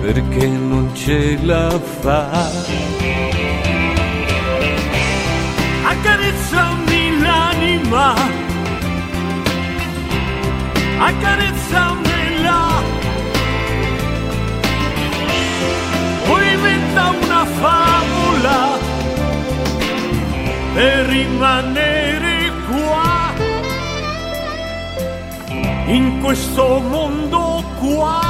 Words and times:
perché 0.00 0.46
non 0.46 0.90
ce 0.94 1.38
la 1.42 1.78
fa. 2.00 2.48
Accarezzami 5.84 7.20
l'anima, 7.20 8.14
accarezzamela, 10.98 12.82
poi 16.26 16.52
inventa 16.52 17.12
una 17.22 17.44
favola 17.44 18.78
per 20.74 21.06
rimanere 21.06 22.52
qua, 22.68 23.32
in 25.86 26.20
questo 26.22 26.80
mondo 26.80 27.64
qua. 27.78 28.29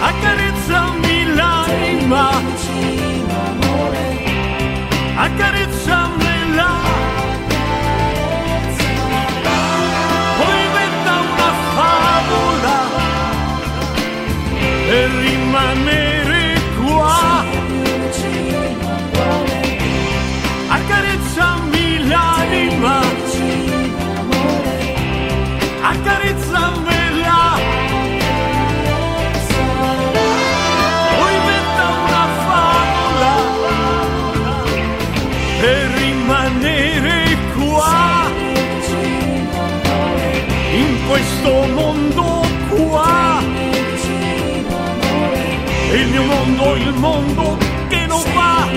Accarezzami 0.00 1.34
l'anima, 1.34 2.30
accarezzamela. 5.16 5.61
Mondo, 46.94 47.56
che 47.88 48.06
non 48.06 48.22
va. 48.34 48.68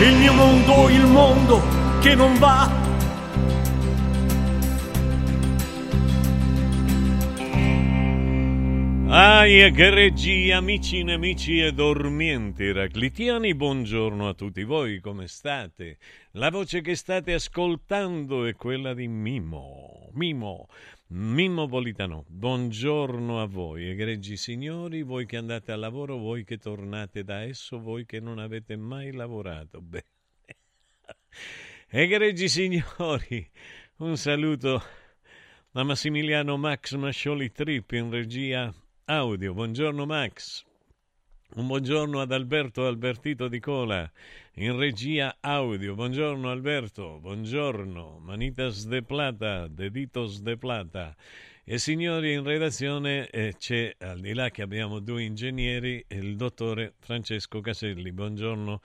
Il 0.00 0.16
mio 0.16 0.32
mondo, 0.32 0.88
il 0.88 1.06
mondo 1.06 1.62
che 2.00 2.14
non 2.14 2.38
va. 2.38 2.84
Aia, 9.16 9.70
che 9.70 9.90
regia, 9.90 10.56
amici, 10.56 11.04
nemici 11.04 11.60
e 11.60 11.72
dormienti 11.72 12.72
raclitiani, 12.72 13.54
buongiorno 13.54 14.28
a 14.28 14.34
tutti 14.34 14.64
voi, 14.64 14.98
come 14.98 15.28
state? 15.28 15.98
La 16.32 16.50
voce 16.50 16.80
che 16.80 16.96
state 16.96 17.32
ascoltando 17.32 18.44
è 18.44 18.54
quella 18.54 18.92
di 18.92 19.06
Mimo, 19.06 20.08
Mimo, 20.14 20.66
Mimmo 21.08 21.68
Politano. 21.68 22.24
Buongiorno 22.28 23.40
a 23.40 23.44
voi, 23.44 23.90
egregi 23.90 24.38
signori, 24.38 25.02
voi 25.02 25.26
che 25.26 25.36
andate 25.36 25.70
al 25.70 25.80
lavoro, 25.80 26.16
voi 26.16 26.44
che 26.44 26.56
tornate 26.56 27.22
da 27.22 27.42
esso, 27.42 27.78
voi 27.78 28.06
che 28.06 28.20
non 28.20 28.38
avete 28.38 28.74
mai 28.76 29.12
lavorato. 29.12 29.82
Beh. 29.82 30.04
Egregi 31.90 32.48
signori, 32.48 33.46
un 33.98 34.16
saluto 34.16 34.82
da 35.70 35.82
Massimiliano 35.82 36.56
Max 36.56 36.94
Mascioli 36.94 37.52
Trip 37.52 37.90
in 37.92 38.10
regia 38.10 38.74
audio. 39.04 39.52
Buongiorno 39.52 40.06
Max. 40.06 40.64
Un 41.56 41.68
buongiorno 41.68 42.20
ad 42.20 42.32
Alberto 42.32 42.84
Albertito 42.84 43.46
di 43.46 43.60
Cola 43.60 44.10
in 44.54 44.76
regia 44.76 45.36
audio. 45.38 45.94
Buongiorno 45.94 46.50
Alberto, 46.50 47.20
buongiorno. 47.20 48.18
Manitas 48.20 48.88
de 48.88 49.04
plata, 49.04 49.68
deditos 49.68 50.42
de 50.42 50.56
plata. 50.56 51.14
E 51.62 51.78
signori, 51.78 52.32
in 52.32 52.42
redazione 52.42 53.28
eh, 53.28 53.54
c'è, 53.56 53.94
al 54.00 54.18
di 54.18 54.34
là 54.34 54.50
che 54.50 54.62
abbiamo 54.62 54.98
due 54.98 55.22
ingegneri, 55.22 56.04
il 56.08 56.34
dottore 56.34 56.94
Francesco 56.98 57.60
Caselli. 57.60 58.10
Buongiorno, 58.10 58.80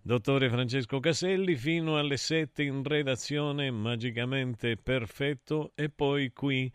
dottore 0.00 0.48
Francesco 0.48 1.00
Caselli, 1.00 1.56
fino 1.56 1.98
alle 1.98 2.16
7 2.16 2.62
in 2.62 2.82
redazione, 2.84 3.70
magicamente 3.70 4.78
perfetto, 4.78 5.72
e 5.74 5.90
poi 5.90 6.32
qui 6.32 6.72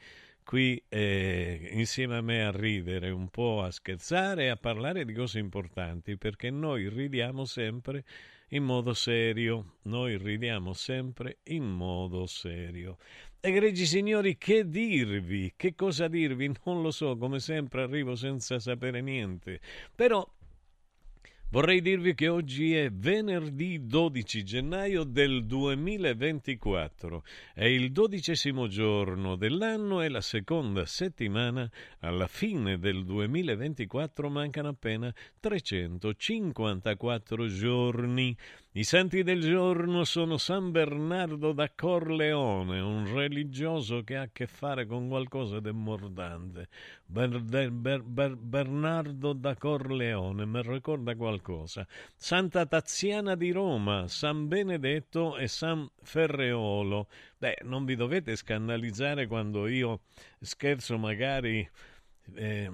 qui 0.49 0.83
eh, 0.89 1.69
insieme 1.73 2.17
a 2.17 2.21
me 2.21 2.43
a 2.43 2.49
ridere, 2.49 3.11
un 3.11 3.29
po' 3.29 3.61
a 3.61 3.69
scherzare 3.69 4.45
e 4.45 4.47
a 4.47 4.55
parlare 4.55 5.05
di 5.05 5.13
cose 5.13 5.37
importanti, 5.37 6.17
perché 6.17 6.49
noi 6.49 6.89
ridiamo 6.89 7.45
sempre 7.45 8.03
in 8.47 8.63
modo 8.63 8.95
serio, 8.95 9.75
noi 9.83 10.17
ridiamo 10.17 10.73
sempre 10.73 11.37
in 11.49 11.65
modo 11.65 12.25
serio. 12.25 12.97
Egregi 13.39 13.85
signori, 13.85 14.39
che 14.39 14.67
dirvi? 14.67 15.53
Che 15.55 15.75
cosa 15.75 16.07
dirvi? 16.07 16.51
Non 16.65 16.81
lo 16.81 16.89
so, 16.89 17.15
come 17.15 17.39
sempre 17.39 17.83
arrivo 17.83 18.15
senza 18.15 18.57
sapere 18.57 19.01
niente, 19.01 19.59
però 19.93 20.27
Vorrei 21.51 21.81
dirvi 21.81 22.13
che 22.13 22.27
oggi 22.27 22.75
è 22.75 22.91
venerdì 22.91 23.87
12 23.87 24.43
gennaio 24.43 25.03
del 25.03 25.47
2024. 25.47 27.23
È 27.55 27.65
il 27.65 27.91
dodicesimo 27.91 28.67
giorno 28.67 29.35
dell'anno 29.35 30.03
e 30.03 30.09
la 30.09 30.21
seconda 30.21 30.85
settimana. 30.85 31.67
Alla 32.01 32.27
fine 32.27 32.77
del 32.77 33.03
2024 33.03 34.29
mancano 34.29 34.67
appena 34.67 35.11
354 35.39 37.47
giorni. 37.47 38.37
I 38.79 38.85
santi 38.85 39.23
del 39.23 39.41
giorno 39.41 40.05
sono 40.05 40.37
San 40.37 40.71
Bernardo 40.71 41.51
da 41.51 41.69
Corleone, 41.69 42.79
un 42.79 43.13
religioso 43.13 44.05
che 44.05 44.15
ha 44.15 44.21
a 44.21 44.29
che 44.31 44.47
fare 44.47 44.85
con 44.85 45.09
qualcosa 45.09 45.59
di 45.59 45.69
mordante. 45.73 46.69
Ber, 47.05 47.41
ber, 47.41 48.01
ber, 48.01 48.35
Bernardo 48.37 49.33
da 49.33 49.57
Corleone, 49.57 50.45
mi 50.45 50.61
ricorda 50.61 51.13
qualcosa. 51.13 51.85
Santa 52.15 52.65
Taziana 52.65 53.35
di 53.35 53.51
Roma, 53.51 54.07
San 54.07 54.47
Benedetto 54.47 55.35
e 55.35 55.49
San 55.49 55.85
Ferreolo. 56.01 57.09
Beh, 57.37 57.57
non 57.63 57.83
vi 57.83 57.97
dovete 57.97 58.37
scandalizzare 58.37 59.27
quando 59.27 59.67
io 59.67 60.03
scherzo 60.39 60.97
magari... 60.97 61.69
Eh, 62.33 62.71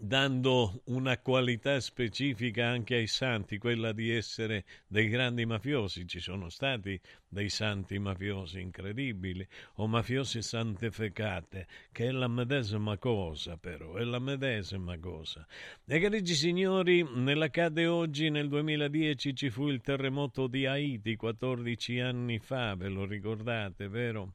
dando 0.00 0.82
una 0.86 1.18
qualità 1.18 1.80
specifica 1.80 2.66
anche 2.66 2.94
ai 2.94 3.06
santi, 3.06 3.58
quella 3.58 3.92
di 3.92 4.10
essere 4.10 4.64
dei 4.86 5.08
grandi 5.08 5.44
mafiosi. 5.46 6.06
Ci 6.06 6.20
sono 6.20 6.48
stati 6.48 7.00
dei 7.28 7.48
santi 7.48 7.98
mafiosi 7.98 8.60
incredibili, 8.60 9.46
o 9.74 9.86
mafiosi 9.86 10.42
santificate, 10.42 11.66
che 11.92 12.06
è 12.06 12.10
la 12.10 12.28
medesima 12.28 12.96
cosa 12.96 13.56
però, 13.56 13.94
è 13.94 14.04
la 14.04 14.18
medesima 14.18 14.98
cosa. 14.98 15.46
Egregi 15.86 16.34
signori, 16.34 17.06
nell'accade 17.14 17.86
oggi, 17.86 18.30
nel 18.30 18.48
2010, 18.48 19.34
ci 19.34 19.50
fu 19.50 19.68
il 19.68 19.80
terremoto 19.80 20.46
di 20.46 20.66
Haiti, 20.66 21.16
14 21.16 22.00
anni 22.00 22.38
fa, 22.38 22.74
ve 22.74 22.88
lo 22.88 23.04
ricordate, 23.04 23.88
vero? 23.88 24.34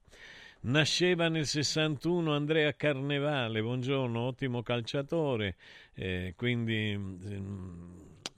Nasceva 0.66 1.28
nel 1.28 1.46
61 1.46 2.34
Andrea 2.34 2.74
Carnevale, 2.74 3.62
buongiorno, 3.62 4.18
ottimo 4.22 4.62
calciatore, 4.62 5.58
eh, 5.94 6.36
quindi 6.38 6.96
mm, 6.98 7.94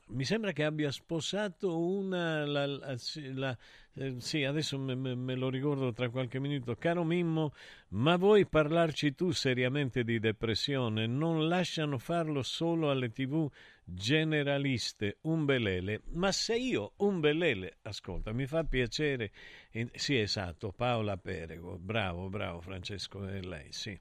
mi 0.07 0.23
sembra 0.23 0.51
che 0.51 0.63
abbia 0.63 0.91
sposato 0.91 1.77
una, 1.77 2.43
la, 2.47 2.65
la, 2.65 2.95
la, 3.31 3.57
eh, 3.93 4.15
sì, 4.17 4.43
adesso 4.43 4.79
me, 4.79 4.95
me, 4.95 5.35
lo 5.35 5.49
ricordo 5.49 5.93
tra 5.93 6.09
qualche 6.09 6.39
minuto. 6.39 6.75
Caro 6.75 7.03
Mimmo, 7.03 7.53
ma 7.89 8.15
vuoi 8.15 8.47
parlarci 8.47 9.13
tu 9.13 9.29
seriamente 9.29 10.03
di 10.03 10.19
depressione? 10.19 11.05
Non 11.05 11.47
lasciano 11.47 11.99
farlo 11.99 12.41
solo 12.41 12.89
alle 12.89 13.11
tv 13.11 13.47
generaliste, 13.85 15.19
un 15.21 15.45
belele. 15.45 16.01
Ma 16.13 16.31
se 16.31 16.55
io, 16.55 16.93
un 16.97 17.19
belele, 17.19 17.77
ascolta, 17.83 18.33
mi 18.33 18.47
fa 18.47 18.63
piacere. 18.63 19.31
Eh, 19.69 19.89
sì, 19.93 20.17
esatto, 20.19 20.71
Paola 20.71 21.17
Perego, 21.17 21.77
bravo, 21.77 22.29
bravo 22.29 22.61
Francesco, 22.61 23.25
è 23.27 23.39
lei, 23.41 23.71
sì. 23.71 23.97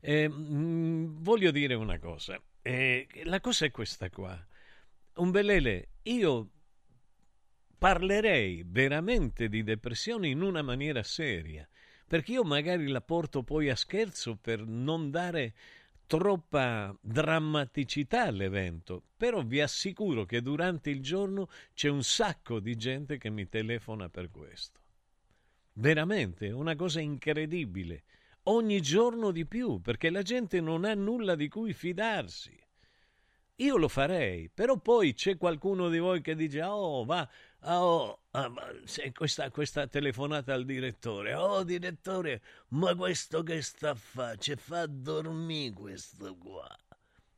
Eh, 0.00 0.28
mh, 0.28 1.22
voglio 1.22 1.50
dire 1.50 1.74
una 1.74 1.98
cosa. 1.98 2.40
Eh, 2.62 3.06
la 3.24 3.40
cosa 3.40 3.66
è 3.66 3.70
questa 3.70 4.10
qua. 4.10 4.46
Un 5.14 5.30
belele, 5.30 5.88
io 6.02 6.50
parlerei 7.78 8.62
veramente 8.66 9.48
di 9.48 9.62
depressione 9.62 10.28
in 10.28 10.42
una 10.42 10.62
maniera 10.62 11.02
seria, 11.02 11.66
perché 12.06 12.32
io 12.32 12.44
magari 12.44 12.86
la 12.88 13.00
porto 13.00 13.42
poi 13.42 13.70
a 13.70 13.76
scherzo 13.76 14.36
per 14.36 14.66
non 14.66 15.10
dare 15.10 15.54
troppa 16.10 16.92
drammaticità 17.00 18.24
all'evento, 18.24 19.00
però 19.16 19.44
vi 19.44 19.60
assicuro 19.60 20.24
che 20.24 20.42
durante 20.42 20.90
il 20.90 21.00
giorno 21.00 21.48
c'è 21.72 21.88
un 21.88 22.02
sacco 22.02 22.58
di 22.58 22.74
gente 22.74 23.16
che 23.16 23.30
mi 23.30 23.48
telefona 23.48 24.08
per 24.08 24.28
questo. 24.28 24.80
Veramente, 25.74 26.50
una 26.50 26.74
cosa 26.74 26.98
incredibile. 26.98 28.02
Ogni 28.44 28.82
giorno 28.82 29.30
di 29.30 29.46
più, 29.46 29.80
perché 29.80 30.10
la 30.10 30.22
gente 30.22 30.60
non 30.60 30.84
ha 30.84 30.94
nulla 30.94 31.36
di 31.36 31.46
cui 31.46 31.72
fidarsi. 31.72 32.58
Io 33.56 33.76
lo 33.76 33.86
farei, 33.86 34.48
però 34.48 34.78
poi 34.78 35.14
c'è 35.14 35.36
qualcuno 35.36 35.88
di 35.90 35.98
voi 35.98 36.22
che 36.22 36.34
dice, 36.34 36.60
oh, 36.62 37.04
va, 37.04 37.28
Oh, 37.64 38.19
ah, 38.32 38.52
questa, 39.12 39.50
questa, 39.50 39.86
telefonata 39.86 40.54
al 40.54 40.64
direttore. 40.64 41.34
Oh, 41.34 41.64
direttore, 41.64 42.42
ma 42.68 42.94
questo 42.94 43.42
che 43.42 43.60
sta 43.62 43.90
a 43.90 43.94
fare? 43.94 44.38
Ci 44.38 44.54
fa 44.56 44.86
dormire 44.86 45.74
questo 45.74 46.36
qua. 46.36 46.68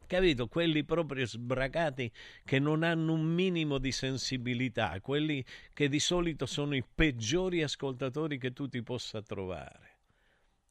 Capito? 0.06 0.46
Quelli 0.46 0.84
proprio 0.84 1.24
sbracati 1.24 2.12
che 2.44 2.58
non 2.58 2.82
hanno 2.82 3.14
un 3.14 3.24
minimo 3.24 3.78
di 3.78 3.92
sensibilità, 3.92 5.00
quelli 5.00 5.42
che 5.72 5.88
di 5.88 5.98
solito 5.98 6.44
sono 6.44 6.76
i 6.76 6.84
peggiori 6.84 7.62
ascoltatori 7.62 8.36
che 8.36 8.52
tu 8.52 8.68
ti 8.68 8.82
possa 8.82 9.22
trovare. 9.22 10.00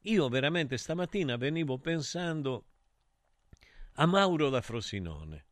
Io 0.01 0.29
veramente 0.29 0.77
stamattina 0.77 1.37
venivo 1.37 1.79
pensando 1.79 2.65
a 3.93 4.05
Mauro 4.05 4.49
da 4.49 4.61
Frosinone 4.61 5.45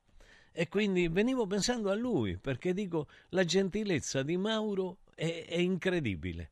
e 0.60 0.68
quindi 0.68 1.08
venivo 1.08 1.48
pensando 1.48 1.90
a 1.90 1.96
lui, 1.96 2.38
perché 2.38 2.74
dico, 2.74 3.08
la 3.30 3.46
gentilezza 3.46 4.24
di 4.24 4.36
Mauro 4.36 4.98
è, 5.16 5.46
è 5.48 5.56
incredibile. 5.56 6.52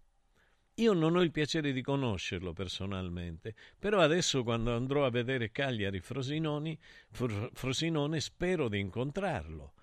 Io 0.76 0.94
non 0.94 1.18
ho 1.18 1.22
il 1.22 1.32
piacere 1.32 1.74
di 1.74 1.82
conoscerlo 1.82 2.54
personalmente, 2.54 3.54
però 3.78 4.00
adesso 4.00 4.44
quando 4.44 4.74
andrò 4.74 5.06
a 5.06 5.10
vedere 5.10 5.52
Cagliari 5.52 6.00
Frosinoni, 6.00 6.80
Frosinone 7.12 8.22
spero 8.22 8.70
di 8.70 8.80
incontrarlo 8.80 9.74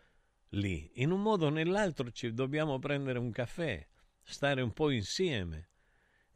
lì. 0.53 0.91
In 0.95 1.11
un 1.11 1.21
modo 1.21 1.49
o 1.49 1.51
nell'altro 1.51 2.11
ci 2.11 2.33
dobbiamo 2.33 2.79
prendere 2.79 3.19
un 3.19 3.31
caffè, 3.31 3.87
stare 4.23 4.63
un 4.63 4.73
po' 4.73 4.89
insieme 4.89 5.69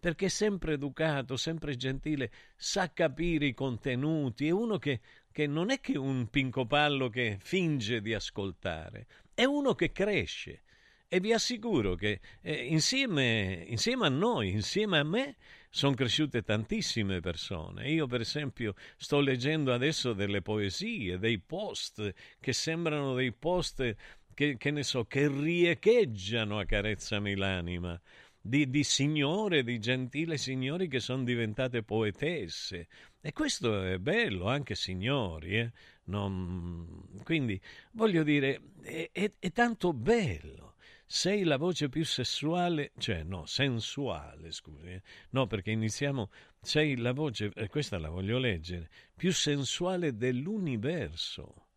perché 0.00 0.26
è 0.26 0.28
sempre 0.28 0.74
educato, 0.74 1.36
sempre 1.36 1.76
gentile, 1.76 2.30
sa 2.56 2.92
capire 2.92 3.46
i 3.46 3.54
contenuti, 3.54 4.46
è 4.46 4.50
uno 4.50 4.78
che, 4.78 5.00
che 5.32 5.46
non 5.46 5.70
è 5.70 5.80
che 5.80 5.96
un 5.96 6.28
pincopallo 6.28 7.08
che 7.08 7.38
finge 7.40 8.00
di 8.00 8.14
ascoltare, 8.14 9.06
è 9.34 9.44
uno 9.44 9.74
che 9.74 9.92
cresce. 9.92 10.62
E 11.10 11.20
vi 11.20 11.32
assicuro 11.32 11.94
che 11.94 12.20
eh, 12.42 12.52
insieme, 12.66 13.64
insieme 13.68 14.06
a 14.06 14.10
noi, 14.10 14.50
insieme 14.50 14.98
a 14.98 15.04
me, 15.04 15.36
sono 15.70 15.94
cresciute 15.94 16.42
tantissime 16.42 17.20
persone. 17.20 17.90
Io, 17.90 18.06
per 18.06 18.20
esempio, 18.20 18.74
sto 18.96 19.20
leggendo 19.20 19.72
adesso 19.72 20.12
delle 20.12 20.42
poesie, 20.42 21.18
dei 21.18 21.38
post 21.38 22.12
che 22.38 22.52
sembrano 22.52 23.14
dei 23.14 23.32
post 23.32 23.94
che, 24.34 24.56
che 24.58 24.70
ne 24.70 24.82
so, 24.82 25.04
che 25.06 25.28
riecheggiano 25.28 26.58
a 26.58 26.64
carezzami 26.64 27.34
l'anima 27.36 27.98
di, 28.40 28.70
di 28.70 28.82
signore, 28.82 29.62
di 29.62 29.78
gentili 29.78 30.38
signori 30.38 30.88
che 30.88 31.00
sono 31.00 31.22
diventate 31.22 31.82
poetesse. 31.82 32.88
E 33.20 33.32
questo 33.32 33.82
è 33.84 33.98
bello, 33.98 34.48
anche 34.48 34.74
signori. 34.74 35.58
Eh? 35.58 35.72
Non... 36.04 37.04
Quindi 37.24 37.60
voglio 37.92 38.22
dire, 38.22 38.60
è, 38.82 39.10
è, 39.12 39.32
è 39.38 39.52
tanto 39.52 39.92
bello 39.92 40.68
sei 41.10 41.42
la 41.42 41.56
voce 41.56 41.88
più 41.88 42.04
sessuale, 42.04 42.92
cioè 42.98 43.22
no, 43.22 43.46
sensuale, 43.46 44.52
scusi, 44.52 44.88
eh? 44.88 45.02
no 45.30 45.46
perché 45.46 45.70
iniziamo, 45.70 46.30
sei 46.60 46.96
la 46.98 47.12
voce, 47.12 47.50
e 47.54 47.68
questa 47.68 47.98
la 47.98 48.10
voglio 48.10 48.36
leggere, 48.36 48.90
più 49.16 49.32
sensuale 49.32 50.14
dell'universo. 50.16 51.68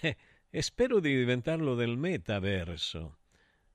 Eh, 0.00 0.16
e 0.50 0.62
spero 0.62 0.98
di 0.98 1.16
diventarlo 1.16 1.76
del 1.76 1.96
metaverso. 1.96 3.18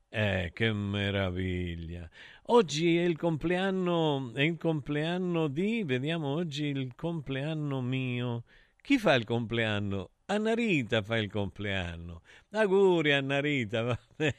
Eh, 0.09 0.51
che 0.53 0.73
meraviglia! 0.73 2.09
Oggi 2.51 2.97
è 2.97 3.03
il 3.03 3.15
compleanno, 3.15 4.31
è 4.33 4.41
il 4.41 4.57
compleanno 4.57 5.47
di, 5.47 5.83
vediamo 5.83 6.29
oggi 6.29 6.65
il 6.65 6.93
compleanno 6.95 7.79
mio. 7.79 8.45
Chi 8.81 8.97
fa 8.97 9.13
il 9.13 9.23
compleanno? 9.23 10.09
Anna 10.25 10.55
Rita 10.55 11.03
fa 11.03 11.17
il 11.17 11.29
compleanno. 11.29 12.23
Auguri 12.53 13.13
Anna 13.13 13.39
Rita, 13.39 13.83
vabbè. 13.83 14.35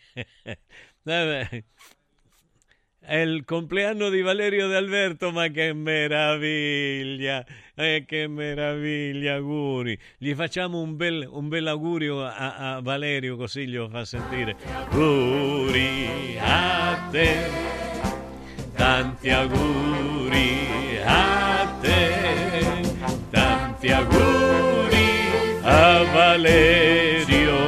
vabbè. 1.03 1.65
è 2.99 3.17
il 3.17 3.45
compleanno 3.45 4.09
di 4.09 4.23
Valerio 4.23 4.67
D'Alberto, 4.67 5.31
ma 5.31 5.47
che 5.47 5.73
meraviglia! 5.73 7.47
Eh, 7.77 8.03
che 8.09 8.27
meraviglia, 8.27 9.37
auguri! 9.37 9.97
Gli 10.19 10.35
facciamo 10.35 10.81
un 10.81 10.97
bel, 10.97 11.29
un 11.31 11.47
bel 11.47 11.69
augurio 11.69 12.25
a, 12.25 12.75
a 12.75 12.81
Valerio, 12.81 13.37
così 13.37 13.69
glielo 13.69 13.89
fa 13.89 14.05
sentire. 14.05 14.57
Auguri 14.65 16.37
a 16.41 17.09
te, 17.13 17.90
tanti 18.81 19.29
auguri 19.29 20.99
a 21.05 21.69
te, 21.83 22.01
tanti 23.31 23.93
auguri 23.93 25.11
a 25.61 26.03
Valerio, 26.15 27.59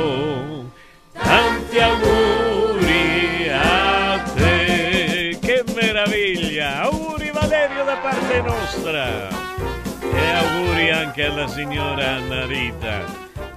tanti 1.12 1.78
auguri 1.80 3.50
a 3.50 4.22
te. 4.34 5.36
Che 5.38 5.64
meraviglia! 5.74 6.80
Auguri 6.88 7.30
Valerio 7.30 7.84
da 7.84 7.96
parte 7.96 8.40
nostra! 8.40 9.28
E 10.00 10.30
auguri 10.40 10.90
anche 10.90 11.26
alla 11.26 11.46
signora 11.46 12.16
Anna 12.16 12.46
Rita 12.46 13.04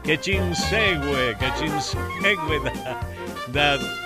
che 0.01 0.19
ci 0.19 0.33
insegue, 0.33 1.37
che 1.39 1.51
ci 1.57 1.65
insegue 1.67 2.59
da, 2.63 2.99
da 3.77 4.04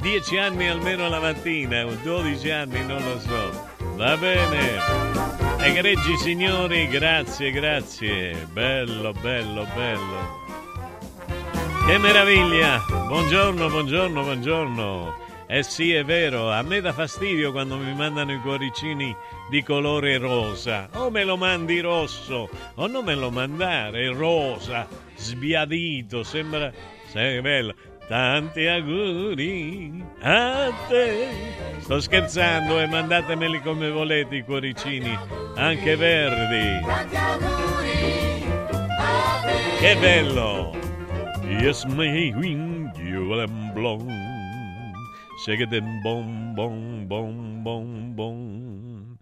dieci 0.00 0.36
anni 0.36 0.68
almeno 0.68 1.08
la 1.08 1.18
mattina, 1.18 1.86
o 1.86 1.96
dodici 2.02 2.50
anni, 2.50 2.84
non 2.84 3.02
lo 3.02 3.18
so. 3.18 3.70
Va 3.96 4.16
bene. 4.16 4.78
Egregi 5.58 6.16
signori, 6.18 6.88
grazie, 6.88 7.50
grazie. 7.50 8.46
Bello, 8.52 9.12
bello, 9.12 9.66
bello. 9.74 10.40
Che 11.86 11.98
meraviglia! 11.98 12.80
Buongiorno, 13.08 13.68
buongiorno, 13.68 14.22
buongiorno. 14.22 15.20
Eh 15.46 15.62
sì, 15.62 15.92
è 15.92 16.04
vero, 16.04 16.50
a 16.50 16.62
me 16.62 16.80
dà 16.80 16.92
fastidio 16.92 17.52
quando 17.52 17.76
mi 17.76 17.94
mandano 17.94 18.32
i 18.32 18.40
cuoricini 18.40 19.14
di 19.50 19.62
colore 19.62 20.16
rosa. 20.18 20.88
O 20.94 21.10
me 21.10 21.24
lo 21.24 21.36
mandi 21.36 21.80
rosso, 21.80 22.48
o 22.74 22.86
non 22.86 23.04
me 23.04 23.14
lo 23.14 23.30
mandare 23.30 24.08
rosa, 24.08 24.86
sbiadito, 25.16 26.22
sembra... 26.22 26.72
Sei 27.12 27.42
bello. 27.42 27.74
Tanti 28.08 28.66
auguri 28.66 30.04
a 30.20 30.70
te. 30.88 31.28
Sto 31.78 32.00
scherzando 32.00 32.80
e 32.80 32.86
mandatemeli 32.86 33.60
come 33.60 33.90
volete 33.90 34.36
i 34.36 34.44
cuoricini, 34.44 35.16
anche 35.56 35.96
verdi. 35.96 36.84
Tanti 36.84 37.16
auguri 37.16 38.44
a 38.78 39.40
te. 39.44 39.78
Che 39.78 39.96
bello! 39.96 40.76
Yes, 41.60 41.84
my 41.84 42.32
wing, 42.34 42.90
you 42.96 43.40
am 43.40 43.72
blonde. 43.72 44.12
Shake 45.44 45.60
it 45.60 46.02
bom 46.02 46.54
bom 46.54 47.06
bom 47.06 47.62
bom 47.62 48.14
bom. 48.14 49.16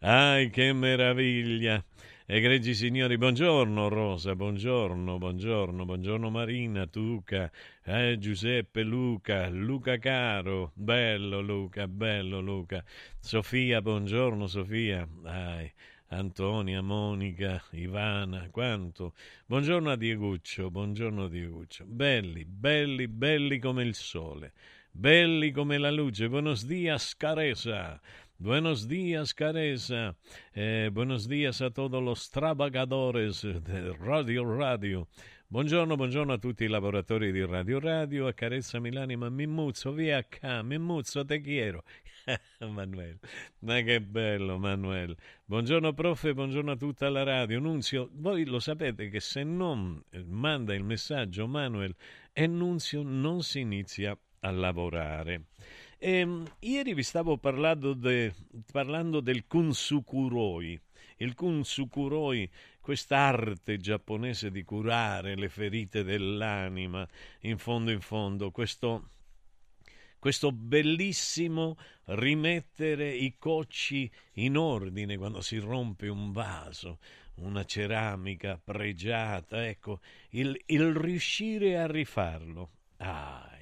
Ai 0.00 0.50
che 0.50 0.72
meraviglia! 0.72 1.82
Egregi 2.26 2.72
signori, 2.72 3.18
buongiorno 3.18 3.88
Rosa, 3.90 4.34
buongiorno, 4.34 5.18
buongiorno, 5.18 5.84
buongiorno 5.84 6.30
Marina, 6.30 6.86
Tuca, 6.86 7.52
eh, 7.82 8.16
Giuseppe, 8.18 8.82
Luca, 8.82 9.50
Luca 9.50 9.98
caro, 9.98 10.72
bello 10.72 11.42
Luca, 11.42 11.86
bello 11.86 12.40
Luca, 12.40 12.82
Sofia, 13.20 13.82
buongiorno 13.82 14.46
Sofia, 14.46 15.06
ai, 15.24 15.70
Antonia, 16.08 16.80
Monica, 16.80 17.62
Ivana, 17.72 18.48
quanto. 18.50 19.12
Buongiorno 19.44 19.90
a 19.90 19.96
Dieguccio, 19.96 20.70
buongiorno 20.70 21.24
a 21.24 21.28
Dieguccio, 21.28 21.84
belli, 21.84 22.46
belli, 22.46 23.06
belli 23.06 23.58
come 23.58 23.82
il 23.82 23.94
sole 23.94 24.52
belli 24.96 25.50
come 25.50 25.76
la 25.76 25.90
luce. 25.90 26.28
Buenos 26.28 26.64
días, 26.64 27.16
Caresa. 27.16 28.00
Buenos 28.38 28.88
días, 28.88 29.32
Caresa. 29.32 30.16
Eh, 30.54 30.90
buenos 30.92 31.28
días 31.28 31.62
a 31.62 31.70
todos 31.70 32.02
los 32.02 32.30
trabajadores 32.30 33.42
de 33.42 33.92
Radio 33.92 34.56
Radio. 34.56 35.08
Buongiorno, 35.46 35.96
buongiorno 35.96 36.32
a 36.32 36.38
tutti 36.38 36.64
i 36.64 36.68
lavoratori 36.68 37.30
di 37.30 37.44
Radio 37.44 37.78
Radio, 37.78 38.26
a 38.26 38.32
Carezza 38.32 38.80
Milanima, 38.80 39.30
Mimuzzo, 39.30 39.92
via 39.92 40.24
qua, 40.24 40.62
Mimuzzo, 40.62 41.24
te 41.24 41.40
quiero. 41.40 41.84
Manuel, 42.58 43.20
ma 43.60 43.80
che 43.82 44.00
bello 44.00 44.58
Manuel. 44.58 45.16
Buongiorno 45.44 45.92
prof, 45.92 46.32
buongiorno 46.32 46.72
a 46.72 46.76
tutta 46.76 47.08
la 47.10 47.22
radio. 47.22 47.60
Nunzio, 47.60 48.10
voi 48.14 48.44
lo 48.46 48.58
sapete 48.58 49.10
che 49.10 49.20
se 49.20 49.44
non 49.44 50.02
manda 50.24 50.74
il 50.74 50.82
messaggio 50.82 51.46
Manuel 51.46 51.94
e 52.32 52.48
Nunzio 52.48 53.02
non 53.04 53.44
si 53.44 53.60
inizia 53.60 54.18
a 54.40 54.50
lavorare. 54.50 55.44
Ehm, 56.06 56.44
ieri 56.58 56.92
vi 56.92 57.02
stavo 57.02 57.38
parlando, 57.38 57.94
de, 57.94 58.34
parlando 58.70 59.20
del 59.20 59.46
kunsukuroi. 59.46 60.78
Il 61.16 61.34
kunsukuroi, 61.34 62.50
quest'arte 62.78 63.78
giapponese 63.78 64.50
di 64.50 64.64
curare 64.64 65.34
le 65.34 65.48
ferite 65.48 66.02
dell'anima, 66.04 67.08
in 67.40 67.56
fondo 67.56 67.90
in 67.90 68.02
fondo, 68.02 68.50
questo, 68.50 69.12
questo 70.18 70.52
bellissimo 70.52 71.78
rimettere 72.08 73.10
i 73.10 73.38
cocci 73.38 74.10
in 74.34 74.58
ordine 74.58 75.16
quando 75.16 75.40
si 75.40 75.56
rompe 75.56 76.08
un 76.08 76.32
vaso, 76.32 76.98
una 77.36 77.64
ceramica 77.64 78.60
pregiata, 78.62 79.66
ecco, 79.66 80.00
il, 80.32 80.54
il 80.66 80.94
riuscire 80.94 81.78
a 81.78 81.86
rifarlo. 81.86 82.68
Ah, 82.98 83.53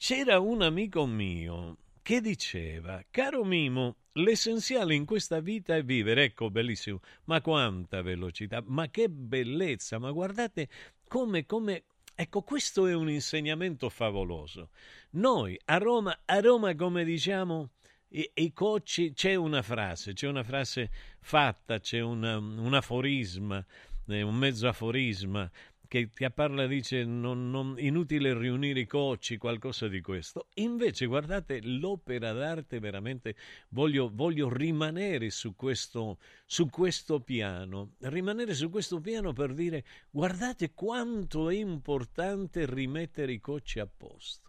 c'era 0.00 0.40
un 0.40 0.62
amico 0.62 1.04
mio 1.04 1.76
che 2.00 2.22
diceva, 2.22 3.04
caro 3.10 3.44
Mimo, 3.44 3.96
l'essenziale 4.12 4.94
in 4.94 5.04
questa 5.04 5.40
vita 5.40 5.76
è 5.76 5.84
vivere, 5.84 6.24
ecco 6.24 6.50
bellissimo, 6.50 7.00
ma 7.24 7.42
quanta 7.42 8.00
velocità, 8.00 8.62
ma 8.64 8.88
che 8.88 9.10
bellezza, 9.10 9.98
ma 9.98 10.10
guardate 10.10 10.70
come, 11.06 11.44
come, 11.44 11.84
ecco 12.14 12.40
questo 12.40 12.86
è 12.86 12.94
un 12.94 13.10
insegnamento 13.10 13.90
favoloso. 13.90 14.70
Noi 15.10 15.60
a 15.66 15.76
Roma, 15.76 16.22
a 16.24 16.40
Roma 16.40 16.74
come 16.74 17.04
diciamo, 17.04 17.72
i, 18.08 18.30
i 18.36 18.54
cocci, 18.54 19.12
c'è 19.12 19.34
una 19.34 19.60
frase, 19.60 20.14
c'è 20.14 20.28
una 20.28 20.42
frase 20.42 20.90
fatta, 21.20 21.78
c'è 21.78 22.00
una, 22.00 22.38
un 22.38 22.72
aforisma, 22.72 23.62
eh, 24.08 24.22
un 24.22 24.34
mezzo 24.34 24.66
aforisma 24.66 25.48
che 25.90 26.08
ti 26.08 26.24
parla 26.30 26.68
dice 26.68 27.04
non, 27.04 27.50
non, 27.50 27.74
inutile 27.78 28.32
riunire 28.38 28.78
i 28.78 28.86
cocci, 28.86 29.38
qualcosa 29.38 29.88
di 29.88 30.00
questo. 30.00 30.46
Invece 30.54 31.06
guardate 31.06 31.58
l'opera 31.64 32.30
d'arte 32.30 32.78
veramente, 32.78 33.34
voglio, 33.70 34.08
voglio 34.08 34.48
rimanere 34.48 35.30
su 35.30 35.56
questo, 35.56 36.18
su 36.46 36.68
questo 36.68 37.18
piano, 37.18 37.94
rimanere 38.02 38.54
su 38.54 38.70
questo 38.70 39.00
piano 39.00 39.32
per 39.32 39.52
dire 39.52 39.84
guardate 40.10 40.74
quanto 40.74 41.50
è 41.50 41.56
importante 41.56 42.72
rimettere 42.72 43.32
i 43.32 43.40
cocci 43.40 43.80
a 43.80 43.88
posto. 43.88 44.48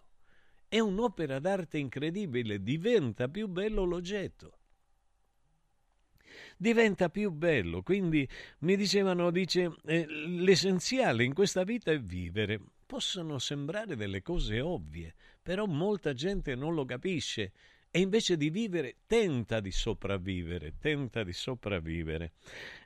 È 0.67 0.77
un'opera 0.77 1.39
d'arte 1.39 1.79
incredibile, 1.79 2.61
diventa 2.61 3.27
più 3.29 3.47
bello 3.47 3.83
l'oggetto 3.83 4.59
diventa 6.61 7.09
più 7.09 7.31
bello. 7.31 7.81
Quindi 7.81 8.27
mi 8.59 8.75
dicevano, 8.75 9.31
dice, 9.31 9.77
eh, 9.85 10.05
l'essenziale 10.07 11.23
in 11.23 11.33
questa 11.33 11.63
vita 11.63 11.91
è 11.91 11.99
vivere. 11.99 12.61
Possono 12.85 13.39
sembrare 13.39 13.95
delle 13.95 14.21
cose 14.21 14.61
ovvie, 14.61 15.15
però 15.41 15.65
molta 15.65 16.13
gente 16.13 16.53
non 16.53 16.75
lo 16.75 16.85
capisce 16.85 17.51
e 17.89 17.99
invece 17.99 18.37
di 18.37 18.51
vivere 18.51 18.97
tenta 19.07 19.59
di 19.59 19.71
sopravvivere, 19.71 20.75
tenta 20.77 21.23
di 21.23 21.33
sopravvivere. 21.33 22.33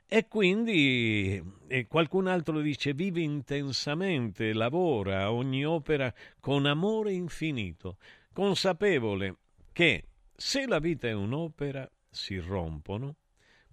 E 0.06 0.26
quindi 0.26 1.42
e 1.66 1.86
qualcun 1.86 2.28
altro 2.28 2.60
dice 2.60 2.94
vive 2.94 3.20
intensamente, 3.20 4.54
lavora 4.54 5.30
ogni 5.30 5.66
opera 5.66 6.12
con 6.40 6.64
amore 6.64 7.12
infinito, 7.12 7.98
consapevole 8.32 9.36
che 9.72 10.04
se 10.34 10.66
la 10.66 10.78
vita 10.78 11.08
è 11.08 11.12
un'opera 11.12 11.90
si 12.08 12.38
rompono, 12.38 13.16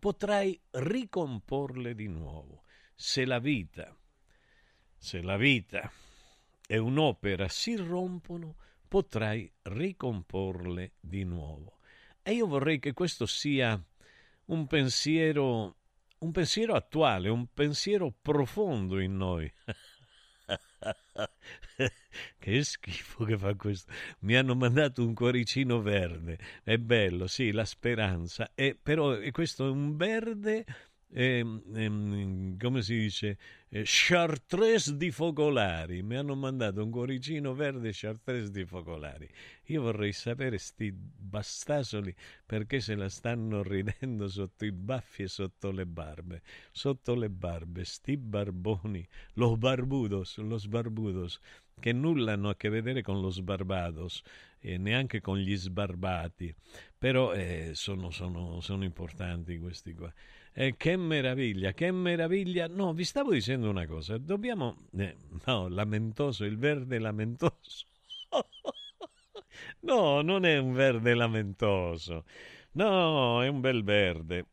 potrai 0.04 0.60
ricomporle 0.72 1.96
di 1.96 2.10
nuovo. 2.10 2.64
Se 2.94 3.24
la 3.24 3.40
vita, 3.40 3.96
se 4.98 5.22
la 5.22 5.38
vita 5.38 5.90
è 6.68 6.76
un'opera, 6.76 7.48
si 7.48 7.78
rompono, 7.78 8.58
potrai 8.86 9.50
ricomporle 9.62 10.96
di 11.00 11.24
nuovo. 11.24 11.78
E 12.22 12.34
io 12.34 12.48
vorrei 12.48 12.80
che 12.80 12.92
questo 12.92 13.26
sia 13.26 13.82
un 14.48 14.68
pensiero, 14.68 15.78
un 16.18 16.32
pensiero 16.34 16.74
attuale, 16.76 17.30
un 17.30 17.48
pensiero 17.54 18.12
profondo 18.12 19.00
in 19.00 19.16
noi. 19.16 19.50
che 22.40 22.64
schifo 22.64 23.24
che 23.24 23.38
fa 23.38 23.56
questo. 23.56 23.92
Mi 24.20 24.36
hanno 24.36 24.56
mandato 24.56 25.06
un 25.06 25.14
cuoricino 25.14 25.82
verde. 25.82 26.38
È 26.64 26.78
bello, 26.78 27.28
sì, 27.28 27.52
la 27.52 27.66
speranza. 27.66 28.52
È, 28.54 28.76
però 28.82 29.18
questo 29.32 29.68
è 29.68 29.70
un 29.70 29.96
verde 29.96 30.66
eh, 31.14 31.46
eh, 31.76 32.56
come 32.60 32.82
si 32.82 32.98
dice, 32.98 33.38
eh, 33.70 33.84
chartreuse 33.86 34.98
di 34.98 35.12
focolari. 35.12 36.02
Mi 36.02 36.16
hanno 36.16 36.36
mandato 36.36 36.84
un 36.84 36.90
cuoricino 36.90 37.54
verde 37.54 37.92
chartreuse 37.94 38.52
di 38.52 38.66
focolari. 38.66 39.30
Io 39.66 39.82
vorrei 39.84 40.12
sapere 40.12 40.58
sti 40.58 40.92
bastasoli 40.92 42.14
perché 42.46 42.80
se 42.80 42.96
la 42.96 43.10
stanno 43.10 43.62
ridendo 43.62 44.28
sotto 44.28 44.66
i 44.66 44.72
baffi 44.72 45.24
e 45.24 45.28
sotto 45.28 45.72
le 45.72 45.86
barbe. 45.86 46.42
Sotto 46.72 47.14
le 47.14 47.30
barbe, 47.30 47.86
sti 47.86 48.18
barboni, 48.18 49.08
los 49.34 49.58
barbudos, 49.58 50.38
los 50.38 50.68
barbudos, 50.68 51.40
che 51.80 51.92
nulla 51.92 52.34
hanno 52.34 52.50
a 52.50 52.56
che 52.56 52.70
vedere 52.70 53.02
con 53.02 53.20
lo 53.22 53.32
Barbados 53.42 54.22
e 54.60 54.78
neanche 54.78 55.20
con 55.20 55.38
gli 55.38 55.56
sbarbati, 55.56 56.54
però 56.98 57.34
eh, 57.34 57.72
sono, 57.74 58.10
sono, 58.12 58.62
sono 58.62 58.84
importanti 58.84 59.58
questi 59.58 59.94
qua. 59.94 60.12
Eh, 60.56 60.76
che 60.78 60.96
meraviglia, 60.98 61.74
che 61.74 61.92
meraviglia. 61.92 62.68
No, 62.68 62.94
vi 62.94 63.04
stavo 63.04 63.32
dicendo 63.32 63.70
una 63.70 63.88
cosa. 63.88 64.18
Dobbiamo... 64.18 64.78
Eh, 64.96 65.16
no, 65.46 65.68
lamentoso, 65.68 66.46
il 66.46 66.58
verde 66.58 67.00
lamentoso. 67.00 67.86
no, 69.82 70.22
non 70.22 70.46
è 70.46 70.58
un 70.58 70.74
verde 70.74 71.16
lamentoso. 71.16 72.26
No, 72.74 73.42
è 73.44 73.48
un 73.48 73.60
bel 73.62 73.84
verde. 73.84 74.46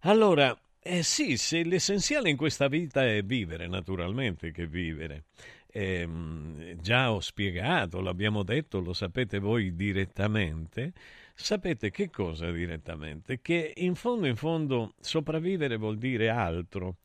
Allora, 0.00 0.56
eh 0.80 1.02
sì, 1.02 1.36
se 1.36 1.64
l'essenziale 1.64 2.30
in 2.30 2.36
questa 2.36 2.68
vita 2.68 3.04
è 3.04 3.22
vivere, 3.24 3.66
naturalmente 3.66 4.52
che 4.52 4.68
vivere. 4.68 5.24
Eh, 5.66 6.76
già 6.80 7.12
ho 7.12 7.20
spiegato, 7.20 8.00
l'abbiamo 8.00 8.44
detto, 8.44 8.80
lo 8.80 8.92
sapete 8.92 9.40
voi 9.40 9.74
direttamente. 9.74 10.92
Sapete 11.38 11.90
che 11.90 12.08
cosa 12.08 12.50
direttamente? 12.50 13.40
Che 13.42 13.74
in 13.76 13.94
fondo, 13.94 14.26
in 14.26 14.36
fondo, 14.36 14.94
sopravvivere 14.98 15.76
vuol 15.76 15.98
dire 15.98 16.30
altro. 16.30 16.96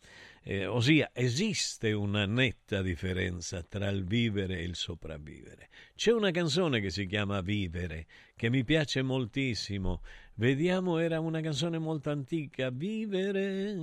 Eh, 0.41 0.65
ossia, 0.65 1.11
esiste 1.13 1.91
una 1.91 2.25
netta 2.25 2.81
differenza 2.81 3.61
tra 3.61 3.89
il 3.89 4.05
vivere 4.05 4.57
e 4.57 4.63
il 4.63 4.75
sopravvivere. 4.75 5.69
C'è 5.95 6.13
una 6.13 6.31
canzone 6.31 6.79
che 6.79 6.89
si 6.89 7.05
chiama 7.05 7.41
Vivere, 7.41 8.07
che 8.35 8.49
mi 8.49 8.63
piace 8.63 9.03
moltissimo. 9.03 10.01
Vediamo, 10.33 10.97
era 10.97 11.19
una 11.19 11.41
canzone 11.41 11.77
molto 11.77 12.09
antica. 12.09 12.71
Vivere 12.71 13.75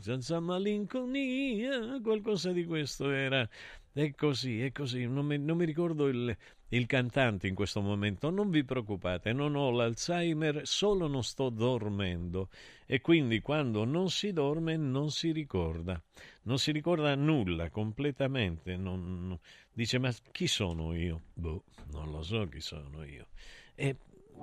senza 0.00 0.40
malinconia, 0.40 2.00
qualcosa 2.00 2.52
di 2.52 2.64
questo 2.64 3.10
era. 3.10 3.46
È 3.92 4.14
così, 4.14 4.62
è 4.62 4.72
così. 4.72 5.06
Non 5.06 5.26
mi, 5.26 5.38
non 5.38 5.56
mi 5.56 5.64
ricordo 5.64 6.08
il, 6.08 6.36
il 6.68 6.86
cantante 6.86 7.46
in 7.46 7.54
questo 7.54 7.80
momento. 7.80 8.30
Non 8.30 8.50
vi 8.50 8.64
preoccupate, 8.64 9.32
non 9.32 9.54
ho 9.56 9.70
l'Alzheimer, 9.70 10.62
solo 10.64 11.06
non 11.06 11.22
sto 11.24 11.48
dormendo. 11.48 12.48
E 12.86 13.00
quindi 13.00 13.40
quando 13.40 13.84
non 13.84 14.10
si 14.10 14.32
dorme 14.32 14.76
non 14.76 15.10
si 15.10 15.32
ricorda. 15.32 16.00
Non 16.42 16.58
si 16.58 16.72
ricorda 16.72 17.14
nulla 17.14 17.70
completamente. 17.70 18.76
Non, 18.76 19.26
non, 19.28 19.38
dice, 19.72 19.98
ma 19.98 20.12
chi 20.32 20.46
sono 20.46 20.94
io? 20.94 21.22
Boh, 21.34 21.64
non 21.92 22.10
lo 22.10 22.22
so 22.22 22.48
chi 22.48 22.60
sono 22.60 23.04
io. 23.04 23.26
E, 23.74 23.96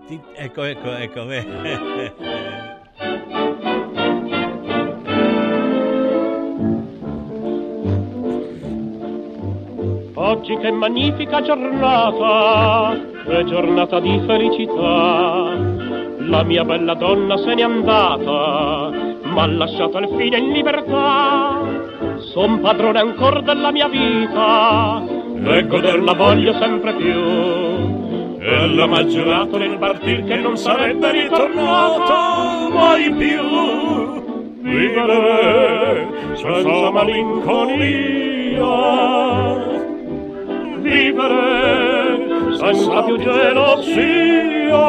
ti, 0.08 0.20
ecco, 0.36 0.64
ecco, 0.64 0.92
ecco. 0.92 1.26
Oggi 10.46 10.58
che 10.58 10.70
magnifica 10.70 11.42
giornata, 11.42 12.94
è 13.26 13.44
giornata 13.46 14.00
di 14.00 14.22
felicità. 14.28 15.58
La 16.20 16.44
mia 16.44 16.64
bella 16.64 16.94
donna 16.94 17.36
se 17.38 17.56
n'è 17.56 17.64
andata, 17.64 18.92
m'ha 19.24 19.48
lasciato 19.48 19.98
al 19.98 20.08
fine 20.16 20.38
in 20.38 20.52
libertà. 20.52 21.62
Son 22.32 22.62
padrone 22.62 23.00
ancora 23.00 23.42
della 23.42 23.72
mia 23.72 23.88
vita, 23.88 25.02
e 25.46 25.66
goderla 25.66 26.14
voglio 26.14 26.54
sempre 26.60 26.94
più. 26.94 28.38
Ella 28.40 28.86
m'ha 28.86 29.04
giurato 29.04 29.58
nel 29.58 29.80
partir 29.80 30.26
che 30.26 30.36
non 30.36 30.58
sarebbe 30.58 31.12
ritornato 31.12 32.70
mai 32.72 33.12
più. 33.16 34.22
Vivere 34.62 36.08
senza 36.36 36.92
malinconia 36.92 38.26
vivere 40.86 42.56
senza 42.58 43.04
più 43.04 43.18
gelosia, 43.18 44.84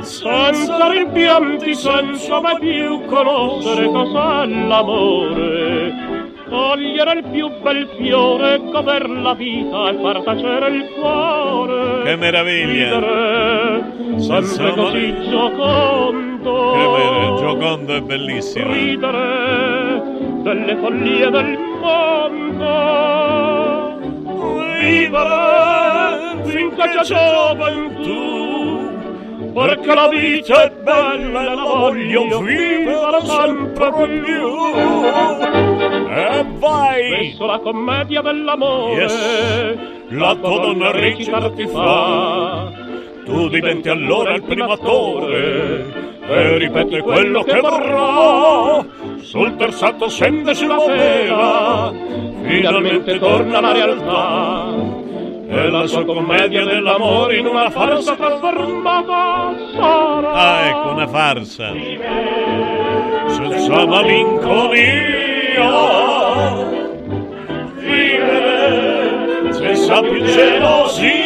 senza 0.00 0.90
rimpianti, 0.90 1.74
senza 1.74 2.40
mai 2.40 2.58
più 2.58 3.04
conoscere 3.06 3.86
cos'è 3.86 4.46
l'amore. 4.46 6.10
Cogliere 6.48 7.12
il 7.14 7.24
più 7.30 7.48
bel 7.62 7.88
fiore, 7.96 8.60
goder 8.70 9.08
la 9.08 9.32
vita 9.32 9.88
e 9.88 9.98
far 10.02 10.22
tacere 10.22 10.68
il 10.68 10.90
cuore. 11.00 12.02
Che 12.04 12.16
meraviglia! 12.16 12.98
Vivere 12.98 13.84
sempre 14.18 14.74
così 14.74 15.30
giocondo. 15.30 16.72
Che 16.72 16.86
meraviglia, 16.88 17.36
giocondo 17.38 17.94
e 17.94 18.02
bellissimo. 18.02 18.70
Ridere 18.70 20.02
delle 20.42 20.76
follie 20.76 21.30
del 21.30 21.58
mondo 21.80 23.51
vivere 24.82 26.42
finché 26.44 26.82
c'è 26.82 27.02
gioventù 27.02 28.90
perché 29.52 29.94
la 29.94 30.08
vita 30.08 30.64
è 30.64 30.70
bella 30.82 31.42
e 31.42 31.54
la 31.54 31.62
voglio 31.62 32.40
vivere 32.40 33.20
sempre 33.22 33.92
più. 33.92 34.48
E 36.08 36.46
vai! 36.58 37.26
Spesso 37.28 37.46
la 37.46 37.58
commedia 37.58 38.22
dell'amore. 38.22 39.02
Yes. 39.02 39.76
la 40.08 40.34
tua 40.36 40.58
donna 40.58 40.90
recita 40.90 41.50
ti 41.50 41.66
fa. 41.66 42.70
tu 43.24 43.48
diventi 43.48 43.88
allora 43.88 44.34
il 44.34 44.42
primo 44.42 44.72
attore 44.72 46.10
e 46.26 46.58
ripete 46.58 47.00
quello 47.00 47.42
che 47.42 47.60
vorrà. 47.60 48.84
sul 49.20 49.56
terzato 49.56 50.08
scende 50.08 50.54
sulla 50.54 50.78
vela 50.86 51.92
finalmente 52.42 53.18
torna 53.18 53.60
la 53.60 53.72
realtà. 53.72 55.00
e 55.48 55.68
la 55.68 55.86
sua 55.86 56.04
commedia 56.04 56.64
dell'amore 56.64 57.36
in 57.36 57.46
una 57.46 57.68
farsa 57.68 58.14
trasformata 58.14 59.52
sarà 59.74 60.32
ah 60.32 60.66
ecco 60.66 60.88
una 60.92 61.06
farsa. 61.06 61.72
Senza 63.26 63.86
malinconia. 63.86 65.20
Vivere 67.76 69.52
senza 69.52 70.00
più 70.00 70.24
gelosia. 70.24 71.20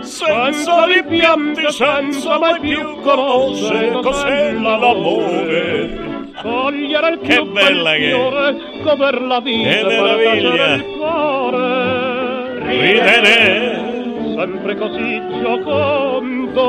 Senza 0.00 0.84
rimpianti, 0.84 1.72
senza 1.72 2.38
mai 2.38 2.60
più 2.60 3.00
conoscere 3.00 3.90
cos'è 4.02 4.52
l'amore. 4.52 6.11
Cogliere 6.42 7.08
il 7.10 7.18
che 7.20 7.34
più 7.36 7.44
bella 7.52 7.90
bel 7.92 8.00
che 8.00 8.08
fiore, 8.08 8.56
goder 8.82 9.20
la 9.22 9.40
vita, 9.40 9.70
Che 9.70 9.82
meraviglia. 9.84 10.74
il 10.74 10.84
cuore. 10.98 12.58
Ridere. 12.66 13.80
sempre 14.36 14.74
così 14.76 15.22
giocondo, 15.42 16.60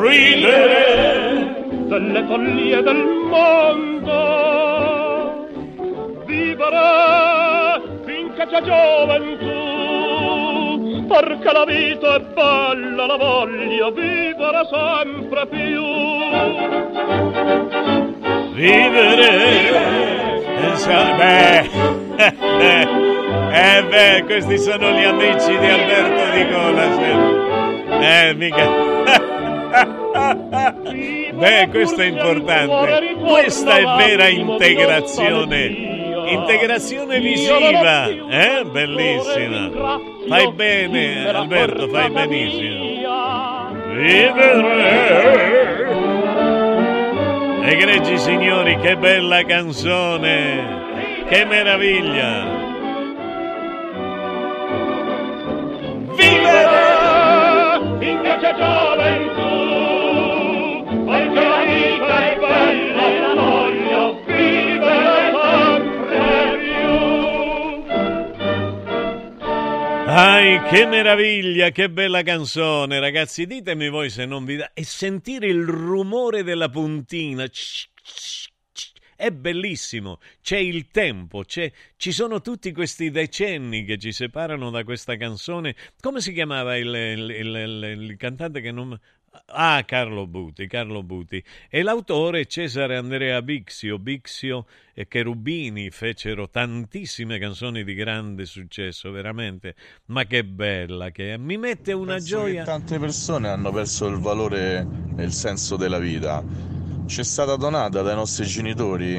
ridere 0.00 1.54
delle 1.88 2.24
follie 2.26 2.82
del 2.82 3.04
mondo. 3.28 4.14
Vivere 6.24 7.80
finché 8.04 8.46
c'è 8.46 8.62
gioventù, 8.62 9.75
perché 11.06 11.52
la 11.52 11.64
vita 11.64 12.14
è 12.16 12.20
bella, 12.20 13.06
la 13.06 13.16
voglio 13.16 13.90
vivere 13.92 14.66
sempre 14.70 15.46
più. 15.46 15.84
vivere 18.52 19.76
beh 21.18 21.68
eh 23.52 23.84
beh 23.84 24.24
questi 24.24 24.58
sono 24.58 24.90
gli 24.90 25.04
amici 25.04 25.58
di 25.58 25.66
Alberto 25.66 26.30
Di 26.34 26.46
Cola 26.50 27.34
eh 28.00 28.34
mica. 28.34 28.66
Beh 31.36 31.68
questo 31.68 32.00
è 32.00 32.06
importante. 32.06 33.14
Questa 33.18 33.76
è 33.76 33.84
vera 33.98 34.28
integrazione 34.28 36.05
integrazione 36.26 37.20
visiva 37.20 38.08
eh? 38.08 38.64
bellissima. 38.64 39.70
fai 40.28 40.52
bene 40.52 41.28
Alberto 41.28 41.88
fai 41.88 42.10
benissimo. 42.10 42.84
vivere 43.92 45.46
Egregi 47.68 48.16
signori, 48.18 48.78
che 48.78 48.96
bella 48.96 49.42
canzone! 49.44 50.84
Che 51.28 51.44
meraviglia! 51.46 52.44
Vivere 56.14 57.98
finché 57.98 58.38
Ai, 70.18 70.62
che 70.70 70.86
meraviglia, 70.86 71.68
che 71.68 71.90
bella 71.90 72.22
canzone, 72.22 72.98
ragazzi. 73.00 73.44
Ditemi 73.44 73.90
voi 73.90 74.08
se 74.08 74.24
non 74.24 74.46
vi 74.46 74.56
dà. 74.56 74.70
E 74.72 74.82
sentire 74.82 75.46
il 75.46 75.62
rumore 75.62 76.42
della 76.42 76.70
puntina. 76.70 77.46
È 79.14 79.30
bellissimo, 79.30 80.18
c'è 80.40 80.56
il 80.56 80.88
tempo, 80.90 81.42
c'è, 81.44 81.70
ci 81.96 82.12
sono 82.12 82.40
tutti 82.40 82.72
questi 82.72 83.10
decenni 83.10 83.84
che 83.84 83.98
ci 83.98 84.10
separano 84.10 84.70
da 84.70 84.84
questa 84.84 85.18
canzone. 85.18 85.76
Come 86.00 86.22
si 86.22 86.32
chiamava 86.32 86.78
il, 86.78 86.94
il, 86.94 87.30
il, 87.30 87.98
il 88.00 88.16
cantante 88.16 88.62
che 88.62 88.72
non... 88.72 88.98
Ah, 89.46 89.82
Carlo 89.84 90.26
Buti, 90.26 90.66
Carlo 90.66 91.02
Buti. 91.02 91.42
E 91.68 91.82
l'autore 91.82 92.46
Cesare 92.46 92.96
Andrea 92.96 93.40
Bixio. 93.42 93.98
Bixio 93.98 94.66
e 94.94 95.06
Cherubini 95.08 95.90
fecero 95.90 96.48
tantissime 96.48 97.38
canzoni 97.38 97.84
di 97.84 97.94
grande 97.94 98.46
successo, 98.46 99.10
veramente. 99.10 99.74
Ma 100.06 100.24
che 100.24 100.44
bella 100.44 101.10
che 101.10 101.34
è. 101.34 101.36
Mi 101.36 101.56
mette 101.56 101.92
una 101.92 102.14
Penso 102.14 102.26
gioia. 102.28 102.64
tante 102.64 102.98
persone 102.98 103.48
hanno 103.48 103.70
perso 103.72 104.06
il 104.06 104.18
valore 104.18 104.86
e 105.16 105.22
il 105.24 105.32
senso 105.32 105.76
della 105.76 105.98
vita. 105.98 106.42
Ci 107.06 107.20
è 107.20 107.24
stata 107.24 107.56
donata 107.56 108.02
dai 108.02 108.14
nostri 108.14 108.46
genitori. 108.46 109.16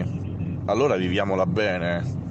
Allora 0.66 0.96
viviamola 0.96 1.46
bene. 1.46 2.26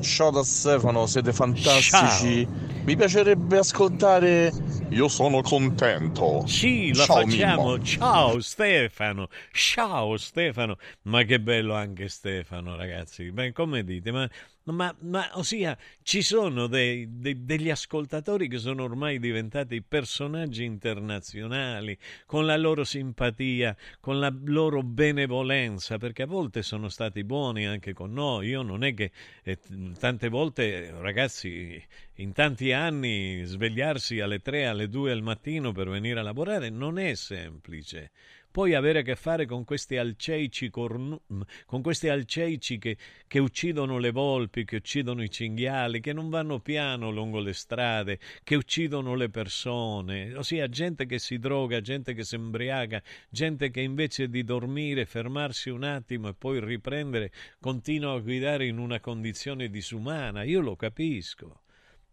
Ciao 0.00 0.30
da 0.30 0.42
Stefano, 0.42 1.06
siete 1.06 1.32
fantastici. 1.32 2.46
Ciao. 2.46 2.73
Mi 2.84 2.96
piacerebbe 2.96 3.58
ascoltare 3.58 4.52
Io 4.90 5.08
sono 5.08 5.40
contento. 5.40 6.46
Sì, 6.46 6.94
la 6.94 7.04
Ciao, 7.04 7.20
facciamo. 7.22 7.62
Mimmo. 7.72 7.82
Ciao 7.82 8.40
Stefano. 8.40 9.28
Ciao 9.52 10.16
Stefano. 10.18 10.76
Ma 11.02 11.22
che 11.22 11.40
bello 11.40 11.74
anche 11.74 12.08
Stefano, 12.08 12.76
ragazzi. 12.76 13.30
Beh, 13.32 13.52
come 13.52 13.84
dite? 13.84 14.12
Ma, 14.12 14.28
ma, 14.64 14.94
ma 15.00 15.28
ossia, 15.34 15.76
ci 16.02 16.22
sono 16.22 16.66
dei- 16.66 17.18
dei- 17.18 17.44
degli 17.44 17.70
ascoltatori 17.70 18.48
che 18.48 18.58
sono 18.58 18.84
ormai 18.84 19.18
diventati 19.18 19.82
personaggi 19.82 20.64
internazionali 20.64 21.96
con 22.24 22.46
la 22.46 22.56
loro 22.56 22.84
simpatia, 22.84 23.76
con 24.00 24.18
la 24.18 24.34
loro 24.44 24.82
benevolenza, 24.82 25.98
perché 25.98 26.22
a 26.22 26.26
volte 26.26 26.62
sono 26.62 26.88
stati 26.88 27.24
buoni 27.24 27.66
anche 27.66 27.92
con 27.92 28.12
noi. 28.12 28.48
Io 28.48 28.62
non 28.62 28.84
è 28.84 28.94
che 28.94 29.12
eh, 29.42 29.58
tante 29.98 30.28
volte, 30.28 30.90
ragazzi, 30.92 31.82
in 32.18 32.32
tanti 32.32 32.72
anni 32.72 33.42
svegliarsi 33.44 34.20
alle 34.20 34.38
3, 34.38 34.66
alle 34.66 34.88
2 34.88 35.10
al 35.12 35.22
mattino 35.22 35.72
per 35.72 35.88
venire 35.88 36.20
a 36.20 36.22
lavorare 36.22 36.70
non 36.70 36.98
è 36.98 37.14
semplice. 37.14 38.12
Poi 38.54 38.72
avere 38.74 39.00
a 39.00 39.02
che 39.02 39.16
fare 39.16 39.46
con 39.46 39.64
questi 39.64 39.96
alceici, 39.96 40.70
cornu- 40.70 41.20
con 41.66 41.82
questi 41.82 42.08
alceici 42.08 42.78
che, 42.78 42.96
che 43.26 43.40
uccidono 43.40 43.98
le 43.98 44.12
volpi, 44.12 44.64
che 44.64 44.76
uccidono 44.76 45.24
i 45.24 45.28
cinghiali, 45.28 45.98
che 45.98 46.12
non 46.12 46.30
vanno 46.30 46.60
piano 46.60 47.10
lungo 47.10 47.40
le 47.40 47.52
strade, 47.52 48.20
che 48.44 48.54
uccidono 48.54 49.16
le 49.16 49.28
persone, 49.28 50.36
ossia 50.36 50.68
gente 50.68 51.04
che 51.04 51.18
si 51.18 51.40
droga, 51.40 51.80
gente 51.80 52.14
che 52.14 52.22
si 52.22 52.36
embriaga, 52.36 53.02
gente 53.28 53.70
che 53.70 53.80
invece 53.80 54.28
di 54.28 54.44
dormire, 54.44 55.04
fermarsi 55.04 55.68
un 55.70 55.82
attimo 55.82 56.28
e 56.28 56.34
poi 56.34 56.64
riprendere, 56.64 57.32
continua 57.58 58.12
a 58.12 58.20
guidare 58.20 58.66
in 58.66 58.78
una 58.78 59.00
condizione 59.00 59.68
disumana. 59.68 60.44
Io 60.44 60.60
lo 60.60 60.76
capisco. 60.76 61.62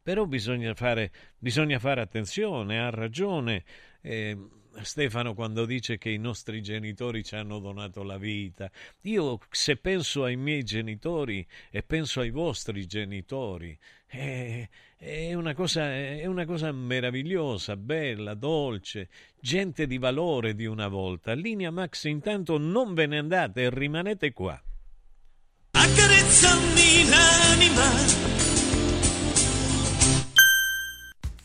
Però 0.01 0.25
bisogna 0.25 0.73
fare, 0.73 1.11
bisogna 1.37 1.77
fare 1.77 2.01
attenzione, 2.01 2.79
ha 2.79 2.89
ragione 2.89 3.63
eh, 4.01 4.35
Stefano 4.81 5.33
quando 5.33 5.65
dice 5.65 5.97
che 5.97 6.09
i 6.09 6.17
nostri 6.17 6.61
genitori 6.61 7.23
ci 7.23 7.35
hanno 7.35 7.59
donato 7.59 8.03
la 8.03 8.17
vita. 8.17 8.71
Io 9.01 9.39
se 9.49 9.75
penso 9.75 10.23
ai 10.23 10.35
miei 10.35 10.63
genitori 10.63 11.45
e 11.69 11.83
penso 11.83 12.21
ai 12.21 12.29
vostri 12.29 12.85
genitori, 12.87 13.77
eh, 14.07 14.69
è 14.97 15.33
una, 15.33 15.53
cosa, 15.53 15.91
è 15.91 16.25
una 16.25 16.45
cosa 16.45 16.71
meravigliosa, 16.71 17.75
bella, 17.75 18.33
dolce, 18.33 19.09
gente 19.39 19.87
di 19.87 19.97
valore 19.97 20.55
di 20.55 20.65
una 20.65 20.87
volta. 20.87 21.33
Linea 21.33 21.71
Max, 21.71 22.05
intanto 22.05 22.57
non 22.57 22.93
ve 22.93 23.07
ne 23.07 23.17
andate, 23.17 23.69
rimanete 23.69 24.31
qua. 24.31 24.61
Accarezzami 25.71 27.09
l'anima 27.09 28.40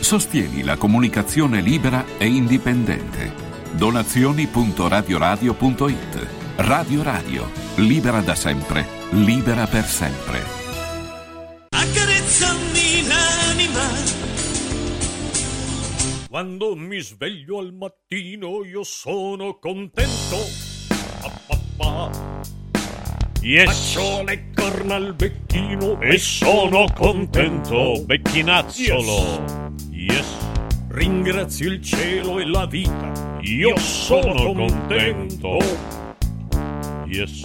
Sostieni 0.00 0.62
la 0.62 0.76
comunicazione 0.76 1.62
libera 1.62 2.04
e 2.18 2.26
indipendente. 2.26 3.32
Donazioni.radioradio.it 3.72 6.28
Radio 6.56 7.02
Radio, 7.02 7.50
libera 7.76 8.20
da 8.20 8.34
sempre, 8.34 8.86
libera 9.12 9.66
per 9.66 9.86
sempre. 9.86 10.42
Accarezzami 11.70 13.06
l'anima. 13.06 13.88
Quando 16.28 16.76
mi 16.76 17.00
sveglio 17.00 17.56
al 17.58 17.72
mattino 17.72 18.62
io 18.62 18.84
sono 18.84 19.58
contento. 19.58 20.36
Pa, 21.22 21.32
pa, 21.46 21.58
pa. 21.78 22.55
Yes. 23.46 23.94
Faccio 23.94 24.24
le 24.24 24.50
corna 24.56 24.96
al 24.96 25.14
becchino 25.14 26.00
e 26.00 26.18
sono 26.18 26.84
contento. 26.92 28.02
Beccinazzolo. 28.04 29.70
Yes. 29.92 30.26
Ringrazio 30.88 31.70
il 31.70 31.80
cielo 31.80 32.40
e 32.40 32.44
la 32.44 32.66
vita. 32.66 33.12
Io 33.42 33.76
sono 33.76 34.52
contento. 34.52 35.58
Yes. 37.06 37.42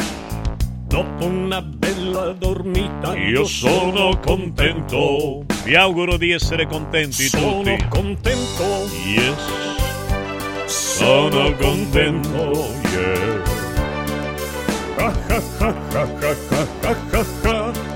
Dopo 0.88 1.24
una 1.24 1.62
bella 1.62 2.34
dormita 2.34 3.16
Io 3.16 3.46
sono 3.46 4.18
contento. 4.18 5.46
Vi 5.64 5.76
auguro 5.76 6.18
di 6.18 6.32
essere 6.32 6.66
contenti 6.66 7.28
Sono 7.28 7.62
tutti. 7.62 7.86
contento. 7.90 8.90
Yes. 9.06 10.66
Sono 10.66 11.56
contento. 11.58 13.31
Yeah. 15.32 15.40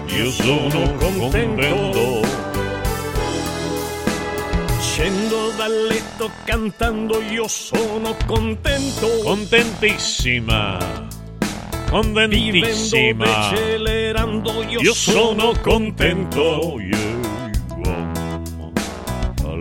Io 0.07 0.31
sono 0.31 0.93
contento. 0.95 2.21
Scendo 4.79 5.51
dal 5.57 5.85
letto 5.89 6.31
cantando, 6.45 7.21
io 7.21 7.49
sono 7.49 8.15
contento. 8.25 9.07
Contentissima. 9.23 10.77
Vivendo 10.77 11.89
Contentissima. 11.89 13.25
decelerando, 13.25 14.63
io, 14.69 14.79
Io 14.79 14.93
sono 14.93 15.51
sono 15.51 15.59
contento. 15.61 16.79
Yeah. 16.79 17.24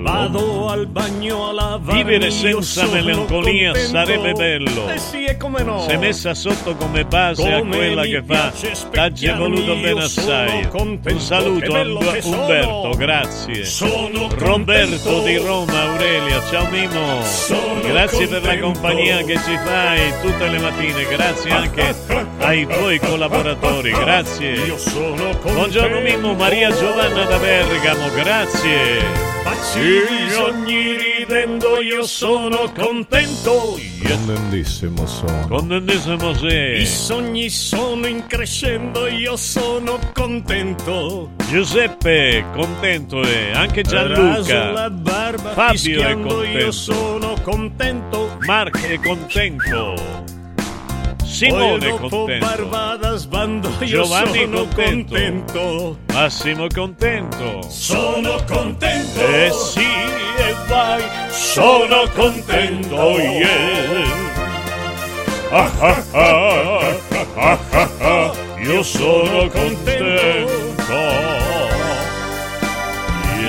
Vado 0.05 0.69
al 0.69 0.87
bagno 0.87 1.49
a 1.49 1.53
lavare. 1.53 2.03
Vivere 2.03 2.31
senza 2.31 2.85
melanconia 2.89 3.73
contento. 3.73 3.89
sarebbe 3.91 4.33
bello. 4.33 4.89
Eh 4.91 4.99
sì, 4.99 5.25
e 5.25 5.39
come 5.39 5.63
no? 5.63 5.81
Se 5.81 5.97
messa 5.97 6.35
sotto 6.35 6.75
come 6.77 7.07
base 7.07 7.51
a 7.51 7.59
Come 7.61 7.77
quella 7.77 8.03
mi 8.03 8.11
che 8.11 8.23
fa, 8.23 8.53
t'aggi 8.91 9.29
voluto 9.31 9.75
bene 9.77 10.03
assai. 10.03 10.69
contento, 10.69 11.09
Un 11.15 11.21
saluto 11.21 11.75
a. 11.75 11.81
Umberto, 12.23 12.91
grazie. 12.99 13.65
Sono 13.65 14.29
Roberto 14.37 15.09
contento. 15.11 15.23
di 15.23 15.37
Roma, 15.39 15.81
Aurelia, 15.85 16.43
ciao 16.51 16.69
Mimo. 16.69 17.23
Sono 17.23 17.81
Grazie 17.81 18.27
per 18.27 18.43
la 18.43 18.49
contento. 18.59 18.67
compagnia 18.67 19.17
che 19.23 19.35
ci 19.37 19.59
fai 19.65 20.13
tutte 20.21 20.49
le 20.49 20.59
mattine, 20.59 21.07
grazie 21.07 21.51
anche 21.51 21.95
ai 22.41 22.67
tuoi 22.67 22.99
collaboratori, 22.99 23.91
grazie. 23.91 24.51
Io 24.53 24.77
sono 24.77 25.15
contento. 25.17 25.53
Buongiorno 25.55 26.01
Mimmo, 26.01 26.35
Maria 26.35 26.71
Giovanna 26.73 27.25
da 27.25 27.39
Bergamo, 27.39 28.11
grazie. 28.15 29.33
Facci 29.45 29.94
i 29.97 30.31
sogni 30.31 30.97
ridendo, 30.97 31.81
io 31.81 32.05
sono 32.05 32.71
contento. 32.77 33.79
Contentissimo 34.03 35.07
sono. 35.07 35.47
Contentissimo 35.49 36.31
I 36.31 36.35
sei. 36.37 36.87
sogni 36.87 37.49
sono 37.51 38.07
in 38.07 38.27
crescendo, 38.27 39.07
io 39.07 39.37
sono 39.37 39.99
contento. 40.13 41.31
Giuseppe, 41.49 42.45
contento 42.53 43.23
è, 43.23 43.53
anche 43.53 43.83
Raso 43.83 43.95
la 43.95 44.43
Gianluca. 44.43 44.91
barba, 44.91 45.51
Fabio 45.51 46.03
è 46.03 46.13
contento. 46.13 46.43
io 46.45 46.73
sono 46.73 47.35
contento. 47.43 48.37
Mark 48.47 48.81
è 48.87 48.99
contento. 49.01 50.34
È 51.47 51.79
dopo 51.79 52.09
contento. 52.09 52.47
Barbada 52.47 53.17
sbando, 53.17 53.69
io 53.81 53.87
Giovanni 53.87 54.41
sono 54.41 54.57
contento. 54.67 55.15
contento. 55.15 55.99
Massimo 56.13 56.67
contento. 56.73 57.69
Sono 57.69 58.37
contento. 58.47 59.21
Eh 59.21 59.51
sì, 59.53 59.81
e 59.83 60.55
vai, 60.67 61.03
sono 61.31 62.09
contento, 62.15 62.97
yeah. 63.19 64.23
Ah, 65.51 65.71
ah, 65.79 66.05
ah, 66.13 66.97
ah, 67.37 67.59
ah, 67.71 67.89
ah, 68.01 68.33
io 68.59 68.83
sono 68.83 69.49
contento. 69.49 70.05
Io 70.05 70.73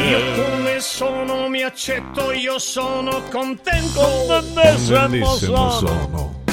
Yeah. 0.06 0.36
come 0.36 0.80
sono 0.82 1.48
mi 1.50 1.64
accetto, 1.64 2.32
io 2.32 2.60
sono 2.60 3.24
contento. 3.32 4.44
Sono. 4.78 6.44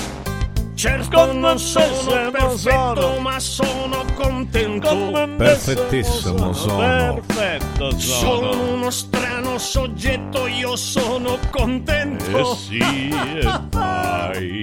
Certo 0.83 1.33
non 1.33 1.61
sono 1.61 2.31
perfetto, 2.33 2.57
sono. 2.59 3.19
ma 3.21 3.39
sono 3.39 4.05
contento. 4.17 5.13
Perfettissimo 5.37 6.53
sono. 6.53 7.21
Perfetto 7.25 7.97
Sono 8.01 8.53
sono. 8.53 8.73
uno 8.73 8.91
strano 8.91 9.59
soggetto, 9.59 10.49
io 10.49 10.75
sono 10.75 11.39
contento. 11.53 12.37
Eh 12.37 12.57
sì, 12.57 12.79
e 13.15 13.61
vai. 13.71 14.63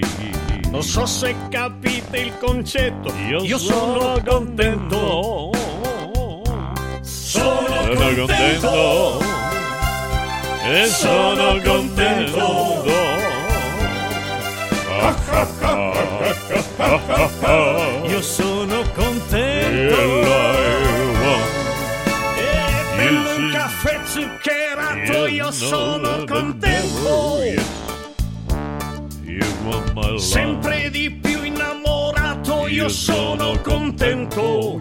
Non 0.68 0.82
so 0.82 1.06
se 1.06 1.34
capite 1.48 2.18
il 2.18 2.36
concetto. 2.36 3.10
Io, 3.26 3.56
sono 3.56 4.20
contento. 4.22 5.52
Sono 7.00 7.66
Sono 7.66 7.94
contento. 7.94 8.26
contento. 8.26 9.18
E 10.66 10.86
sono 10.86 11.34
Sono 11.34 11.60
contento. 11.62 13.09
Io 18.06 18.22
sono 18.22 18.82
contento. 18.94 19.96
Sì. 19.96 20.70
caffè 23.52 24.00
zuccherato 24.04 25.26
io 25.26 25.50
sono 25.50 26.24
contento. 26.26 27.38
Sempre 30.18 30.90
di 30.90 31.10
più 31.10 31.42
innamorato 31.44 32.66
io 32.66 32.88
sono 32.88 33.58
contento. 33.62 34.80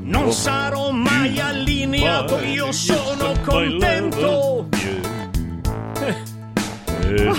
Non 0.00 0.32
sarò 0.32 0.90
mai 0.90 1.38
allineato, 1.38 2.40
io 2.40 2.72
sono 2.72 3.32
contento. 3.44 4.68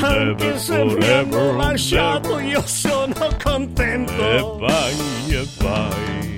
Anche 0.02 0.58
se 0.58 0.84
mi 0.84 1.08
hanno 1.08 1.56
lasciato, 1.58 2.40
io 2.40 2.64
sono 2.66 3.14
E 3.14 3.44
contento. 3.44 4.58
vai, 4.60 4.96
e 5.30 5.48
vai. 5.60 6.36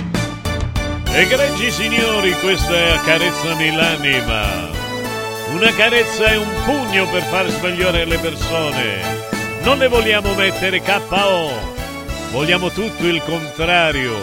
Egregi 1.12 1.72
signori, 1.72 2.32
questa 2.42 2.74
è 2.74 2.92
Accarezzami 2.92 3.76
l'anima. 3.76 4.78
Una 5.54 5.72
carezza 5.74 6.26
è 6.26 6.38
un 6.38 6.48
pugno 6.66 7.08
per 7.10 7.24
far 7.24 7.48
svegliare 7.50 8.06
le 8.06 8.18
persone. 8.20 9.02
Non 9.64 9.80
ne 9.80 9.88
vogliamo 9.88 10.34
mettere 10.36 10.82
KO. 10.82 11.50
Vogliamo 12.32 12.70
tutto 12.70 13.06
il 13.08 13.22
contrario. 13.24 14.16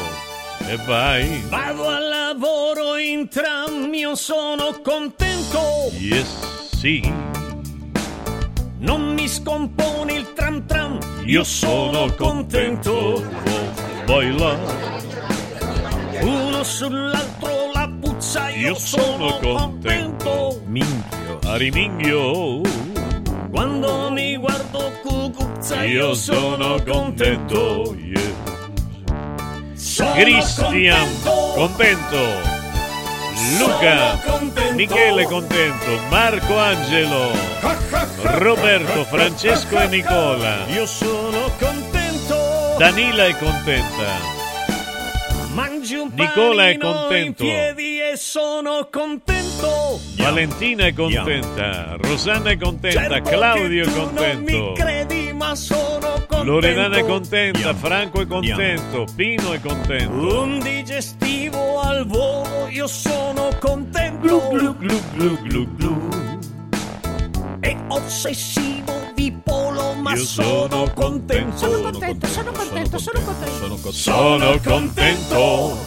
E 0.68 0.76
vai. 0.86 1.44
Vado 1.48 1.88
al 1.88 2.08
lavoro 2.08 2.96
in 2.96 3.28
tram, 3.28 3.92
io 3.92 4.14
sono 4.14 4.80
contento. 4.82 5.90
Yes, 5.98 6.28
sì. 6.76 7.12
Non 8.78 9.14
mi 9.14 9.26
scompone 9.26 10.12
il 10.12 10.32
tram 10.34 10.66
tram, 10.66 10.98
Io 11.24 11.44
sono 11.44 12.12
contento. 12.14 13.24
Vai 14.06 14.38
là. 14.38 14.58
Uno 16.20 16.62
sull'altro 16.62 17.70
la 17.72 17.90
puzza, 18.00 18.50
io, 18.50 18.68
Io 18.68 18.74
sono 18.74 19.38
contento. 19.38 20.60
Minchio. 20.66 21.38
Ariminghio. 21.46 22.60
Quando 23.50 24.10
mi 24.10 24.36
guardo 24.36 24.92
cucuzza, 25.02 25.84
Io 25.84 26.12
sono 26.14 26.76
contento. 26.84 27.96
Sono 29.72 30.12
Cristian, 30.12 30.98
contento. 31.22 31.52
contento. 31.54 32.55
Luca, 33.58 34.18
Michele 34.72 35.24
contento, 35.24 36.00
Marco 36.08 36.56
Angelo, 36.56 37.30
Roberto, 38.22 39.04
Francesco 39.04 39.78
e 39.78 39.86
Nicola. 39.88 40.64
Io 40.68 40.86
sono 40.86 41.52
contento. 41.58 42.76
Danila 42.78 43.26
è 43.26 43.36
contenta. 43.36 44.34
Nicola 46.12 46.68
è 46.68 46.78
contento. 46.78 47.44
contento. 48.86 50.00
Valentina 50.16 50.86
è 50.86 50.92
contenta, 50.92 51.96
Rosanna 52.00 52.50
è 52.50 52.58
contenta, 52.58 53.00
Certo 53.00 53.30
Claudio 53.30 53.84
è 53.84 53.92
contento. 53.92 54.72
Loredana 56.46 56.98
è 56.98 57.04
contenta, 57.04 57.74
Franco 57.74 58.20
è 58.20 58.26
contento, 58.28 59.04
Pino 59.16 59.52
è 59.52 59.60
contento. 59.60 60.42
Un 60.44 60.60
digestivo 60.60 61.80
al 61.80 62.06
volo, 62.06 62.68
io 62.68 62.86
sono 62.86 63.48
contento. 63.58 64.48
Glu 64.50 64.76
glu 64.76 65.00
glu 65.16 65.38
glu 65.42 65.74
glu. 65.74 66.08
E 67.58 67.76
ossessivo 67.88 69.10
bipolo, 69.12 69.94
ma 69.94 70.12
Io 70.12 70.24
sono, 70.24 70.68
sono 70.68 70.92
contento. 70.94 71.56
Sono 71.56 71.90
contento, 71.90 72.26
sono 72.28 72.52
contento, 72.52 72.98
sono 72.98 73.20
contento. 73.24 73.90
Sono 73.90 74.60
contento. 74.62 75.78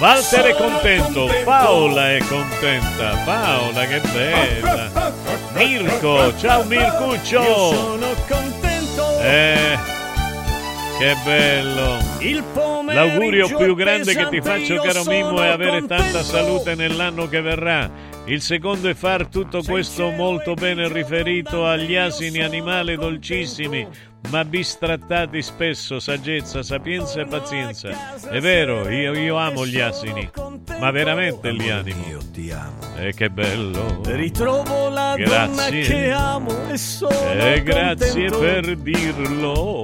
Walter 0.00 0.44
è 0.44 0.54
contento, 0.54 1.30
Paola 1.44 2.12
è 2.12 2.18
contenta, 2.28 3.16
Paola 3.24 3.86
che 3.86 4.00
bella. 4.12 5.12
Mirko, 5.56 6.36
ciao 6.36 6.62
Mircuccio. 6.64 7.40
Io 7.40 7.72
sono 7.72 8.06
contento. 8.28 8.77
Eh, 9.20 9.78
che 10.98 11.16
bello. 11.24 11.96
Il 12.20 12.42
pomeriggio 12.52 13.06
L'augurio 13.06 13.56
più 13.56 13.74
grande 13.74 14.14
che 14.14 14.28
ti 14.28 14.40
faccio, 14.40 14.74
io 14.74 14.82
caro 14.82 15.04
Mimmo, 15.04 15.42
è 15.42 15.48
avere 15.48 15.86
tanta 15.86 16.22
salute 16.22 16.74
nell'anno 16.74 17.28
che 17.28 17.40
verrà. 17.40 17.90
Il 18.24 18.40
secondo 18.42 18.88
è 18.88 18.94
far 18.94 19.26
tutto 19.28 19.62
questo 19.62 20.10
molto 20.10 20.54
bene 20.54 20.88
riferito 20.92 21.66
agli 21.66 21.94
asini 21.94 22.42
animali 22.42 22.96
dolcissimi, 22.96 23.86
ma 24.30 24.44
bistrattati 24.44 25.40
spesso, 25.40 25.98
saggezza, 26.00 26.62
sapienza 26.62 27.20
e 27.20 27.24
pazienza. 27.26 27.88
È 28.28 28.40
vero, 28.40 28.88
io, 28.90 29.14
io 29.14 29.36
amo 29.36 29.64
gli 29.66 29.80
asini, 29.80 30.28
ma 30.78 30.90
veramente 30.90 31.50
li 31.50 31.70
animo. 31.70 32.04
Io 32.08 32.18
ti 32.32 32.50
amo. 32.50 32.76
E 32.98 33.14
che 33.14 33.30
bello. 33.30 34.00
Ritrovo 34.04 34.88
la 34.90 35.14
donna 35.16 35.70
Grazie. 35.70 35.80
che 35.82 36.10
amo 36.10 36.68
e 36.70 36.76
sono 36.76 37.30
E 37.32 37.62
grazie 37.62 38.28
contento. 38.30 38.38
per 38.38 38.76
dirlo. 38.76 39.82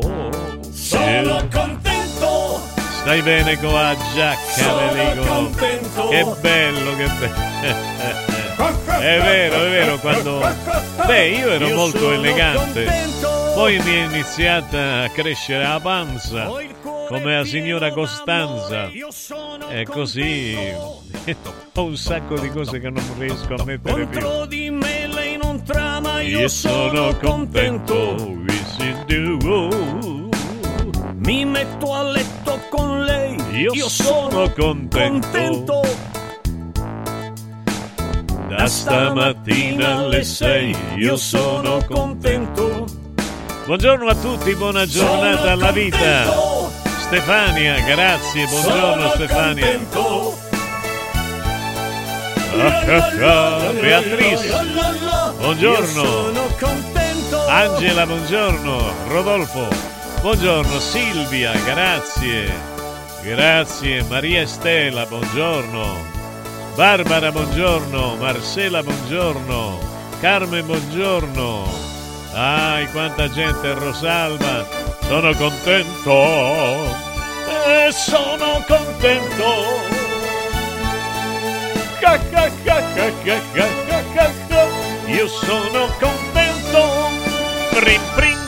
Sono 0.70 1.38
Eh, 1.38 1.48
contento. 1.48 2.60
Stai 3.00 3.20
bene 3.22 3.58
con 3.60 3.72
la 3.72 3.96
giacca, 4.14 4.38
Sono 4.62 4.92
ve 4.92 5.12
dico. 5.14 5.26
contento. 5.26 6.08
Che 6.08 6.26
bello, 6.40 6.96
che 6.96 7.06
bello. 7.18 8.32
È 9.04 9.20
vero, 9.20 9.56
è 9.56 9.68
vero, 9.70 9.98
quando... 9.98 10.38
Beh, 11.04 11.28
io 11.30 11.48
ero 11.50 11.66
Io 11.66 11.74
molto 11.74 12.10
elegante. 12.12 12.84
contento. 12.84 13.33
Poi 13.54 13.78
mi 13.78 13.92
è 13.92 14.04
iniziata 14.06 15.02
a 15.02 15.08
crescere 15.10 15.62
la 15.62 15.78
panza, 15.80 16.50
come 17.06 17.36
la 17.36 17.44
signora 17.44 17.92
Costanza. 17.92 18.90
E 19.68 19.84
così 19.84 20.56
ho 21.74 21.84
un 21.84 21.96
sacco 21.96 22.36
di 22.38 22.50
cose 22.50 22.80
che 22.80 22.90
non 22.90 23.04
riesco 23.16 23.54
a 23.54 23.64
mettere 23.64 24.06
più. 24.06 24.20
Contro 24.20 24.46
di 24.46 24.70
me 24.70 25.06
lei 25.06 25.36
non 25.36 25.62
trama, 25.62 26.20
io, 26.20 26.48
sono 26.48 27.16
contento, 27.16 28.16
do. 29.38 30.28
Mi 31.14 31.44
metto 31.44 31.94
a 31.94 32.02
letto 32.02 32.60
con 32.70 33.04
lei. 33.04 33.36
Io 33.52 33.88
sono 33.88 34.50
contento. 34.50 35.80
Da 38.48 38.66
stamattina 38.66 39.98
alle 39.98 40.24
sei 40.24 40.76
io 40.96 41.16
sono 41.16 41.84
contento. 41.86 43.03
Buongiorno 43.66 44.06
a 44.08 44.14
tutti, 44.14 44.54
buona 44.56 44.84
giornata 44.84 45.52
alla 45.52 45.72
vita. 45.72 46.24
Stefania, 47.00 47.80
grazie, 47.80 48.46
buongiorno 48.46 49.08
Stefania. 49.14 49.78
Beatrice, 53.80 54.46
Io 54.48 55.34
buongiorno. 55.38 56.30
Angela, 57.48 58.04
buongiorno. 58.04 58.92
Rodolfo, 59.08 59.68
buongiorno. 60.20 60.78
Silvia, 60.78 61.52
grazie. 61.64 62.52
Grazie. 63.22 64.02
Maria 64.10 64.42
Estela, 64.42 65.06
buongiorno. 65.06 66.04
Barbara, 66.74 67.32
buongiorno. 67.32 68.16
Marcela, 68.16 68.82
buongiorno. 68.82 69.78
Carmen, 70.20 70.66
buongiorno. 70.66 71.93
Ai, 72.36 72.88
quanta 72.88 73.28
gente, 73.30 73.74
Rosalba! 73.74 74.66
Sono 75.02 75.32
contento! 75.34 76.12
E 77.64 77.92
sono 77.92 78.64
contento! 78.66 80.02
Io 85.06 85.28
sono 85.28 85.86
contento! 86.00 86.80
Prim, 87.78 88.00
prim. 88.16 88.38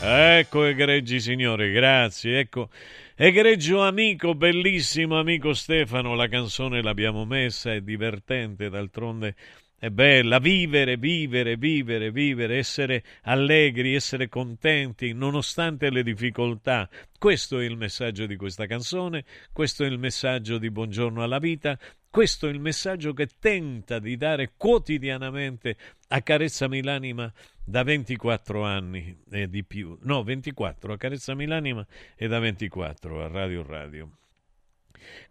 Ecco, 0.00 0.64
egregi 0.64 1.20
signori, 1.20 1.70
grazie, 1.70 2.38
ecco. 2.38 2.70
Egregio 3.14 3.82
amico, 3.82 4.34
bellissimo 4.34 5.18
amico 5.18 5.52
Stefano, 5.52 6.14
la 6.14 6.28
canzone 6.28 6.80
l'abbiamo 6.80 7.26
messa, 7.26 7.74
è 7.74 7.82
divertente, 7.82 8.70
d'altronde 8.70 9.34
è 9.78 9.90
bella. 9.90 10.38
Vivere, 10.38 10.96
vivere, 10.96 11.56
vivere, 11.56 12.10
vivere, 12.10 12.56
essere 12.56 13.04
allegri, 13.22 13.94
essere 13.94 14.28
contenti, 14.28 15.12
nonostante 15.12 15.90
le 15.90 16.02
difficoltà. 16.02 16.88
Questo 17.18 17.60
è 17.60 17.64
il 17.64 17.76
messaggio 17.76 18.26
di 18.26 18.36
questa 18.36 18.66
canzone, 18.66 19.24
questo 19.52 19.84
è 19.84 19.86
il 19.86 19.98
messaggio 19.98 20.58
di 20.58 20.70
Buongiorno 20.70 21.22
alla 21.22 21.38
vita, 21.38 21.78
questo 22.10 22.48
è 22.48 22.50
il 22.50 22.58
messaggio 22.58 23.12
che 23.12 23.28
tenta 23.38 23.98
di 23.98 24.16
dare 24.16 24.52
quotidianamente 24.56 25.76
a 26.08 26.22
Carezzami 26.22 26.82
l'anima 26.82 27.32
da 27.64 27.82
24 27.82 28.64
anni 28.64 29.16
e 29.30 29.48
di 29.48 29.62
più. 29.62 29.96
No, 30.02 30.22
24, 30.24 30.94
a 30.94 30.96
Carezzami 30.96 31.46
l'anima 31.46 31.86
e 32.16 32.26
da 32.26 32.38
24 32.38 33.22
a 33.22 33.28
Radio 33.28 33.62
Radio. 33.62 34.10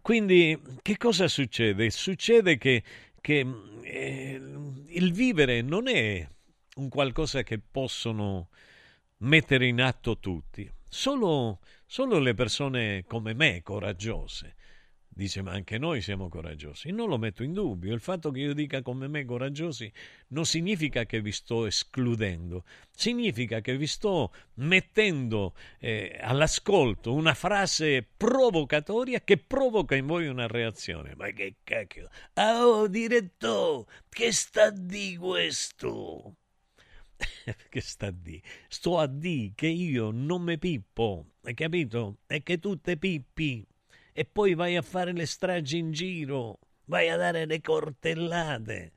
Quindi 0.00 0.58
che 0.80 0.96
cosa 0.96 1.28
succede? 1.28 1.90
Succede 1.90 2.56
che, 2.56 2.82
che 3.20 3.44
il 3.98 5.12
vivere 5.12 5.62
non 5.62 5.88
è 5.88 6.26
un 6.76 6.88
qualcosa 6.88 7.42
che 7.42 7.58
possono 7.58 8.48
mettere 9.18 9.66
in 9.66 9.80
atto 9.80 10.18
tutti, 10.18 10.70
solo, 10.88 11.60
solo 11.86 12.18
le 12.18 12.34
persone 12.34 13.04
come 13.06 13.34
me, 13.34 13.62
coraggiose. 13.62 14.54
Dice, 15.18 15.42
ma 15.42 15.50
anche 15.50 15.78
noi 15.78 16.00
siamo 16.00 16.28
coraggiosi. 16.28 16.92
Non 16.92 17.08
lo 17.08 17.18
metto 17.18 17.42
in 17.42 17.52
dubbio. 17.52 17.92
Il 17.92 17.98
fatto 17.98 18.30
che 18.30 18.38
io 18.38 18.54
dica 18.54 18.82
come 18.82 19.08
me 19.08 19.24
coraggiosi 19.24 19.92
non 20.28 20.46
significa 20.46 21.06
che 21.06 21.20
vi 21.20 21.32
sto 21.32 21.66
escludendo, 21.66 22.62
significa 22.92 23.60
che 23.60 23.76
vi 23.76 23.88
sto 23.88 24.32
mettendo 24.58 25.56
eh, 25.80 26.16
all'ascolto 26.22 27.12
una 27.14 27.34
frase 27.34 28.06
provocatoria 28.16 29.20
che 29.22 29.38
provoca 29.38 29.96
in 29.96 30.06
voi 30.06 30.28
una 30.28 30.46
reazione. 30.46 31.14
Ma 31.16 31.30
che 31.30 31.56
cacchio! 31.64 32.08
Ah, 32.34 32.64
oh, 32.64 32.86
direttore, 32.86 33.86
che 34.08 34.30
sta 34.30 34.70
di 34.70 35.16
questo? 35.16 36.36
che 37.68 37.80
sta 37.80 38.12
di? 38.12 38.40
Sto 38.68 38.98
a 39.00 39.08
di 39.08 39.50
che 39.56 39.66
io 39.66 40.12
non 40.12 40.42
me 40.42 40.58
pippo, 40.58 41.32
hai 41.42 41.54
capito? 41.54 42.18
E 42.28 42.44
che 42.44 42.60
tu 42.60 42.78
te 42.78 42.96
pippi 42.96 43.66
e 44.18 44.24
poi 44.24 44.54
vai 44.54 44.74
a 44.74 44.82
fare 44.82 45.12
le 45.12 45.26
stragi 45.26 45.78
in 45.78 45.92
giro, 45.92 46.58
vai 46.86 47.08
a 47.08 47.16
dare 47.16 47.46
le 47.46 47.60
coltellate. 47.60 48.92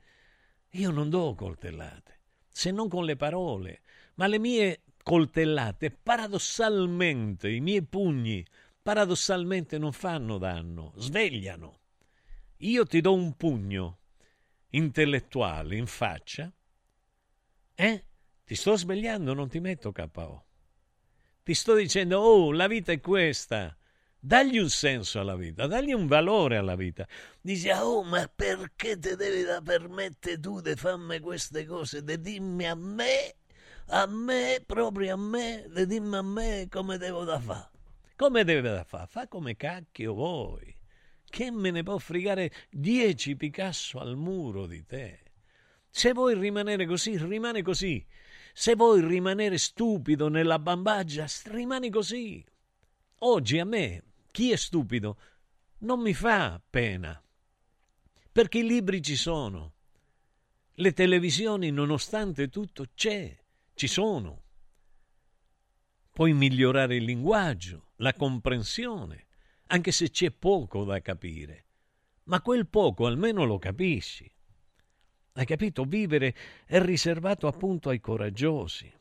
Io 0.72 0.90
non 0.90 1.12
do 1.12 1.36
coltellate, 1.36 2.22
se 2.50 2.72
non 2.72 2.90
con 2.90 3.06
le 3.06 3.16
parole, 3.16 3.82
ma 4.16 4.26
le 4.26 4.40
mie 4.40 4.82
coltellate, 5.04 5.92
paradossalmente, 5.92 7.52
i 7.52 7.60
miei 7.60 7.84
pugni, 7.84 8.44
paradossalmente 8.82 9.78
non 9.78 9.91
fanno 9.93 10.39
danno, 10.39 10.91
svegliano. 10.95 11.82
Io 12.58 12.84
ti 12.88 13.00
do 13.00 13.14
un 13.14 13.38
pugno 13.38 14.00
intellettuale 14.70 15.76
in 15.76 15.86
faccia, 15.86 16.52
eh? 17.76 18.06
Ti 18.43 18.56
sto 18.56 18.76
svegliando, 18.76 19.36
non 19.36 19.50
ti 19.50 19.60
metto 19.60 19.91
KO. 19.91 20.45
Ti 21.43 21.54
sto 21.54 21.76
dicendo, 21.76 22.20
oh, 22.20 22.52
la 22.52 22.66
vita 22.66 22.91
è 22.91 23.00
questa. 23.00 23.76
Dagli 24.24 24.59
un 24.59 24.69
senso 24.69 25.19
alla 25.19 25.36
vita, 25.36 25.65
dagli 25.65 25.93
un 25.93 26.05
valore 26.05 26.55
alla 26.55 26.76
vita. 26.76 27.07
Dici, 27.41 27.69
oh, 27.69 28.03
ma 28.03 28.30
perché 28.34 28.99
te 28.99 29.15
devi 29.15 29.41
da 29.41 29.61
permettere 29.61 30.39
tu 30.39 30.61
di 30.61 30.76
farmi 30.76 31.19
queste 31.19 31.65
cose? 31.65 32.03
Di 32.03 32.22
dimmi 32.22 32.67
a 32.67 32.76
me, 32.76 33.34
a 33.88 34.05
me, 34.05 34.61
proprio 34.63 35.15
a 35.15 35.17
me, 35.17 35.65
di 35.74 35.88
dimmi 35.88 36.15
a 36.17 36.22
me 36.22 36.67
come 36.69 36.99
devo 36.99 37.24
da 37.24 37.39
fare. 37.39 37.69
Come 38.15 38.43
devo 38.43 38.67
da 38.69 38.84
fare? 38.84 39.07
Fa 39.07 39.28
come 39.28 39.55
cacchio 39.55 40.13
vuoi. 40.13 40.78
che 41.28 41.49
me 41.49 41.72
ne 41.72 41.82
può 41.82 41.97
fregare 41.97 42.51
dieci 42.69 43.36
Picasso 43.36 43.99
al 43.99 44.15
muro 44.15 44.67
di 44.67 44.86
te? 44.86 45.19
Se 45.89 46.13
vuoi 46.13 46.36
rimanere 46.38 46.86
così, 46.86 47.17
rimane 47.17 47.63
così. 47.63 48.05
Se 48.53 48.76
vuoi 48.76 49.01
rimanere 49.01 49.57
stupido 49.57 50.28
nella 50.28 50.59
bambaggia, 50.59 51.26
rimani 51.45 51.89
così. 51.89 52.45
Oggi 53.24 53.59
a 53.59 53.65
me, 53.65 54.03
chi 54.32 54.52
è 54.52 54.56
stupido, 54.56 55.18
non 55.80 56.00
mi 56.02 56.14
fa 56.14 56.62
pena, 56.70 57.22
perché 58.32 58.60
i 58.60 58.66
libri 58.66 59.02
ci 59.02 59.16
sono. 59.16 59.74
Le 60.76 60.94
televisioni, 60.94 61.70
nonostante 61.70 62.50
tutto, 62.50 62.86
c'è, 62.96 63.38
ci 63.74 63.88
sono. 63.88 64.44
Puoi 66.12 66.34
migliorare 66.34 66.96
il 66.96 67.04
linguaggio, 67.04 67.92
la 67.98 68.14
comprensione, 68.14 69.28
anche 69.68 69.92
se 69.92 70.10
c'è 70.10 70.32
poco 70.32 70.84
da 70.84 71.02
capire. 71.02 71.66
Ma 72.26 72.42
quel 72.42 72.68
poco 72.68 73.06
almeno 73.06 73.44
lo 73.44 73.58
capisci. 73.58 74.32
Hai 75.34 75.46
capito? 75.46 75.84
Vivere 75.84 76.36
è 76.66 76.80
riservato 76.82 77.48
appunto 77.48 77.90
ai 77.90 78.00
coraggiosi. 78.00 78.92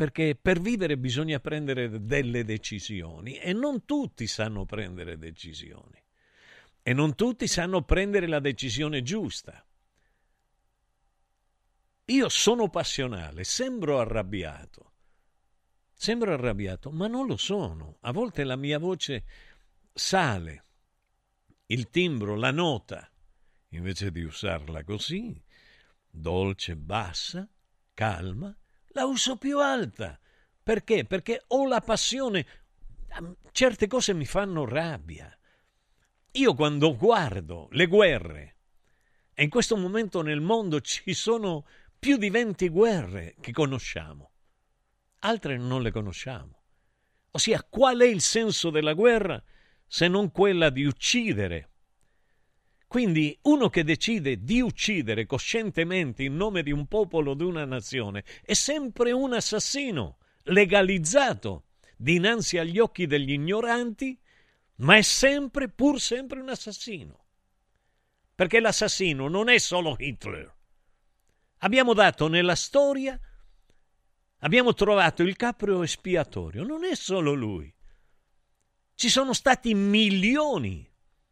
Perché 0.00 0.34
per 0.34 0.62
vivere 0.62 0.96
bisogna 0.96 1.40
prendere 1.40 2.06
delle 2.06 2.42
decisioni 2.42 3.36
e 3.36 3.52
non 3.52 3.84
tutti 3.84 4.26
sanno 4.26 4.64
prendere 4.64 5.18
decisioni. 5.18 6.02
E 6.82 6.94
non 6.94 7.14
tutti 7.14 7.46
sanno 7.46 7.82
prendere 7.82 8.26
la 8.26 8.40
decisione 8.40 9.02
giusta. 9.02 9.62
Io 12.06 12.28
sono 12.30 12.70
passionale, 12.70 13.44
sembro 13.44 14.00
arrabbiato. 14.00 14.92
Sembro 15.92 16.32
arrabbiato, 16.32 16.90
ma 16.90 17.06
non 17.06 17.26
lo 17.26 17.36
sono. 17.36 17.98
A 18.00 18.10
volte 18.10 18.44
la 18.44 18.56
mia 18.56 18.78
voce 18.78 19.24
sale, 19.92 20.64
il 21.66 21.90
timbro, 21.90 22.36
la 22.36 22.52
nota 22.52 23.06
invece 23.68 24.10
di 24.10 24.22
usarla 24.22 24.82
così, 24.82 25.38
dolce, 26.08 26.74
bassa, 26.74 27.46
calma, 27.92 28.56
la 28.92 29.04
uso 29.04 29.36
più 29.36 29.58
alta. 29.58 30.18
Perché? 30.62 31.04
Perché 31.04 31.44
ho 31.48 31.66
la 31.66 31.80
passione. 31.80 32.46
Certe 33.52 33.86
cose 33.86 34.14
mi 34.14 34.26
fanno 34.26 34.64
rabbia. 34.64 35.36
Io 36.32 36.54
quando 36.54 36.96
guardo 36.96 37.68
le 37.72 37.86
guerre, 37.86 38.56
e 39.34 39.42
in 39.42 39.50
questo 39.50 39.76
momento 39.76 40.22
nel 40.22 40.40
mondo 40.40 40.80
ci 40.82 41.12
sono 41.12 41.66
più 41.98 42.16
di 42.16 42.30
20 42.30 42.68
guerre 42.68 43.34
che 43.40 43.52
conosciamo, 43.52 44.30
altre 45.20 45.56
non 45.56 45.82
le 45.82 45.90
conosciamo. 45.90 46.62
Ossia, 47.32 47.64
qual 47.68 48.00
è 48.00 48.06
il 48.06 48.20
senso 48.20 48.70
della 48.70 48.92
guerra 48.92 49.42
se 49.86 50.08
non 50.08 50.30
quella 50.30 50.70
di 50.70 50.84
uccidere 50.84 51.69
quindi 52.90 53.38
uno 53.42 53.68
che 53.68 53.84
decide 53.84 54.42
di 54.42 54.60
uccidere 54.60 55.24
coscientemente 55.24 56.24
in 56.24 56.34
nome 56.34 56.64
di 56.64 56.72
un 56.72 56.88
popolo, 56.88 57.34
di 57.34 57.44
una 57.44 57.64
nazione, 57.64 58.24
è 58.42 58.52
sempre 58.52 59.12
un 59.12 59.32
assassino, 59.32 60.18
legalizzato 60.46 61.66
dinanzi 61.96 62.58
agli 62.58 62.80
occhi 62.80 63.06
degli 63.06 63.30
ignoranti, 63.30 64.18
ma 64.78 64.96
è 64.96 65.02
sempre, 65.02 65.68
pur 65.68 66.00
sempre 66.00 66.40
un 66.40 66.48
assassino. 66.48 67.26
Perché 68.34 68.58
l'assassino 68.58 69.28
non 69.28 69.48
è 69.48 69.58
solo 69.58 69.94
Hitler. 69.96 70.52
Abbiamo 71.58 71.94
dato 71.94 72.26
nella 72.26 72.56
storia, 72.56 73.16
abbiamo 74.38 74.74
trovato 74.74 75.22
il 75.22 75.36
capro 75.36 75.84
espiatorio, 75.84 76.64
non 76.64 76.82
è 76.82 76.96
solo 76.96 77.34
lui. 77.34 77.72
Ci 78.96 79.08
sono 79.08 79.32
stati 79.32 79.74
milioni 79.74 80.89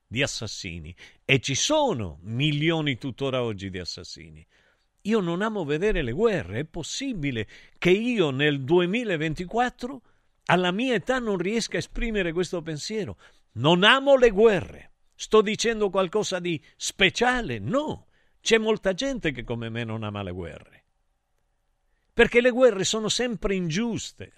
di 0.09 0.23
assassini 0.23 0.95
e 1.25 1.39
ci 1.39 1.55
sono 1.55 2.19
milioni 2.23 2.97
tuttora 2.97 3.43
oggi 3.43 3.69
di 3.69 3.79
assassini. 3.79 4.45
Io 5.03 5.21
non 5.21 5.43
amo 5.43 5.65
vedere 5.65 6.03
le 6.03 6.13
guerre, 6.13 6.61
è 6.61 6.65
possibile 6.65 7.47
che 7.79 7.91
io 7.91 8.31
nel 8.31 8.63
2024 8.65 10.03
alla 10.47 10.73
mia 10.73 10.95
età 10.95 11.19
non 11.19 11.37
riesca 11.37 11.77
a 11.77 11.81
esprimere 11.81 12.33
questo 12.33 12.63
pensiero. 12.63 13.19
Non 13.53 13.85
amo 13.85 14.17
le 14.17 14.31
guerre. 14.31 14.93
Sto 15.15 15.43
dicendo 15.43 15.91
qualcosa 15.91 16.39
di 16.39 16.63
speciale? 16.77 17.59
No. 17.59 18.07
C'è 18.41 18.57
molta 18.57 18.95
gente 18.95 19.31
che 19.33 19.45
come 19.45 19.69
me 19.69 19.85
non 19.85 20.05
ama 20.05 20.23
le 20.23 20.33
guerre. 20.33 20.85
Perché 22.13 22.41
le 22.41 22.51
guerre 22.51 22.85
sono 22.85 23.09
sempre 23.09 23.55
ingiuste. 23.55 24.33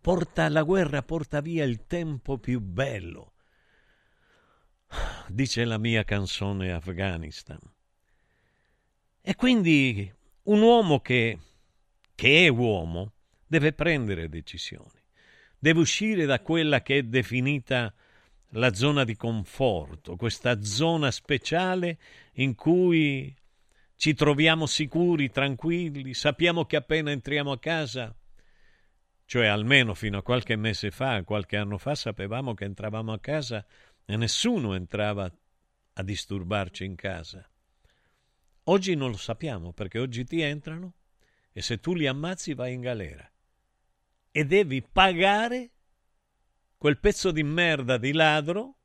Porta 0.00 0.48
la 0.48 0.62
guerra 0.62 1.02
porta 1.02 1.40
via 1.40 1.64
il 1.64 1.86
tempo 1.86 2.38
più 2.38 2.58
bello, 2.60 3.29
dice 5.28 5.64
la 5.64 5.78
mia 5.78 6.04
canzone 6.04 6.72
Afghanistan. 6.72 7.58
E 9.22 9.34
quindi 9.36 10.12
un 10.44 10.62
uomo 10.62 11.00
che, 11.00 11.38
che 12.14 12.46
è 12.46 12.48
uomo 12.48 13.12
deve 13.46 13.72
prendere 13.72 14.28
decisioni, 14.28 15.00
deve 15.58 15.80
uscire 15.80 16.24
da 16.24 16.40
quella 16.40 16.82
che 16.82 16.98
è 16.98 17.02
definita 17.02 17.92
la 18.54 18.72
zona 18.74 19.04
di 19.04 19.16
conforto, 19.16 20.16
questa 20.16 20.62
zona 20.62 21.10
speciale 21.10 21.98
in 22.34 22.54
cui 22.54 23.34
ci 23.96 24.14
troviamo 24.14 24.66
sicuri, 24.66 25.30
tranquilli, 25.30 26.14
sappiamo 26.14 26.64
che 26.64 26.76
appena 26.76 27.10
entriamo 27.10 27.52
a 27.52 27.58
casa, 27.58 28.14
cioè 29.26 29.46
almeno 29.46 29.94
fino 29.94 30.18
a 30.18 30.22
qualche 30.22 30.56
mese 30.56 30.90
fa, 30.90 31.22
qualche 31.22 31.56
anno 31.56 31.76
fa, 31.76 31.94
sapevamo 31.94 32.54
che 32.54 32.64
entravamo 32.64 33.12
a 33.12 33.20
casa 33.20 33.64
e 34.10 34.16
nessuno 34.16 34.74
entrava 34.74 35.32
a 35.92 36.02
disturbarci 36.02 36.84
in 36.84 36.96
casa. 36.96 37.48
Oggi 38.64 38.96
non 38.96 39.12
lo 39.12 39.16
sappiamo 39.16 39.72
perché 39.72 40.00
oggi 40.00 40.24
ti 40.24 40.40
entrano 40.40 40.94
e 41.52 41.62
se 41.62 41.78
tu 41.78 41.94
li 41.94 42.08
ammazzi 42.08 42.54
vai 42.54 42.72
in 42.72 42.80
galera 42.80 43.30
e 44.32 44.44
devi 44.44 44.82
pagare 44.82 45.70
quel 46.76 46.98
pezzo 46.98 47.30
di 47.30 47.44
merda 47.44 47.98
di 47.98 48.12
ladro, 48.12 48.78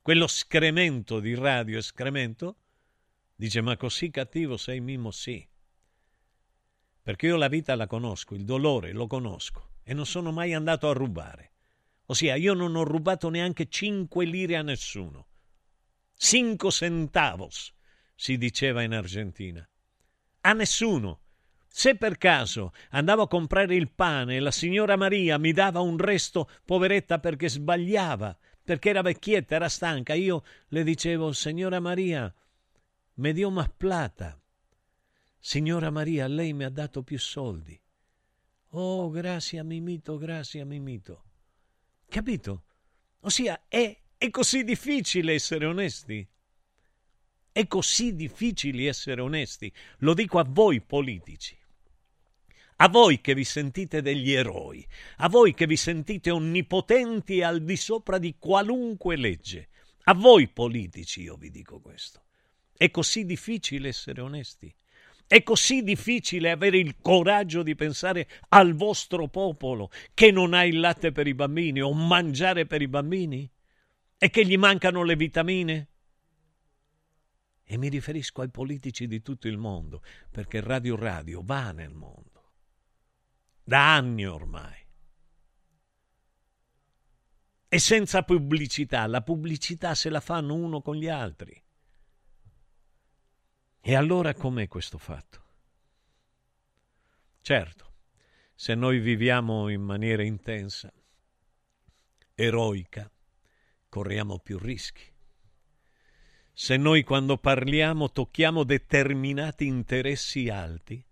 quello 0.00 0.28
scremento 0.28 1.18
di 1.18 1.34
radio 1.34 1.78
escremento, 1.78 2.56
dice 3.34 3.60
ma 3.62 3.76
così 3.76 4.10
cattivo 4.10 4.56
sei 4.56 4.80
Mimo? 4.80 5.10
Sì. 5.10 5.44
Perché 7.02 7.26
io 7.26 7.36
la 7.36 7.48
vita 7.48 7.74
la 7.74 7.88
conosco, 7.88 8.36
il 8.36 8.44
dolore 8.44 8.92
lo 8.92 9.08
conosco 9.08 9.70
e 9.82 9.92
non 9.92 10.06
sono 10.06 10.30
mai 10.30 10.54
andato 10.54 10.88
a 10.88 10.92
rubare. 10.92 11.47
Ossia, 12.10 12.36
io 12.36 12.54
non 12.54 12.74
ho 12.74 12.84
rubato 12.84 13.28
neanche 13.28 13.68
cinque 13.68 14.24
lire 14.24 14.56
a 14.56 14.62
nessuno. 14.62 15.26
Cinco 16.16 16.70
centavos, 16.70 17.74
si 18.14 18.38
diceva 18.38 18.82
in 18.82 18.94
Argentina. 18.94 19.68
A 20.40 20.52
nessuno. 20.54 21.20
Se 21.66 21.96
per 21.96 22.16
caso 22.16 22.72
andavo 22.90 23.22
a 23.22 23.28
comprare 23.28 23.74
il 23.74 23.90
pane 23.90 24.36
e 24.36 24.40
la 24.40 24.50
signora 24.50 24.96
Maria 24.96 25.36
mi 25.36 25.52
dava 25.52 25.80
un 25.80 25.98
resto, 25.98 26.48
poveretta, 26.64 27.18
perché 27.18 27.50
sbagliava, 27.50 28.36
perché 28.64 28.88
era 28.88 29.02
vecchietta, 29.02 29.56
era 29.56 29.68
stanca, 29.68 30.14
io 30.14 30.44
le 30.68 30.84
dicevo, 30.84 31.32
signora 31.32 31.78
Maria, 31.78 32.34
me 33.14 33.32
dio 33.34 33.50
más 33.50 33.70
plata. 33.76 34.40
Signora 35.38 35.90
Maria, 35.90 36.26
lei 36.26 36.54
mi 36.54 36.64
ha 36.64 36.70
dato 36.70 37.02
più 37.02 37.18
soldi. 37.18 37.78
Oh, 38.70 39.10
grazie, 39.10 39.62
mimito, 39.62 40.16
grazie, 40.16 40.64
mimito. 40.64 41.24
Capito? 42.08 42.64
Ossia, 43.20 43.64
è, 43.68 43.96
è 44.16 44.30
così 44.30 44.64
difficile 44.64 45.34
essere 45.34 45.66
onesti. 45.66 46.26
È 47.52 47.66
così 47.66 48.14
difficile 48.14 48.88
essere 48.88 49.20
onesti. 49.20 49.72
Lo 49.98 50.14
dico 50.14 50.38
a 50.38 50.46
voi 50.48 50.80
politici. 50.80 51.56
A 52.80 52.88
voi 52.88 53.20
che 53.20 53.34
vi 53.34 53.44
sentite 53.44 54.02
degli 54.02 54.32
eroi, 54.32 54.86
a 55.16 55.28
voi 55.28 55.52
che 55.52 55.66
vi 55.66 55.76
sentite 55.76 56.30
onnipotenti 56.30 57.42
al 57.42 57.64
di 57.64 57.76
sopra 57.76 58.18
di 58.18 58.36
qualunque 58.38 59.16
legge, 59.16 59.68
a 60.04 60.14
voi 60.14 60.46
politici 60.46 61.22
io 61.22 61.36
vi 61.36 61.50
dico 61.50 61.80
questo. 61.80 62.22
È 62.72 62.88
così 62.92 63.24
difficile 63.24 63.88
essere 63.88 64.20
onesti. 64.20 64.72
È 65.28 65.42
così 65.42 65.82
difficile 65.82 66.50
avere 66.50 66.78
il 66.78 66.96
coraggio 67.02 67.62
di 67.62 67.74
pensare 67.74 68.26
al 68.48 68.72
vostro 68.72 69.28
popolo 69.28 69.90
che 70.14 70.30
non 70.30 70.54
ha 70.54 70.64
il 70.64 70.80
latte 70.80 71.12
per 71.12 71.26
i 71.26 71.34
bambini 71.34 71.82
o 71.82 71.92
mangiare 71.92 72.64
per 72.64 72.80
i 72.80 72.88
bambini? 72.88 73.48
E 74.16 74.30
che 74.30 74.46
gli 74.46 74.56
mancano 74.56 75.02
le 75.02 75.16
vitamine? 75.16 75.88
E 77.62 77.76
mi 77.76 77.90
riferisco 77.90 78.40
ai 78.40 78.48
politici 78.48 79.06
di 79.06 79.20
tutto 79.20 79.48
il 79.48 79.58
mondo, 79.58 80.02
perché 80.30 80.60
Radio 80.62 80.96
Radio 80.96 81.42
va 81.44 81.72
nel 81.72 81.92
mondo. 81.92 82.54
Da 83.62 83.96
anni 83.96 84.24
ormai. 84.24 84.86
E 87.68 87.78
senza 87.78 88.22
pubblicità, 88.22 89.06
la 89.06 89.20
pubblicità 89.20 89.94
se 89.94 90.08
la 90.08 90.20
fanno 90.20 90.54
uno 90.54 90.80
con 90.80 90.96
gli 90.96 91.08
altri. 91.08 91.62
E 93.88 93.94
allora 93.94 94.34
com'è 94.34 94.68
questo 94.68 94.98
fatto? 94.98 95.42
Certo, 97.40 97.94
se 98.54 98.74
noi 98.74 98.98
viviamo 98.98 99.70
in 99.70 99.80
maniera 99.80 100.22
intensa, 100.22 100.92
eroica, 102.34 103.10
corriamo 103.88 104.40
più 104.40 104.58
rischi. 104.58 105.10
Se 106.52 106.76
noi 106.76 107.02
quando 107.02 107.38
parliamo 107.38 108.12
tocchiamo 108.12 108.62
determinati 108.62 109.64
interessi 109.64 110.50
alti, 110.50 111.02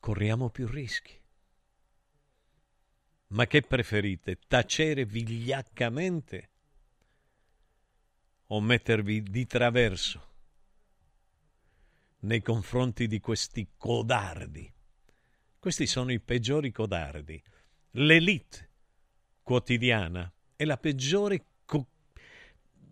corriamo 0.00 0.48
più 0.48 0.66
rischi. 0.66 1.20
Ma 3.26 3.46
che 3.46 3.60
preferite, 3.60 4.38
tacere 4.48 5.04
vigliaccamente 5.04 6.50
o 8.46 8.58
mettervi 8.62 9.22
di 9.22 9.46
traverso 9.46 10.30
nei 12.22 12.42
confronti 12.42 13.06
di 13.06 13.20
questi 13.20 13.68
codardi? 13.76 14.70
Questi 15.58 15.86
sono 15.86 16.12
i 16.12 16.20
peggiori 16.20 16.72
codardi. 16.72 17.40
L'elite 17.92 18.70
quotidiana 19.42 20.32
è 20.56 20.64
la 20.64 20.76
peggiore, 20.76 21.44
co- 21.64 21.88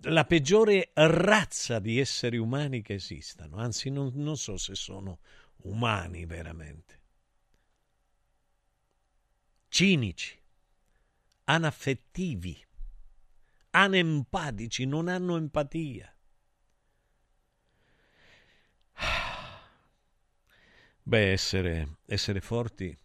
la 0.02 0.24
peggiore 0.24 0.90
razza 0.94 1.78
di 1.78 1.98
esseri 1.98 2.36
umani 2.36 2.82
che 2.82 2.94
esistano. 2.94 3.56
Anzi, 3.56 3.90
non, 3.90 4.12
non 4.14 4.36
so 4.36 4.56
se 4.56 4.74
sono 4.74 5.18
umani 5.62 6.24
veramente 6.26 7.00
cinici, 9.70 10.36
anaffettivi, 11.44 12.66
anempatici, 13.70 14.84
non 14.84 15.08
hanno 15.08 15.36
empatia. 15.36 16.12
Beh, 21.02 21.32
essere, 21.32 21.96
essere 22.06 22.40
forti 22.40 22.96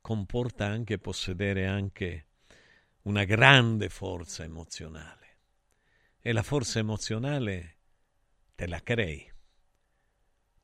comporta 0.00 0.66
anche 0.66 0.98
possedere 0.98 1.66
anche 1.66 2.26
una 3.02 3.24
grande 3.24 3.88
forza 3.88 4.44
emozionale. 4.44 5.22
E 6.20 6.32
la 6.32 6.42
forza 6.42 6.78
emozionale 6.78 7.76
te 8.54 8.66
la 8.66 8.82
crei. 8.82 9.30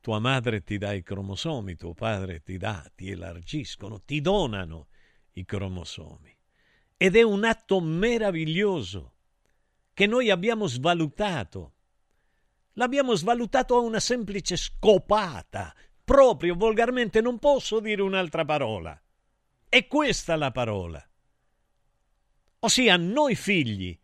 Tua 0.00 0.18
madre 0.18 0.62
ti 0.62 0.78
dà 0.78 0.92
i 0.92 1.02
cromosomi, 1.02 1.76
tuo 1.76 1.92
padre 1.92 2.42
ti 2.42 2.56
dà, 2.56 2.90
ti 2.94 3.11
elargiscono, 3.11 4.02
ti 4.02 4.20
donano 4.20 4.88
i 5.32 5.44
cromosomi. 5.44 6.34
Ed 6.96 7.16
è 7.16 7.22
un 7.22 7.44
atto 7.44 7.80
meraviglioso 7.80 9.14
che 9.92 10.06
noi 10.06 10.30
abbiamo 10.30 10.66
svalutato. 10.66 11.74
L'abbiamo 12.74 13.14
svalutato 13.14 13.76
a 13.76 13.80
una 13.80 14.00
semplice 14.00 14.56
scopata, 14.56 15.74
proprio 16.04 16.54
volgarmente 16.54 17.20
non 17.20 17.38
posso 17.38 17.80
dire 17.80 18.02
un'altra 18.02 18.44
parola. 18.44 19.00
È 19.68 19.86
questa 19.86 20.36
la 20.36 20.50
parola. 20.50 21.04
Ossia, 22.60 22.96
noi 22.96 23.34
figli 23.34 23.98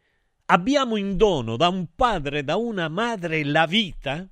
abbiamo 0.47 0.97
in 0.97 1.17
dono 1.17 1.57
da 1.57 1.69
un 1.69 1.89
padre 1.95 2.39
e 2.39 2.43
da 2.45 2.57
una 2.57 2.89
madre 2.89 3.45
la 3.45 3.67
vita 3.67 4.29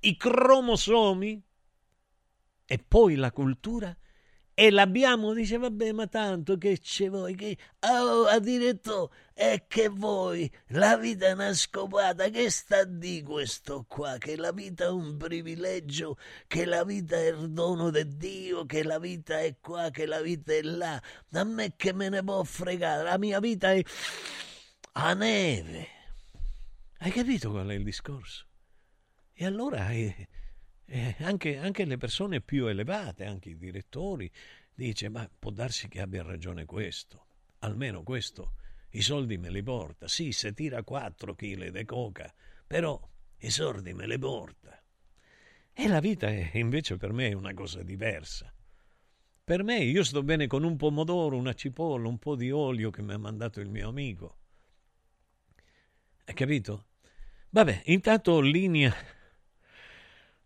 i 0.00 0.16
cromosomi 0.16 1.42
e 2.66 2.78
poi 2.78 3.14
la 3.14 3.32
cultura 3.32 3.96
e 4.54 4.70
l'abbiamo, 4.70 5.32
dice 5.32 5.58
vabbè 5.58 5.92
ma 5.92 6.06
tanto 6.06 6.56
che 6.56 6.78
c'è 6.78 7.10
voi, 7.10 7.34
che 7.34 7.58
oh, 7.80 8.26
ha 8.26 8.38
detto 8.38 9.12
è 9.34 9.64
che 9.66 9.88
voi, 9.88 10.50
la 10.68 10.96
vita 10.96 11.26
è 11.26 11.32
una 11.32 11.52
scopata, 11.52 12.28
che 12.28 12.48
sta 12.50 12.84
di 12.84 13.22
questo 13.22 13.84
qua, 13.88 14.16
che 14.16 14.36
la 14.36 14.52
vita 14.52 14.84
è 14.84 14.90
un 14.90 15.16
privilegio, 15.16 16.16
che 16.46 16.64
la 16.64 16.84
vita 16.84 17.16
è 17.16 17.32
il 17.32 17.50
dono 17.50 17.90
di 17.90 18.16
Dio, 18.16 18.64
che 18.64 18.84
la 18.84 19.00
vita 19.00 19.40
è 19.40 19.56
qua, 19.60 19.90
che 19.90 20.06
la 20.06 20.20
vita 20.20 20.52
è 20.52 20.62
là, 20.62 21.02
a 21.32 21.44
me 21.44 21.74
che 21.74 21.92
me 21.92 22.08
ne 22.08 22.22
può 22.22 22.44
fregare, 22.44 23.02
la 23.02 23.18
mia 23.18 23.40
vita 23.40 23.72
è 23.72 23.82
a 24.92 25.14
neve. 25.14 25.88
Hai 26.98 27.10
capito 27.10 27.50
qual 27.50 27.68
è 27.68 27.74
il 27.74 27.82
discorso? 27.82 28.46
E 29.32 29.44
allora 29.44 29.90
eh, 29.90 30.28
eh, 30.94 31.16
anche, 31.24 31.58
anche, 31.58 31.84
le 31.84 31.96
persone 31.96 32.40
più 32.40 32.66
elevate, 32.66 33.24
anche 33.24 33.48
i 33.48 33.56
direttori, 33.56 34.30
dice 34.72 35.08
ma 35.08 35.28
può 35.36 35.50
darsi 35.50 35.88
che 35.88 36.00
abbia 36.00 36.22
ragione 36.22 36.64
questo, 36.66 37.26
almeno 37.58 38.04
questo, 38.04 38.54
i 38.90 39.02
soldi 39.02 39.36
me 39.36 39.50
li 39.50 39.60
porta, 39.60 40.06
sì 40.06 40.30
se 40.30 40.52
tira 40.52 40.84
4 40.84 41.34
kg 41.34 41.70
di 41.70 41.84
coca, 41.84 42.32
però 42.64 43.00
i 43.38 43.50
soldi 43.50 43.92
me 43.92 44.06
li 44.06 44.16
porta. 44.20 44.80
E 45.72 45.88
la 45.88 45.98
vita 45.98 46.28
è, 46.28 46.52
invece 46.54 46.96
per 46.96 47.12
me 47.12 47.30
è 47.30 47.32
una 47.32 47.54
cosa 47.54 47.82
diversa. 47.82 48.54
Per 49.42 49.64
me 49.64 49.78
io 49.78 50.04
sto 50.04 50.22
bene 50.22 50.46
con 50.46 50.62
un 50.62 50.76
pomodoro, 50.76 51.36
una 51.36 51.54
cipolla, 51.54 52.06
un 52.06 52.20
po' 52.20 52.36
di 52.36 52.52
olio 52.52 52.90
che 52.90 53.02
mi 53.02 53.14
ha 53.14 53.18
mandato 53.18 53.60
il 53.60 53.68
mio 53.68 53.88
amico. 53.88 54.38
Hai 56.24 56.34
capito? 56.34 56.86
Vabbè, 57.50 57.82
intanto 57.86 58.40
linea 58.40 58.94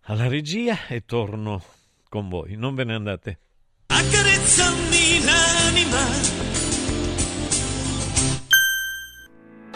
alla 0.09 0.27
regia 0.29 0.87
e 0.89 1.05
torno 1.05 1.63
con 2.09 2.29
voi. 2.29 2.57
Non 2.57 2.75
ve 2.75 2.85
ne 2.85 2.95
andate. 2.95 3.39
Accarezzami 3.87 5.25
l'anima 5.25 6.47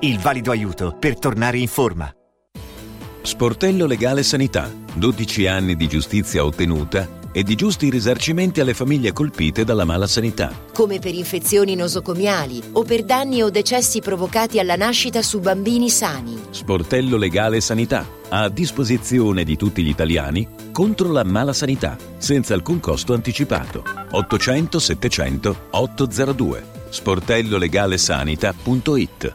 il 0.00 0.18
valido 0.18 0.50
aiuto 0.50 0.96
per 0.98 1.18
tornare 1.18 1.58
in 1.58 1.68
forma. 1.68 2.12
Sportello 3.22 3.86
Legale 3.86 4.22
Sanità. 4.22 4.70
12 4.94 5.46
anni 5.46 5.76
di 5.76 5.86
giustizia 5.86 6.44
ottenuta 6.44 7.18
e 7.32 7.42
di 7.42 7.54
giusti 7.54 7.90
risarcimenti 7.90 8.60
alle 8.60 8.74
famiglie 8.74 9.12
colpite 9.12 9.62
dalla 9.62 9.84
mala 9.84 10.06
sanità. 10.06 10.52
Come 10.72 10.98
per 10.98 11.14
infezioni 11.14 11.74
nosocomiali 11.74 12.62
o 12.72 12.82
per 12.82 13.04
danni 13.04 13.42
o 13.42 13.50
decessi 13.50 14.00
provocati 14.00 14.58
alla 14.58 14.74
nascita 14.74 15.22
su 15.22 15.38
bambini 15.38 15.90
sani. 15.90 16.40
Sportello 16.50 17.16
Legale 17.16 17.60
Sanità. 17.60 18.18
A 18.30 18.48
disposizione 18.48 19.44
di 19.44 19.56
tutti 19.56 19.82
gli 19.82 19.88
italiani 19.88 20.48
contro 20.72 21.12
la 21.12 21.24
mala 21.24 21.52
sanità, 21.52 21.96
senza 22.16 22.54
alcun 22.54 22.80
costo 22.80 23.12
anticipato. 23.12 23.84
800 24.10 24.78
700 24.78 25.66
802. 25.70 26.64
sportellolegalesanita.it 26.88 29.34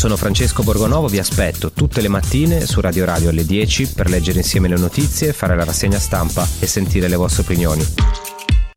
Sono 0.00 0.16
Francesco 0.16 0.62
Borgonovo, 0.62 1.08
vi 1.08 1.18
aspetto 1.18 1.72
tutte 1.72 2.00
le 2.00 2.08
mattine 2.08 2.62
su 2.62 2.80
Radio 2.80 3.04
Radio 3.04 3.28
alle 3.28 3.44
10 3.44 3.92
per 3.92 4.08
leggere 4.08 4.38
insieme 4.38 4.66
le 4.66 4.78
notizie, 4.78 5.34
fare 5.34 5.54
la 5.54 5.64
rassegna 5.64 5.98
stampa 5.98 6.42
e 6.58 6.66
sentire 6.66 7.06
le 7.06 7.16
vostre 7.16 7.42
opinioni. 7.42 7.82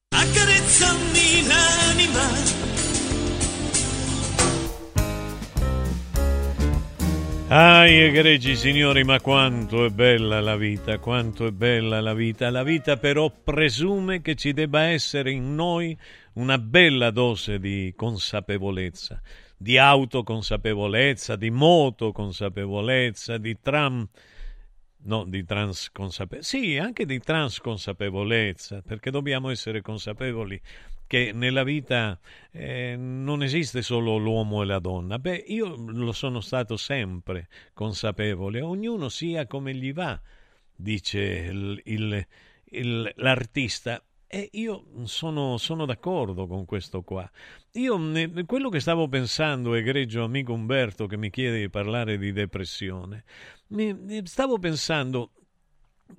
Accarezzami 0.09 1.47
l'anima 1.47 2.27
Ai 7.47 8.01
egregi 8.01 8.57
signori, 8.57 9.05
ma 9.05 9.21
quanto 9.21 9.85
è 9.85 9.89
bella 9.91 10.41
la 10.41 10.57
vita, 10.57 10.97
quanto 10.97 11.47
è 11.47 11.51
bella 11.51 12.01
la 12.01 12.13
vita. 12.13 12.49
La 12.49 12.63
vita 12.63 12.97
però 12.97 13.31
presume 13.31 14.21
che 14.21 14.35
ci 14.35 14.51
debba 14.51 14.87
essere 14.87 15.31
in 15.31 15.55
noi 15.55 15.97
una 16.33 16.57
bella 16.57 17.11
dose 17.11 17.59
di 17.59 17.93
consapevolezza, 17.95 19.21
di 19.63 19.77
autoconsapevolezza, 19.77 21.37
di 21.37 21.49
motoconsapevolezza, 21.49 23.37
di 23.37 23.57
tram 23.61 24.05
no, 25.05 25.23
di 25.25 25.45
transconsapevolezza, 25.45 26.57
sì, 26.57 26.77
anche 26.77 27.05
di 27.05 27.19
transconsapevolezza, 27.19 28.81
perché 28.81 29.09
dobbiamo 29.09 29.49
essere 29.49 29.81
consapevoli 29.81 30.59
che 31.07 31.31
nella 31.33 31.63
vita 31.63 32.19
eh, 32.51 32.95
non 32.97 33.41
esiste 33.41 33.81
solo 33.81 34.17
l'uomo 34.17 34.63
e 34.63 34.65
la 34.65 34.79
donna. 34.79 35.17
Beh, 35.17 35.45
io 35.47 35.75
lo 35.77 36.11
sono 36.11 36.41
stato 36.41 36.75
sempre 36.75 37.47
consapevole, 37.73 38.59
ognuno 38.59 39.07
sia 39.07 39.47
come 39.47 39.73
gli 39.73 39.93
va, 39.93 40.19
dice 40.75 41.21
il, 41.21 41.81
il, 41.85 42.27
il, 42.65 43.13
l'artista. 43.15 44.03
E 44.35 44.49
io 44.53 44.85
sono, 45.03 45.57
sono, 45.57 45.85
d'accordo 45.85 46.47
con 46.47 46.65
questo 46.65 47.03
qua. 47.03 47.29
Io 47.73 47.99
quello 48.47 48.69
che 48.69 48.79
stavo 48.79 49.07
pensando, 49.07 49.75
egregio 49.75 50.23
amico 50.23 50.53
Umberto 50.53 51.05
che 51.05 51.17
mi 51.17 51.29
chiede 51.29 51.59
di 51.59 51.69
parlare 51.69 52.17
di 52.17 52.31
depressione, 52.31 53.25
stavo 54.23 54.57
pensando 54.57 55.29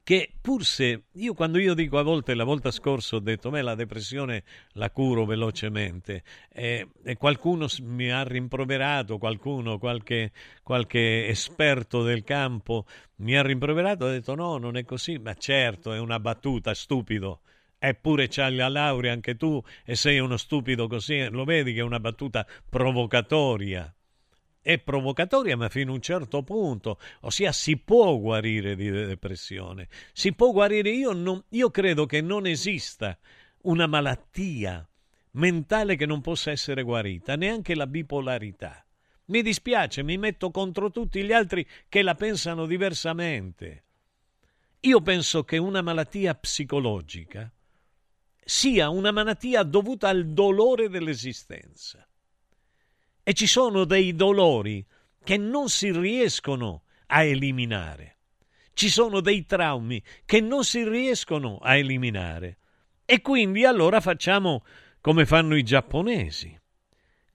che 0.04 0.32
pur 0.40 0.64
se 0.64 1.06
io 1.10 1.34
quando 1.34 1.58
io 1.58 1.74
dico 1.74 1.98
a 1.98 2.02
volte 2.02 2.34
la 2.34 2.44
volta 2.44 2.70
scorsa 2.70 3.16
ho 3.16 3.20
detto 3.20 3.50
me 3.50 3.62
la 3.62 3.74
depressione 3.74 4.42
la 4.72 4.90
curo 4.90 5.24
velocemente 5.24 6.22
e, 6.50 6.88
e 7.02 7.16
qualcuno 7.16 7.66
mi 7.82 8.10
ha 8.10 8.24
rimproverato 8.24 9.18
qualcuno 9.18 9.78
qualche, 9.78 10.32
qualche 10.62 11.28
esperto 11.28 12.02
del 12.02 12.24
campo 12.24 12.86
mi 13.16 13.36
ha 13.36 13.42
rimproverato 13.42 14.06
ha 14.06 14.10
detto 14.10 14.34
no 14.34 14.56
non 14.56 14.76
è 14.76 14.84
così 14.84 15.18
ma 15.18 15.34
certo 15.34 15.92
è 15.92 15.98
una 15.98 16.18
battuta 16.18 16.74
stupido 16.74 17.40
eppure 17.88 18.28
c'hai 18.28 18.54
la 18.54 18.68
laurea 18.68 19.12
anche 19.12 19.36
tu 19.36 19.62
e 19.84 19.94
sei 19.94 20.18
uno 20.18 20.36
stupido 20.36 20.86
così 20.86 21.28
lo 21.28 21.44
vedi 21.44 21.72
che 21.72 21.80
è 21.80 21.82
una 21.82 22.00
battuta 22.00 22.46
provocatoria 22.68 23.94
è 24.64 24.78
provocatoria, 24.78 25.58
ma 25.58 25.68
fino 25.68 25.92
a 25.92 25.94
un 25.96 26.00
certo 26.00 26.42
punto, 26.42 26.98
ossia 27.20 27.52
si 27.52 27.76
può 27.76 28.16
guarire 28.16 28.74
di 28.74 28.88
depressione, 28.88 29.88
si 30.14 30.32
può 30.32 30.52
guarire. 30.52 30.88
Io, 30.88 31.12
non, 31.12 31.44
io 31.50 31.70
credo 31.70 32.06
che 32.06 32.22
non 32.22 32.46
esista 32.46 33.18
una 33.64 33.86
malattia 33.86 34.88
mentale 35.32 35.96
che 35.96 36.06
non 36.06 36.22
possa 36.22 36.50
essere 36.50 36.82
guarita, 36.82 37.36
neanche 37.36 37.74
la 37.74 37.86
bipolarità. 37.86 38.82
Mi 39.26 39.42
dispiace, 39.42 40.02
mi 40.02 40.16
metto 40.16 40.50
contro 40.50 40.90
tutti 40.90 41.22
gli 41.22 41.32
altri 41.32 41.66
che 41.86 42.00
la 42.00 42.14
pensano 42.14 42.64
diversamente. 42.64 43.84
Io 44.80 45.02
penso 45.02 45.44
che 45.44 45.58
una 45.58 45.82
malattia 45.82 46.34
psicologica 46.34 47.52
sia 48.44 48.88
una 48.88 49.10
malattia 49.10 49.62
dovuta 49.62 50.08
al 50.08 50.32
dolore 50.32 50.88
dell'esistenza 50.88 52.06
e 53.22 53.32
ci 53.32 53.46
sono 53.46 53.84
dei 53.84 54.14
dolori 54.14 54.86
che 55.24 55.38
non 55.38 55.70
si 55.70 55.90
riescono 55.90 56.84
a 57.06 57.22
eliminare. 57.22 58.18
Ci 58.74 58.90
sono 58.90 59.20
dei 59.20 59.46
traumi 59.46 60.02
che 60.26 60.40
non 60.40 60.64
si 60.64 60.86
riescono 60.86 61.58
a 61.58 61.76
eliminare. 61.76 62.58
E 63.06 63.22
quindi 63.22 63.64
allora 63.64 64.00
facciamo 64.00 64.64
come 65.00 65.24
fanno 65.24 65.56
i 65.56 65.62
giapponesi. 65.62 66.58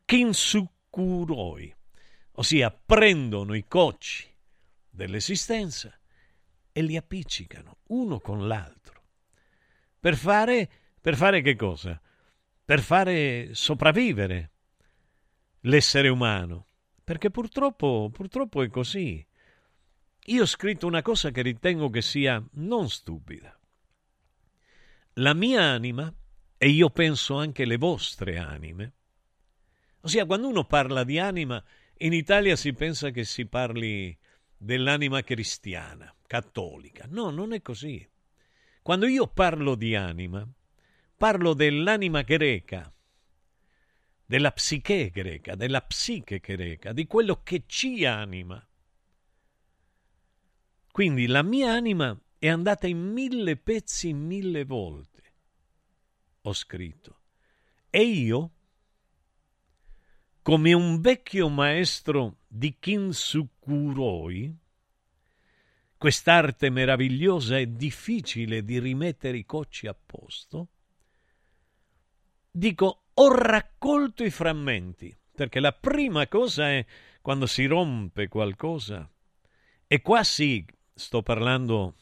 Kinsukuroi, 0.05 1.76
ossia 2.34 2.72
prendono 2.72 3.55
i 3.55 3.66
cocci 3.68 4.28
dell'esistenza 4.89 5.97
e 6.72 6.82
li 6.82 6.97
appiccicano 6.97 7.78
uno 7.88 8.20
con 8.20 8.47
l'altro. 8.47 9.03
Per 9.99 10.16
fare, 10.16 10.70
per 11.01 11.15
fare 11.15 11.41
che 11.41 11.55
cosa? 11.55 11.99
Per 12.63 12.81
fare 12.81 13.53
sopravvivere 13.53 14.51
l'essere 15.61 16.09
umano, 16.09 16.67
perché 17.03 17.29
purtroppo, 17.29 18.09
purtroppo 18.13 18.61
è 18.61 18.69
così. 18.69 19.25
Io 20.25 20.41
ho 20.43 20.45
scritto 20.45 20.85
una 20.85 21.01
cosa 21.01 21.31
che 21.31 21.41
ritengo 21.41 21.89
che 21.89 22.01
sia 22.01 22.43
non 22.53 22.89
stupida. 22.89 23.57
La 25.13 25.33
mia 25.33 25.63
anima, 25.63 26.13
e 26.57 26.69
io 26.69 26.89
penso 26.89 27.37
anche 27.37 27.65
le 27.65 27.77
vostre 27.77 28.37
anime, 28.37 28.93
ossia 30.01 30.25
quando 30.25 30.47
uno 30.47 30.65
parla 30.65 31.03
di 31.03 31.17
anima, 31.17 31.63
in 32.01 32.13
Italia 32.13 32.55
si 32.55 32.73
pensa 32.73 33.09
che 33.09 33.23
si 33.23 33.45
parli 33.47 34.17
dell'anima 34.55 35.21
cristiana, 35.23 36.13
cattolica. 36.27 37.05
No, 37.09 37.29
non 37.29 37.53
è 37.53 37.61
così. 37.61 38.07
Quando 38.81 39.07
io 39.07 39.27
parlo 39.27 39.75
di 39.75 39.95
anima, 39.95 40.47
parlo 41.20 41.53
dell'anima 41.53 42.22
greca, 42.22 42.89
della 44.26 44.53
psiche 44.53 45.09
greca, 45.09 45.53
della 45.55 45.82
psiche 45.82 46.39
greca, 46.39 46.93
di 46.93 47.05
quello 47.07 47.43
che 47.43 47.63
ci 47.67 48.05
anima. 48.05 48.65
Quindi 50.89 51.28
la 51.28 51.43
mia 51.43 51.74
anima 51.74 52.17
è 52.38 52.47
andata 52.47 52.88
in 52.88 52.99
mille 53.11 53.57
pezzi 53.57 54.13
mille 54.13 54.63
volte. 54.63 55.34
Ho 56.43 56.53
scritto. 56.53 57.20
E 57.89 58.01
io, 58.01 58.51
come 60.41 60.72
un 60.72 61.01
vecchio 61.01 61.49
maestro 61.49 62.38
di 62.47 62.78
Kinsukuroi, 62.80 64.57
quest'arte 65.97 66.70
meravigliosa 66.70 67.57
e 67.57 67.76
difficile 67.76 68.63
di 68.63 68.80
rimettere 68.80 69.36
i 69.36 69.45
cocci 69.45 69.86
a 69.86 69.93
posto, 69.93 70.70
dico 72.51 73.03
ho 73.13 73.33
raccolto 73.33 74.23
i 74.23 74.29
frammenti, 74.29 75.15
perché 75.35 75.59
la 75.59 75.73
prima 75.73 76.27
cosa 76.27 76.69
è 76.69 76.85
quando 77.21 77.45
si 77.45 77.65
rompe 77.65 78.27
qualcosa. 78.27 79.09
E 79.87 80.01
qua 80.01 80.23
sì, 80.23 80.65
sto 80.93 81.21
parlando 81.21 81.95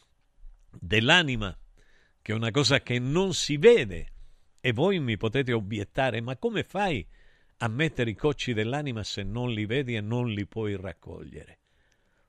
dell'anima, 0.69 1.57
che 2.21 2.31
è 2.31 2.35
una 2.35 2.51
cosa 2.51 2.81
che 2.81 2.99
non 2.99 3.33
si 3.33 3.57
vede. 3.57 4.11
E 4.61 4.73
voi 4.73 4.99
mi 4.99 5.17
potete 5.17 5.53
obiettare, 5.53 6.21
ma 6.21 6.37
come 6.37 6.63
fai 6.63 7.05
a 7.59 7.67
mettere 7.67 8.11
i 8.11 8.15
cocci 8.15 8.53
dell'anima 8.53 9.03
se 9.03 9.23
non 9.23 9.51
li 9.51 9.65
vedi 9.65 9.95
e 9.95 10.01
non 10.01 10.29
li 10.29 10.45
puoi 10.45 10.75
raccogliere? 10.75 11.59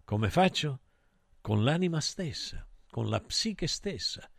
Come 0.05 0.31
faccio? 0.31 0.81
Con 1.41 1.65
l'anima 1.65 2.01
stessa, 2.01 2.67
con 2.91 3.09
la 3.09 3.21
psiche 3.21 3.67
stessa. 3.67 4.31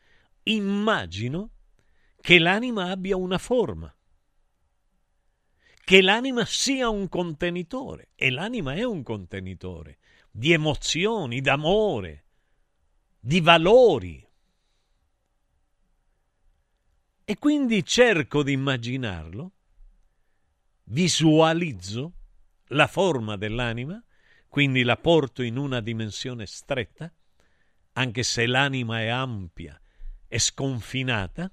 Immagino 0.43 1.51
che 2.21 2.39
l'anima 2.39 2.89
abbia 2.89 3.15
una 3.15 3.37
forma 3.37 3.93
che 5.89 6.03
l'anima 6.03 6.45
sia 6.45 6.87
un 6.87 7.09
contenitore, 7.09 8.09
e 8.13 8.29
l'anima 8.29 8.75
è 8.75 8.83
un 8.83 9.01
contenitore 9.01 9.97
di 10.29 10.51
emozioni, 10.51 11.41
d'amore, 11.41 12.25
di 13.19 13.41
valori. 13.41 14.23
E 17.25 17.37
quindi 17.39 17.83
cerco 17.83 18.43
di 18.43 18.51
immaginarlo, 18.51 19.51
visualizzo 20.83 22.13
la 22.67 22.85
forma 22.85 23.35
dell'anima, 23.35 23.99
quindi 24.47 24.83
la 24.83 24.95
porto 24.95 25.41
in 25.41 25.57
una 25.57 25.81
dimensione 25.81 26.45
stretta, 26.45 27.11
anche 27.93 28.21
se 28.21 28.45
l'anima 28.45 29.01
è 29.01 29.07
ampia 29.07 29.81
e 30.27 30.37
sconfinata, 30.37 31.51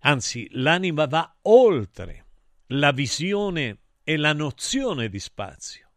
anzi 0.00 0.48
l'anima 0.52 1.06
va 1.06 1.36
oltre 1.42 2.26
la 2.68 2.92
visione 2.92 3.78
e 4.02 4.16
la 4.16 4.32
nozione 4.32 5.08
di 5.08 5.18
spazio. 5.18 5.88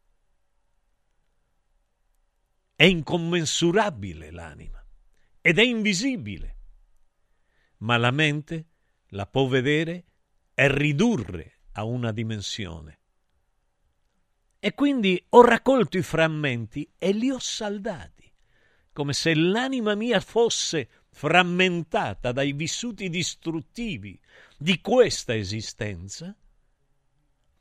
È 2.75 2.83
incommensurabile 2.83 4.31
l'anima 4.31 4.83
ed 5.39 5.59
è 5.59 5.63
invisibile, 5.63 6.57
ma 7.77 7.97
la 7.97 8.11
mente 8.11 8.67
la 9.09 9.27
può 9.27 9.47
vedere 9.47 10.05
e 10.53 10.67
ridurre 10.73 11.59
a 11.73 11.83
una 11.83 12.11
dimensione. 12.11 12.99
E 14.59 14.73
quindi 14.73 15.23
ho 15.29 15.41
raccolto 15.41 15.97
i 15.97 16.01
frammenti 16.01 16.89
e 16.97 17.11
li 17.11 17.29
ho 17.29 17.39
saldati, 17.39 18.31
come 18.93 19.13
se 19.13 19.35
l'anima 19.35 19.95
mia 19.95 20.19
fosse 20.19 21.02
frammentata 21.13 22.31
dai 22.31 22.53
vissuti 22.53 23.07
distruttivi 23.07 24.19
di 24.57 24.81
questa 24.81 25.35
esistenza, 25.35 26.35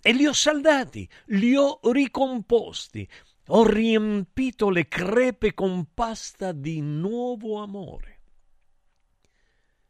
e 0.01 0.13
li 0.13 0.27
ho 0.27 0.33
saldati, 0.33 1.09
li 1.27 1.55
ho 1.55 1.79
ricomposti, 1.85 3.09
ho 3.49 3.65
riempito 3.65 4.71
le 4.71 4.89
crepe 4.89 5.55
con 5.55 5.93
pasta 5.95 6.51
di 6.51 6.81
nuovo 6.81 7.61
amore. 7.63 8.21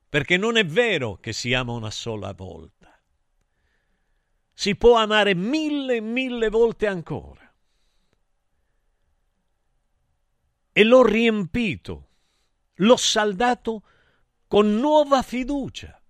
Perché 0.09 0.37
non 0.37 0.59
è 0.59 0.67
vero 0.67 1.17
che 1.17 1.33
si 1.33 1.55
ama 1.55 1.73
una 1.73 1.91
sola 1.91 2.33
volta. 2.35 3.01
Si 4.53 4.77
può 4.77 4.97
amare 4.97 5.35
mille 5.35 5.97
e 5.97 6.01
mille 6.01 6.51
volte 6.51 6.87
ancora. 6.87 7.51
E 10.73 10.85
l'ho 10.85 11.03
riempito, 11.03 12.09
l'ho 12.77 12.97
saldato 12.97 13.83
con 14.47 14.75
nuova 14.79 15.23
fiducia. 15.23 16.01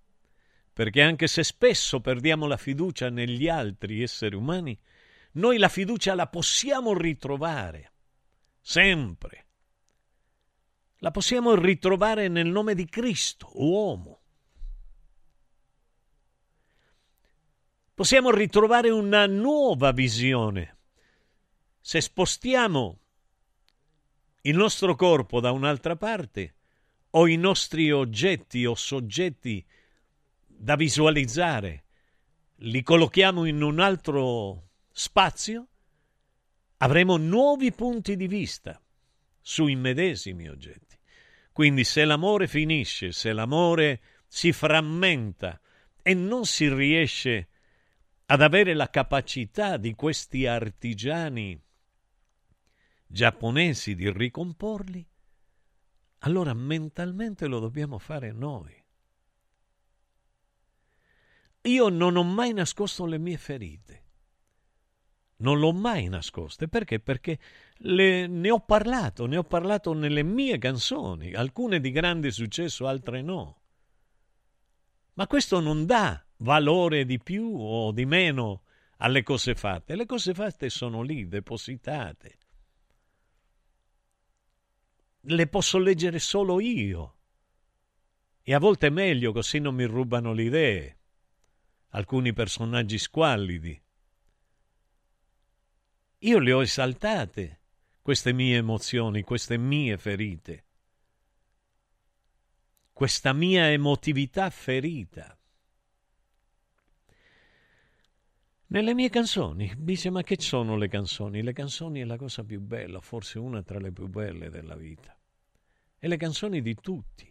Perché 0.73 1.03
anche 1.03 1.27
se 1.27 1.45
spesso 1.45 2.01
perdiamo 2.01 2.47
la 2.47 2.57
fiducia 2.57 3.11
negli 3.11 3.49
altri 3.49 4.03
esseri 4.03 4.35
umani, 4.35 4.79
noi 5.33 5.59
la 5.59 5.69
fiducia 5.69 6.15
la 6.15 6.27
possiamo 6.27 6.95
ritrovare, 6.95 7.93
sempre. 8.61 9.47
La 10.99 11.11
possiamo 11.11 11.55
ritrovare 11.55 12.29
nel 12.29 12.47
nome 12.47 12.75
di 12.75 12.87
Cristo, 12.87 13.51
uomo. 13.55 14.21
Possiamo 17.95 18.31
ritrovare 18.31 18.89
una 18.89 19.27
nuova 19.27 19.93
visione. 19.93 20.79
Se 21.81 22.01
spostiamo 22.01 23.02
il 24.43 24.57
nostro 24.57 24.95
corpo 24.97 25.41
da 25.41 25.53
un'altra 25.53 25.97
parte, 25.97 26.55
o 27.11 27.27
i 27.27 27.37
nostri 27.37 27.91
oggetti 27.91 28.65
o 28.65 28.75
soggetti 28.75 29.65
da 30.47 30.77
visualizzare, 30.77 31.85
li 32.57 32.83
collochiamo 32.83 33.45
in 33.45 33.63
un 33.63 33.81
altro 33.81 34.71
spazio, 34.91 35.67
avremo 36.79 37.17
nuovi 37.17 37.73
punti 37.73 38.17
di 38.17 38.27
vista 38.27 38.81
sui 39.41 39.77
medesimi 39.77 40.49
oggetti. 40.49 40.97
Quindi 41.53 41.85
se 41.85 42.05
l'amore 42.05 42.47
finisce, 42.49 43.13
se 43.13 43.33
l'amore 43.33 44.01
si 44.27 44.53
frammenta 44.53 45.61
e 46.01 46.15
non 46.15 46.47
si 46.47 46.73
riesce 46.73 47.49
ad 48.27 48.41
avere 48.41 48.75
la 48.75 48.89
capacità 48.89 49.77
di 49.77 49.95
questi 49.95 50.47
artigiani 50.47 51.61
giapponesi 53.13 53.95
di 53.95 54.11
ricomporli, 54.11 55.07
allora 56.21 56.55
mentalmente 56.55 57.47
lo 57.47 57.59
dobbiamo 57.59 57.99
fare 57.99 58.33
noi. 58.33 58.81
Io 61.63 61.89
non 61.89 62.17
ho 62.17 62.25
mai 62.25 62.53
nascosto 62.53 63.07
le 63.07 63.19
mie 63.19 63.37
ferite 63.37 64.03
non 65.43 65.59
l'ho 65.59 65.73
mai 65.73 66.09
nascoste. 66.09 66.69
Perché? 66.69 66.99
Perché 67.01 67.39
le, 67.79 68.27
ne 68.27 68.51
ho 68.51 68.61
parlato, 68.61 69.27
ne 69.27 69.37
ho 69.37 69.45
parlato 69.45 69.93
nelle 69.93 70.23
mie 70.23 70.57
canzoni, 70.59 71.35
alcune 71.35 71.81
di 71.81 71.91
grande 71.91 72.31
successo, 72.31 72.87
altre 72.87 73.21
no. 73.21 73.61
Ma 75.15 75.27
questo 75.27 75.61
non 75.61 75.85
dà 75.85 76.25
valore 76.39 77.05
di 77.05 77.21
più 77.21 77.55
o 77.55 77.93
di 77.93 78.07
meno 78.07 78.63
alle 78.99 79.23
cose 79.23 79.55
fatte. 79.55 79.95
Le 79.95 80.07
cose 80.07 80.33
fatte 80.33 80.71
sono 80.71 81.03
lì, 81.03 81.29
depositate. 81.29 82.39
Le 85.25 85.47
posso 85.47 85.79
leggere 85.79 86.19
solo 86.19 86.61
io. 86.61 87.17
E 88.43 88.55
a 88.55 88.59
volte 88.59 88.89
è 88.89 88.91
meglio, 88.91 89.33
così 89.33 89.59
non 89.59 89.75
mi 89.75 89.85
rubano 89.85 90.33
le 90.33 90.43
idee. 90.43 90.99
Alcuni 91.91 92.33
personaggi 92.33 92.99
squallidi 92.99 93.81
io 96.25 96.39
le 96.39 96.53
ho 96.53 96.63
esaltate, 96.63 97.61
queste 98.01 98.33
mie 98.33 98.57
emozioni, 98.57 99.23
queste 99.23 99.57
mie 99.57 99.99
ferite, 99.99 100.67
questa 102.93 103.33
mia 103.33 103.71
emotività 103.73 104.49
ferita. 104.51 105.37
Nelle 108.73 108.95
mie 108.95 109.11
canzoni, 109.11 109.71
dice 109.77 110.09
ma 110.09 110.23
che 110.23 110.41
sono 110.41 110.77
le 110.77 110.89
canzoni? 110.89 111.43
Le 111.43 111.53
canzoni 111.53 112.01
è 112.01 112.05
la 112.05 112.17
cosa 112.17 112.43
più 112.43 112.59
bella, 112.59 113.03
forse 113.03 113.39
una 113.39 113.63
tra 113.63 113.79
le 113.79 113.93
più 113.93 114.09
belle 114.09 114.49
della 114.49 114.77
vita. 114.77 115.15
E 115.99 116.09
le 116.09 116.17
canzoni 116.17 116.63
di 116.63 116.75
tutti. 116.77 117.31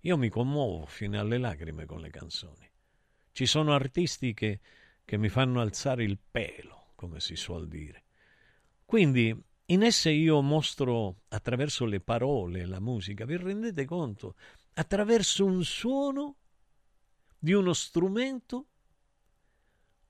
Io 0.00 0.16
mi 0.16 0.28
commuovo 0.28 0.86
fino 0.86 1.20
alle 1.20 1.38
lacrime 1.38 1.86
con 1.86 2.00
le 2.00 2.10
canzoni. 2.10 2.68
Ci 3.30 3.46
sono 3.46 3.74
artisti 3.74 4.34
che, 4.34 4.58
che 5.04 5.16
mi 5.16 5.28
fanno 5.28 5.60
alzare 5.60 6.02
il 6.02 6.18
pelo 6.18 6.94
come 6.96 7.20
si 7.20 7.36
suol 7.36 7.68
dire. 7.68 8.02
Quindi 8.84 9.32
in 9.66 9.82
esse 9.84 10.10
io 10.10 10.40
mostro 10.42 11.20
attraverso 11.28 11.84
le 11.84 12.00
parole, 12.00 12.66
la 12.66 12.80
musica, 12.80 13.24
vi 13.24 13.36
rendete 13.36 13.84
conto? 13.84 14.34
Attraverso 14.74 15.44
un 15.44 15.62
suono 15.62 16.38
di 17.38 17.52
uno 17.52 17.72
strumento 17.72 18.64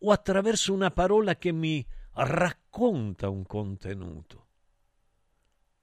o 0.01 0.13
attraverso 0.13 0.73
una 0.73 0.91
parola 0.91 1.37
che 1.37 1.53
mi 1.53 1.85
racconta 2.15 3.29
un 3.29 3.45
contenuto. 3.45 4.47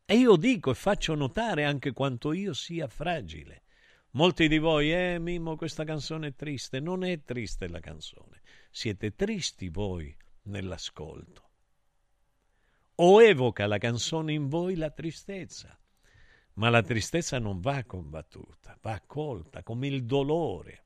E 0.05 0.15
io 0.15 0.35
dico 0.35 0.71
e 0.71 0.75
faccio 0.75 1.15
notare 1.15 1.65
anche 1.65 1.91
quanto 1.91 2.31
io 2.31 2.53
sia 2.53 2.87
fragile. 2.87 3.63
Molti 4.11 4.47
di 4.47 4.57
voi, 4.57 4.93
eh 4.93 5.19
Mimmo, 5.19 5.55
questa 5.55 5.83
canzone 5.83 6.27
è 6.27 6.35
triste. 6.35 6.79
Non 6.79 7.03
è 7.03 7.23
triste 7.23 7.67
la 7.67 7.79
canzone. 7.79 8.41
Siete 8.71 9.15
tristi 9.15 9.69
voi 9.69 10.15
nell'ascolto. 10.43 11.49
O 12.95 13.21
evoca 13.21 13.67
la 13.67 13.77
canzone 13.77 14.33
in 14.33 14.47
voi 14.47 14.75
la 14.75 14.89
tristezza, 14.89 15.77
ma 16.53 16.69
la 16.69 16.81
tristezza 16.81 17.37
non 17.37 17.59
va 17.59 17.83
combattuta, 17.83 18.75
va 18.81 18.93
accolta 18.93 19.61
come 19.61 19.87
il 19.87 20.03
dolore. 20.05 20.85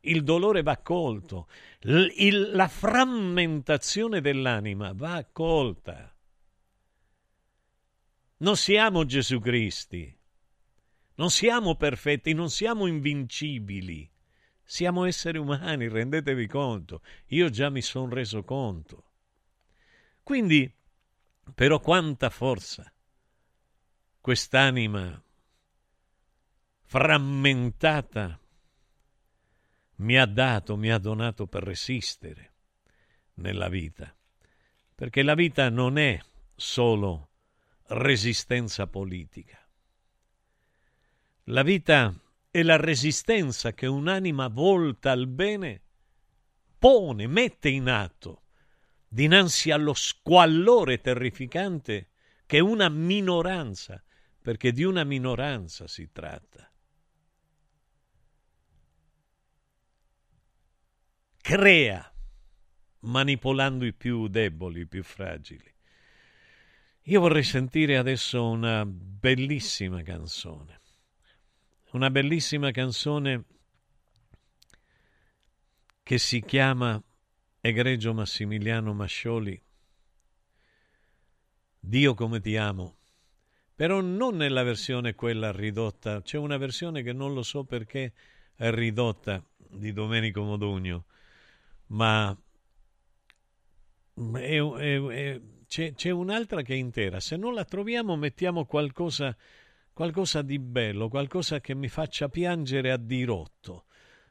Il 0.00 0.22
dolore 0.22 0.62
va 0.62 0.72
accolto, 0.72 1.48
L- 1.80 2.06
il, 2.16 2.50
la 2.52 2.68
frammentazione 2.68 4.20
dell'anima 4.20 4.92
va 4.94 5.14
accolta. 5.14 6.14
Non 8.38 8.56
siamo 8.56 9.04
Gesù 9.04 9.40
Cristi, 9.40 10.16
non 11.16 11.30
siamo 11.30 11.74
perfetti, 11.74 12.32
non 12.32 12.48
siamo 12.48 12.86
invincibili. 12.86 14.08
Siamo 14.62 15.06
esseri 15.06 15.38
umani, 15.38 15.88
rendetevi 15.88 16.46
conto. 16.46 17.00
Io 17.28 17.48
già 17.48 17.70
mi 17.70 17.80
sono 17.80 18.12
reso 18.12 18.44
conto. 18.44 19.04
Quindi, 20.22 20.70
però 21.54 21.80
quanta 21.80 22.28
forza 22.28 22.92
quest'anima 24.20 25.22
frammentata 26.84 28.38
mi 29.98 30.18
ha 30.18 30.26
dato, 30.26 30.76
mi 30.76 30.90
ha 30.90 30.98
donato 30.98 31.46
per 31.46 31.62
resistere 31.62 32.52
nella 33.34 33.68
vita. 33.68 34.14
Perché 34.94 35.22
la 35.22 35.34
vita 35.34 35.68
non 35.68 35.96
è 35.98 36.20
solo 36.54 37.30
resistenza 37.88 38.86
politica. 38.86 39.58
La 41.44 41.62
vita 41.62 42.14
è 42.50 42.62
la 42.62 42.76
resistenza 42.76 43.72
che 43.72 43.86
un'anima 43.86 44.48
volta 44.48 45.12
al 45.12 45.26
bene 45.26 45.82
pone, 46.78 47.26
mette 47.26 47.68
in 47.68 47.88
atto 47.88 48.42
dinanzi 49.08 49.70
allo 49.70 49.94
squallore 49.94 51.00
terrificante 51.00 52.10
che 52.44 52.60
una 52.60 52.88
minoranza, 52.88 54.02
perché 54.40 54.72
di 54.72 54.84
una 54.84 55.04
minoranza 55.04 55.86
si 55.88 56.10
tratta, 56.12 56.70
crea 61.48 62.12
manipolando 63.00 63.86
i 63.86 63.94
più 63.94 64.28
deboli, 64.28 64.80
i 64.80 64.86
più 64.86 65.02
fragili. 65.02 65.64
Io 67.04 67.20
vorrei 67.20 67.42
sentire 67.42 67.96
adesso 67.96 68.46
una 68.46 68.84
bellissima 68.84 70.02
canzone, 70.02 70.78
una 71.92 72.10
bellissima 72.10 72.70
canzone 72.70 73.44
che 76.02 76.18
si 76.18 76.42
chiama 76.42 77.02
Egregio 77.62 78.12
Massimiliano 78.12 78.92
Mascioli, 78.92 79.58
Dio 81.80 82.12
come 82.12 82.40
ti 82.40 82.58
amo, 82.58 82.98
però 83.74 84.02
non 84.02 84.36
nella 84.36 84.64
versione 84.64 85.14
quella 85.14 85.50
ridotta, 85.50 86.20
c'è 86.20 86.36
una 86.36 86.58
versione 86.58 87.02
che 87.02 87.14
non 87.14 87.32
lo 87.32 87.42
so 87.42 87.64
perché 87.64 88.12
è 88.54 88.70
ridotta 88.70 89.42
di 89.56 89.94
Domenico 89.94 90.42
Modugno, 90.42 91.06
ma 91.88 92.36
è, 94.34 94.60
è, 94.60 95.00
è, 95.00 95.40
c'è, 95.66 95.92
c'è, 95.94 96.10
un'altra 96.10 96.62
che 96.62 96.74
è 96.74 96.76
intera. 96.76 97.20
Se 97.20 97.36
non 97.36 97.54
la 97.54 97.64
troviamo, 97.64 98.16
mettiamo 98.16 98.64
qualcosa, 98.64 99.36
qualcosa 99.92 100.42
di 100.42 100.58
bello, 100.58 101.08
qualcosa 101.08 101.60
che 101.60 101.74
mi 101.74 101.88
faccia 101.88 102.28
piangere 102.28 102.90
a 102.90 102.96
dirotto. 102.96 103.84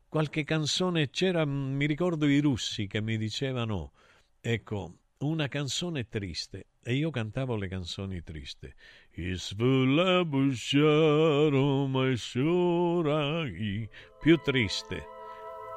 Qualche 0.10 0.44
canzone 0.44 1.10
c'era, 1.10 1.46
mi 1.46 1.86
ricordo 1.86 2.26
i 2.28 2.40
russi 2.40 2.88
che 2.88 3.02
mi 3.02 3.18
dicevano, 3.18 3.92
ecco, 4.40 5.00
una 5.20 5.48
canzone 5.48 6.08
triste. 6.08 6.68
E 6.82 6.94
io 6.94 7.10
cantavo 7.10 7.56
le 7.56 7.68
canzoni 7.68 8.24
triste. 8.24 8.76
Più 14.20 14.38
triste 14.44 15.17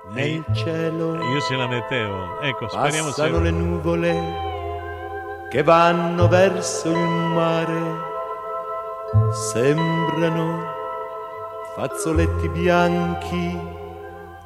nel 0.08 0.44
cielo 0.54 1.22
io 1.22 1.40
se 1.40 1.54
la 1.54 1.68
mettevo 1.68 2.40
ecco 2.40 2.68
speriamo 2.68 3.08
passano 3.08 3.36
se... 3.36 3.42
le 3.42 3.50
nuvole 3.50 4.48
che 5.50 5.64
vanno 5.64 6.28
verso 6.28 6.88
il 6.90 6.96
mare. 6.96 8.08
Sembrano 9.52 10.62
fazzoletti 11.74 12.48
bianchi 12.50 13.58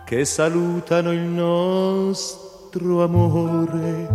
che 0.06 0.24
salutano 0.24 1.12
il 1.12 1.20
nostro 1.20 3.04
amore. 3.04 4.08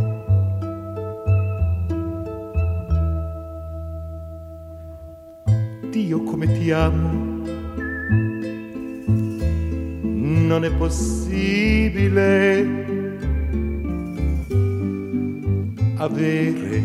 Dio 5.92 6.24
come 6.24 6.52
ti 6.58 6.72
amo 6.72 7.29
non 10.50 10.66
è 10.66 10.72
possibile 10.72 12.18
avere 15.98 16.82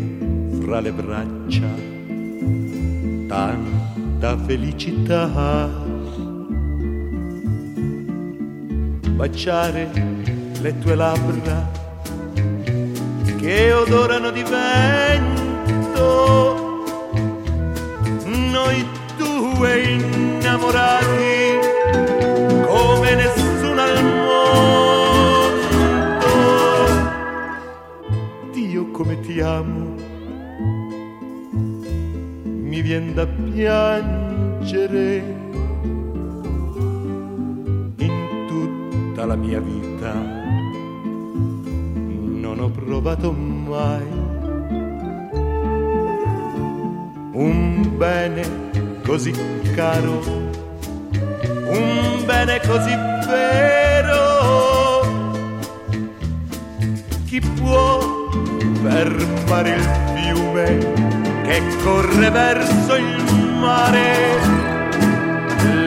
fra 0.59 0.79
le 0.81 0.91
braccia 0.91 1.67
tanta 3.27 4.37
felicità. 4.45 5.83
Baciare 9.15 9.89
le 10.61 10.77
tue 10.77 10.93
labbra 10.93 11.67
che 13.39 13.73
odorano 13.73 14.29
di 14.29 14.43
vento, 14.43 15.73
noi 18.25 18.85
due 19.17 19.81
innamorati 19.81 21.73
come 22.67 23.15
nessuno 23.15 23.44
al 23.85 24.03
mondo. 24.03 25.63
Dio 28.51 28.91
come 28.91 29.19
ti 29.21 29.39
amo, 29.39 29.95
mi 32.43 32.81
vien 32.81 33.13
da 33.13 33.25
piangere 33.27 35.23
in 37.97 38.45
tutta 38.47 39.25
la 39.25 39.35
mia 39.35 39.59
vita. 39.59 40.13
Non 42.45 42.59
ho 42.59 42.69
provato 42.69 43.31
mai 43.31 44.23
un 47.33 47.97
bene 47.97 48.43
così 49.03 49.33
caro 49.75 50.21
un 51.67 52.23
bene 52.25 52.59
così 52.65 52.91
vero. 53.27 53.74
Chi 57.35 57.41
può 57.59 57.99
fermare 58.81 59.71
il 59.71 59.89
fiume 60.15 60.77
che 61.43 61.61
corre 61.83 62.29
verso 62.29 62.95
il 62.95 63.23
mare? 63.59 64.39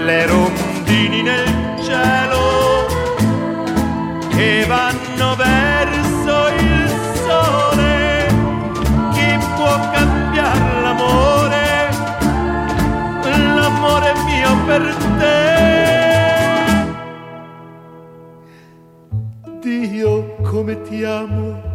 Le 0.05 0.26
rondini 0.26 1.22
nel 1.22 1.80
cielo 1.82 2.86
che 4.28 4.66
vanno 4.66 5.36
verso 5.36 6.49
il 6.49 6.90
sole. 7.24 8.26
Chi 9.14 9.38
può 9.57 9.90
cambiare 9.90 10.82
l'amore? 10.82 11.88
L'amore 13.55 14.12
mio 14.26 14.55
per 14.66 14.94
te. 15.16 15.57
Come 20.49 20.80
ti 20.80 21.05
amo. 21.05 21.67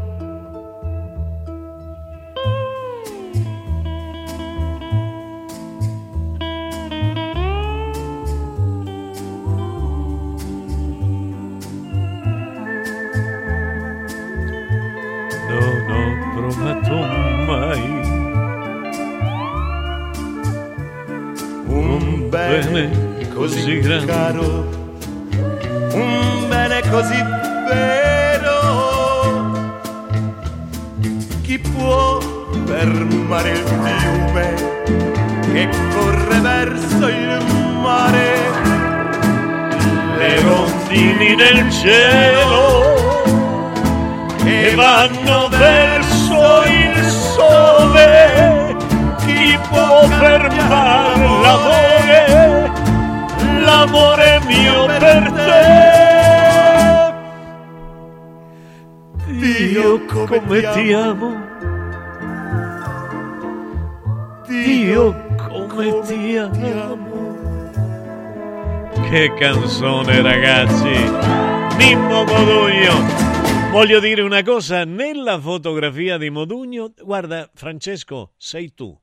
Che 69.34 69.40
canzone 69.40 70.22
ragazzi! 70.22 71.76
Mimmo 71.78 72.24
Modugno! 72.24 73.72
Voglio 73.72 74.00
dire 74.00 74.22
una 74.22 74.44
cosa, 74.44 74.86
nella 74.86 75.40
fotografia 75.40 76.18
di 76.18 76.30
Modugno, 76.30 76.94
guarda 77.02 77.50
Francesco, 77.54 78.34
sei 78.38 78.74
tu. 78.74 78.96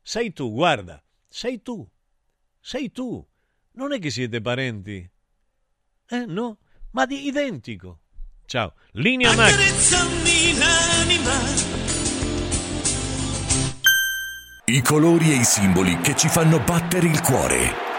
Sei 0.00 0.32
tu, 0.32 0.52
guarda, 0.52 1.02
sei 1.28 1.60
tu. 1.62 1.86
Sei 2.60 2.92
tu. 2.92 3.26
Non 3.72 3.92
è 3.92 3.98
che 3.98 4.10
siete 4.10 4.40
parenti. 4.40 5.08
Eh, 6.08 6.24
no? 6.26 6.58
Ma 6.92 7.04
di 7.06 7.26
identico. 7.26 8.00
Ciao. 8.46 8.74
Linea 8.92 9.34
l'anima 9.34 9.56
I 14.66 14.82
colori 14.82 15.32
e 15.32 15.36
i 15.36 15.44
simboli 15.44 15.98
che 16.00 16.14
ci 16.14 16.28
fanno 16.28 16.60
battere 16.60 17.06
il 17.06 17.20
cuore, 17.20 17.87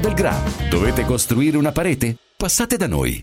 del 0.00 0.14
GRA. 0.14 0.36
Dovete 0.68 1.04
costruire 1.04 1.56
una 1.56 1.72
parete? 1.72 2.16
Passate 2.36 2.76
da 2.76 2.86
noi. 2.86 3.22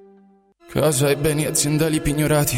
Casa 0.71 1.09
e 1.09 1.17
beni 1.17 1.45
aziendali 1.45 1.99
pignorati, 1.99 2.57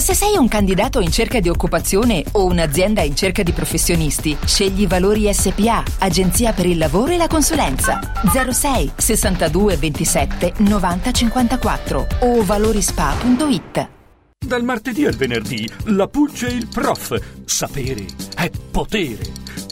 Se 0.00 0.14
sei 0.14 0.38
un 0.38 0.48
candidato 0.48 1.00
in 1.00 1.10
cerca 1.10 1.40
di 1.40 1.50
occupazione 1.50 2.24
o 2.32 2.46
un'azienda 2.46 3.02
in 3.02 3.14
cerca 3.14 3.42
di 3.42 3.52
professionisti, 3.52 4.34
scegli 4.46 4.86
Valori 4.86 5.32
SPA, 5.32 5.84
Agenzia 5.98 6.54
per 6.54 6.64
il 6.64 6.78
lavoro 6.78 7.12
e 7.12 7.18
la 7.18 7.26
consulenza. 7.26 8.00
06 8.32 8.92
62 8.96 9.76
27 9.76 10.54
90 10.56 11.12
54 11.12 12.06
o 12.20 12.42
valorispa.it. 12.42 13.88
Dal 14.38 14.64
martedì 14.64 15.04
al 15.04 15.14
venerdì, 15.14 15.68
la 15.88 16.08
Pulce 16.08 16.48
e 16.48 16.54
il 16.54 16.66
prof. 16.66 17.20
Sapere 17.44 18.06
è 18.34 18.50
potere. 18.70 19.24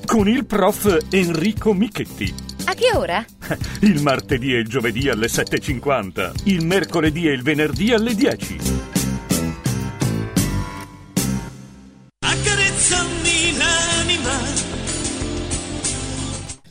Con 0.05 0.29
il 0.29 0.45
prof 0.45 1.07
Enrico 1.09 1.72
Michetti. 1.72 2.35
A 2.66 2.74
che 2.74 2.91
ora? 2.95 3.24
Il 3.81 4.03
martedì 4.03 4.53
e 4.53 4.59
il 4.59 4.68
giovedì 4.68 5.09
alle 5.09 5.29
7.50. 5.29 6.33
Il 6.45 6.66
mercoledì 6.66 7.26
e 7.26 7.33
il 7.33 7.43
venerdì 7.43 7.95
alle 7.95 8.14
10. 8.14 8.78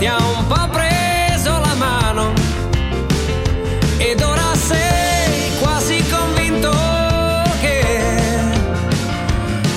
ti 0.00 0.06
ha 0.06 0.16
un 0.16 0.46
po' 0.46 0.66
preso 0.70 1.58
la 1.58 1.74
mano 1.74 2.32
ed 3.98 4.22
ora 4.22 4.54
sei 4.54 5.58
quasi 5.60 6.02
convinto 6.08 6.70
che 7.60 7.84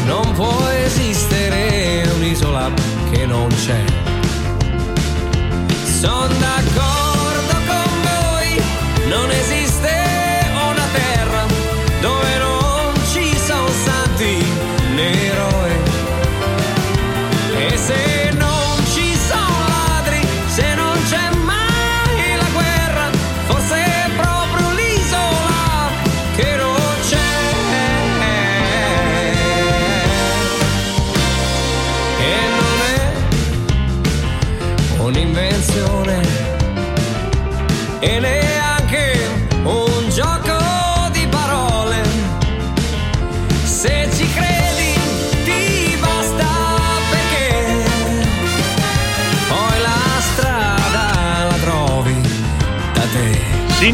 non 0.06 0.32
può 0.32 0.66
esistere 0.86 2.10
un'isola 2.16 2.72
che 3.12 3.26
non 3.26 3.50
c'è. 3.50 3.84
Sono 6.00 6.28
d'accordo 6.40 7.03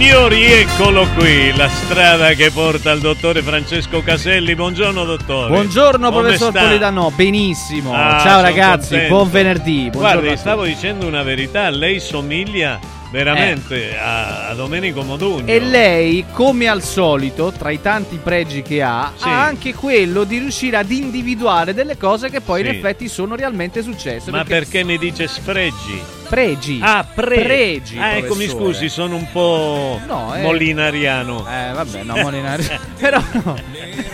Signori, 0.10 0.44
eccolo 0.52 1.08
qui, 1.16 1.56
la 1.56 1.70
strada 1.70 2.34
che 2.34 2.50
porta 2.50 2.90
al 2.90 3.00
dottore 3.00 3.44
Francesco 3.44 4.02
Caselli. 4.02 4.56
Buongiorno, 4.56 5.06
dottore. 5.06 5.50
Buongiorno 5.52 6.10
Come 6.10 6.22
professor 6.24 6.50
sta? 6.50 6.62
Polidano, 6.64 7.12
benissimo. 7.16 7.94
Ah, 7.94 8.20
Ciao 8.20 8.42
ragazzi, 8.42 8.90
contento. 8.90 9.14
buon 9.14 9.30
venerdì. 9.30 9.90
buongiorno 9.92 10.20
Guardi, 10.22 10.38
stavo 10.38 10.64
dicendo 10.66 11.06
una 11.06 11.22
verità. 11.22 11.70
Lei 11.70 12.00
somiglia 12.00 12.80
veramente 13.12 13.96
a, 14.00 14.48
a 14.48 14.54
Domenico 14.56 15.04
Modugno. 15.04 15.46
E 15.46 15.60
lei, 15.60 16.26
come 16.34 16.68
al 16.68 16.82
solito, 16.82 17.52
tra 17.56 17.70
i 17.70 17.80
tanti 17.80 18.20
pregi 18.22 18.64
che 18.64 18.82
ha, 18.82 19.12
Sì. 19.16 19.28
ha 19.28 19.44
anche 19.46 19.76
quello 19.76 20.24
di 20.24 20.40
riuscire 20.40 20.78
ad 20.78 20.90
individuare 20.90 21.76
delle 21.76 21.98
cose 21.98 22.32
che 22.32 22.42
poi 22.42 22.64
Sì. 22.64 22.68
in 22.68 22.74
effetti 22.74 23.08
sono 23.08 23.36
realmente 23.36 23.84
successe. 23.84 24.32
Ma 24.32 24.44
perché 24.44 24.84
mi 24.84 24.98
dice 24.98 25.28
sfregi? 25.28 26.02
Pregi. 26.30 26.80
Ah, 26.82 27.06
pre- 27.12 27.42
Pregi, 27.42 27.98
Ah, 27.98 28.14
ecco, 28.18 28.36
mi 28.36 28.48
scusi, 28.48 28.88
sono 28.90 29.16
un 29.16 29.28
po' 29.32 30.00
No, 30.06 30.34
eh. 30.36 30.42
molinariano. 30.42 31.40
Eh, 31.48 31.74
vabbè, 31.74 32.04
no, 32.04 32.16
Molinari. 32.18 32.68
Però 33.00 33.22
no. 33.44 33.58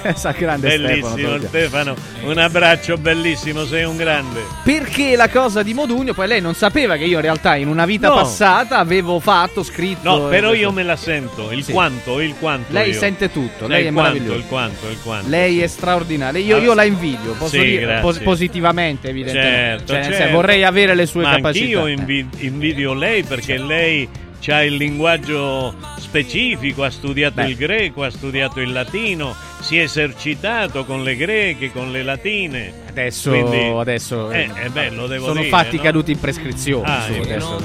Sa 0.15 0.31
grande 0.31 0.69
Stefano. 0.69 0.87
Bellissimo 1.15 1.37
Stefano. 1.37 1.47
Stefano, 1.47 1.95
un 2.31 2.37
abbraccio 2.37 2.97
bellissimo, 2.97 3.65
sei 3.65 3.83
un 3.83 3.97
grande. 3.97 4.41
Perché 4.63 5.15
la 5.15 5.29
cosa 5.29 5.63
di 5.63 5.73
Modugno, 5.73 6.13
poi 6.13 6.27
lei 6.27 6.41
non 6.41 6.53
sapeva 6.53 6.95
che 6.95 7.05
io 7.05 7.15
in 7.17 7.21
realtà 7.23 7.55
in 7.55 7.67
una 7.67 7.85
vita 7.85 8.07
No. 8.09 8.15
passata 8.15 8.77
avevo 8.77 9.19
fatto, 9.19 9.63
scritto. 9.63 10.09
No, 10.17 10.27
però 10.27 10.53
io 10.53 10.71
me 10.71 10.83
la 10.83 10.95
sento, 10.95 11.51
il 11.51 11.63
Sì. 11.63 11.71
quanto, 11.71 12.19
il 12.21 12.35
quanto. 12.39 12.71
Lei 12.71 12.91
io. 12.91 12.99
sente 12.99 13.31
tutto, 13.31 13.65
Eh, 13.65 13.67
lei 13.67 13.85
è 13.87 13.91
quanto, 13.91 14.11
meraviglioso. 14.11 14.37
il 14.39 14.45
quanto, 14.47 14.87
il 14.89 14.97
quanto. 15.03 15.29
Lei 15.29 15.61
è 15.61 15.67
straordinaria. 15.67 16.39
Io, 16.39 16.57
io 16.59 16.71
Ah, 16.71 16.75
la 16.75 16.83
invidio, 16.83 17.31
posso 17.33 17.55
sì, 17.55 17.63
dire 17.65 17.81
grazie. 17.81 18.01
pos- 18.01 18.19
positivamente, 18.19 19.09
evidentemente. 19.09 19.55
Certo, 19.87 19.93
Cioè, 19.93 20.03
certo. 20.17 20.33
vorrei 20.35 20.63
avere 20.63 20.93
le 20.95 21.05
sue 21.07 21.23
Ma 21.23 21.31
capacità. 21.35 21.63
Anch'io 21.65 21.87
invi- 22.05 22.45
invidio 22.45 22.93
lei 22.93 23.23
perché 23.23 23.57
lei 23.57 24.07
ha 24.47 24.63
il 24.63 24.75
linguaggio 24.75 25.73
specifico, 25.97 26.83
ha 26.83 26.91
studiato 26.91 27.35
Beh. 27.35 27.49
il 27.49 27.55
greco, 27.55 28.03
ha 28.03 28.11
studiato 28.11 28.59
il 28.59 28.71
latino, 28.71 29.35
si 29.59 29.77
è 29.77 29.81
esercitato 29.81 30.85
con 30.85 31.01
le 31.03 31.15
greche, 31.15 31.71
con 31.71 31.91
le 31.91 32.03
latine. 32.03 32.71
Adesso, 32.87 33.31
Quindi- 33.31 33.73
adesso 33.75 34.29
eh, 34.31 34.53
è 34.53 34.69
bello, 34.69 35.07
devo 35.07 35.25
sono 35.27 35.39
dire, 35.39 35.49
fatti 35.49 35.77
no? 35.77 35.81
caduti 35.81 36.11
in 36.11 36.19
prescrizione. 36.19 36.87
Ah, 36.87 37.01
su, 37.01 37.13
adesso. 37.13 37.63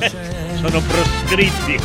Sono 0.55 0.81
proscritti. 0.81 1.77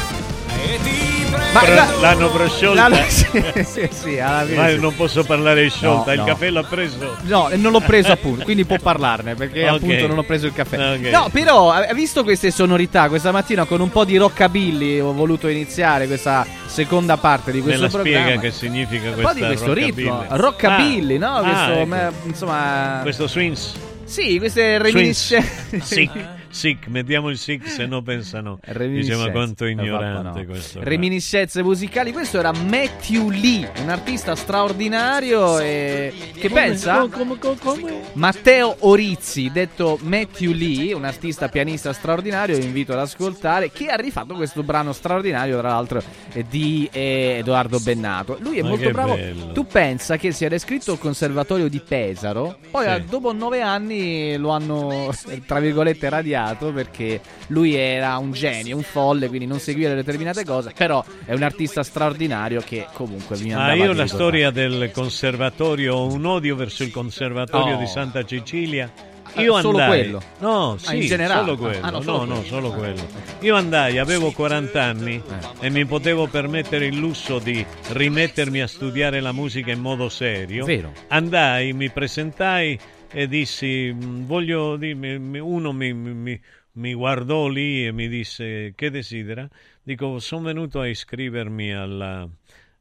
Ma 1.53 1.67
la- 1.69 1.87
l'hanno 2.01 2.29
prosciolta. 2.29 2.87
la- 2.89 3.03
sì, 3.07 3.25
sì, 3.63 3.87
sì, 3.91 4.17
Ma 4.19 4.45
sì. 4.67 4.77
non 4.79 4.93
posso 4.95 5.23
parlare 5.23 5.63
di 5.63 5.69
sciolta, 5.69 6.07
No, 6.07 6.11
il 6.13 6.19
no. 6.19 6.25
caffè 6.25 6.49
l'ha 6.49 6.63
preso. 6.63 7.15
No, 7.21 7.49
non 7.55 7.71
l'ho 7.71 7.79
preso 7.79 8.11
appunto, 8.11 8.43
quindi 8.43 8.65
può 8.65 8.77
parlarne 8.77 9.35
perché 9.35 9.67
Ok. 9.69 9.75
appunto 9.75 10.07
non 10.07 10.17
ho 10.17 10.23
preso 10.23 10.47
il 10.47 10.53
caffè. 10.53 10.95
Ok. 10.95 10.99
No, 11.11 11.29
però, 11.31 11.71
ha 11.71 11.93
visto 11.93 12.23
queste 12.23 12.51
sonorità, 12.51 13.07
questa 13.07 13.31
mattina 13.31 13.63
con 13.65 13.79
un 13.79 13.89
po' 13.89 14.03
di 14.03 14.17
rockabilly 14.17 14.99
ho 14.99 15.13
voluto 15.13 15.47
iniziare 15.47 16.07
questa 16.07 16.45
seconda 16.65 17.15
parte 17.17 17.51
di 17.51 17.59
Me 17.59 17.63
questo 17.63 17.83
la 17.83 17.89
programma. 17.89 18.19
spiega 18.25 18.41
che 18.41 18.51
significa 18.51 19.07
un 19.09 19.13
questa 19.13 19.31
po' 19.31 19.33
di 19.39 19.45
questo 19.45 19.73
ritmo, 19.73 20.25
rockabilly? 20.29 20.37
rockabilly, 20.39 21.15
Ah, 21.15 21.19
no? 21.19 21.35
ah, 21.37 21.41
Questo, 21.41 21.71
ecco. 21.71 21.85
me- 21.85 22.11
insomma, 22.25 22.99
Questo 23.01 23.27
swings. 23.27 23.73
Sì, 24.03 24.37
queste 24.37 24.77
reminiscenze. 24.77 25.79
Sic, 25.81 26.11
sic, 26.49 26.87
mettiamo 26.87 27.29
il 27.29 27.37
sic 27.37 27.67
se 27.67 27.85
no 27.85 28.01
pensano. 28.01 28.59
Dice 28.65 28.73
Reminiscenze. 28.77 29.25
ma 29.25 29.31
quanto 29.31 29.65
Eh, 29.65 29.71
ignorante 29.71 30.39
no. 30.39 30.45
questo. 30.45 30.79
qua. 30.79 30.87
Reminiscenze 30.89 31.63
musicali. 31.63 32.11
Questo 32.11 32.39
era 32.39 32.51
Matthew 32.53 33.29
Lee, 33.29 33.69
un 33.81 33.89
artista 33.89 34.35
straordinario 34.35 35.59
e 35.59 36.13
che 36.33 36.49
pensa? 36.49 37.07
Matteo 38.13 38.75
Orizzi, 38.79 39.49
detto 39.51 39.97
Matthew 40.01 40.51
Lee, 40.53 40.93
un 40.93 41.03
artista 41.05 41.49
pianista 41.49 41.91
straordinario, 41.93 42.57
vi 42.57 42.63
invito 42.65 42.93
ad 42.93 42.99
ascoltare, 42.99 43.71
che 43.71 43.87
ha 43.87 43.95
rifatto 43.95 44.33
questo 44.35 44.63
brano 44.63 44.93
straordinario, 44.93 45.57
tra 45.59 45.69
l'altro, 45.69 46.01
di 46.49 46.87
eh, 46.91 47.37
Edoardo 47.39 47.79
Bennato. 47.79 48.37
Lui 48.39 48.59
è 48.59 48.61
Ma 48.61 48.69
molto 48.69 48.89
bravo. 48.91 49.15
bello. 49.15 49.51
Tu 49.51 49.65
pensa 49.65 50.17
che 50.17 50.31
si 50.31 50.45
era 50.45 50.55
iscritto 50.55 50.91
al 50.93 50.99
conservatorio 50.99 51.67
di 51.67 51.79
Pesaro, 51.79 52.57
poi 52.71 52.85
Sì. 52.95 53.03
dopo 53.09 53.33
nove 53.33 53.61
anni 53.61 54.37
lo 54.37 54.49
hanno, 54.49 55.13
tra 55.45 55.59
virgolette, 55.59 56.07
radiato 56.09 56.43
perché 56.53 57.19
lui 57.47 57.73
era 57.75 58.17
un 58.17 58.31
genio, 58.31 58.75
un 58.77 58.83
folle, 58.83 59.27
quindi 59.27 59.45
non 59.47 59.59
seguiva 59.59 59.93
determinate 59.93 60.45
cose, 60.45 60.71
però 60.75 61.03
è 61.25 61.33
un 61.33 61.43
artista 61.43 61.81
straordinario 61.83 62.61
che 62.61 62.85
comunque 62.93 63.37
mi 63.39 63.51
andava 63.53 63.71
Ah, 63.71 63.73
di 63.75 63.81
io 63.81 63.93
la 63.93 64.07
storia 64.07 64.51
del 64.51 64.91
conservatorio, 64.93 65.95
ho 65.95 66.11
un 66.11 66.25
odio 66.25 66.55
verso 66.55 66.83
il 66.83 66.91
conservatorio 66.91 67.75
Oh. 67.75 67.79
di 67.79 67.87
Santa 67.87 68.23
Cecilia. 68.23 68.91
Ah, 69.33 69.41
Io 69.41 69.59
solo 69.59 69.79
andai. 69.79 69.87
quello? 70.03 70.21
No, 70.39 70.71
Ah, 70.73 70.77
sì, 70.77 70.95
in 70.97 71.01
generale? 71.07 71.39
solo 71.41 71.57
quello. 71.57 71.85
Ah, 71.85 71.89
no, 71.89 71.97
no, 71.97 72.03
solo 72.03 72.17
no, 72.19 72.25
quello. 72.25 72.43
solo 72.45 72.71
quello. 72.71 73.01
Io 73.41 73.55
andai, 73.55 73.97
avevo 73.97 74.31
40 74.31 74.81
anni 74.83 75.15
Eh. 75.59 75.65
e 75.65 75.69
mi 75.71 75.83
potevo 75.85 76.27
permettere 76.27 76.85
il 76.85 76.95
lusso 76.95 77.39
di 77.39 77.65
rimettermi 77.89 78.61
a 78.61 78.67
studiare 78.67 79.19
la 79.19 79.31
musica 79.33 79.71
in 79.71 79.79
modo 79.79 80.07
serio. 80.09 80.63
Vero. 80.65 80.91
Andai, 81.09 81.73
mi 81.73 81.89
presentai 81.89 82.79
e 83.15 83.27
dissi, 83.27 83.91
"Mm, 83.93 84.25
voglio 84.25 84.75
dirmi, 84.75 85.17
mi- 85.19 85.39
uno 85.39 85.71
mi, 85.71 85.93
mi- 85.93 86.13
mi- 86.13 86.41
mi 86.73 86.93
guardò 86.93 87.47
lì 87.47 87.85
e 87.85 87.91
mi 87.93 88.07
disse, 88.09 88.73
che 88.75 88.89
desidera? 88.89 89.47
Dico, 89.81 90.19
sono 90.19 90.43
venuto 90.43 90.81
a 90.81 90.87
iscrivermi 90.87 91.73
alla- 91.73 92.27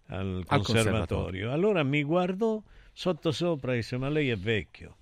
al 0.08 0.42
Al 0.46 0.62
conservatorio. 0.62 0.62
conservatorio. 0.62 1.52
Allora 1.52 1.82
mi 1.84 2.02
guardò 2.02 2.60
sotto 2.92 3.30
sopra 3.30 3.72
e 3.72 3.76
disse, 3.76 3.96
ma 3.96 4.08
lei 4.08 4.30
è 4.30 4.36
vecchio. 4.36 4.96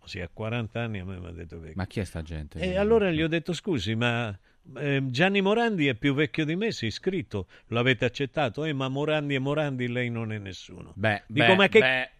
Ossia, 0.00 0.24
a 0.24 0.28
40 0.32 0.82
anni 0.82 0.98
a 0.98 1.04
me 1.04 1.18
mi 1.18 1.26
ha 1.26 1.30
detto 1.32 1.58
vecchio. 1.58 1.74
Ma 1.76 1.86
chi 1.86 2.00
è 2.00 2.04
sta 2.04 2.22
gente? 2.22 2.58
E 2.60 2.76
allora 2.76 3.10
gli 3.10 3.22
ho 3.22 3.28
detto, 3.28 3.52
scusi, 3.54 3.94
ma 3.94 4.36
eh, 4.76 5.02
Gianni 5.06 5.40
Morandi 5.40 5.86
è 5.86 5.94
più 5.94 6.12
vecchio 6.14 6.44
di 6.44 6.56
me, 6.56 6.72
si 6.72 6.84
è 6.84 6.88
iscritto, 6.88 7.46
l'avete 7.68 8.04
accettato? 8.04 8.64
Eh, 8.64 8.72
ma 8.74 8.88
Morandi 8.88 9.34
e 9.34 9.38
Morandi 9.38 9.88
lei 9.88 10.10
non 10.10 10.32
è 10.32 10.38
nessuno. 10.38 10.92
Beh, 10.94 11.22
Dico, 11.26 11.46
beh, 11.46 11.56
ma 11.56 11.68
che... 11.68 11.78
beh. 11.78 12.10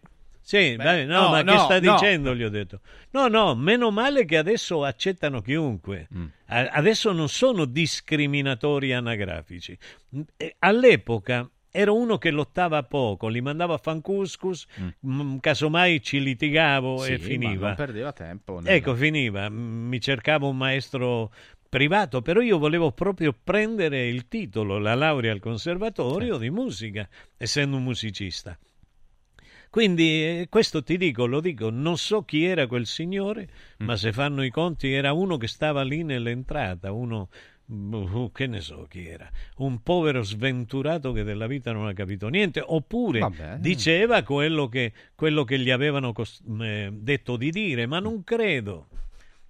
Sì, 0.49 0.75
Beh, 0.77 1.05
no, 1.05 1.21
no, 1.21 1.29
ma 1.29 1.41
no, 1.43 1.51
che 1.51 1.59
sta 1.59 1.79
no. 1.79 1.91
dicendo? 1.93 2.33
Gli 2.33 2.41
ho 2.43 2.49
detto. 2.49 2.79
No, 3.11 3.27
no, 3.27 3.53
meno 3.53 3.91
male 3.91 4.25
che 4.25 4.35
adesso 4.35 4.83
accettano 4.83 5.41
chiunque. 5.43 6.07
Mm. 6.11 6.25
Adesso 6.47 7.11
non 7.11 7.29
sono 7.29 7.65
discriminatori 7.65 8.91
anagrafici. 8.91 9.77
Mm, 10.15 10.21
All'epoca 10.57 11.47
ero 11.69 11.95
uno 11.95 12.17
che 12.17 12.31
lottava 12.31 12.81
poco, 12.81 13.27
li 13.27 13.41
mandavo 13.41 13.73
a 13.73 13.77
fancuscus, 13.77 14.65
mm, 15.05 15.37
casomai 15.37 16.01
ci 16.01 16.19
litigavo 16.19 16.97
Sì, 17.03 17.11
e 17.11 17.17
ma 17.19 17.23
finiva. 17.23 17.67
non 17.67 17.75
perdeva 17.75 18.11
tempo. 18.11 18.59
nel- 18.59 18.73
Ecco, 18.73 18.95
finiva. 18.95 19.49
Mi 19.49 20.01
cercavo 20.01 20.47
un 20.49 20.57
maestro 20.57 21.31
privato, 21.69 22.23
però 22.23 22.41
io 22.41 22.57
volevo 22.57 22.91
proprio 22.91 23.35
prendere 23.43 24.07
il 24.07 24.27
titolo, 24.27 24.79
la 24.79 24.95
laurea 24.95 25.31
al 25.31 25.39
conservatorio 25.39 26.37
di 26.37 26.49
musica, 26.49 27.07
essendo 27.37 27.77
un 27.77 27.83
musicista. 27.83 28.57
Quindi 29.69 30.23
eh, 30.23 30.47
questo 30.49 30.81
ti 30.83 30.97
dico, 30.97 31.25
lo 31.25 31.41
dico, 31.41 31.69
non 31.69 31.97
so 31.97 32.23
chi 32.23 32.43
era 32.43 32.65
quel 32.67 32.85
signore, 32.87 33.47
Mm. 33.81 33.85
ma 33.85 33.95
se 33.95 34.11
fanno 34.11 34.43
i 34.43 34.49
conti 34.49 34.91
era 34.91 35.13
uno 35.13 35.37
che 35.37 35.47
stava 35.47 35.83
lì 35.83 36.03
nell'entrata, 36.03 36.91
uno 36.91 37.29
uh, 37.67 38.31
che 38.33 38.47
ne 38.47 38.61
so 38.61 38.87
chi 38.89 39.05
era, 39.07 39.29
un 39.57 39.81
povero 39.83 40.23
sventurato 40.23 41.11
che 41.11 41.23
della 41.23 41.45
vita 41.47 41.71
non 41.71 41.87
ha 41.87 41.93
capito 41.93 42.27
niente, 42.29 42.63
oppure 42.65 43.19
Vabbè. 43.19 43.57
diceva 43.59 44.23
quello 44.23 44.67
che, 44.67 44.91
quello 45.15 45.43
che 45.43 45.59
gli 45.59 45.69
avevano 45.69 46.13
cos- 46.13 46.41
eh, 46.61 46.89
detto 46.91 47.37
di 47.37 47.51
dire, 47.51 47.85
ma 47.85 47.99
non 47.99 48.23
credo. 48.23 48.87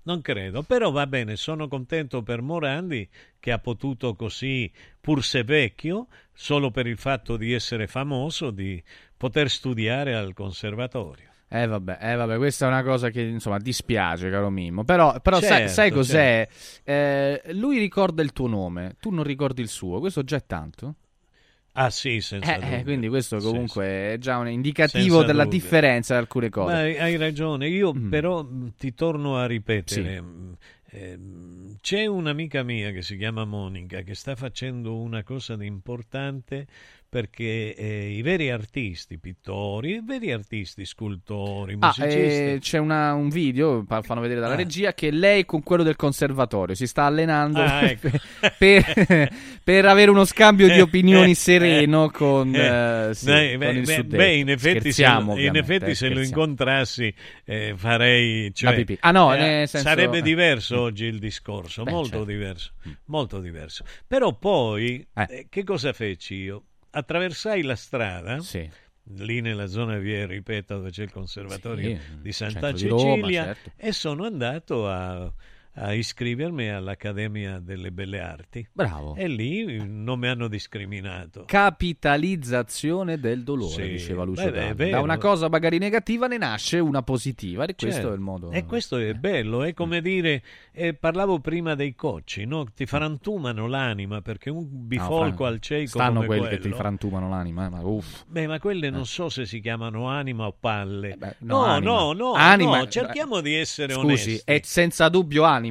Non 0.02 0.22
credo, 0.22 0.64
però 0.64 0.90
va 0.92 1.06
bene, 1.06 1.36
sono 1.36 1.68
contento 1.68 2.24
per 2.24 2.42
Morandi 2.42 3.08
che 3.40 3.52
ha 3.52 3.60
potuto 3.60 4.16
così, 4.16 4.72
pur 5.00 5.24
se 5.24 5.44
vecchio, 5.44 6.08
solo 6.34 6.72
per 6.72 6.88
il 6.88 6.98
fatto 6.98 7.38
di 7.38 7.52
essere 7.54 7.86
famoso, 7.86 8.50
di 8.50 8.82
poter 9.20 9.50
studiare 9.50 10.16
al 10.16 10.34
conservatorio. 10.34 11.28
Eh 11.50 11.66
vabbè, 11.68 11.98
eh 12.00 12.16
vabbè, 12.16 12.38
questa 12.38 12.66
è 12.66 12.70
una 12.70 12.84
cosa 12.84 13.10
che 13.10 13.22
insomma 13.22 13.58
dispiace, 13.58 14.30
caro 14.30 14.50
Mimmo. 14.50 14.84
Però, 14.86 15.20
però 15.20 15.42
sai, 15.42 15.48
Certo, 15.58 15.74
sai 15.74 15.92
cos'è? 15.92 16.48
Eh, 16.84 17.42
lui 17.54 17.80
ricorda 17.80 18.22
il 18.22 18.32
tuo 18.32 18.48
nome, 18.48 18.96
tu 19.00 19.10
non 19.10 19.24
ricordi 19.26 19.62
il 19.62 19.68
suo. 19.68 20.00
Questo 20.00 20.24
già 20.24 20.38
è 20.38 20.46
tanto? 20.46 20.96
Ah 21.74 21.90
sì, 21.90 22.22
senza 22.22 22.54
Eh, 22.54 22.56
eh, 22.58 22.60
dubbio. 22.70 22.84
quindi 22.84 23.08
questo 23.10 23.40
Sì, 23.40 23.46
comunque 23.48 23.86
è 24.14 24.18
già 24.20 24.38
un 24.38 24.48
indicativo 24.48 25.08
Senza 25.18 25.24
della 25.26 25.44
dubbio. 25.44 25.60
differenza 25.60 26.14
di 26.14 26.20
alcune 26.22 26.50
cose. 26.50 26.72
Ma 26.74 26.80
hai, 26.80 26.98
hai 26.98 27.16
ragione, 27.18 27.68
io 27.68 27.94
Mm. 27.94 28.10
però 28.10 28.42
mh, 28.44 28.74
ti 28.78 28.94
torno 28.94 29.38
a 29.38 29.46
ripetere. 29.46 30.22
mh, 30.22 30.58
ehm, 30.92 31.76
c'è 31.82 32.06
un'amica 32.06 32.64
mia 32.64 32.92
che 32.92 33.02
si 33.02 33.18
chiama 33.18 33.46
Monica 33.46 34.02
che 34.02 34.14
sta 34.16 34.36
facendo 34.36 34.98
una 34.98 35.24
cosa 35.24 35.56
di 35.56 35.66
importante 35.68 36.68
perché 37.10 37.74
eh, 37.76 38.10
i 38.12 38.22
veri 38.22 38.52
artisti, 38.52 39.18
pittori, 39.18 39.96
i 39.96 40.02
veri 40.06 40.32
artisti, 40.32 40.86
scultori, 40.86 41.74
Ah, 41.80 41.88
musicisti, 41.88 42.20
eh, 42.20 42.58
c'è 42.62 42.78
una- 42.78 43.14
un 43.14 43.30
video, 43.30 43.84
fanno 44.04 44.22
vedere 44.22 44.40
dalla 44.40 44.54
Ah. 44.54 44.58
regia, 44.58 44.94
che 44.94 45.10
lei 45.10 45.44
con 45.44 45.64
quello 45.64 45.82
del 45.82 45.96
conservatorio 45.96 46.76
si 46.76 46.86
sta 46.86 47.06
allenando 47.06 47.62
Ah, 47.62 47.82
ecco. 47.90 48.10
per, 48.60 49.34
per 49.64 49.86
avere 49.86 50.12
uno 50.12 50.24
scambio 50.24 50.68
di 50.72 50.80
opinioni 50.80 51.34
sereno 51.36 52.12
con, 52.12 52.54
eh, 52.54 53.10
eh, 53.10 53.14
sì, 53.16 53.26
beh, 53.26 53.58
con 53.58 53.76
il 53.78 53.86
beh, 53.86 54.04
beh, 54.04 54.36
in 54.36 54.50
effetti, 54.50 54.80
se, 54.80 54.80
Scherziamo, 54.92 55.32
in 55.32 55.38
ovviamente, 55.48 55.60
effetti 55.60 55.96
se 55.96 56.10
lo 56.10 56.22
incontrassi 56.22 57.12
eh, 57.46 57.74
farei... 57.76 58.54
Cioè. 58.54 58.86
Ah, 59.00 59.12
no, 59.12 59.32
senso- 59.32 59.78
Sarebbe 59.80 60.22
diverso 60.22 60.76
Mm. 60.76 60.80
oggi 60.82 61.06
il 61.06 61.18
discorso, 61.18 61.84
molto 61.86 62.10
certo. 62.10 62.26
diverso, 62.26 62.72
molto 63.06 63.40
diverso. 63.40 63.84
Però 64.06 64.34
poi, 64.38 65.08
che 65.50 65.64
cosa 65.64 65.92
feci 65.94 66.36
io? 66.36 66.64
Attraversai 66.92 67.62
la 67.64 67.76
strada... 67.76 68.40
Lì 69.14 69.42
nella 69.42 69.66
zona 69.66 69.98
via, 69.98 70.28
ripeto, 70.28 70.76
dove 70.76 70.92
c'è 70.92 71.02
il 71.02 71.12
conservatorio 71.12 71.98
Sì, 71.98 72.22
di 72.22 72.32
Santa 72.32 72.72
centro 72.72 72.78
di 72.78 72.88
Roma, 72.90 73.16
Cecilia, 73.16 73.44
certo. 73.46 73.72
e 73.76 73.92
sono 73.92 74.24
andato 74.26 74.88
a, 74.88 75.34
a 75.82 75.94
iscrivermi 75.94 76.70
all'Accademia 76.70 77.60
delle 77.60 77.92
Belle 77.92 78.20
Arti. 78.20 78.68
Bravo. 78.72 79.16
E 79.16 79.28
lì 79.28 79.82
non 79.88 80.20
mi 80.20 80.28
hanno 80.28 80.48
discriminato. 80.50 81.46
Capitalizzazione 81.46 83.20
del 83.20 83.44
dolore, 83.44 83.84
Sì, 83.86 83.90
diceva 83.90 84.24
Lucio 84.24 84.52
beh, 84.52 84.76
beh. 84.76 84.90
Da 84.90 85.00
una 85.00 85.18
cosa 85.18 85.48
magari 85.48 85.78
negativa 85.78 86.28
ne 86.28 86.38
nasce 86.38 86.80
una 86.80 87.02
positiva 87.02 87.64
e 87.66 87.76
questo 87.76 87.96
Certo. 88.02 88.12
è 88.12 88.16
il 88.16 88.20
modo. 88.20 88.52
E 88.52 88.66
questo 88.66 88.98
è 88.98 89.14
bello, 89.14 89.64
è 89.64 89.74
come 89.74 90.02
dire, 90.02 90.44
eh, 90.74 90.94
parlavo 90.94 91.40
prima 91.40 91.76
dei 91.76 91.96
cocci, 91.96 92.46
no? 92.46 92.66
ti 92.76 92.86
frantumano 92.86 93.68
l'anima 93.68 94.22
perché 94.22 94.50
un 94.50 94.68
bifolco 94.70 95.38
Fran- 95.38 95.54
al 95.54 95.60
cieco 95.62 95.88
Stanno 95.88 96.24
quelli 96.26 96.42
quello, 96.42 96.56
che 96.56 96.60
ti 96.70 96.74
frantumano 96.74 97.30
l'anima, 97.30 97.66
eh, 97.68 97.70
ma 97.70 97.80
uff. 97.82 98.24
Beh, 98.28 98.48
ma 98.48 98.60
quelle 98.60 98.90
non 98.90 99.06
so 99.06 99.30
se 99.30 99.46
si 99.46 99.62
chiamano 99.62 100.08
anima 100.08 100.46
o 100.48 100.56
palle. 100.60 101.18
no, 101.20 101.58
no, 101.58 101.64
anima. 101.64 101.92
no, 101.92 102.14
no, 102.14 102.34
Anima- 102.34 102.78
no, 102.80 102.88
cerchiamo 102.88 103.40
di 103.42 103.54
essere 103.56 103.94
Scusi, 103.94 104.06
onesti. 104.06 104.42
è 104.44 104.60
senza 104.64 105.08
dubbio 105.10 105.44
anima. 105.44 105.68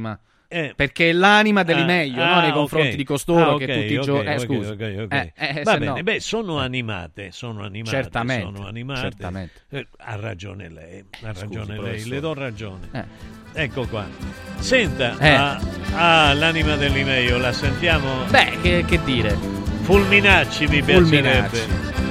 Eh. 0.51 0.73
Perché 0.75 1.11
è 1.11 1.12
l'anima 1.12 1.62
dell'I 1.62 1.83
Ah, 1.83 1.85
meglio, 1.85 2.23
ah, 2.23 2.35
no? 2.37 2.41
nei 2.41 2.53
confronti 2.53 2.97
di 2.97 3.05
costoro 3.05 3.57
Ah, 3.57 3.59
che 3.59 3.65
ok, 3.65 3.73
tutti 3.75 3.93
i 3.93 4.01
giorni. 4.01 4.31
Eh, 4.31 4.35
ok, 4.35 4.41
scusi. 4.41 4.70
ok, 4.70 4.95
ok. 5.01 5.12
Eh, 5.12 5.33
eh, 5.35 5.62
Va 5.62 5.73
bene, 5.77 5.85
no- 5.93 6.03
beh, 6.03 6.20
sono 6.20 6.59
animate, 6.59 7.31
sono 7.33 7.62
animate. 7.65 7.97
Certamente, 7.97 8.45
sono 8.57 8.66
animate. 8.66 9.01
certamente. 9.01 9.53
Eh, 9.69 9.87
ha 9.99 10.16
ragione 10.16 10.70
lei, 10.70 11.05
ha 11.23 11.35
Scusi, 11.35 11.41
ragione 11.45 11.66
lei, 11.66 11.77
professore. 11.79 12.15
le 12.15 12.20
do 12.20 12.33
ragione. 12.35 12.89
Eh. 12.93 13.05
Ecco 13.62 13.87
qua. 13.89 14.07
Senta, 14.59 15.19
Eh. 15.19 15.29
ah, 15.35 15.61
ah, 15.97 16.33
l'anima 16.33 16.77
dell'Imeio, 16.77 17.37
la 17.37 17.53
sentiamo? 17.53 18.25
Beh, 18.31 18.57
che, 18.62 18.85
che 18.87 19.03
dire? 19.05 19.37
Fulminacci 19.83 20.66
mi 20.66 20.81
Fulminacci. 20.81 21.51
piacerebbe. 21.51 22.07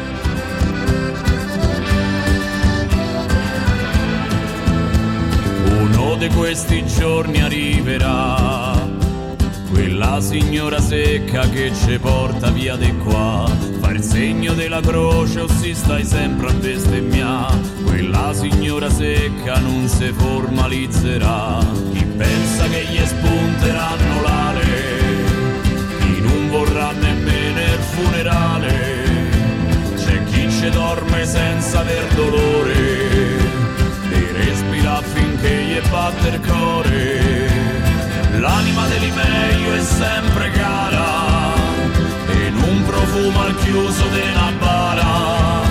Di 6.17 6.29
questi 6.29 6.83
giorni 6.85 7.41
arriverà 7.41 8.73
quella 9.69 10.19
signora 10.19 10.79
secca 10.79 11.47
che 11.49 11.71
ci 11.73 11.99
porta 11.99 12.49
via 12.49 12.75
di 12.75 12.91
qua. 12.97 13.45
Fa 13.79 13.91
il 13.91 14.01
segno 14.01 14.53
della 14.53 14.79
croce 14.81 15.41
o 15.41 15.47
si 15.47 15.75
stai 15.75 16.03
sempre 16.03 16.49
a 16.49 16.53
bestemmiare. 16.53 17.57
Quella 17.85 18.33
signora 18.33 18.89
secca 18.89 19.59
non 19.59 19.87
si 19.87 20.11
formalizzerà. 20.11 21.59
Chi 21.93 22.03
pensa 22.03 22.67
che 22.67 22.85
gli 22.89 23.05
spunteranno 23.05 24.21
l'ale, 24.21 24.65
chi 25.99 26.21
non 26.21 26.49
vorrà 26.49 26.91
nemmeno 26.93 27.59
il 27.59 27.79
funerale. 27.79 29.05
C'è 29.95 30.23
chi 30.23 30.49
ci 30.49 30.69
dorme 30.69 31.25
senza 31.25 31.81
aver 31.81 32.07
dolore 32.15 32.86
finché 35.77 35.81
gli 35.81 35.89
batte 35.89 36.27
il 36.29 36.39
cuore. 36.41 37.49
L'anima 38.39 38.87
dell'Imeio 38.87 39.73
è 39.73 39.81
sempre 39.81 40.49
cara 40.51 41.53
e 42.29 42.49
non 42.49 42.83
profuma 42.85 43.45
al 43.45 43.55
chiuso 43.57 44.07
della 44.09 44.51
bara. 44.59 45.65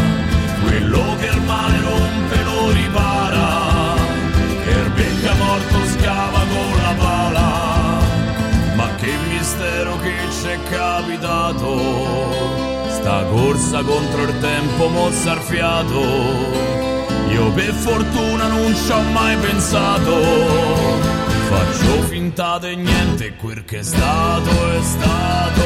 Quello 0.63 1.17
che 1.19 1.27
il 1.27 1.41
male 1.43 1.81
rompe 1.81 2.43
lo 2.43 2.71
ripara 2.71 3.95
e 4.65 4.71
il 4.71 4.91
becca 4.91 5.35
morto 5.35 5.85
scava 5.99 6.39
con 6.39 6.77
la 6.83 6.95
pala. 6.99 7.99
Ma 8.75 8.89
che 8.97 9.13
mistero 9.29 9.99
che 10.01 10.15
c'è 10.43 10.59
capitato 10.69 12.85
Sta 12.91 13.23
corsa 13.25 13.83
contro 13.83 14.23
il 14.23 14.39
tempo 14.39 14.89
mozzarfiato 14.89 16.86
Io 17.31 17.51
per 17.53 17.73
fortuna 17.73 18.47
non 18.47 18.75
ci 18.75 18.91
ho 18.91 19.01
mai 19.13 19.37
pensato 19.37 20.15
Faccio 21.49 22.03
finta 22.03 22.59
di 22.59 22.77
niente 22.77 23.35
quel 23.37 23.65
che 23.65 23.79
è 23.79 23.83
stato 23.83 24.51
è 24.73 24.83
stato 24.83 25.65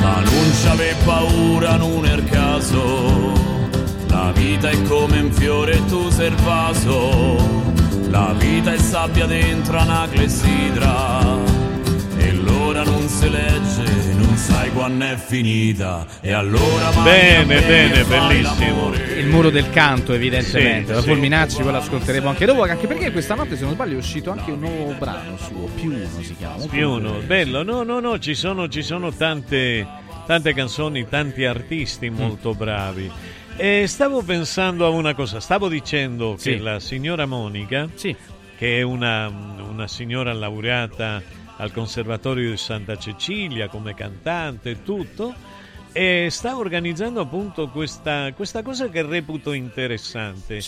Ma 0.00 0.20
non 0.20 0.50
c'ave 0.62 0.94
paura, 1.04 1.76
non 1.76 2.02
caso. 2.28 2.41
La 4.32 4.38
vita 4.40 4.70
è 4.70 4.82
come 4.84 5.20
un 5.20 5.30
fiore 5.30 5.72
e 5.72 5.84
tu 5.84 6.08
sei 6.08 6.28
il 6.28 6.34
vaso. 6.36 7.36
La 8.08 8.34
vita 8.38 8.72
è 8.72 8.78
sabbia 8.78 9.26
dentro 9.26 9.78
una 9.78 10.08
clessidra. 10.10 11.36
E 12.16 12.32
l'ora 12.32 12.82
non 12.82 13.06
si 13.08 13.28
legge, 13.28 14.14
non 14.14 14.34
sai 14.36 14.70
quando 14.72 15.04
è 15.04 15.16
finita. 15.16 16.06
E 16.22 16.32
allora 16.32 16.90
Bene, 17.02 17.60
bene, 17.60 18.04
bellissimo. 18.04 18.94
Il 19.18 19.26
muro 19.26 19.50
del 19.50 19.68
canto, 19.68 20.14
evidentemente. 20.14 20.86
Sì, 20.86 20.92
la 20.94 21.00
sì. 21.02 21.08
Fulminacci, 21.08 21.60
quello 21.60 21.76
ascolteremo 21.76 22.30
anche 22.30 22.46
dopo. 22.46 22.62
Anche 22.62 22.86
perché 22.86 23.12
questa 23.12 23.34
notte, 23.34 23.58
se 23.58 23.64
non 23.64 23.74
sbaglio, 23.74 23.96
è 23.96 23.98
uscito 23.98 24.30
anche 24.30 24.50
un 24.50 24.60
nuovo 24.60 24.94
brano 24.98 25.36
suo. 25.36 25.68
Più 25.74 25.90
uno 25.90 26.22
si 26.22 26.34
chiama. 26.36 26.64
Più 26.70 26.88
uno, 26.88 27.20
bello. 27.26 27.62
No, 27.62 27.82
no, 27.82 28.00
no, 28.00 28.18
ci 28.18 28.34
sono, 28.34 28.66
ci 28.68 28.82
sono 28.82 29.12
tante, 29.12 29.86
tante 30.26 30.54
canzoni, 30.54 31.06
tanti 31.06 31.44
artisti 31.44 32.08
molto 32.08 32.54
bravi. 32.54 33.10
E 33.56 33.86
stavo 33.86 34.22
pensando 34.22 34.86
a 34.86 34.88
una 34.88 35.14
cosa, 35.14 35.38
stavo 35.38 35.68
dicendo 35.68 36.36
Sì. 36.36 36.50
che 36.52 36.58
la 36.58 36.80
signora 36.80 37.26
Monica, 37.26 37.88
che 38.56 38.78
è 38.78 38.82
una, 38.82 39.28
una 39.28 39.86
signora 39.86 40.32
laureata 40.32 41.22
al 41.58 41.70
Conservatorio 41.70 42.50
di 42.50 42.56
Santa 42.56 42.96
Cecilia 42.96 43.68
come 43.68 43.94
cantante 43.94 44.70
e 44.70 44.82
tutto, 44.82 45.34
e 45.92 46.28
sta 46.30 46.56
organizzando 46.56 47.20
appunto 47.20 47.68
questa, 47.68 48.32
questa 48.32 48.62
cosa 48.62 48.88
che 48.88 49.02
reputo 49.02 49.52
interessante. 49.52 50.60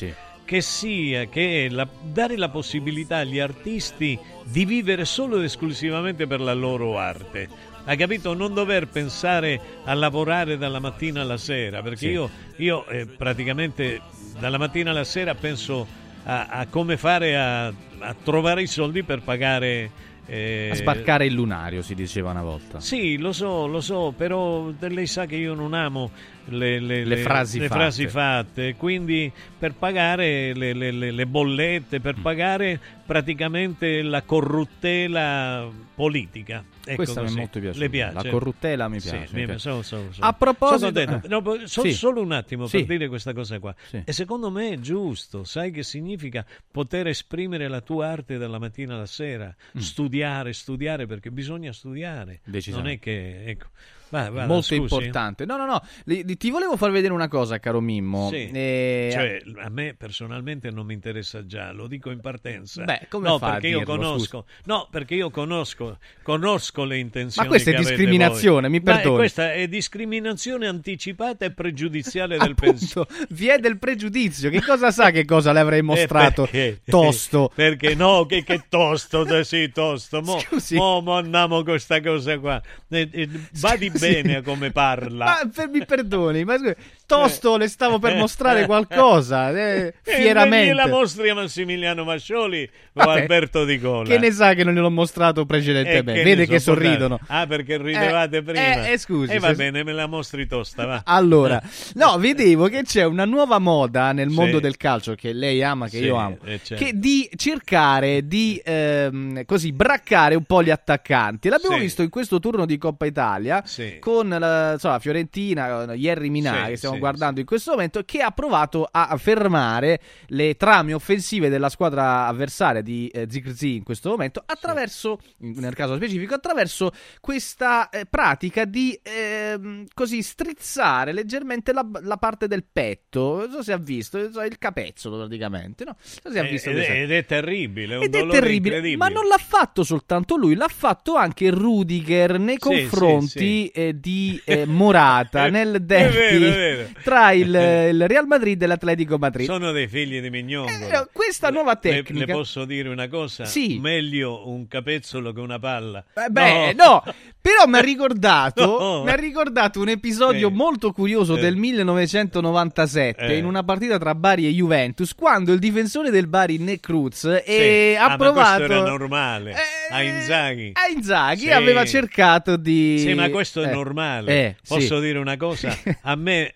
Che 0.45 0.61
sia 0.61 1.25
che 1.25 1.69
la- 1.71 1.89
dare 2.03 2.37
la 2.37 2.51
possibilità 2.51 3.17
agli 3.19 3.39
artisti 3.41 4.17
di 4.45 4.67
vivere 4.67 5.07
solo 5.07 5.39
ed 5.39 5.45
esclusivamente 5.45 6.27
per 6.27 6.41
la 6.41 6.53
loro 6.53 6.99
arte. 6.99 7.49
Hai 7.87 7.97
capito? 7.99 8.33
Non 8.33 8.55
dover 8.55 8.89
pensare 8.89 9.61
a 9.85 9.93
lavorare 9.93 10.57
dalla 10.57 10.79
mattina 10.81 11.21
alla 11.21 11.37
sera, 11.37 11.83
perché 11.83 11.99
Sì. 11.99 12.09
io, 12.09 12.31
io, 12.57 12.87
eh, 12.87 13.07
praticamente 13.07 14.01
dalla 14.39 14.57
mattina 14.57 14.91
alla 14.91 15.05
sera 15.05 15.35
penso 15.35 15.87
a, 16.25 16.47
a 16.47 16.67
come 16.67 16.97
fare 16.97 17.37
a, 17.37 17.67
a 17.67 18.15
trovare 18.23 18.63
i 18.63 18.67
soldi 18.67 19.03
per 19.03 19.21
pagare 19.21 19.91
eh, 20.27 20.71
A 20.73 20.75
sbarcare 20.77 21.27
il 21.27 21.35
lunario, 21.35 21.83
si 21.83 21.95
diceva 21.95 22.31
una 22.31 22.43
volta. 22.43 22.81
Sì, 22.81 23.19
lo 23.19 23.33
so, 23.33 23.67
lo 23.67 23.83
so, 23.83 24.15
però 24.17 24.73
lei 24.79 25.07
sa 25.07 25.27
che 25.27 25.37
io 25.37 25.53
non 25.53 25.75
amo 25.75 26.11
le, 26.47 26.79
le- 26.81 27.05
Le 27.05 27.17
frasi 27.19 27.59
le 27.59 27.69
fatte. 27.69 27.81
frasi 27.81 28.07
fatte, 28.09 28.75
quindi 28.77 29.31
per 29.59 29.75
pagare 29.75 30.53
le, 30.55 30.73
le- 30.73 30.91
le- 30.91 31.11
le 31.11 31.27
bollette, 31.27 31.99
Mm. 31.99 32.03
per 32.03 32.15
pagare 32.21 32.81
praticamente 33.07 34.03
la 34.03 34.23
corruttela 34.23 35.69
politica. 35.95 36.65
Ecco 36.85 36.97
Questa 36.97 37.21
mi 37.21 37.27
è 37.27 37.29
così. 37.29 37.39
molto 37.39 37.61
piaciuta. 37.61 37.85
Le 37.85 37.91
piace? 37.91 38.15
La 38.15 38.31
corruttela 38.31 38.89
mi 38.89 39.01
Sì, 39.01 39.11
piace, 39.11 39.35
mi- 39.37 39.45
ok. 39.45 39.61
so- 39.61 39.83
so- 39.83 40.13
so. 40.13 40.21
A 40.23 40.33
proposito- 40.33 40.85
contento. 40.93 41.27
eh. 41.27 41.29
No, 41.29 41.67
so- 41.67 41.83
Sì. 41.83 41.93
solo 41.93 42.21
un 42.21 42.33
attimo 42.33 42.67
Sì. 42.67 42.79
per 42.79 42.87
dire 42.87 43.09
questa 43.09 43.33
cosa 43.33 43.59
qua. 43.59 43.75
E 44.05 44.13
secondo 44.13 44.51
me 44.51 44.71
è 44.71 44.79
giusto, 44.79 45.45
sai 45.45 45.71
che 45.71 45.83
significa 45.83 46.45
poter 46.71 47.07
esprimere 47.07 47.69
la 47.69 47.81
tua 47.81 48.09
arte 48.09 48.37
dalla 48.37 48.59
mattina 48.59 48.95
alla 48.97 49.07
sera, 49.07 49.55
Mm. 49.77 49.81
studiare, 49.81 50.53
studiare 50.53 51.07
perché 51.07 51.31
bisogna 51.31 51.73
studiare. 51.73 52.41
Non 52.67 52.89
è 52.89 52.99
che 52.99 53.45
ecco. 53.47 53.67
Va- 54.15 54.31
vada, 54.31 54.47
Molto 54.47 54.63
scusi. 54.63 54.81
importante. 54.81 55.45
No, 55.45 55.57
no, 55.57 55.67
no. 55.67 55.83
li- 56.05 56.37
Ti 56.37 56.51
volevo 56.51 56.77
far 56.77 56.93
vedere 56.93 57.13
una 57.13 57.27
cosa, 57.27 57.59
caro 57.59 57.81
Mimmo. 57.81 58.29
Sì. 58.31 58.49
Eh, 58.53 59.09
Cioè, 59.13 59.43
a 59.65 59.69
me 59.71 59.95
personalmente 59.99 60.71
non 60.71 60.87
mi 60.87 60.95
interessa 60.95 61.45
già, 61.47 61.73
lo 61.73 61.89
dico 61.89 62.11
in 62.13 62.21
partenza. 62.21 62.85
Beh, 62.85 63.07
come 63.09 63.27
no, 63.29 63.39
fa 63.39 63.53
perché 63.53 63.67
io 63.69 63.79
dirlo, 63.79 63.97
conosco, 63.97 64.47
no, 64.67 64.87
perché 64.89 65.17
io 65.17 65.31
conosco, 65.31 65.99
conosco 66.23 66.85
le 66.85 66.99
intenzioni. 66.99 67.49
Ma 67.49 67.53
questa 67.53 67.73
è 67.73 67.75
discriminazione, 67.75 68.69
mi 68.69 68.79
Ma 68.85 68.93
perdoni. 68.95 69.17
questa 69.17 69.53
è 69.53 69.67
discriminazione 69.67 70.69
anticipata 70.69 71.45
e 71.45 71.51
pregiudiziale 71.51 72.39
del 72.39 72.55
pensiero. 72.55 73.09
Vi 73.31 73.49
è 73.49 73.59
del 73.59 73.79
pregiudizio. 73.79 74.49
Che 74.49 74.63
cosa 74.63 74.93
sa 74.93 75.11
che 75.11 75.25
cosa 75.25 75.51
le 75.51 75.59
avrei 75.59 75.83
mostrato? 75.83 76.43
Perché? 76.43 76.83
Tosto. 76.87 77.51
Perché 77.53 77.97
no, 77.97 78.27
che, 78.27 78.45
che 78.45 78.63
tosto, 78.69 79.43
sì, 79.43 79.71
tosto. 79.73 80.21
Mo, 80.23 80.39
Scusi. 80.39 80.77
mo, 80.77 81.01
mo 81.01 81.15
andiamo 81.17 81.57
con 81.57 81.65
questa 81.65 82.01
cosa 82.01 82.39
qua. 82.39 82.63
Eh, 82.91 83.09
eh, 83.11 83.29
badi 83.61 83.89
Scusi. 83.91 84.04
Bene 84.13 84.43
come 84.43 84.71
parla. 84.71 85.25
Ma 85.25 85.51
per- 85.53 85.69
mi 85.69 85.85
perdoni, 85.85 86.45
ma 86.45 86.57
scusi, 86.57 86.75
Tosto 87.07 87.57
le 87.59 87.69
stavo 87.69 87.99
per 87.99 88.17
mostrare 88.17 88.65
qualcosa. 88.67 89.51
eh, 89.51 89.95
E 90.03 90.13
fieramente. 90.15 90.73
la 90.73 90.87
mostri 90.89 91.29
a 91.29 91.35
Massimiliano 91.35 92.03
Mascioli 92.05 92.63
o 92.95 93.05
Vabbè, 93.05 93.21
Alberto 93.21 93.65
Di 93.65 93.79
Cola. 93.79 94.09
Che 94.09 94.19
ne 94.19 94.31
sa 94.33 94.55
che 94.55 94.65
non 94.65 94.73
gliel'ho 94.75 94.91
mostrato 94.91 95.43
Eh, 95.43 95.47
precedentemente? 95.47 96.13
che 96.15 96.23
Vede 96.23 96.47
che 96.47 96.59
so, 96.59 96.73
sorridono. 96.73 97.19
dare. 97.27 97.43
Ah, 97.43 97.47
perché 97.47 97.77
ridevate 97.77 98.39
Eh, 98.39 98.43
prima. 98.43 98.87
eh, 98.87 98.93
eh, 98.93 98.99
scusi, 98.99 99.33
E 99.33 99.39
va 99.39 99.49
se- 99.49 99.55
bene, 99.55 99.85
me 99.85 99.93
la 99.93 100.07
mostri 100.07 100.47
tosta, 100.47 100.87
va. 100.87 101.03
Allora, 101.05 101.61
no, 101.95 102.17
vedevo 102.19 102.69
che 102.69 102.83
c'è 102.85 103.05
una 103.05 103.25
nuova 103.27 103.59
moda 103.59 104.13
nel 104.13 104.31
Sì. 104.31 104.35
mondo 104.35 104.59
del 104.59 104.77
calcio 104.79 105.15
che 105.15 105.33
lei 105.35 105.63
ama, 105.63 105.89
che 105.89 105.99
Sì, 105.99 106.05
io 106.05 106.17
amo, 106.17 106.39
eh, 106.45 106.61
certo. 106.63 106.83
che 106.83 106.93
di 106.99 107.29
cercare 107.37 108.27
di 108.27 108.61
ehm, 108.65 109.45
così 109.45 109.73
braccare 109.73 110.35
un 110.35 110.45
po' 110.45 110.63
gli 110.63 110.71
attaccanti. 110.71 111.49
L'abbiamo 111.49 111.77
Sì. 111.77 111.83
visto 111.83 112.03
in 112.03 112.09
questo 112.11 112.39
turno 112.41 112.65
di 112.67 112.79
Coppa 112.79 113.05
Italia 113.07 113.63
con 114.01 114.29
la 114.29 114.73
insomma, 114.73 114.99
Fiorentina, 114.99 115.69
con 115.69 115.95
Jerry 115.95 116.29
Minà 116.31 116.67
che 116.67 116.77
stiamo 116.77 116.94
sì, 116.95 116.99
guardando 116.99 117.41
in 117.41 117.47
questo 117.47 117.73
momento, 117.73 118.03
che 118.05 118.21
ha 118.21 118.31
provato 118.31 118.89
a 118.91 119.17
fermare 119.17 120.01
le 120.29 120.57
trame 120.57 120.93
offensive 120.95 121.49
della 121.49 121.69
squadra 121.69 122.27
avversaria 122.27 122.81
di 122.83 123.09
eh, 123.09 123.27
Zigzi 123.29 123.77
in 123.77 123.83
questo 123.83 124.11
momento 124.11 124.43
attraverso, 124.45 125.19
nel 125.39 125.75
caso 125.75 125.97
specifico, 125.97 126.35
attraverso 126.35 126.93
questa 127.21 127.89
eh, 127.91 128.07
pratica 128.07 128.65
di 128.65 128.99
ehm, 129.03 129.87
così 129.95 130.23
strizzare 130.23 131.13
leggermente 131.13 131.73
la, 131.73 131.87
la 132.03 132.17
parte 132.17 132.47
del 132.47 132.65
petto. 132.71 133.39
Non 133.39 133.51
so 133.51 133.63
se 133.63 133.73
ha 133.73 133.79
visto, 133.79 134.19
il 134.19 134.59
capezzolo 134.59 135.19
praticamente, 135.19 135.85
no? 135.85 135.97
So 136.01 136.31
se 136.31 136.39
ha 136.39 136.43
Eh, 136.43 136.49
visto 136.49 136.71
ed, 136.71 136.79
è, 136.79 137.03
ed 137.03 137.13
è 137.13 137.25
terribile, 137.25 137.97
è 137.97 138.05
ed 138.05 138.15
è 138.15 138.27
terribile, 138.27 138.97
ma 138.97 139.09
non 139.09 139.27
l'ha 139.27 139.39
fatto 139.39 139.83
soltanto 139.85 140.37
lui, 140.37 140.55
l'ha 140.55 140.69
fatto 140.69 141.15
anche 141.17 141.51
Rudiger 141.51 142.39
nei 142.39 142.57
Sì, 142.59 142.59
confronti 142.59 143.27
sì, 143.27 143.69
eh, 143.69 143.99
di 144.01 144.41
eh, 144.45 144.67
Morata 144.67 145.47
È- 145.47 145.51
nel 145.51 145.81
è 145.93 146.09
derby 146.09 146.11
vero, 146.11 146.47
è 146.47 146.55
vero. 146.55 146.84
tra 147.03 147.33
il, 147.33 147.49
il 147.91 148.07
Real 148.09 148.27
Madrid 148.27 148.61
e 148.63 148.67
l'Atletico 148.67 149.17
Madrid. 149.19 149.47
Sono 149.47 149.73
dei 149.73 149.89
figli 149.89 150.21
di 150.21 150.31
mignongo. 150.31 150.71
Eh, 150.71 151.09
questa 151.13 151.51
nuova 151.51 151.79
Le, 151.83 151.91
tecnica. 152.03 152.27
le 152.27 152.33
posso 152.33 152.65
dire 152.65 152.89
una 152.89 153.09
cosa? 153.09 153.45
Sì. 153.45 153.79
Meglio 153.81 154.49
un 154.49 154.67
capezzolo 154.69 155.33
che 155.33 155.41
una 155.41 155.59
palla. 155.59 156.05
Eh, 156.15 156.29
Beh, 156.31 156.73
no. 156.75 157.03
però 157.41 157.67
mi 157.67 157.77
ha 157.79 157.81
ricordato, 157.83 158.79
No. 158.79 159.03
mi 159.05 159.11
ha 159.11 159.15
ricordato 159.17 159.81
un 159.81 159.89
episodio 159.89 160.49
Eh. 160.49 160.53
molto 160.53 160.93
curioso 160.93 161.37
Eh. 161.37 161.41
del 161.41 161.57
1997 161.57 163.27
Eh. 163.27 163.37
in 163.37 163.45
una 163.45 163.63
partita 163.63 163.99
tra 163.99 164.15
Bari 164.15 164.47
e 164.47 164.51
Juventus, 164.53 165.15
quando 165.15 165.53
il 165.53 165.59
difensore 165.59 166.11
del 166.11 166.27
Bari, 166.27 166.59
Necruz, 166.59 167.25
eh, 167.25 167.43
Sì. 167.47 167.97
ha 167.99 168.05
Ah, 168.05 168.09
ma 168.11 168.17
provato 168.17 168.57
questo 168.67 168.73
era 168.75 168.83
normale. 168.89 169.55
a 169.91 170.03
Inzaghi. 170.03 170.73
a 170.75 170.89
Inzaghi 170.95 171.41
Sì. 171.43 171.51
aveva 171.51 171.85
cercato 171.85 172.57
di 172.57 172.99
Sì, 172.99 173.15
ma 173.15 173.29
questo 173.31 173.63
è 173.63 173.69
Eh, 173.69 173.73
normale. 173.73 174.33
eh, 174.33 174.57
sì. 174.63 174.75
Posso 174.75 175.01
dire 175.01 175.19
una 175.19 175.37
cosa? 175.37 175.75
A 176.03 176.15
me 176.17 176.55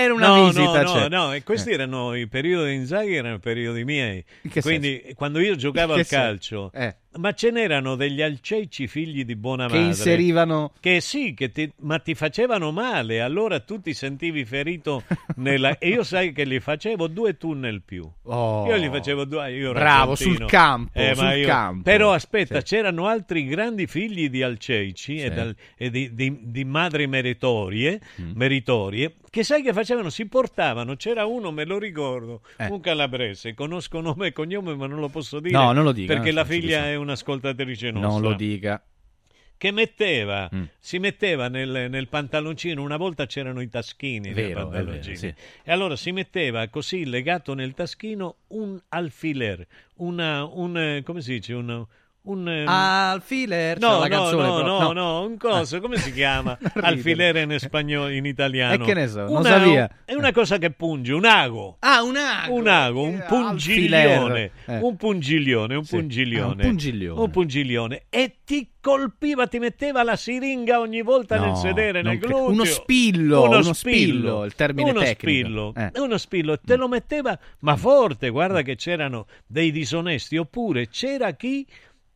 Era 0.00 0.14
una 0.14 0.26
no, 0.28 0.44
visita, 0.46 0.82
no, 0.82 0.88
cioè. 0.88 1.08
no, 1.08 1.26
no, 1.26 1.32
e 1.34 1.42
questi 1.42 1.70
Eh. 1.70 1.74
erano 1.74 2.14
i 2.14 2.28
periodi 2.28 2.70
di 2.70 2.76
Inzaghi, 2.76 3.14
erano 3.16 3.34
i 3.34 3.40
periodi 3.40 3.84
miei. 3.84 4.24
Quindi 4.60 5.12
quando 5.16 5.40
io 5.40 5.56
giocavo 5.56 5.94
al 5.94 6.04
senso? 6.04 6.70
calcio, 6.70 6.72
Eh. 6.72 6.94
Ma 7.18 7.32
ce 7.32 7.50
n'erano 7.50 7.94
degli 7.96 8.22
alceici 8.22 8.86
figli 8.86 9.24
di 9.24 9.36
buona 9.36 9.66
Che 9.66 9.72
madre 9.74 9.86
inserivano- 9.88 10.72
che 10.80 11.00
sì, 11.00 11.34
che 11.34 11.50
ti- 11.50 11.70
ma 11.80 11.98
ti 11.98 12.14
facevano 12.14 12.70
male, 12.72 13.20
allora 13.20 13.60
tu 13.60 13.80
ti 13.80 13.92
sentivi 13.94 14.44
ferito 14.44 15.02
nella... 15.36 15.76
e 15.78 15.88
io 15.88 16.02
sai 16.04 16.32
che 16.32 16.44
li 16.44 16.60
facevo 16.60 17.06
due 17.08 17.36
tunnel 17.36 17.82
più. 17.82 18.08
Oh. 18.24 18.66
Io 18.66 18.76
gli 18.78 18.88
facevo 18.88 19.24
due, 19.24 19.52
io 19.52 19.70
ero 19.70 19.78
Bravo, 19.78 20.14
sul 20.14 20.44
campo, 20.46 20.90
Eh, 20.98 21.14
sul 21.14 21.26
io- 21.32 21.46
campo. 21.46 21.82
Però 21.82 22.12
aspetta, 22.12 22.58
Sì. 22.60 22.64
c'erano 22.66 23.06
altri 23.06 23.44
grandi 23.46 23.86
figli 23.86 24.28
di 24.30 24.42
alceici 24.42 25.16
e, 25.16 25.28
Sì. 25.28 25.34
dal- 25.34 25.56
e 25.76 25.90
di, 25.90 26.14
di- 26.14 26.38
di 26.42 26.64
madri 26.64 27.06
meritorie, 27.06 28.00
Mm. 28.20 28.30
meritorie, 28.34 29.14
che 29.30 29.42
sai 29.44 29.62
che 29.62 29.72
facevano? 29.72 30.08
Si 30.10 30.26
portavano, 30.26 30.96
c'era 30.96 31.26
uno, 31.26 31.50
me 31.50 31.64
lo 31.64 31.78
ricordo, 31.78 32.40
Eh. 32.56 32.66
un 32.66 32.80
calabrese, 32.80 33.54
conosco 33.54 34.00
nome 34.00 34.28
e 34.28 34.32
cognome 34.32 34.74
ma 34.74 34.86
non 34.86 35.00
lo 35.00 35.08
posso 35.08 35.40
dire. 35.40 35.56
No, 35.56 35.72
non 35.72 35.84
lo 35.84 35.92
dica, 35.92 36.12
Perché 36.14 36.30
non 36.32 36.36
la 36.36 36.44
figlia 36.44 36.86
è 36.86 36.94
un'ascoltatrice 37.08 37.90
nostra 37.90 38.08
Non 38.10 38.20
lo 38.22 38.34
dica. 38.34 38.82
che 39.56 39.70
metteva, 39.72 40.48
Mm. 40.54 40.62
si 40.78 40.98
metteva 40.98 41.48
nel, 41.48 41.88
nel 41.90 42.06
pantaloncino, 42.08 42.80
una 42.82 42.96
volta 42.96 43.26
c'erano 43.26 43.60
i 43.60 43.68
taschini 43.68 44.32
Vero, 44.32 44.68
vero, 44.68 45.02
sì. 45.02 45.26
e 45.64 45.72
allora 45.72 45.96
si 45.96 46.12
metteva 46.12 46.68
così 46.68 47.04
legato 47.06 47.54
nel 47.54 47.74
taschino 47.74 48.36
un 48.48 48.80
alfiler, 48.90 49.66
una, 49.96 50.44
un, 50.44 50.78
eh, 50.78 51.02
come 51.02 51.20
si 51.22 51.32
dice, 51.32 51.54
un... 51.54 51.86
un 52.28 52.48
eh, 52.48 52.64
Alfiler, 52.66 53.78
No, 53.78 53.86
c'è 53.88 53.92
la 53.92 54.16
no, 54.16 54.22
canzone 54.22 54.46
no, 54.46 54.56
però. 54.56 54.78
no, 54.80 54.92
no, 54.92 55.22
un 55.24 55.36
coso, 55.38 55.80
come 55.80 55.96
si 55.96 56.12
chiama? 56.12 56.56
Alfiler 56.80 57.36
in 57.36 57.56
spagnolo, 57.58 58.08
in 58.10 58.26
italiano. 58.26 58.82
E 58.82 58.86
che 58.86 58.94
ne 58.94 59.08
so, 59.08 59.20
non 59.22 59.36
Una- 59.36 59.48
sapia. 59.48 59.90
È 60.04 60.14
una 60.14 60.32
cosa 60.32 60.58
che 60.58 60.70
punge, 60.70 61.12
un 61.12 61.24
ago. 61.24 61.76
Ah, 61.80 62.02
un 62.02 62.16
ago. 62.16 62.54
Un 62.54 62.66
ago, 62.66 63.02
un 63.02 63.24
pungiglione, 63.26 64.50
Eh. 64.66 64.78
un 64.80 64.96
pungiglione, 64.96 65.74
un 65.74 65.84
Sì. 65.84 65.96
pungiglione, 65.96 66.62
Ah, 66.62 66.66
un 66.66 66.70
pungiglione. 66.70 67.20
un 67.20 67.30
pungiglione. 67.30 68.02
e 68.10 68.36
ti 68.44 68.70
colpiva, 68.80 69.46
ti 69.46 69.58
metteva 69.58 70.02
la 70.02 70.16
siringa 70.16 70.80
ogni 70.80 71.02
volta 71.02 71.36
No, 71.36 71.46
nel 71.46 71.56
sedere, 71.56 72.00
non 72.02 72.12
nel 72.12 72.20
gluteo. 72.20 72.48
uno 72.50 72.64
spillo, 72.64 73.42
uno, 73.44 73.58
uno 73.58 73.72
spillo, 73.74 74.44
il 74.44 74.54
termine 74.54 74.90
uno 74.90 75.00
tecnico. 75.00 75.18
Spillo, 75.48 75.72
Eh. 75.76 75.90
uno 76.00 76.16
spillo, 76.16 76.58
te 76.58 76.76
lo 76.76 76.88
metteva, 76.88 77.38
ma 77.60 77.76
forte, 77.76 78.30
guarda 78.30 78.62
che 78.62 78.76
c'erano 78.76 79.26
dei 79.46 79.70
disonesti, 79.72 80.36
oppure 80.38 80.88
c'era 80.88 81.32
chi 81.32 81.66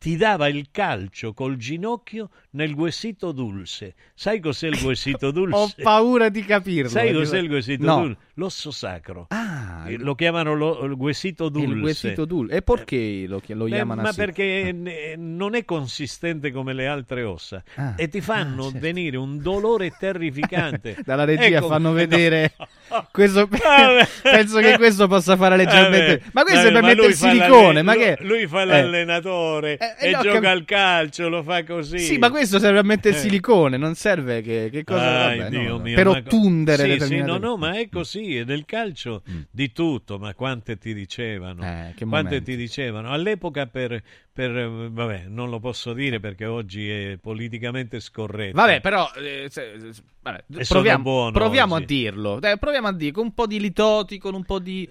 ti 0.03 0.17
dava 0.17 0.49
il 0.49 0.67
calcio 0.69 1.31
col 1.31 1.55
ginocchio 1.55 2.29
nel 2.51 2.75
guesito 2.75 3.31
dulce. 3.31 3.95
Sai 4.13 4.41
cos'è 4.41 4.67
il 4.67 4.77
guesito 4.83 5.31
dulce? 5.31 5.55
Ho 5.55 5.69
paura 5.81 6.27
di 6.27 6.43
capirlo. 6.43 6.89
Sai 6.89 7.13
cos'è 7.13 7.37
il 7.37 7.47
guesito 7.47 7.85
No. 7.85 8.01
dulce? 8.01 8.17
L'osso 8.37 8.71
sacro. 8.71 9.27
Ah, 9.29 9.83
Eh, 9.87 9.97
lo 9.97 10.15
chiamano 10.15 10.55
lo, 10.55 10.83
il 10.85 10.95
guesito 10.95 11.49
dulce. 11.49 11.71
il 11.73 11.79
guesito 11.79 12.25
dulce. 12.25 12.55
E 12.55 12.61
perché 12.63 13.25
lo, 13.27 13.39
chi- 13.39 13.53
lo 13.53 13.65
Beh, 13.65 13.69
chiamano 13.71 14.01
ma 14.01 14.11
perché 14.11 14.69
eh, 14.69 15.13
non 15.17 15.53
è 15.53 15.63
consistente 15.65 16.51
come 16.51 16.73
le 16.73 16.87
altre 16.87 17.21
ossa 17.23 17.61
Ah, 17.75 17.93
e 17.95 18.07
ti 18.07 18.21
fanno 18.21 18.61
ah, 18.61 18.71
certo. 18.71 18.79
venire 18.79 19.17
un 19.17 19.39
dolore 19.39 19.91
terrificante. 19.99 20.97
Dalla 21.05 21.25
regia 21.25 21.57
Ecco, 21.57 21.67
fanno 21.67 21.89
no. 21.89 21.93
vedere 21.93 22.53
questo 23.11 23.45
Vabbè. 23.45 24.07
penso 24.23 24.57
che 24.59 24.77
questo 24.77 25.07
possa 25.07 25.35
fare 25.37 25.55
leggermente 25.55 26.17
Vabbè, 26.17 26.29
ma 26.33 26.41
questo 26.43 26.67
è 26.67 26.71
vabbè, 26.71 26.73
per 26.73 26.83
mettere 26.95 27.07
il 27.09 27.13
silicone 27.15 27.81
ma 27.83 27.93
che 27.93 28.17
lui, 28.21 28.47
fa 28.47 28.61
Eh. 28.61 28.65
l'allenatore 28.65 29.77
Eh, 29.99 30.07
e 30.07 30.11
no, 30.11 30.21
gioca 30.21 30.39
cap- 30.39 30.45
al 30.45 30.65
calcio, 30.65 31.29
lo 31.29 31.43
fa 31.43 31.63
così. 31.63 31.99
sì 31.99 32.17
ma 32.17 32.31
questo 32.31 32.57
serve 32.57 32.79
a 32.79 32.83
mettere 32.83 33.09
il 33.15 33.19
Eh. 33.21 33.23
silicone 33.23 33.77
non 33.77 33.93
serve 33.93 34.41
che, 34.41 34.69
che 34.71 34.83
cosa 34.83 35.25
Ai, 35.27 35.37
vabbè, 35.37 35.49
no, 35.67 35.77
mio, 35.77 35.95
per 35.95 36.07
ottundere 36.07 36.99
sì, 36.99 37.05
sì, 37.05 37.21
no, 37.21 37.37
no, 37.37 37.57
ma 37.57 37.77
è 37.77 37.87
così, 37.89 38.21
è 38.37 38.45
del 38.45 38.65
calcio 38.65 39.23
di 39.49 39.71
tutto, 39.71 40.17
ma 40.17 40.33
quante 40.33 40.77
ti 40.77 40.93
dicevano? 40.93 41.61
Eh, 41.63 41.93
quante 41.97 42.05
momenti. 42.05 42.43
ti 42.43 42.55
dicevano? 42.55 43.11
All'epoca 43.11 43.67
per, 43.67 44.01
per, 44.31 44.57
eh, 44.57 44.89
vabbè, 44.89 45.25
non 45.27 45.49
lo 45.49 45.59
posso 45.59 45.93
dire 45.93 46.19
perché 46.19 46.45
oggi 46.45 46.89
è 46.89 47.17
politicamente 47.21 47.99
scorretto. 47.99 48.55
Vabbè, 48.55 48.81
però 48.81 49.09
eh, 49.15 49.47
se- 49.49 49.77
vabbè, 50.21 50.43
E 50.57 50.65
proviamo, 50.65 51.31
proviamo 51.31 51.75
a 51.75 51.81
dirlo. 51.81 52.39
Dai, 52.39 52.57
proviamo 52.57 52.87
a 52.87 52.93
dire 52.93 53.11
con 53.11 53.25
un 53.25 53.33
po' 53.33 53.47
di 53.47 53.59
litoti, 53.59 54.17
con 54.17 54.33
un 54.33 54.43
po' 54.43 54.59
di 54.59 54.87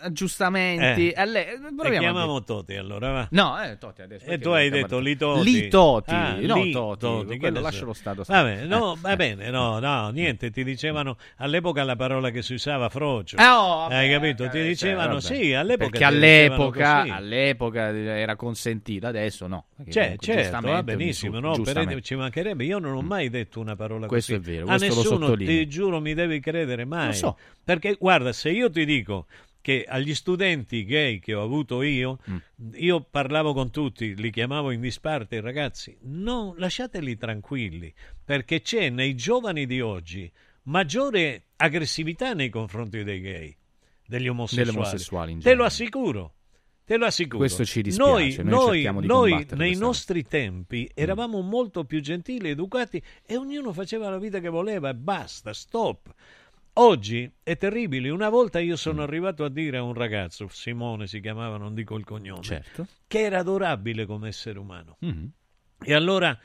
aggiustamenti. 0.00 1.10
Eh. 1.10 1.14
a 1.20 1.24
lei- 1.24 1.46
E 1.46 1.58
proviamo 1.58 1.96
a 1.96 1.98
chiamiamo 1.98 2.42
Toti 2.44 2.74
allora, 2.76 3.10
va. 3.12 3.28
No, 3.30 3.60
eh, 3.62 3.78
Totti 3.78 4.02
adesso. 4.02 4.24
E 4.26 4.38
tu 4.38 4.50
hai 4.50 4.70
detto 4.70 4.98
Litoti. 4.98 5.50
Litoti, 5.50 6.10
Ah, 6.14 6.36
no, 6.40 6.62
Li- 6.62 6.72
Toti, 6.72 7.26
che 7.26 7.38
quello 7.38 7.56
ne 7.56 7.62
lascia 7.62 7.78
so. 7.80 7.84
lo 7.86 7.92
stato. 7.92 8.24
Vabbè, 8.26 8.64
no, 8.64 8.94
Eh, 8.94 8.98
va 9.00 9.16
bene, 9.16 9.50
no, 9.50 9.78
no, 9.78 10.08
niente, 10.10 10.50
ti 10.50 10.64
dicevano 10.64 11.16
all'epoca 11.36 11.84
la 11.84 11.96
parola 11.96 12.30
che 12.30 12.42
si 12.42 12.54
usava 12.54 12.88
frocio. 12.88 13.36
Eh, 13.36 13.44
oh, 13.46 13.76
vabbè, 13.78 13.94
Hai 13.94 14.10
capito? 14.10 14.48
Ti 14.48 14.58
eh, 14.58 14.66
dicevano 14.66 15.20
cioè, 15.20 15.34
sì, 15.34 15.42
vabbè. 15.50 15.52
all'epoca 15.54 15.90
Perché 15.90 15.98
ti 15.98 16.04
all'epoca, 16.04 17.02
all'epoca 17.14 17.96
era 17.96 18.36
consentita, 18.36 19.08
adesso 19.08 19.46
no. 19.46 19.66
Cioè, 19.88 20.02
comunque, 20.16 20.26
certo, 20.26 20.66
va 20.68 20.82
benissimo, 20.82 21.38
no, 21.40 21.60
per 21.60 22.00
ci 22.02 22.14
mancherebbe, 22.14 22.64
io 22.64 22.78
non 22.78 22.94
ho 22.96 23.02
mai 23.02 23.28
detto 23.30 23.60
una 23.60 23.76
parola 23.76 24.06
Questo 24.06 24.36
così. 24.36 24.48
è 24.50 24.52
vero, 24.52 24.64
A 24.66 24.76
questo 24.76 24.94
lo 24.94 25.18
nessuno, 25.18 25.36
ti 25.36 25.68
giuro, 25.68 26.00
mi 26.00 26.14
devi 26.14 26.40
credere 26.40 26.84
mai. 26.84 27.06
Lo 27.06 27.12
so. 27.12 27.38
Perché 27.64 27.96
guarda, 27.98 28.32
se 28.32 28.50
io 28.50 28.70
ti 28.70 28.84
dico 28.84 29.26
che 29.66 29.84
agli 29.84 30.14
studenti 30.14 30.84
gay 30.84 31.18
che 31.18 31.34
ho 31.34 31.42
avuto 31.42 31.82
io, 31.82 32.20
Mm. 32.30 32.36
io 32.74 33.00
parlavo 33.00 33.52
con 33.52 33.72
tutti, 33.72 34.14
li 34.14 34.30
chiamavo 34.30 34.70
in 34.70 34.80
disparte, 34.80 35.40
ragazzi, 35.40 35.98
no, 36.02 36.54
lasciateli 36.56 37.16
tranquilli, 37.16 37.92
perché 38.24 38.60
c'è 38.60 38.90
nei 38.90 39.16
giovani 39.16 39.66
di 39.66 39.80
oggi 39.80 40.30
maggiore 40.66 41.46
aggressività 41.56 42.32
nei 42.32 42.48
confronti 42.48 43.02
dei 43.02 43.20
gay, 43.20 43.56
degli 44.06 44.28
omosessuali. 44.28 44.76
Omosessuali 44.76 45.38
Te 45.38 45.54
lo 45.54 45.64
assicuro. 45.64 46.34
Te 46.84 46.96
lo 46.96 47.06
assicuro. 47.06 47.38
Questo 47.38 47.64
ci 47.64 47.82
dispiace, 47.82 48.44
Noi, 48.44 48.84
noi 48.84 49.04
noi, 49.04 49.46
nei 49.54 49.74
nostri 49.74 50.22
tempi 50.22 50.88
eravamo 50.94 51.40
molto 51.40 51.82
più 51.82 52.00
gentili, 52.00 52.50
educati 52.50 53.02
e 53.26 53.36
ognuno 53.36 53.72
faceva 53.72 54.08
la 54.10 54.18
vita 54.18 54.38
che 54.38 54.48
voleva 54.48 54.90
e 54.90 54.94
basta, 54.94 55.52
stop. 55.52 56.14
Oggi 56.78 57.30
è 57.42 57.56
terribile. 57.56 58.10
Una 58.10 58.28
volta 58.28 58.58
io 58.60 58.74
Mm. 58.74 58.76
sono 58.76 59.02
arrivato 59.02 59.44
a 59.44 59.48
dire 59.48 59.78
a 59.78 59.82
un 59.82 59.94
ragazzo, 59.94 60.46
Simone 60.48 61.06
si 61.06 61.20
chiamava, 61.20 61.56
non 61.56 61.72
dico 61.74 61.96
il 61.96 62.04
cognome, 62.04 62.42
Certo. 62.42 62.86
che 63.06 63.20
era 63.20 63.38
adorabile 63.38 64.04
come 64.04 64.28
essere 64.28 64.58
umano. 64.58 64.96
Mhm. 65.00 65.30
E 65.82 65.94
allora 65.94 66.38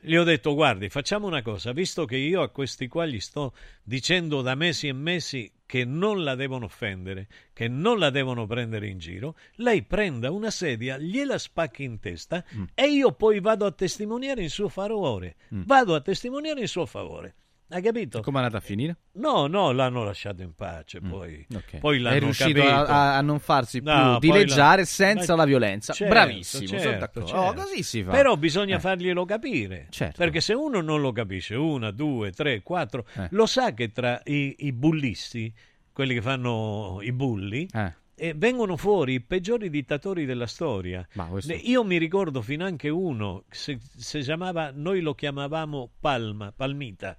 gli 0.00 0.14
ho 0.16 0.24
detto, 0.24 0.54
guardi, 0.54 0.88
facciamo 0.88 1.26
una 1.26 1.42
cosa, 1.42 1.72
visto 1.72 2.06
che 2.06 2.16
io 2.16 2.40
a 2.40 2.48
questi 2.48 2.88
qua 2.88 3.04
gli 3.04 3.20
sto 3.20 3.54
dicendo 3.82 4.40
da 4.40 4.54
mesi 4.54 4.88
e 4.88 4.92
mesi 4.94 5.50
che 5.66 5.84
non 5.84 6.22
la 6.22 6.34
devono 6.34 6.64
offendere, 6.66 7.28
che 7.52 7.68
non 7.68 7.98
la 7.98 8.08
devono 8.10 8.46
prendere 8.46 8.86
in 8.88 8.98
giro, 8.98 9.36
lei 9.56 9.82
prenda 9.82 10.30
una 10.30 10.50
sedia, 10.50 10.96
gliela 10.98 11.36
spacchi 11.38 11.84
in 11.84 12.00
testa 12.00 12.42
Mm. 12.56 12.64
e 12.74 12.86
io 12.88 13.12
poi 13.12 13.40
vado 13.40 13.66
a 13.66 13.70
testimoniare 13.72 14.42
in 14.42 14.50
suo 14.50 14.68
favore. 14.70 15.36
Vado 15.48 15.94
a 15.94 16.00
testimoniare 16.00 16.60
in 16.60 16.68
suo 16.68 16.86
favore. 16.86 17.34
Hai 17.68 17.80
capito? 17.82 18.20
Come 18.20 18.38
è 18.40 18.42
andata 18.42 18.58
a 18.58 18.64
finire? 18.64 18.96
No, 19.12 19.46
no, 19.46 19.72
l'hanno 19.72 20.04
lasciato 20.04 20.42
in 20.42 20.54
pace. 20.54 21.00
Poi, 21.00 21.46
Mm, 21.52 21.56
ok. 21.56 21.78
poi 21.78 21.98
l'hanno 21.98 22.16
è 22.16 22.18
riuscito 22.20 22.62
a, 22.62 23.16
a 23.16 23.20
non 23.22 23.40
farsi 23.40 23.80
più 23.82 23.90
No, 23.90 24.18
poi 24.18 24.20
dileggiare 24.20 24.82
la- 24.82 24.86
senza 24.86 25.32
Ma- 25.34 25.38
la 25.40 25.44
violenza. 25.46 25.92
Certo, 25.92 26.12
Bravissimo, 26.12 26.66
certo, 26.78 27.24
certo. 27.24 27.36
Oh, 27.36 27.52
così 27.54 27.82
si 27.82 28.02
fa. 28.04 28.10
Però 28.12 28.36
bisogna 28.36 28.76
Eh. 28.76 28.80
farglielo 28.80 29.24
capire. 29.24 29.86
Certo. 29.90 30.18
Perché 30.18 30.40
se 30.40 30.52
uno 30.52 30.80
non 30.82 31.00
lo 31.00 31.10
capisce, 31.12 31.54
una, 31.56 31.90
due, 31.90 32.30
tre, 32.32 32.62
quattro, 32.62 33.06
Eh. 33.14 33.28
lo 33.30 33.46
sa 33.46 33.72
che 33.72 33.90
tra 33.92 34.20
i, 34.26 34.54
i 34.58 34.72
bullisti, 34.72 35.52
quelli 35.92 36.14
che 36.14 36.22
fanno 36.22 36.98
i 37.00 37.12
bulli, 37.12 37.66
Eh. 37.72 37.92
eh, 38.14 38.34
vengono 38.36 38.76
fuori 38.76 39.14
i 39.14 39.20
peggiori 39.20 39.70
dittatori 39.70 40.26
della 40.26 40.46
storia. 40.46 41.04
Questo- 41.30 41.54
Io 41.54 41.82
mi 41.82 41.96
ricordo 41.98 42.42
finanche 42.42 42.88
uno, 42.90 43.44
se, 43.48 43.78
si 43.96 44.20
chiamava, 44.20 44.70
noi 44.72 45.00
lo 45.00 45.14
chiamavamo 45.14 45.90
Palma, 45.98 46.52
Palmita. 46.54 47.18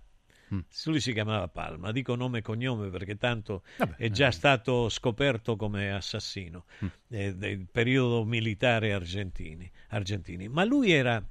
Mm. 0.56 0.60
Lui 0.86 0.99
si 0.99 1.14
chiamava 1.14 1.48
Palma, 1.48 1.91
dico 1.91 2.15
nome 2.15 2.40
e 2.40 2.41
cognome 2.41 2.90
perché 2.90 3.18
tanto 3.18 3.64
Vabbè, 3.77 3.95
è 3.98 4.10
già 4.10 4.32
stato 4.32 4.90
scoperto 4.90 5.56
come 5.56 5.91
assassino 5.91 6.65
Mm. 6.84 6.88
eh, 7.10 7.36
del 7.36 7.68
periodo 7.72 8.23
militare 8.26 8.94
argentini, 8.94 9.69
argentini. 9.90 10.48
Ma 10.48 10.64
lui 10.64 10.91
era, 10.91 11.23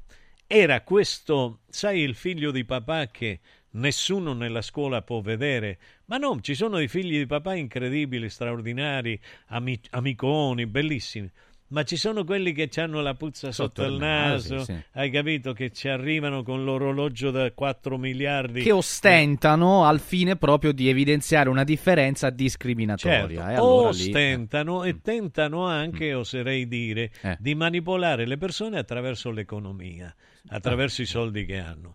era 0.46 0.80
questo, 0.82 1.60
sai, 1.68 2.00
il 2.00 2.14
figlio 2.14 2.50
di 2.50 2.64
papà 2.64 3.08
che 3.08 3.40
nessuno 3.70 4.32
nella 4.34 4.62
scuola 4.62 5.02
può 5.02 5.20
vedere. 5.20 5.78
Ma 6.06 6.16
no, 6.16 6.40
ci 6.40 6.54
sono 6.54 6.76
dei 6.76 6.88
figli 6.88 7.18
di 7.18 7.26
papà 7.26 7.54
incredibili, 7.54 8.28
straordinari, 8.30 9.20
ami- 9.46 9.80
amiconi, 9.90 10.66
bellissimi. 10.66 11.30
Ma 11.68 11.82
ci 11.82 11.96
sono 11.96 12.24
quelli 12.24 12.52
che 12.52 12.68
hanno 12.80 13.00
la 13.00 13.14
puzza 13.14 13.50
sotto, 13.50 13.82
Sotto 13.82 13.92
il 13.94 13.98
naso, 13.98 14.54
naso, 14.54 14.64
sì. 14.72 14.76
hai 14.92 15.10
capito? 15.10 15.52
Che 15.54 15.70
ci 15.72 15.88
arrivano 15.88 16.42
con 16.42 16.62
l'orologio 16.62 17.30
da 17.30 17.50
4 17.52 17.96
miliardi. 17.98 18.62
Che 18.62 18.70
ostentano 18.70 19.84
al 19.84 19.98
fine 19.98 20.36
proprio 20.36 20.72
di 20.72 20.88
evidenziare 20.88 21.48
una 21.48 21.64
differenza 21.64 22.30
discriminatoria. 22.30 23.18
Certo, 23.26 23.50
E 23.50 23.54
allora 23.54 23.90
lì- 23.90 23.98
ostentano 24.06 24.84
e 24.84 25.00
tentano 25.00 25.66
anche, 25.66 26.14
oserei 26.14 26.68
dire, 26.68 27.10
Eh. 27.22 27.36
di 27.40 27.54
manipolare 27.54 28.26
le 28.26 28.36
persone 28.36 28.78
attraverso 28.78 29.30
l'economia, 29.30 30.14
attraverso 30.48 31.02
i 31.02 31.06
soldi 31.06 31.44
che 31.46 31.58
hanno. 31.58 31.94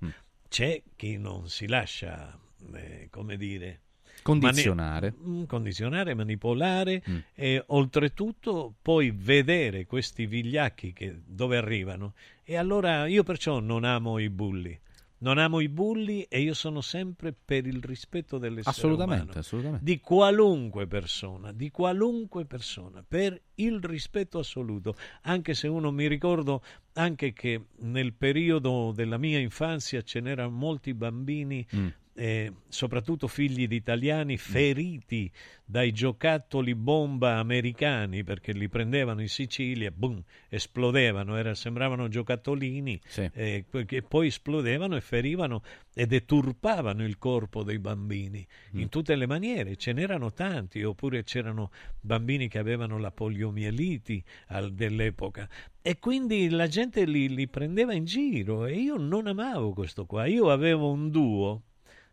C'è 0.50 0.82
chi 0.96 1.18
non 1.18 1.48
si 1.48 1.68
lascia, 1.68 2.38
eh, 2.74 3.08
come 3.12 3.38
dire, 3.38 3.82
Condizionare. 4.30 5.14
mani- 5.18 5.40
mm, 5.40 5.44
condizionare, 5.46 6.14
manipolare 6.14 7.02
Mm. 7.10 7.18
e 7.34 7.64
oltretutto 7.68 8.74
poi 8.82 9.12
vedere 9.12 9.86
questi 9.86 10.26
vigliacchi 10.26 10.94
che, 10.94 11.20
dove 11.26 11.58
arrivano. 11.58 12.14
E 12.44 12.56
allora 12.56 13.06
io 13.08 13.24
perciò 13.24 13.60
non 13.60 13.84
amo 13.84 14.18
i 14.20 14.30
bulli. 14.30 14.78
Non 15.22 15.38
amo 15.38 15.60
i 15.60 15.68
bulli 15.68 16.24
e 16.30 16.40
io 16.40 16.54
sono 16.54 16.80
sempre 16.80 17.34
per 17.34 17.68
il 17.68 17.84
rispetto 17.84 18.38
dell'essere 18.38 18.70
Assolutamente, 18.70 19.24
umano 19.26 19.40
assolutamente. 19.40 19.84
di 19.84 20.00
qualunque 20.00 20.88
persona, 20.88 21.52
di 21.52 21.70
qualunque 21.72 22.46
persona, 22.46 23.04
per 23.06 23.38
il 23.56 23.80
rispetto 23.84 24.40
assoluto, 24.40 24.96
anche 25.24 25.54
se 25.56 25.68
uno 25.68 25.92
mi 25.92 26.08
ricordo 26.08 26.64
anche 26.94 27.34
che 27.34 27.66
nel 27.80 28.14
periodo 28.14 28.94
della 28.96 29.18
mia 29.18 29.40
infanzia 29.40 30.02
ce 30.04 30.22
n'erano 30.22 30.52
molti 30.52 30.94
bambini, 30.94 31.68
Mm. 31.76 31.88
Eh, 32.20 32.52
soprattutto 32.68 33.28
figli 33.28 33.66
di 33.66 33.78
italiani, 33.78 34.36
feriti 34.36 35.32
dai 35.64 35.94
giocattoli 35.94 36.76
bomba 36.76 37.38
americani 37.38 38.24
perché 38.26 38.52
li 38.52 38.68
prendevano 38.68 39.22
in 39.22 39.30
Sicilia, 39.30 39.90
boom, 39.90 40.22
esplodevano, 40.50 41.38
era- 41.38 41.56
sembravano 41.56 42.10
giocattolini 42.10 43.00
Sì. 43.08 43.30
eh, 43.34 43.66
che 43.86 44.02
poi 44.02 44.28
esplodevano 44.28 44.98
e 44.98 45.02
ferivano 45.02 45.62
e 45.94 46.06
deturpavano 46.08 47.06
il 47.06 47.18
corpo 47.18 47.64
dei 47.64 47.80
bambini 47.80 48.46
Mm. 48.76 48.80
in 48.80 48.90
tutte 48.90 49.16
le 49.16 49.26
maniere. 49.26 49.78
Ce 49.78 49.94
n'erano 49.94 50.34
tanti, 50.34 50.84
oppure 50.84 51.24
c'erano 51.24 51.72
bambini 52.02 52.48
che 52.50 52.58
avevano 52.58 52.98
la 52.98 53.12
poliomieliti 53.12 54.22
al- 54.48 54.74
dell'epoca. 54.74 55.48
E 55.82 56.00
quindi 56.00 56.50
la 56.50 56.68
gente 56.68 57.06
li, 57.06 57.34
li 57.34 57.48
prendeva 57.48 57.94
in 57.94 58.04
giro 58.06 58.66
e 58.66 58.74
io 58.76 58.98
non 58.98 59.28
amavo 59.28 59.72
questo 59.72 60.06
qua. 60.06 60.26
Io 60.26 60.52
avevo 60.52 60.92
un 60.92 61.10
duo 61.10 61.62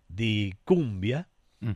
di 0.06 0.54
cumbia, 0.62 1.28
Mm. 1.64 1.70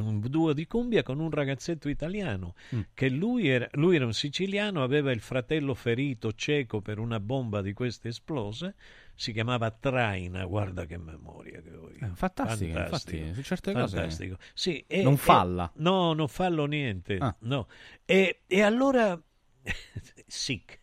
un 0.00 0.20
duo 0.20 0.52
di 0.52 0.66
cumbia 0.66 1.02
con 1.02 1.20
un 1.20 1.30
ragazzetto 1.30 1.88
italiano 1.88 2.54
Mm. 2.74 2.80
che 2.94 3.08
lui 3.08 3.48
era, 3.48 3.68
lui 3.72 3.96
era 3.96 4.06
un 4.06 4.12
siciliano, 4.14 4.82
aveva 4.82 5.10
il 5.12 5.20
fratello 5.20 5.74
ferito 5.74 6.32
cieco 6.32 6.80
per 6.80 6.98
una 6.98 7.20
bomba 7.20 7.60
di 7.62 7.72
queste 7.72 8.08
esplose, 8.08 8.74
si 9.14 9.32
chiamava 9.32 9.70
Traina, 9.70 10.44
guarda 10.46 10.84
che 10.86 10.98
memoria 10.98 11.60
che 11.62 11.70
ho 11.74 11.90
io. 11.90 12.06
Eh, 12.06 12.10
fantastica, 12.14 12.80
Fantastico, 12.80 13.16
infatti, 13.18 13.34
su 13.34 13.42
certe 13.42 13.72
cose 13.72 13.96
fantastico. 13.96 14.36
Sì, 14.54 14.84
e- 14.86 15.02
non 15.02 15.12
e- 15.12 15.16
falla. 15.16 15.70
no, 15.76 16.12
non 16.14 16.28
fallo 16.28 16.64
niente. 16.66 17.16
Ah. 17.18 17.36
No. 17.40 17.68
E, 18.04 18.42
e 18.46 18.62
allora 18.62 19.20
sick. 20.26 20.80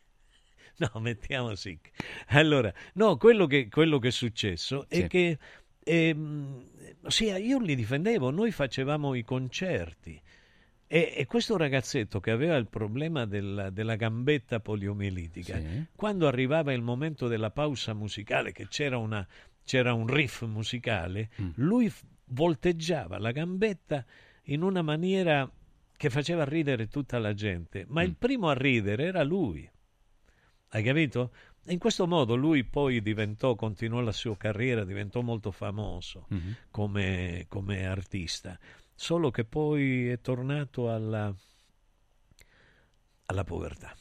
No, 0.77 0.99
mettiamo 0.99 1.53
sick. 1.55 1.91
Allora, 2.29 2.73
no, 2.93 3.17
quello 3.17 3.45
che, 3.45 3.67
quello 3.69 3.99
che 3.99 4.07
è 4.07 4.11
successo 4.11 4.87
è 4.89 5.01
Sì. 5.01 5.07
che 5.07 5.37
ehm, 5.83 6.65
sì, 7.07 7.25
io 7.25 7.59
li 7.59 7.75
difendevo, 7.75 8.29
noi 8.31 8.51
facevamo 8.51 9.13
i 9.15 9.23
concerti. 9.23 10.21
E, 10.87 11.13
e 11.15 11.25
questo 11.25 11.55
ragazzetto 11.55 12.19
che 12.19 12.31
aveva 12.31 12.57
il 12.57 12.67
problema 12.67 13.25
della, 13.25 13.69
della 13.69 13.95
gambetta 13.95 14.59
poliomielitica, 14.59 15.57
Sì. 15.57 15.85
quando 15.95 16.27
arrivava 16.27 16.73
il 16.73 16.81
momento 16.81 17.27
della 17.27 17.49
pausa 17.49 17.93
musicale, 17.93 18.51
che 18.51 18.67
c'era, 18.67 18.97
una, 18.97 19.25
c'era 19.63 19.93
un 19.93 20.05
riff 20.07 20.41
musicale, 20.43 21.29
Mm. 21.41 21.49
lui 21.55 21.89
f- 21.89 22.03
volteggiava 22.25 23.19
la 23.19 23.31
gambetta 23.31 24.05
in 24.45 24.63
una 24.63 24.81
maniera 24.81 25.49
che 25.95 26.09
faceva 26.09 26.43
ridere 26.43 26.87
tutta 26.87 27.19
la 27.19 27.33
gente, 27.33 27.85
ma 27.87 28.01
Mm. 28.01 28.05
il 28.05 28.15
primo 28.17 28.49
a 28.49 28.53
ridere 28.53 29.05
era 29.05 29.23
lui. 29.23 29.69
Hai 30.73 30.83
capito? 30.83 31.31
In 31.65 31.77
questo 31.77 32.07
modo 32.07 32.35
lui 32.35 32.63
poi 32.63 33.01
diventò, 33.01 33.55
continuò 33.55 33.99
la 34.01 34.11
sua 34.11 34.35
carriera, 34.35 34.83
diventò 34.83 35.21
molto 35.21 35.51
famoso 35.51 36.25
Mhm. 36.29 36.55
come, 36.71 37.45
come 37.47 37.85
artista, 37.85 38.57
solo 38.95 39.29
che 39.29 39.45
poi 39.45 40.09
è 40.09 40.19
tornato 40.19 40.91
alla, 40.91 41.33
alla 43.25 43.43
povertà. 43.43 43.95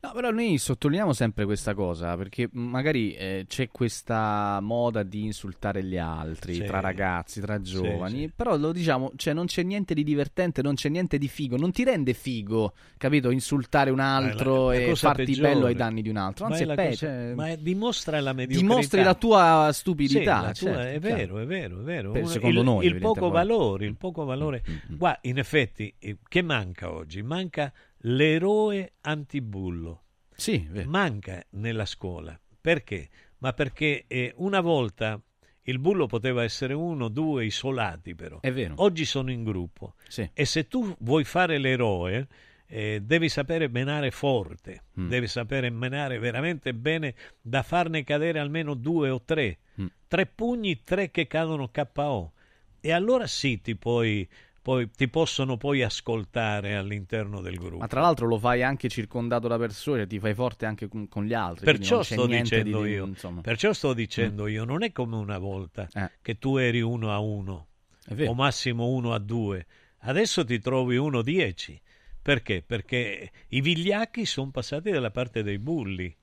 No, 0.00 0.12
però 0.12 0.30
noi 0.30 0.58
sottolineiamo 0.58 1.12
sempre 1.12 1.44
questa 1.44 1.74
cosa 1.74 2.16
perché 2.16 2.48
magari 2.52 3.14
eh, 3.14 3.44
c'è 3.48 3.68
questa 3.68 4.58
moda 4.60 5.02
di 5.02 5.24
insultare 5.24 5.82
gli 5.84 5.96
altri 5.96 6.54
Sì. 6.54 6.64
tra 6.64 6.80
ragazzi, 6.80 7.40
tra 7.40 7.60
giovani, 7.60 8.20
sì. 8.20 8.32
però 8.34 8.56
lo 8.56 8.72
diciamo, 8.72 9.12
cioè 9.16 9.34
non 9.34 9.46
c'è 9.46 9.62
niente 9.62 9.94
di 9.94 10.04
divertente, 10.04 10.62
non 10.62 10.74
c'è 10.74 10.88
niente 10.88 11.18
di 11.18 11.28
figo, 11.28 11.56
non 11.56 11.72
ti 11.72 11.84
rende 11.84 12.12
figo, 12.14 12.72
capito? 12.96 13.30
Insultare 13.30 13.90
un 13.90 14.00
altro 14.00 14.68
la 14.68 14.74
e 14.76 14.84
cosa 14.86 15.08
farti 15.08 15.24
peggiore. 15.24 15.52
bello 15.52 15.66
ai 15.66 15.74
danni 15.74 16.02
di 16.02 16.08
un 16.08 16.16
altro, 16.16 16.44
Ma 16.46 16.50
anzi 16.52 16.62
è 16.62 16.64
è 16.64 16.68
la 16.68 16.74
pe- 16.74 16.84
cosa- 16.88 16.96
cioè, 17.06 17.34
ma 17.34 17.48
è- 17.48 17.56
dimostra 17.58 18.20
la 18.20 18.32
mediocrità. 18.32 18.72
dimostri 18.74 19.02
la 19.02 19.14
tua 19.14 19.68
Sì, 19.72 19.78
stupidità, 19.80 20.40
la 20.40 20.52
tua- 20.52 20.54
certo, 20.54 20.78
è 20.80 21.00
chiaro. 21.00 21.16
vero, 21.16 21.38
è 21.38 21.46
vero, 21.46 21.80
è 21.80 21.82
vero. 21.82 22.10
Per- 22.12 22.26
secondo 22.28 22.58
il, 22.60 22.64
noi, 22.64 22.86
il 22.86 22.98
poco 22.98 23.28
valore, 23.28 23.86
il 23.86 23.96
poco 23.96 24.24
valore. 24.24 24.62
Guarda, 24.88 25.18
in 25.22 25.38
effetti, 25.38 25.92
eh, 25.98 26.16
che 26.28 26.42
manca 26.42 26.92
oggi? 26.92 27.22
Manca 27.22 27.72
l'eroe 28.02 28.92
antibullo. 29.02 30.02
Sì, 30.34 30.66
vero. 30.70 30.88
Manca 30.88 31.42
nella 31.50 31.84
scuola. 31.86 32.38
Perché? 32.60 33.08
Ma 33.38 33.52
perché 33.52 34.04
eh, 34.06 34.32
una 34.36 34.60
volta 34.60 35.20
il 35.62 35.78
bullo 35.78 36.06
poteva 36.06 36.42
essere 36.44 36.74
uno, 36.74 37.08
due 37.08 37.44
isolati 37.44 38.14
però. 38.14 38.40
È 38.40 38.52
vero. 38.52 38.74
Oggi 38.78 39.04
sono 39.04 39.30
in 39.30 39.44
gruppo. 39.44 39.94
Sì. 40.08 40.28
E 40.32 40.44
se 40.44 40.66
tu 40.68 40.94
vuoi 41.00 41.24
fare 41.24 41.58
l'eroe, 41.58 42.26
eh, 42.66 43.00
devi 43.02 43.28
sapere 43.28 43.68
menare 43.68 44.10
forte, 44.10 44.84
Mm. 44.98 45.08
devi 45.08 45.26
sapere 45.26 45.70
menare 45.70 46.18
veramente 46.18 46.74
bene 46.74 47.14
da 47.40 47.62
farne 47.62 48.04
cadere 48.04 48.38
almeno 48.38 48.74
due 48.74 49.10
o 49.10 49.22
tre. 49.22 49.58
Mm. 49.80 49.86
Tre 50.06 50.26
pugni, 50.26 50.82
tre 50.82 51.10
che 51.10 51.26
cadono 51.26 51.70
KO. 51.70 52.32
E 52.80 52.92
allora 52.92 53.26
sì, 53.26 53.60
ti, 53.60 53.76
puoi, 53.76 54.26
poi, 54.68 54.90
ti 54.90 55.08
possono 55.08 55.56
poi 55.56 55.82
ascoltare 55.82 56.76
all'interno 56.76 57.40
del 57.40 57.56
gruppo. 57.56 57.78
Ma 57.78 57.86
tra 57.86 58.02
l'altro 58.02 58.26
lo 58.26 58.38
fai 58.38 58.62
anche 58.62 58.90
circondato 58.90 59.48
da 59.48 59.56
persone, 59.56 60.06
ti 60.06 60.18
fai 60.18 60.34
forte 60.34 60.66
anche 60.66 60.88
con, 60.88 61.08
con 61.08 61.24
gli 61.24 61.32
altri. 61.32 61.64
Perciò 61.64 62.02
sto 62.02 62.26
dicendo 62.26 62.82
di- 62.82 62.90
io, 62.90 63.06
insomma. 63.06 63.40
perciò 63.40 63.72
sto 63.72 63.94
dicendo 63.94 64.46
io, 64.46 64.64
non 64.64 64.82
è 64.82 64.92
come 64.92 65.16
una 65.16 65.38
volta 65.38 65.88
Eh. 65.94 66.10
che 66.20 66.36
tu 66.36 66.58
eri 66.58 66.82
uno 66.82 67.10
a 67.10 67.18
uno 67.18 67.68
o 68.26 68.34
massimo 68.34 68.88
uno 68.88 69.14
a 69.14 69.18
due. 69.18 69.64
Adesso 70.00 70.44
ti 70.44 70.58
trovi 70.58 70.98
uno 70.98 71.20
a 71.20 71.22
dieci. 71.22 71.80
Perché? 72.20 72.62
Perché 72.62 73.30
i 73.48 73.62
vigliacchi 73.62 74.26
sono 74.26 74.50
passati 74.50 74.90
dalla 74.90 75.10
parte 75.10 75.42
dei 75.42 75.58
bulli, 75.58 76.14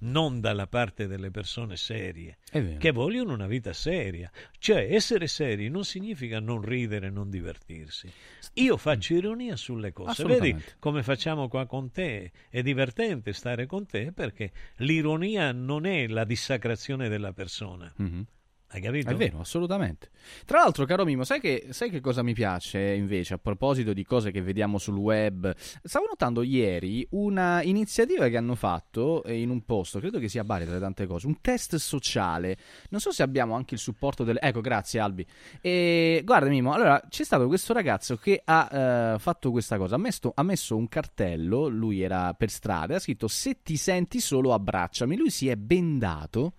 non 0.00 0.40
dalla 0.40 0.66
parte 0.66 1.06
delle 1.06 1.30
persone 1.30 1.76
serie, 1.76 2.38
che 2.78 2.90
vogliono 2.92 3.32
una 3.32 3.46
vita 3.46 3.72
seria. 3.72 4.30
Cioè, 4.58 4.88
essere 4.90 5.26
seri 5.26 5.68
non 5.68 5.84
significa 5.84 6.40
non 6.40 6.60
ridere, 6.62 7.10
non 7.10 7.30
divertirsi. 7.30 8.10
Io 8.54 8.76
faccio 8.76 9.14
ironia 9.14 9.56
sulle 9.56 9.92
cose. 9.92 10.24
Vedi 10.24 10.56
come 10.78 11.02
facciamo 11.02 11.48
qua 11.48 11.66
con 11.66 11.90
te? 11.90 12.32
È 12.48 12.62
divertente 12.62 13.32
stare 13.32 13.66
con 13.66 13.86
te 13.86 14.12
perché 14.12 14.52
l'ironia 14.76 15.52
non 15.52 15.86
è 15.86 16.06
la 16.06 16.24
dissacrazione 16.24 17.08
della 17.08 17.32
persona. 17.32 17.92
Mhm. 17.96 18.26
Hai 18.72 18.80
capito? 18.80 19.10
È 19.10 19.14
vero, 19.16 19.40
assolutamente. 19.40 20.10
Tra 20.44 20.60
l'altro, 20.60 20.84
caro 20.84 21.04
Mimo, 21.04 21.24
sai 21.24 21.40
che, 21.40 21.66
sai 21.70 21.90
che 21.90 22.00
cosa 22.00 22.22
mi 22.22 22.34
piace 22.34 22.78
invece 22.78 23.34
a 23.34 23.38
proposito 23.38 23.92
di 23.92 24.04
cose 24.04 24.30
che 24.30 24.42
vediamo 24.42 24.78
sul 24.78 24.94
web? 24.94 25.52
Stavo 25.56 26.06
notando 26.06 26.42
ieri 26.42 27.04
una 27.10 27.62
iniziativa 27.64 28.28
che 28.28 28.36
hanno 28.36 28.54
fatto 28.54 29.24
eh, 29.24 29.40
in 29.40 29.50
un 29.50 29.64
posto, 29.64 29.98
credo 29.98 30.20
che 30.20 30.28
sia 30.28 30.44
Bari 30.44 30.66
tra 30.66 30.74
le 30.74 30.80
tante 30.80 31.06
cose, 31.08 31.26
un 31.26 31.40
test 31.40 31.74
sociale. 31.76 32.56
Non 32.90 33.00
so 33.00 33.10
se 33.10 33.24
abbiamo 33.24 33.56
anche 33.56 33.74
il 33.74 33.80
supporto 33.80 34.22
delle... 34.22 34.38
Ecco, 34.40 34.60
grazie 34.60 35.00
Albi. 35.00 35.26
E 35.60 36.22
guarda 36.24 36.48
Mimo, 36.48 36.72
allora 36.72 37.02
c'è 37.08 37.24
stato 37.24 37.48
questo 37.48 37.72
ragazzo 37.72 38.18
che 38.18 38.40
ha 38.44 39.14
eh, 39.14 39.18
fatto 39.18 39.50
questa 39.50 39.78
cosa, 39.78 39.96
ha 39.96 39.98
messo, 39.98 40.30
ha 40.32 40.44
messo 40.44 40.76
un 40.76 40.86
cartello, 40.86 41.66
lui 41.66 42.02
era 42.02 42.32
per 42.34 42.50
strada, 42.50 42.94
ha 42.94 43.00
scritto 43.00 43.26
se 43.26 43.62
ti 43.64 43.76
senti 43.76 44.20
solo 44.20 44.52
abbracciami, 44.52 45.16
lui 45.16 45.30
si 45.30 45.48
è 45.48 45.56
bendato 45.56 46.52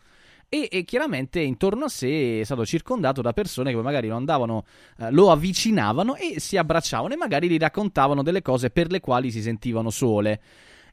e, 0.54 0.68
e 0.70 0.84
chiaramente 0.84 1.40
intorno 1.40 1.86
a 1.86 1.88
sé 1.88 2.42
è 2.42 2.44
stato 2.44 2.66
circondato 2.66 3.22
da 3.22 3.32
persone 3.32 3.72
che 3.72 3.82
magari 3.82 4.10
lo 4.10 4.18
andavano, 4.18 4.66
eh, 4.98 5.10
lo 5.10 5.32
avvicinavano 5.32 6.16
e 6.18 6.42
si 6.42 6.58
abbracciavano 6.58 7.14
e 7.14 7.16
magari 7.18 7.48
gli 7.48 7.58
raccontavano 7.58 8.22
delle 8.22 8.42
cose 8.42 8.70
per 8.70 8.92
le 8.92 9.00
quali 9.00 9.32
si 9.32 9.42
sentivano 9.42 9.90
sole. 9.90 10.42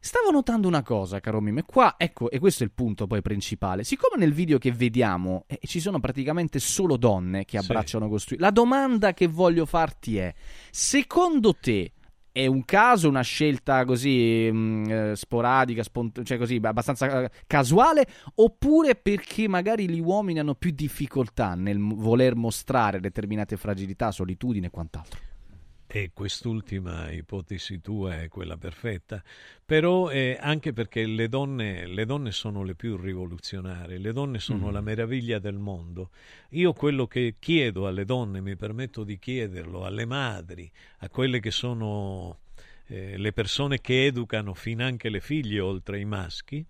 Stavo 0.01 0.31
notando 0.31 0.69
una 0.69 0.85
cosa, 0.85 1.19
caro 1.19 1.41
Mime, 1.41 1.65
qua, 1.65 1.97
ecco, 1.99 2.31
e 2.31 2.39
questo 2.39 2.63
è 2.63 2.67
il 2.67 2.73
punto 2.73 3.09
poi 3.09 3.21
principale. 3.21 3.83
Siccome 3.83 4.17
nel 4.17 4.33
video 4.33 4.59
che 4.59 4.71
vediamo 4.71 5.43
eh, 5.49 5.59
ci 5.65 5.81
sono 5.81 5.99
praticamente 5.99 6.61
solo 6.61 6.97
donne 6.97 7.45
che 7.45 7.59
Sì. 7.59 7.65
abbracciano 7.65 8.09
costui, 8.09 8.39
la 8.39 8.53
domanda 8.53 9.13
che 9.13 9.27
voglio 9.27 9.67
farti 9.67 10.19
è, 10.19 10.33
secondo 10.71 11.53
te 11.55 11.95
è 12.39 12.47
un 12.47 12.65
caso, 12.65 13.09
una 13.09 13.23
scelta 13.23 13.85
così 13.85 14.49
mh, 14.53 14.91
eh, 14.91 15.17
sporadica, 15.17 15.83
spont- 15.83 16.23
cioè 16.23 16.39
così 16.39 16.61
abbastanza 16.63 17.25
eh, 17.25 17.31
casuale, 17.49 18.07
oppure 18.37 18.95
perché 18.95 19.49
magari 19.49 19.89
gli 19.89 19.99
uomini 19.99 20.39
hanno 20.39 20.55
più 20.55 20.71
difficoltà 20.71 21.57
nel 21.57 21.79
voler 21.81 22.37
mostrare 22.37 23.01
determinate 23.01 23.57
fragilità, 23.57 24.13
solitudine 24.13 24.67
e 24.67 24.71
quant'altro? 24.71 25.28
E 25.91 26.11
quest'ultima 26.13 27.11
ipotesi 27.11 27.81
tua 27.81 28.21
è 28.21 28.29
quella 28.29 28.59
perfetta, 28.59 29.23
però 29.65 30.09
è 30.09 30.37
anche 30.39 30.75
perché 30.75 31.07
le 31.07 31.31
donne, 31.31 31.87
le 31.87 32.05
donne 32.05 32.31
sono 32.31 32.63
le 32.63 32.75
più 32.75 32.99
rivoluzionarie, 32.99 33.97
le 33.97 34.13
donne 34.13 34.39
sono 34.39 34.69
Mm. 34.69 34.73
la 34.73 34.81
meraviglia 34.83 35.39
del 35.39 35.57
mondo. 35.57 36.11
Io 36.51 36.75
quello 36.75 37.07
che 37.07 37.37
chiedo 37.39 37.87
alle 37.87 38.05
donne, 38.05 38.43
mi 38.43 38.55
permetto 38.55 39.03
di 39.03 39.19
chiederlo, 39.19 39.87
alle 39.87 40.05
madri, 40.05 40.71
a 40.99 41.09
quelle 41.09 41.41
che 41.41 41.51
sono 41.51 42.41
eh, 42.89 43.17
le 43.17 43.33
persone 43.33 43.81
che 43.81 44.05
educano 44.05 44.53
fin 44.53 44.83
anche 44.83 45.09
le 45.09 45.21
figlie 45.21 45.61
oltre 45.61 45.97
ai 45.97 46.05
maschi, 46.05 46.63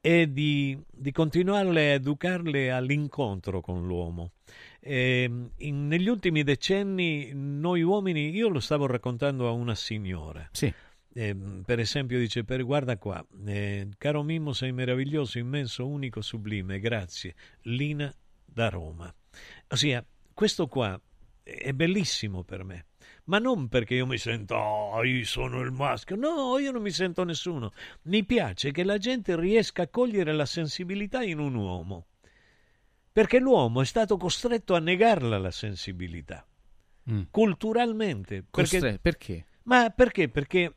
è 0.00 0.26
di, 0.26 0.78
di 0.90 1.12
continuare 1.12 1.68
a 1.68 1.94
educarle 1.94 2.70
all'incontro 2.70 3.60
con 3.60 3.86
l'uomo. 3.86 4.32
Ehm, 4.80 5.50
in- 5.58 5.86
negli 5.86 6.08
ultimi 6.08 6.42
decenni 6.42 7.30
noi 7.34 7.82
uomini, 7.82 8.30
io 8.30 8.48
lo 8.48 8.60
stavo 8.60 8.86
raccontando 8.86 9.46
a 9.46 9.50
una 9.50 9.74
signora, 9.74 10.48
Sì. 10.52 10.72
Ehm, 11.12 11.62
per 11.66 11.80
esempio 11.80 12.18
dice, 12.18 12.44
per, 12.44 12.64
guarda 12.64 12.96
qua, 12.96 13.24
eh, 13.46 13.88
caro 13.98 14.22
Mimmo 14.22 14.52
sei 14.52 14.72
meraviglioso, 14.72 15.38
immenso, 15.38 15.86
unico, 15.86 16.20
sublime, 16.22 16.78
grazie, 16.78 17.34
Lina 17.62 18.14
da 18.44 18.68
Roma. 18.68 19.12
Ossia, 19.68 20.04
questo 20.32 20.66
qua 20.68 20.98
è 21.42 21.72
bellissimo 21.72 22.44
per 22.44 22.62
me, 22.64 22.86
ma 23.24 23.38
non 23.38 23.68
perché 23.68 23.94
io 23.94 24.06
mi 24.06 24.18
sento, 24.18 24.56
"Ah, 24.94 25.04
io 25.04 25.24
sono 25.24 25.60
il 25.60 25.70
maschio, 25.70 26.16
no, 26.16 26.58
io 26.58 26.70
non 26.72 26.82
mi 26.82 26.90
sento 26.90 27.24
nessuno, 27.24 27.72
mi 28.02 28.24
piace 28.24 28.70
che 28.72 28.84
la 28.84 28.98
gente 28.98 29.38
riesca 29.38 29.82
a 29.82 29.88
cogliere 29.88 30.32
la 30.32 30.46
sensibilità 30.46 31.22
in 31.22 31.38
un 31.38 31.54
uomo, 31.54 32.06
perché 33.12 33.38
l'uomo 33.38 33.80
è 33.82 33.84
stato 33.84 34.16
costretto 34.16 34.74
a 34.74 34.78
negarla 34.80 35.38
la 35.38 35.50
sensibilità, 35.50 36.46
Mm. 37.10 37.22
culturalmente. 37.30 38.44
Perché, 38.50 38.78
Costre- 38.78 38.98
perché? 39.00 39.44
ma 39.64 39.90
perché? 39.90 40.28
Perché 40.28 40.74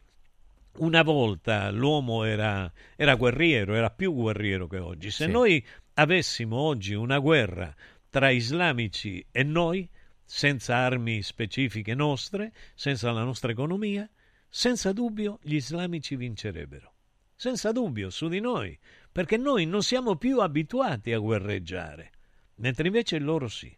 una 0.77 1.03
volta 1.03 1.69
l'uomo 1.69 2.23
era, 2.23 2.71
era 2.95 3.15
guerriero, 3.15 3.75
era 3.75 3.89
più 3.91 4.13
guerriero 4.13 4.67
che 4.67 4.79
oggi. 4.79 5.11
Se 5.11 5.25
Sì. 5.25 5.31
noi 5.31 5.63
avessimo 5.95 6.57
oggi 6.57 6.93
una 6.95 7.19
guerra 7.19 7.73
tra 8.09 8.29
islamici 8.29 9.23
e 9.31 9.43
noi, 9.43 9.87
senza 10.25 10.75
armi 10.77 11.21
specifiche 11.21 11.93
nostre, 11.93 12.53
senza 12.75 13.11
la 13.11 13.23
nostra 13.23 13.51
economia, 13.51 14.09
senza 14.49 14.91
dubbio 14.91 15.39
gli 15.41 15.55
islamici 15.55 16.15
vincerebbero. 16.15 16.93
Senza 17.35 17.71
dubbio, 17.71 18.09
su 18.09 18.27
di 18.27 18.39
noi, 18.39 18.77
perché 19.11 19.37
noi 19.37 19.65
non 19.65 19.83
siamo 19.83 20.15
più 20.15 20.39
abituati 20.39 21.11
a 21.11 21.19
guerreggiare, 21.19 22.11
mentre 22.55 22.87
invece 22.87 23.19
loro 23.19 23.47
sì. 23.47 23.75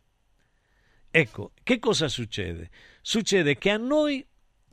Ecco, 1.10 1.54
che 1.64 1.80
cosa 1.80 2.08
succede? 2.08 2.70
Succede 3.02 3.58
che 3.58 3.70
a 3.70 3.78
noi 3.78 4.26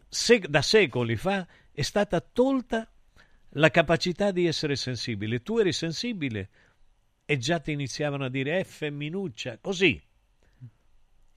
se- 0.08 0.44
da 0.48 0.60
secoli 0.60 1.16
fa 1.16 1.46
è 1.70 1.82
stata 1.82 2.20
tolta 2.20 2.90
la 3.50 3.70
capacità 3.70 4.30
di 4.30 4.46
essere 4.46 4.76
sensibile. 4.76 5.42
Tu 5.42 5.58
eri 5.58 5.72
sensibile 5.72 6.50
e 7.24 7.38
già 7.38 7.60
ti 7.60 7.72
iniziavano 7.72 8.24
a 8.24 8.28
dire 8.28 8.58
è 8.58 8.64
femminuccia, 8.64 9.58
così. 9.58 10.02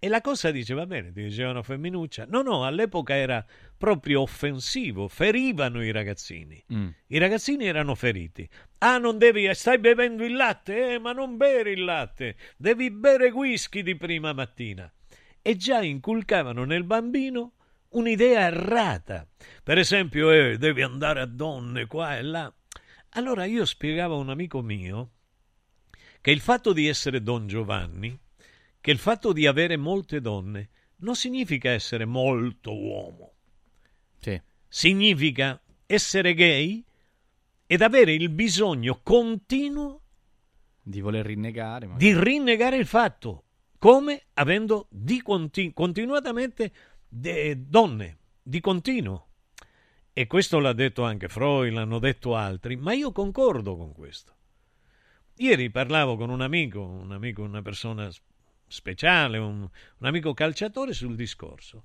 E 0.05 0.07
la 0.07 0.21
cosa 0.21 0.51
dice, 0.51 0.75
va 0.75 0.85
bene, 0.85 1.11
ti 1.11 1.23
dicevano 1.23 1.63
femminuccia. 1.63 2.27
No, 2.29 2.43
no, 2.43 2.63
all'epoca 2.63 3.15
era 3.15 3.43
proprio 3.75 4.21
offensivo, 4.21 5.07
ferivano 5.07 5.83
i 5.83 5.91
ragazzini. 5.91 6.63
Mm. 6.71 6.89
I 7.07 7.17
ragazzini 7.17 7.65
erano 7.65 7.95
feriti. 7.95 8.47
Ah, 8.77 8.99
non 8.99 9.17
devi, 9.17 9.51
stai 9.55 9.79
bevendo 9.79 10.23
il 10.23 10.35
latte? 10.35 10.93
Eh, 10.93 10.99
ma 10.99 11.11
non 11.11 11.37
bere 11.37 11.71
il 11.71 11.83
latte, 11.83 12.35
devi 12.55 12.91
bere 12.91 13.31
whisky 13.31 13.81
di 13.81 13.95
prima 13.95 14.31
mattina. 14.31 14.93
E 15.41 15.55
già 15.55 15.81
inculcavano 15.81 16.65
nel 16.65 16.83
bambino 16.83 17.53
un'idea 17.89 18.41
errata. 18.41 19.27
Per 19.63 19.79
esempio, 19.79 20.29
eh, 20.29 20.59
devi 20.59 20.83
andare 20.83 21.19
a 21.19 21.25
donne 21.25 21.87
qua 21.87 22.15
e 22.15 22.21
là. 22.21 22.53
Allora 23.13 23.45
io 23.45 23.65
spiegavo 23.65 24.13
a 24.13 24.19
un 24.19 24.29
amico 24.29 24.61
mio 24.61 25.09
che 26.21 26.29
il 26.29 26.41
fatto 26.41 26.73
di 26.73 26.87
essere 26.87 27.23
Don 27.23 27.47
Giovanni, 27.47 28.15
che 28.85 28.91
il 28.91 28.99
fatto 28.99 29.33
di 29.33 29.47
avere 29.47 29.77
molte 29.77 30.21
donne, 30.21 30.69
non 30.97 31.15
significa 31.15 31.71
essere 31.71 32.05
molto 32.05 32.71
uomo. 32.71 33.33
Sì. 34.19 34.39
Significa 34.67 35.59
essere 35.87 36.35
gay, 36.35 36.85
ed 37.65 37.81
avere 37.81 38.13
il 38.13 38.29
bisogno 38.29 38.99
continuo 39.01 40.01
di 40.83 41.01
voler 41.01 41.25
rinnegare. 41.25 41.87
Magari. 41.87 42.05
Di 42.05 42.19
rinnegare 42.19 42.77
il 42.77 42.85
fatto, 42.85 43.45
come 43.79 44.25
avendo 44.33 44.85
di 44.91 45.19
continu- 45.23 45.73
continuatamente 45.73 46.71
de- 47.07 47.65
donne, 47.67 48.19
di 48.43 48.59
continuo. 48.59 49.29
E 50.13 50.27
questo 50.27 50.59
l'ha 50.59 50.73
detto 50.73 51.01
anche 51.01 51.27
Freud, 51.27 51.73
l'hanno 51.73 51.97
detto 51.97 52.35
altri, 52.35 52.75
ma 52.75 52.93
io 52.93 53.11
concordo 53.11 53.77
con 53.77 53.93
questo. 53.93 54.35
Ieri 55.37 55.71
parlavo 55.71 56.17
con 56.17 56.29
un 56.29 56.41
amico, 56.41 56.83
un 56.83 57.11
amico, 57.11 57.41
una 57.41 57.63
persona 57.63 58.11
speciale, 58.67 59.37
un, 59.37 59.61
un 59.61 60.07
amico 60.07 60.33
calciatore 60.33 60.93
sul 60.93 61.15
discorso 61.15 61.83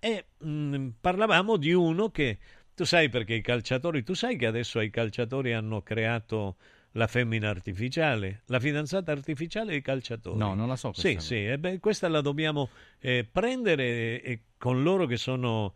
e 0.00 0.24
mh, 0.38 0.48
mm, 0.48 0.88
parlavamo 1.00 1.56
di 1.56 1.72
uno 1.72 2.10
che 2.10 2.38
tu 2.74 2.84
sai 2.84 3.10
perché 3.10 3.34
i 3.34 3.42
calciatori, 3.42 4.02
tu 4.02 4.14
sai 4.14 4.36
che 4.36 4.46
adesso 4.46 4.80
i 4.80 4.90
calciatori 4.90 5.52
hanno 5.52 5.82
creato 5.82 6.56
la 6.92 7.06
femmina 7.06 7.48
artificiale, 7.50 8.42
la 8.46 8.58
fidanzata 8.58 9.12
artificiale 9.12 9.72
dei 9.72 9.82
calciatori. 9.82 10.38
No, 10.38 10.54
non 10.54 10.66
la 10.66 10.76
so. 10.76 10.92
Sì, 10.94 11.14
cosa. 11.14 11.26
sì, 11.26 11.46
e 11.46 11.58
beh, 11.58 11.78
questa 11.78 12.08
la 12.08 12.22
dobbiamo 12.22 12.70
eh, 12.98 13.28
prendere 13.30 14.22
e, 14.22 14.40
con 14.56 14.82
loro 14.82 15.06
che 15.06 15.18
sono 15.18 15.74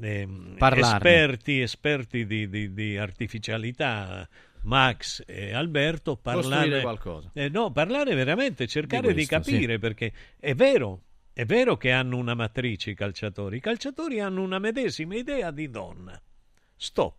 eh, 0.00 0.28
esperti, 0.58 1.60
esperti 1.60 2.24
di, 2.24 2.48
di, 2.48 2.72
di, 2.72 2.96
artificialità. 2.96 4.26
Max 4.64 5.22
e 5.26 5.52
Alberto 5.52 6.16
parlare 6.16 6.80
qualcosa. 6.80 7.30
Eh, 7.34 7.48
no, 7.48 7.70
parlare 7.70 8.14
veramente, 8.14 8.66
cercare 8.66 9.08
di, 9.08 9.26
questo, 9.26 9.36
di 9.36 9.42
capire 9.42 9.74
sì. 9.74 9.78
perché 9.78 10.12
è 10.38 10.54
vero, 10.54 11.02
è 11.32 11.44
vero 11.44 11.76
che 11.76 11.90
hanno 11.92 12.16
una 12.16 12.34
matrice 12.34 12.90
i 12.90 12.94
calciatori, 12.94 13.58
i 13.58 13.60
calciatori 13.60 14.20
hanno 14.20 14.42
una 14.42 14.58
medesima 14.58 15.14
idea 15.14 15.50
di 15.50 15.70
donna. 15.70 16.20
Stop 16.76 17.16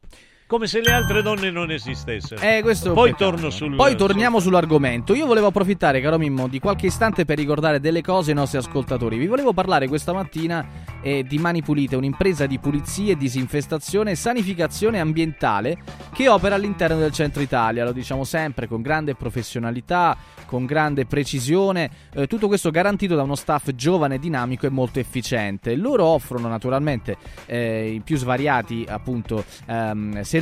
come 0.47 0.67
se 0.67 0.79
le 0.79 0.91
altre 0.91 1.23
donne 1.23 1.49
non 1.49 1.71
esistessero. 1.71 2.39
Eh, 2.39 2.63
Poi 2.93 3.15
torno 3.15 3.49
sul 3.49 3.75
Poi 3.75 3.95
torniamo 3.95 4.39
sull'argomento. 4.39 5.15
Io 5.15 5.25
volevo 5.25 5.47
approfittare, 5.47 6.01
caro 6.01 6.19
Mimmo, 6.19 6.47
di 6.47 6.59
qualche 6.59 6.85
istante 6.85 7.25
per 7.25 7.37
ricordare 7.37 7.79
delle 7.79 8.01
cose 8.01 8.29
ai 8.29 8.35
nostri 8.35 8.59
ascoltatori. 8.59 9.17
Vi 9.17 9.25
volevo 9.25 9.53
parlare 9.53 9.87
questa 9.87 10.13
mattina 10.13 10.63
eh, 11.01 11.23
di 11.23 11.39
Mani 11.39 11.63
Pulite, 11.63 11.95
un'impresa 11.95 12.45
di 12.45 12.59
pulizie, 12.59 13.17
disinfestazione 13.17 14.11
e 14.11 14.15
sanificazione 14.15 14.99
ambientale 14.99 15.77
che 16.13 16.29
opera 16.29 16.55
all'interno 16.55 16.99
del 16.99 17.11
centro 17.11 17.41
Italia, 17.41 17.83
lo 17.83 17.91
diciamo 17.91 18.23
sempre, 18.23 18.67
con 18.67 18.83
grande 18.83 19.15
professionalità, 19.15 20.15
con 20.45 20.65
grande 20.65 21.05
precisione, 21.05 21.89
eh, 22.13 22.27
tutto 22.27 22.47
questo 22.47 22.69
garantito 22.69 23.15
da 23.15 23.23
uno 23.23 23.35
staff 23.35 23.71
giovane, 23.71 24.19
dinamico 24.19 24.67
e 24.67 24.69
molto 24.69 24.99
efficiente. 24.99 25.75
Loro 25.75 26.05
offrono 26.05 26.47
naturalmente 26.47 27.17
eh, 27.47 27.93
i 27.95 28.01
più 28.01 28.15
svariati 28.15 28.85
appunto 28.87 29.43
ehm, 29.65 30.21
servizi, 30.21 30.33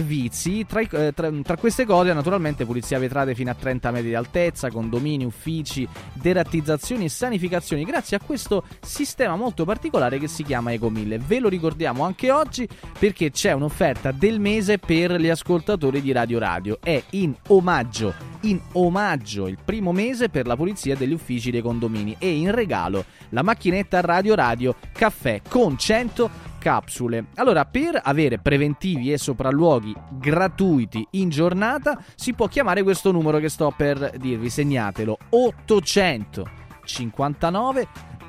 tra, 0.68 0.80
eh, 0.80 1.14
tra, 1.14 1.32
tra, 1.44 1.57
queste 1.57 1.86
cose 1.86 2.14
naturalmente 2.14 2.65
pulizia 2.65 2.98
vetrate 2.98 3.36
fino 3.36 3.52
a 3.52 3.53
30 3.53 3.91
metri 3.91 4.10
di 4.10 4.15
altezza, 4.15 4.72
condomini, 4.72 5.26
uffici, 5.26 5.88
derattizzazioni 6.14 7.06
e 7.06 7.10
sanificazioni 7.10 7.84
grazie 7.84 8.18
a 8.18 8.20
questo 8.20 8.64
sistema 8.82 9.36
molto 9.36 9.65
particolare 9.65 10.18
che 10.18 10.28
si 10.28 10.44
chiama 10.44 10.72
Eco1000. 10.72 11.20
Ve 11.20 11.40
lo 11.40 11.49
ricordiamo 11.49 12.03
anche 12.03 12.32
oggi 12.32 12.68
perché 12.98 13.32
c'è 13.32 13.52
un'offerta 13.52 14.11
del 14.11 14.40
mese 14.40 14.80
per 14.80 15.20
gli 15.20 15.30
ascoltatori 15.30 16.02
di 16.02 16.11
Radio 16.11 16.40
Radio. 16.40 16.80
È 16.82 17.02
in 17.11 17.36
omaggio, 17.48 18.14
in 18.41 18.60
omaggio 18.74 19.48
il 19.48 19.57
primo 19.64 19.91
mese 19.91 20.30
per 20.30 20.48
la 20.48 20.56
pulizia 20.56 20.95
degli 20.95 21.14
uffici 21.14 21.52
dei 21.52 21.61
condomini 21.61 22.15
e 22.18 22.32
in 22.32 22.52
regalo 22.52 23.06
la 23.30 23.44
macchinetta 23.44 24.02
Radio 24.02 24.36
Radio 24.36 24.76
Caffè 24.91 25.41
con 25.48 25.78
100 25.78 26.52
capsule. 26.64 27.26
Allora, 27.35 27.65
per 27.65 27.99
avere 28.02 28.40
preventivi 28.40 29.11
e 29.11 29.18
sopralluoghi 29.18 29.94
gratuiti 30.11 31.06
in 31.11 31.27
giornata, 31.27 32.02
si 32.15 32.31
può 32.34 32.48
chiamare 32.48 32.84
questo 32.84 33.11
numero 33.11 33.40
che 33.40 33.49
sto 33.49 33.73
per 33.76 34.11
dirvi, 34.18 34.49
segnatelo. 34.49 35.18
859 35.30 37.88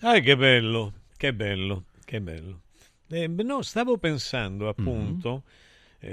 Ah, 0.00 0.18
che 0.20 0.36
bello, 0.36 0.92
che 1.16 1.34
bello, 1.34 1.84
che 2.04 2.20
bello. 2.22 2.62
Eh, 3.10 3.28
no, 3.28 3.60
stavo 3.60 3.98
pensando 3.98 4.68
appunto. 4.68 5.30
Mm-hmm. 5.30 5.38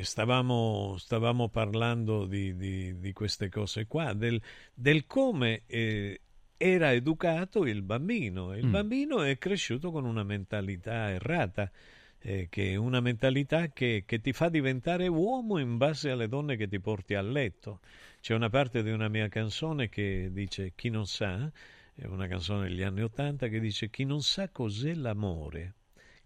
Stavamo, 0.01 0.95
stavamo, 0.97 1.49
parlando 1.49 2.25
di, 2.25 2.55
di, 2.55 2.97
di, 2.97 3.11
queste 3.11 3.49
cose 3.49 3.87
qua, 3.87 4.13
del, 4.13 4.41
del 4.73 5.05
come 5.05 5.63
eh, 5.65 6.17
era 6.61 6.93
educato 6.93 7.65
il 7.65 7.81
bambino. 7.81 8.55
Il 8.55 8.67
mm. 8.67 8.71
bambino 8.71 9.23
è 9.23 9.38
cresciuto 9.39 9.91
con 9.91 10.05
una 10.05 10.23
mentalità 10.23 11.09
errata, 11.09 11.71
eh, 12.19 12.47
che 12.49 12.71
è 12.71 12.75
una 12.75 12.99
mentalità 12.99 13.69
che, 13.69 14.03
che, 14.05 14.21
ti 14.21 14.31
fa 14.31 14.49
diventare 14.49 15.07
uomo 15.07 15.57
in 15.57 15.77
base 15.77 16.11
alle 16.11 16.27
donne 16.27 16.55
che 16.55 16.67
ti 16.67 16.79
porti 16.79 17.15
a 17.15 17.21
letto. 17.21 17.79
C'è 18.19 18.35
una 18.35 18.49
parte 18.49 18.83
di 18.83 18.91
una 18.91 19.09
mia 19.09 19.27
canzone 19.27 19.89
che 19.89 20.29
dice 20.31 20.73
chi 20.75 20.89
non 20.89 21.07
sa, 21.07 21.51
è 21.95 22.05
una 22.05 22.27
canzone 22.27 22.67
degli 22.67 22.83
anni 22.83 23.01
Ottanta 23.01 23.47
che 23.47 23.59
dice 23.59 23.89
chi 23.89 24.05
non 24.05 24.21
sa 24.21 24.49
cos'è 24.49 24.93
l'amore 24.93 25.73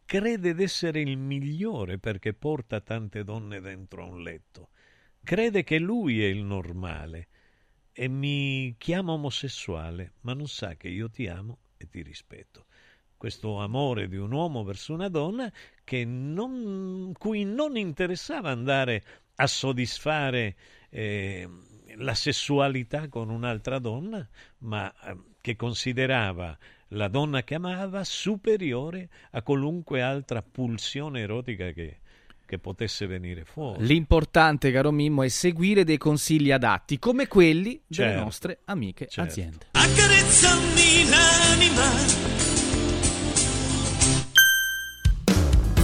crede 0.06 0.54
d'essere 0.54 1.02
il 1.02 1.18
migliore 1.18 1.98
perché 1.98 2.34
porta 2.34 2.80
tante 2.80 3.24
donne 3.24 3.60
dentro 3.60 4.04
a 4.04 4.06
un 4.06 4.22
letto. 4.22 4.70
Crede 5.24 5.64
che 5.64 5.80
lui 5.80 6.24
è 6.24 6.28
il 6.28 6.44
normale 6.44 7.28
e 7.98 8.10
mi 8.10 8.76
chiama 8.78 9.14
omosessuale, 9.14 10.16
ma 10.22 10.34
non 10.34 10.48
sa 10.50 10.76
che 10.76 10.90
io 10.90 11.10
ti 11.10 11.28
amo 11.28 11.60
e 11.78 11.88
ti 11.88 12.02
rispetto. 12.02 12.66
Questo 13.16 13.60
amore 13.60 14.10
di 14.10 14.18
un 14.18 14.34
uomo 14.34 14.66
verso 14.66 14.94
una 14.94 15.08
donna 15.08 15.50
che 15.86 16.04
non, 16.04 17.14
cui 17.18 17.46
non 17.46 17.78
interessava 17.78 18.50
andare 18.50 19.02
a 19.36 19.48
soddisfare 19.48 20.58
eh, 20.90 21.48
la 21.96 22.14
sessualità 22.14 23.08
con 23.08 23.30
un'altra 23.30 23.80
donna, 23.80 24.28
ma 24.60 24.94
eh, 25.06 25.18
che 25.40 25.56
considerava 25.56 26.58
la 26.90 27.08
donna 27.08 27.44
che 27.44 27.56
amava 27.56 28.04
superiore 28.04 29.10
a 29.32 29.42
qualunque 29.42 30.02
altra 30.02 30.42
pulsione 30.42 31.22
erotica 31.22 31.72
che, 31.72 32.00
che 32.46 32.60
potesse 32.60 33.06
venire 33.08 33.44
fuori. 33.44 33.86
L'importante, 33.86 34.72
caro 34.72 34.92
Mimmo, 34.92 35.24
è 35.24 35.28
seguire 35.28 35.84
dei 35.84 35.98
consigli 35.98 36.52
adatti, 36.52 37.00
come 37.00 37.28
quelli 37.28 37.82
certo, 37.90 38.12
delle 38.12 38.24
nostre 38.24 38.60
amiche 38.66 39.08
certo. 39.08 39.30
aziende. 39.30 39.66
Accarezzami 39.72 41.10
l'anima 41.10 42.45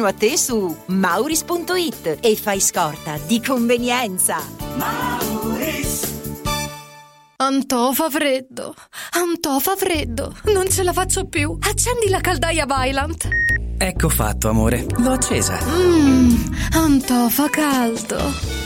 a 0.00 0.12
te 0.12 0.36
su 0.38 0.74
mauris.it 0.86 2.18
e 2.20 2.36
fai 2.36 2.60
scorta 2.60 3.18
di 3.26 3.42
convenienza. 3.42 4.38
Mauris. 4.76 6.10
Antò 7.36 7.92
fa 7.92 8.08
freddo. 8.08 8.74
Antò 9.12 9.58
fa 9.58 9.76
freddo. 9.76 10.34
Non 10.46 10.68
ce 10.70 10.82
la 10.82 10.92
faccio 10.92 11.26
più. 11.26 11.56
Accendi 11.60 12.08
la 12.08 12.20
caldaia 12.20 12.64
Vylant. 12.66 13.28
Ecco 13.78 14.08
fatto, 14.08 14.48
amore. 14.48 14.86
L'ho 14.96 15.12
accesa. 15.12 15.58
Mmm, 15.62 16.54
Antò 16.72 17.28
fa 17.28 17.48
caldo. 17.50 18.61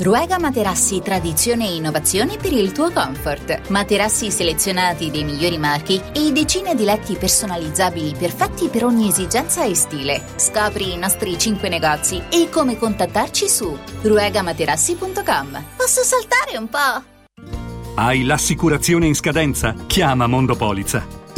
Ruega 0.00 0.38
Materassi 0.38 1.00
Tradizione 1.02 1.66
e 1.66 1.74
Innovazione 1.74 2.36
per 2.36 2.52
il 2.52 2.70
tuo 2.70 2.92
comfort. 2.92 3.68
Materassi 3.70 4.30
selezionati 4.30 5.10
dei 5.10 5.24
migliori 5.24 5.58
marchi 5.58 6.00
e 6.12 6.30
decine 6.30 6.76
di 6.76 6.84
letti 6.84 7.16
personalizzabili 7.16 8.14
perfetti 8.16 8.68
per 8.68 8.84
ogni 8.84 9.08
esigenza 9.08 9.64
e 9.64 9.74
stile. 9.74 10.22
Scopri 10.36 10.92
i 10.92 10.96
nostri 10.96 11.36
5 11.36 11.68
negozi 11.68 12.22
e 12.30 12.48
come 12.48 12.78
contattarci 12.78 13.48
su 13.48 13.76
ruegamaterassi.com. 14.02 15.64
Posso 15.76 16.02
saltare 16.04 16.56
un 16.56 16.68
po'? 16.68 17.96
Hai 17.96 18.22
l'assicurazione 18.22 19.06
in 19.06 19.16
scadenza? 19.16 19.74
Chiama 19.88 20.28
Mondopolizza. 20.28 21.27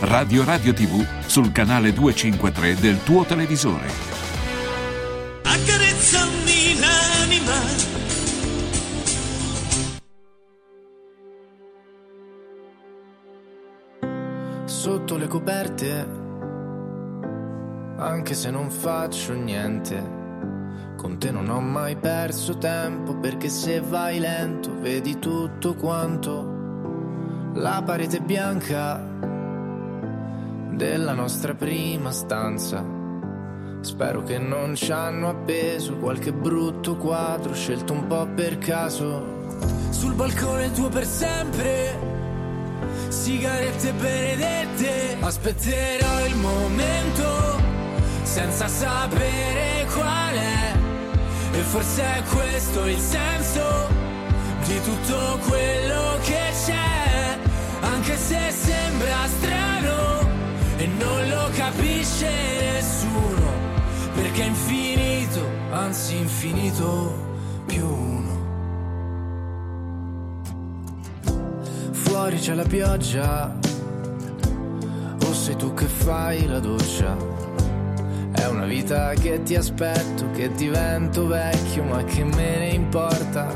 Radio 0.00 0.44
Radio 0.44 0.74
TV 0.74 1.06
sul 1.24 1.52
canale 1.52 1.90
253 1.94 2.74
del 2.74 3.02
tuo 3.02 3.24
televisore. 3.24 3.88
Accarezzami 5.42 6.78
l'anima. 6.78 7.54
Sotto 14.66 15.16
le 15.16 15.26
coperte, 15.28 16.08
anche 17.96 18.34
se 18.34 18.50
non 18.50 18.70
faccio 18.70 19.32
niente. 19.32 20.14
Con 20.98 21.18
te 21.18 21.30
non 21.30 21.48
ho 21.48 21.60
mai 21.60 21.96
perso 21.96 22.58
tempo 22.58 23.16
perché 23.16 23.48
se 23.48 23.80
vai 23.80 24.18
lento 24.18 24.78
vedi 24.78 25.18
tutto 25.18 25.74
quanto. 25.74 26.52
La 27.54 27.82
parete 27.82 28.20
bianca 28.20 29.35
della 30.76 31.14
nostra 31.14 31.54
prima 31.54 32.12
stanza. 32.12 32.84
Spero 33.80 34.22
che 34.22 34.38
non 34.38 34.74
ci 34.74 34.92
hanno 34.92 35.30
appeso 35.30 35.96
qualche 35.96 36.32
brutto 36.32 36.96
quadro 36.96 37.54
scelto 37.54 37.94
un 37.94 38.06
po' 38.06 38.26
per 38.34 38.58
caso. 38.58 39.48
Sul 39.90 40.14
balcone 40.14 40.70
tuo 40.72 40.88
per 40.88 41.06
sempre 41.06 41.98
sigarette 43.08 43.92
benedette. 43.92 45.16
Aspetterò 45.20 46.26
il 46.26 46.36
momento 46.36 47.24
senza 48.22 48.68
sapere 48.68 49.86
qual 49.92 50.34
è. 50.34 50.74
E 51.52 51.60
forse 51.60 52.02
è 52.02 52.22
questo 52.34 52.86
il 52.86 52.98
senso 52.98 53.88
di 54.66 54.80
tutto 54.82 55.38
quello 55.48 56.18
che 56.22 56.52
c'è. 56.66 57.38
Anche 57.80 58.16
se 58.16 58.50
sembra 58.50 59.26
strano 59.26 60.15
e 60.76 60.86
non 60.86 61.28
lo 61.28 61.48
capisce 61.54 62.28
nessuno. 62.72 63.64
Perché 64.14 64.42
è 64.42 64.46
infinito, 64.46 65.46
anzi 65.70 66.16
infinito 66.16 67.14
più 67.66 67.86
uno. 67.86 68.44
Fuori 71.90 72.38
c'è 72.38 72.54
la 72.54 72.64
pioggia, 72.64 73.58
o 75.22 75.32
sei 75.32 75.56
tu 75.56 75.74
che 75.74 75.86
fai 75.86 76.46
la 76.46 76.60
doccia. 76.60 77.16
È 78.32 78.46
una 78.46 78.64
vita 78.66 79.12
che 79.14 79.42
ti 79.42 79.54
aspetto, 79.54 80.30
che 80.32 80.52
divento 80.52 81.26
vecchio, 81.26 81.84
ma 81.84 82.04
che 82.04 82.24
me 82.24 82.58
ne 82.58 82.68
importa. 82.68 83.54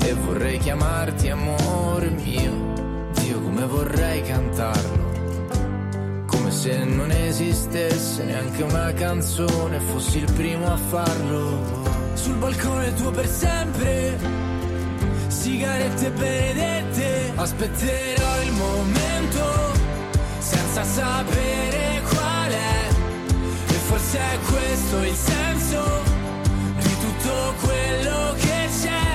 E 0.00 0.14
vorrei 0.14 0.58
chiamarti 0.58 1.28
amore 1.28 2.08
mio, 2.10 3.10
Dio 3.12 3.40
come 3.40 3.66
vorrei 3.66 4.22
cantarlo. 4.22 5.07
Come 6.48 6.60
se 6.60 6.82
non 6.82 7.10
esistesse 7.10 8.24
neanche 8.24 8.62
una 8.62 8.90
canzone, 8.94 9.80
fossi 9.80 10.16
il 10.16 10.32
primo 10.32 10.72
a 10.72 10.78
farlo. 10.78 11.60
Sul 12.14 12.36
balcone 12.36 12.94
tuo 12.94 13.10
per 13.10 13.28
sempre, 13.28 14.18
sigarette 15.26 16.10
benedette. 16.10 17.32
Aspetterò 17.34 18.42
il 18.44 18.52
momento 18.52 19.72
senza 20.38 20.84
sapere 20.84 22.00
qual 22.08 22.50
è. 22.50 22.88
E 23.68 23.74
forse 23.74 24.18
è 24.18 24.38
questo 24.50 25.02
il 25.02 25.16
senso 25.16 26.02
di 26.78 26.96
tutto 26.98 27.54
quello 27.60 28.34
che 28.38 28.68
c'è. 28.80 29.07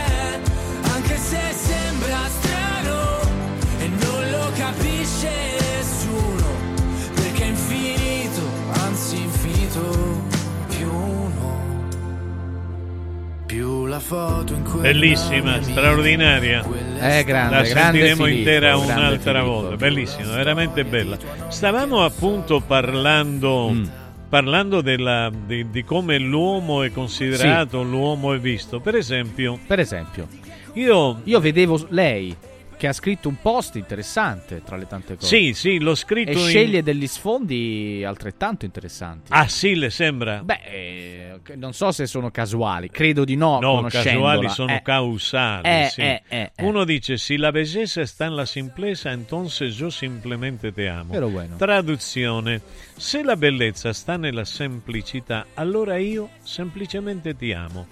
Bellissima, 14.82 15.62
straordinaria. 15.62 16.64
Eh, 17.00 17.24
grande, 17.24 17.56
La 17.56 17.62
grande 17.62 17.72
sentiremo 18.00 18.24
Filippo, 18.24 18.28
intera 18.50 18.68
grande 18.76 18.92
un'altra 18.94 19.32
Filippo. 19.40 19.52
volta. 19.62 19.76
Bellissima, 19.76 20.36
veramente 20.36 20.84
bella. 20.86 21.18
Stavamo 21.50 22.04
appunto 22.04 22.60
parlando. 22.62 23.70
Mm. 23.72 23.84
Parlando 24.30 24.82
della- 24.82 25.30
di, 25.46 25.70
di 25.70 25.84
come 25.84 26.18
l'uomo 26.18 26.82
è 26.82 26.92
considerato, 26.92 27.84
l'uomo 27.84 28.34
è 28.34 28.40
visto. 28.40 28.80
Per 28.80 28.96
esempio, 28.96 29.60
Per 29.68 29.80
esempio, 29.80 30.28
io, 30.74 31.20
io 31.24 31.40
vedevo 31.40 31.86
lei 31.90 32.36
che 32.84 32.90
ha 32.90 32.94
scritto 32.94 33.30
un 33.30 33.38
post 33.42 33.76
interessante 33.78 34.62
tra 34.62 34.76
le 34.76 34.86
tante 34.88 35.16
cose. 35.16 35.26
Sì, 35.28 35.54
sì, 35.54 35.80
l'ho 35.80 35.96
scritto 35.96 36.32
E 36.32 36.34
in- 36.34 36.40
sceglie 36.50 36.84
degli 36.84 37.08
sfondi 37.08 38.04
altrettanto 38.06 38.66
interessanti. 38.66 39.32
Ah, 39.32 39.48
sì, 39.48 39.74
le 39.76 39.90
sembra? 39.90 40.42
Beh, 40.44 40.60
eh, 40.66 41.40
non 41.56 41.72
so 41.72 41.94
se 41.94 42.06
sono 42.08 42.30
casuali, 42.30 42.90
credo 42.90 43.24
di 43.24 43.38
no. 43.38 43.62
No, 43.62 43.84
casuali 43.84 44.50
sono 44.50 44.74
Eh, 44.76 44.82
causali. 44.82 45.66
eh, 45.66 45.88
sì. 45.90 46.02
eh, 46.02 46.24
eh, 46.28 46.52
eh. 46.54 46.64
Uno 46.66 46.84
dice: 46.84 47.16
Si 47.16 47.38
la 47.38 47.52
belleza 47.54 48.02
está 48.02 48.26
en 48.26 48.36
la 48.36 48.46
simpleza, 48.46 49.14
entonces 49.14 49.78
yo 49.78 49.90
simplemente 49.90 50.74
te 50.74 50.90
amo. 50.90 51.14
Pero 51.14 51.30
bueno. 51.30 51.56
Traduzione: 51.56 52.60
Se 52.98 53.24
la 53.24 53.38
bellezza 53.38 53.94
sta 53.94 54.18
nella 54.18 54.44
semplicità, 54.44 55.46
allora 55.54 55.96
io 55.96 56.32
semplicemente 56.42 57.34
ti 57.34 57.54
amo. 57.54 57.88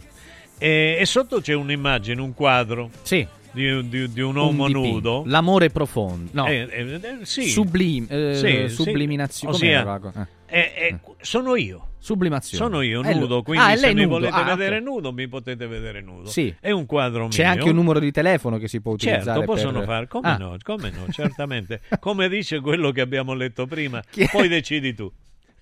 E, 0.58 0.98
e 1.00 1.06
sotto 1.06 1.40
c'è 1.40 1.54
un'immagine, 1.54 2.20
un 2.20 2.34
quadro 2.34 2.90
Sì. 3.04 3.26
Di, 3.52 3.88
di- 3.90 4.12
di 4.12 4.22
un 4.22 4.36
uomo 4.36 4.68
dipinto. 4.68 4.88
nudo. 4.90 5.24
L'amore 5.26 5.70
profondo. 5.70 6.30
No. 6.34 6.48
Eh, 6.48 6.68
eh, 6.72 7.00
eh, 7.02 7.18
sì. 7.26 7.44
Sublim- 7.50 8.10
eh, 8.12 8.36
Sì, 8.36 8.70
sì. 8.70 8.84
subliminazione. 8.84 9.54
Ossia, 9.56 9.84
la 9.84 10.00
cosa? 10.00 10.28
eh, 10.46 10.60
eh, 10.76 11.00
sono 11.22 11.56
io. 11.56 11.88
Sublimazione. 12.04 12.64
Sono 12.66 12.82
io 12.82 13.02
nudo, 13.04 13.36
lui. 13.36 13.44
quindi 13.44 13.64
Ah, 13.64 13.76
se 13.76 13.94
mi 13.94 14.02
nudo. 14.02 14.16
volete 14.16 14.34
Ah, 14.36 14.44
vedere 14.56 14.78
ok. 14.78 14.84
nudo, 14.84 15.14
mi 15.14 15.28
potete 15.28 15.68
vedere 15.68 16.02
nudo. 16.02 16.30
Sì. 16.30 16.52
È 16.60 16.72
un 16.72 16.88
quadro 16.88 17.28
C'è 17.28 17.44
mio. 17.44 17.52
anche 17.52 17.70
un 17.70 17.76
numero 17.76 18.00
di 18.00 18.12
telefono 18.12 18.58
che 18.58 18.68
si 18.68 18.82
può 18.82 18.94
utilizzare. 18.94 19.24
Certo, 19.24 19.42
possono 19.44 19.80
per- 19.80 19.88
fare, 19.88 20.08
come 20.08 20.28
Ah. 20.28 20.38
no, 20.38 20.58
come 20.64 20.90
no, 20.90 21.06
certamente. 21.12 21.82
Come 22.00 22.28
dice 22.28 22.60
quello 22.60 22.90
che 22.92 23.02
abbiamo 23.02 23.34
letto 23.36 23.68
prima, 23.68 24.02
poi 24.32 24.48
decidi 24.48 24.96
tu. 24.96 25.12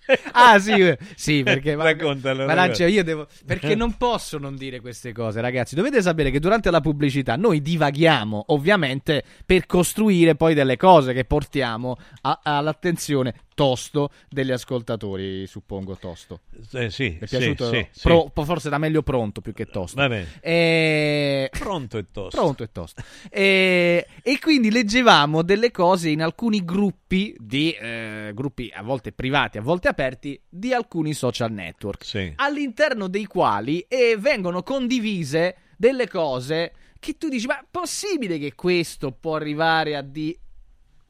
Ah 0.31 0.59
sì, 0.59 0.95
sì 1.15 1.43
perché 1.43 1.75
ma, 1.75 1.83
Raccontalo, 1.83 2.45
ma. 2.45 2.53
Lancia, 2.53 2.87
io 2.87 3.03
devo 3.03 3.27
perché 3.45 3.75
non 3.75 3.95
posso 3.97 4.37
non 4.37 4.55
dire 4.55 4.79
queste 4.79 5.11
cose, 5.11 5.41
ragazzi. 5.41 5.75
Dovete 5.75 6.01
sapere 6.01 6.31
che 6.31 6.39
durante 6.39 6.71
la 6.71 6.81
pubblicità 6.81 7.35
noi 7.35 7.61
divaghiamo, 7.61 8.45
ovviamente, 8.47 9.23
per 9.45 9.65
costruire 9.65 10.35
poi 10.35 10.53
delle 10.53 10.77
cose 10.77 11.13
che 11.13 11.25
portiamo 11.25 11.97
a- 12.21 12.39
all'attenzione 12.43 13.33
tosto 13.59 14.09
degli 14.29 14.51
ascoltatori, 14.51 15.45
suppongo 15.45 15.97
tosto. 15.97 16.39
Eh, 16.71 16.89
sì, 16.89 17.09
Mi 17.09 17.17
è 17.19 17.27
piaciuto 17.27 17.69
sì, 17.69 17.85
sì. 17.91 18.01
pro- 18.03 18.31
forse 18.45 18.69
da 18.69 18.77
meglio 18.77 19.01
pronto 19.01 19.41
più 19.41 19.51
che 19.51 19.65
tosto. 19.65 19.99
Va 19.99 20.07
bene. 20.07 20.27
E... 20.39 21.49
Pronto 21.51 21.97
e 21.97 22.05
tosto. 22.09 22.37
Pronto 22.39 22.63
e 22.63 22.71
tosto. 22.71 23.01
E, 23.29 24.07
e 24.23 24.39
quindi 24.39 24.71
leggevamo 24.71 25.41
delle 25.41 25.71
cose 25.71 26.07
in 26.07 26.21
alcuni 26.21 26.63
gruppi 26.63 27.35
di 27.37 27.71
eh, 27.71 28.31
gruppi 28.33 28.71
a 28.73 28.81
volte 28.81 29.11
privati, 29.11 29.57
a 29.57 29.61
volte 29.61 29.89
aperti 29.89 30.41
di 30.47 30.71
alcuni 30.73 31.13
social 31.13 31.51
network, 31.51 32.05
Sì. 32.05 32.31
all'interno 32.37 33.09
dei 33.09 33.25
quali 33.25 33.81
eh, 33.89 34.15
vengono 34.17 34.63
condivise 34.63 35.55
delle 35.75 36.07
cose 36.07 36.71
che 36.97 37.17
tu 37.17 37.27
dici, 37.27 37.45
ma 37.45 37.59
è 37.59 37.65
possibile 37.69 38.39
che 38.39 38.55
questo 38.55 39.11
può 39.11 39.35
arrivare 39.35 39.97
a 39.97 40.01
di 40.01 40.37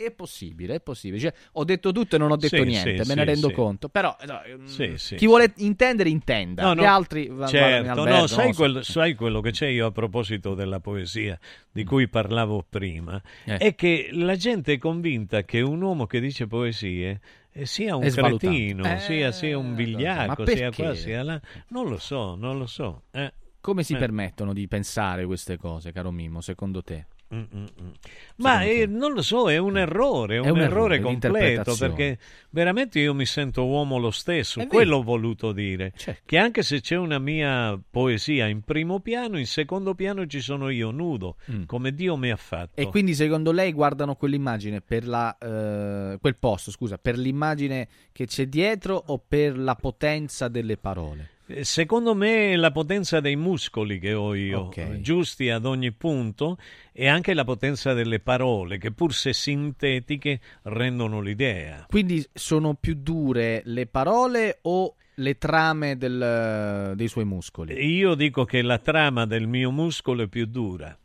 è 0.01 0.11
possibile, 0.11 0.75
è 0.75 0.79
possibile. 0.79 1.19
Cioè, 1.19 1.33
ho 1.53 1.65
detto 1.65 1.91
tutto 1.91 2.15
e 2.15 2.19
non 2.19 2.31
ho 2.31 2.37
detto 2.37 2.55
Sì, 2.55 2.63
niente, 2.63 3.03
sì, 3.03 3.09
me 3.09 3.15
ne 3.15 3.21
sì, 3.21 3.27
rendo 3.27 3.51
conto. 3.51 3.89
Però, 3.89 4.15
no, 4.25 4.41
mm, 4.47 4.95
chi 4.95 5.25
vuole 5.25 5.51
intendere, 5.57 6.07
intenda. 6.07 6.63
No, 6.63 6.73
Gli 6.73 6.85
no, 6.85 6.93
altri 6.93 7.27
vadano 7.27 7.43
in 7.45 7.49
certo, 7.49 8.01
albergo, 8.01 8.27
sai, 8.27 8.53
quello, 8.53 8.81
sai 8.81 9.15
quello 9.15 9.41
che 9.41 9.51
c'è 9.51 9.67
io 9.67 9.87
a 9.87 9.91
proposito 9.91 10.53
della 10.53 10.79
poesia 10.79 11.37
di 11.69 11.83
cui 11.83 12.07
parlavo 12.07 12.65
prima? 12.67 13.21
Eh. 13.43 13.57
È 13.57 13.75
che 13.75 14.09
la 14.13 14.37
gente 14.37 14.73
è 14.73 14.77
convinta 14.77 15.43
che 15.43 15.59
un 15.59 15.81
uomo 15.81 16.05
che 16.05 16.21
dice 16.21 16.47
poesie 16.47 17.19
eh, 17.51 17.65
sia 17.65 17.97
un 17.97 18.09
cretino, 18.09 18.85
Eh, 18.85 18.99
sia, 18.99 19.33
sia 19.33 19.57
un 19.57 19.75
vigliacco, 19.75 20.45
sia 20.45 20.71
qua, 20.71 20.95
sia 20.95 21.23
là. 21.23 21.41
Non 21.69 21.89
lo 21.89 21.97
so, 21.97 22.35
non 22.35 22.57
lo 22.57 22.67
so. 22.67 23.03
eh. 23.11 23.33
Come 23.61 23.83
si 23.83 23.93
Eh. 23.95 23.97
permettono 23.97 24.53
di 24.53 24.65
pensare 24.69 25.25
queste 25.25 25.57
cose, 25.57 25.91
caro 25.91 26.11
Mimmo, 26.11 26.39
secondo 26.39 26.81
te? 26.81 27.07
Mm, 27.33 27.41
mm, 27.55 27.65
mm. 27.83 27.89
Ma 28.37 28.63
eh, 28.63 28.87
non 28.87 29.13
lo 29.13 29.21
so, 29.21 29.51
è 29.51 29.57
un 29.57 29.77
errore, 29.77 30.37
è 30.37 30.39
un, 30.39 30.45
È 30.45 30.49
un 30.49 30.59
errore, 30.61 30.95
errore 30.95 30.99
completo 30.99 31.75
perché 31.77 32.17
veramente 32.49 32.99
io 32.99 33.13
mi 33.13 33.25
sento 33.27 33.65
uomo 33.67 33.99
lo 33.99 34.09
stesso, 34.09 34.59
È 34.59 34.65
quello 34.67 34.97
vero. 34.97 35.01
ho 35.01 35.03
voluto 35.03 35.51
dire, 35.51 35.93
Certo. 35.95 36.21
che 36.25 36.37
anche 36.39 36.63
se 36.63 36.81
c'è 36.81 36.95
una 36.95 37.19
mia 37.19 37.79
poesia 37.89 38.47
in 38.47 38.61
primo 38.61 38.99
piano, 38.99 39.37
in 39.37 39.45
secondo 39.45 39.93
piano 39.93 40.25
ci 40.25 40.39
sono 40.41 40.69
io 40.69 40.89
nudo, 40.89 41.35
Mm. 41.51 41.63
come 41.65 41.93
Dio 41.93 42.15
mi 42.17 42.31
ha 42.31 42.35
fatto. 42.35 42.79
E 42.81 42.87
quindi 42.87 43.13
secondo 43.13 43.51
lei 43.51 43.73
guardano 43.73 44.15
quell'immagine 44.15 44.81
per 44.81 45.07
la 45.07 45.37
eh, 45.37 46.17
quel 46.19 46.35
posto, 46.35 46.71
scusa, 46.71 46.97
per 46.97 47.15
l'immagine 47.17 47.87
che 48.11 48.25
c'è 48.25 48.47
dietro 48.47 49.03
o 49.07 49.21
per 49.25 49.55
la 49.57 49.75
potenza 49.75 50.47
delle 50.47 50.77
parole? 50.77 51.29
Secondo 51.61 52.13
me 52.13 52.55
la 52.55 52.71
potenza 52.71 53.19
dei 53.19 53.35
muscoli 53.35 53.97
che 53.97 54.13
ho 54.13 54.35
io, 54.35 54.59
Ok. 54.61 54.99
giusti 55.01 55.49
ad 55.49 55.65
ogni 55.65 55.91
punto, 55.91 56.57
e 56.91 57.07
anche 57.07 57.33
la 57.33 57.43
potenza 57.43 57.93
delle 57.93 58.19
parole, 58.19 58.77
che 58.77 58.91
pur 58.91 59.13
se 59.13 59.33
sintetiche 59.33 60.39
rendono 60.63 61.21
l'idea. 61.21 61.85
Quindi 61.89 62.23
sono 62.33 62.75
più 62.75 62.93
dure 62.95 63.61
le 63.65 63.87
parole 63.87 64.59
o 64.63 64.95
le 65.15 65.37
trame 65.37 65.97
del- 65.97 66.93
dei 66.95 67.07
suoi 67.07 67.25
muscoli? 67.25 67.73
Io 67.83 68.13
dico 68.13 68.45
che 68.45 68.61
la 68.61 68.77
trama 68.77 69.25
del 69.25 69.47
mio 69.47 69.71
muscolo 69.71 70.23
è 70.23 70.27
più 70.27 70.45
dura. 70.45 70.95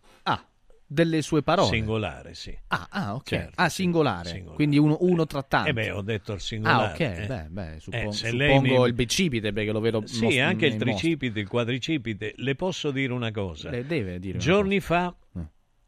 Ah, 0.87 0.93
delle 0.95 1.23
sue 1.23 1.43
parole? 1.43 1.69
Singolare, 1.69 2.35
sì. 2.35 2.57
Ah, 2.69 2.87
ah, 2.91 3.15
ok. 3.15 3.23
Certo, 3.29 3.53
ah, 3.57 3.69
singolare. 3.69 4.29
singolare. 4.29 4.55
Quindi 4.57 4.79
uno, 4.79 4.97
uno 5.01 5.27
tra 5.27 5.43
tanti. 5.43 5.71
Eh 5.71 5.73
beh, 5.73 5.91
ho 5.91 6.03
detto 6.03 6.33
il 6.33 6.39
Ah, 6.39 6.41
singolare. 6.41 6.93
ok. 6.93 7.01
eh. 7.01 7.27
Beh, 7.27 7.47
beh, 7.51 7.77
suppo- 7.81 7.97
Eh, 7.97 8.13
suppongo 8.13 8.83
mi- 8.83 8.87
il 8.89 8.93
bicipite 8.95 9.53
perché 9.53 9.73
lo 9.73 9.81
vedo 9.81 10.03
Sì, 10.07 10.25
mos- 10.25 10.39
anche 10.39 10.67
il 10.67 10.77
tricipite, 10.77 11.41
il 11.41 11.49
quadricipite. 11.49 12.35
Le 12.37 12.55
posso 12.55 12.91
dire 12.91 13.13
una 13.13 13.31
cosa. 13.31 13.71
Le 13.71 13.87
deve 13.87 14.19
dire 14.21 14.39
Giorni 14.39 14.79
fa 14.81 15.13
Eh. 15.37 15.41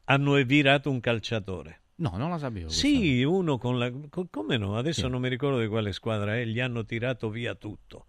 hanno 0.04 0.32
virato 0.44 0.90
un 0.90 1.00
calciatore. 1.00 1.80
No, 1.98 2.12
non 2.16 2.28
la 2.30 2.38
sapevo. 2.38 2.68
Sì, 2.68 3.22
uno 3.22 3.58
con 3.58 3.78
la... 3.78 3.90
co- 4.10 4.26
Come 4.30 4.56
no? 4.56 4.76
Adesso 4.76 5.02
Sì. 5.02 5.08
non 5.08 5.20
mi 5.20 5.28
ricordo 5.28 5.60
di 5.60 5.66
quale 5.66 5.92
squadra 5.92 6.36
è. 6.36 6.44
Gli 6.44 6.60
hanno 6.60 6.84
tirato 6.84 7.30
via 7.30 7.54
tutto. 7.54 8.06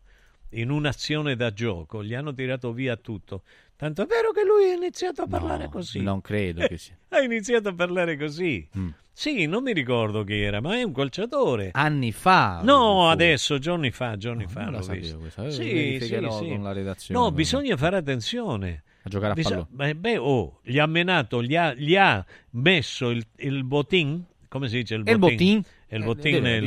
In 0.52 0.70
un'azione 0.72 1.36
da 1.36 1.52
gioco 1.54 2.04
gli 2.04 2.14
hanno 2.14 2.34
tirato 2.34 2.72
via 2.74 2.96
tutto. 2.98 3.44
Tanto 3.78 4.02
è 4.02 4.06
vero 4.08 4.32
che 4.32 4.44
lui 4.44 4.72
ha 4.72 4.74
iniziato 4.74 5.22
a 5.22 5.28
parlare 5.28 5.66
No, 5.66 5.70
così. 5.70 6.02
Non 6.02 6.20
credo 6.22 6.66
che 6.68 6.78
sia. 6.78 6.98
Ha 7.10 7.20
iniziato 7.22 7.70
a 7.70 7.74
parlare 7.74 8.18
così. 8.18 8.68
Mm. 8.78 8.90
Sì, 9.14 9.46
non 9.46 9.62
mi 9.64 9.72
ricordo 9.74 10.24
chi 10.24 10.40
era, 10.42 10.60
ma 10.62 10.76
è 10.78 10.84
un 10.84 10.92
calciatore. 10.94 11.70
Anni 11.74 12.12
fa. 12.12 12.62
No, 12.64 13.10
adesso, 13.10 13.58
giorni 13.60 13.92
fa, 13.92 14.18
giorni 14.18 14.46
fa 14.48 14.64
non 14.66 14.74
l'ho 14.74 14.82
sapevo 14.82 15.20
questa, 15.20 15.46
eh, 15.46 15.52
Sì, 15.52 15.98
sì, 16.02 16.08
sì. 16.08 16.20
con 16.50 16.64
la 16.64 16.72
redazione. 16.72 17.20
No, 17.20 17.32
bisogna 17.32 17.78
fare 17.78 17.98
attenzione. 17.98 18.84
A 19.04 19.10
giocare 19.10 19.32
a 19.32 19.36
Bisa- 19.36 19.66
pallone. 19.76 19.96
Beh, 19.96 20.18
oh, 20.18 20.60
gli 20.64 20.80
ha 20.80 20.86
menato, 20.86 21.42
gli 21.42 21.56
ha, 21.56 21.74
gli 21.74 21.96
ha 21.96 22.24
messo 22.52 23.10
il, 23.10 23.26
il 23.38 23.64
botin, 23.64 24.24
come 24.48 24.68
si 24.70 24.78
dice 24.78 24.96
il 24.96 25.04
E 25.06 25.12
il 25.12 25.18
botin? 25.20 25.56
botin? 25.62 25.64
Il 25.98 26.04
botin 26.04 26.36
Eh, 26.36 26.40
nel- 26.40 26.62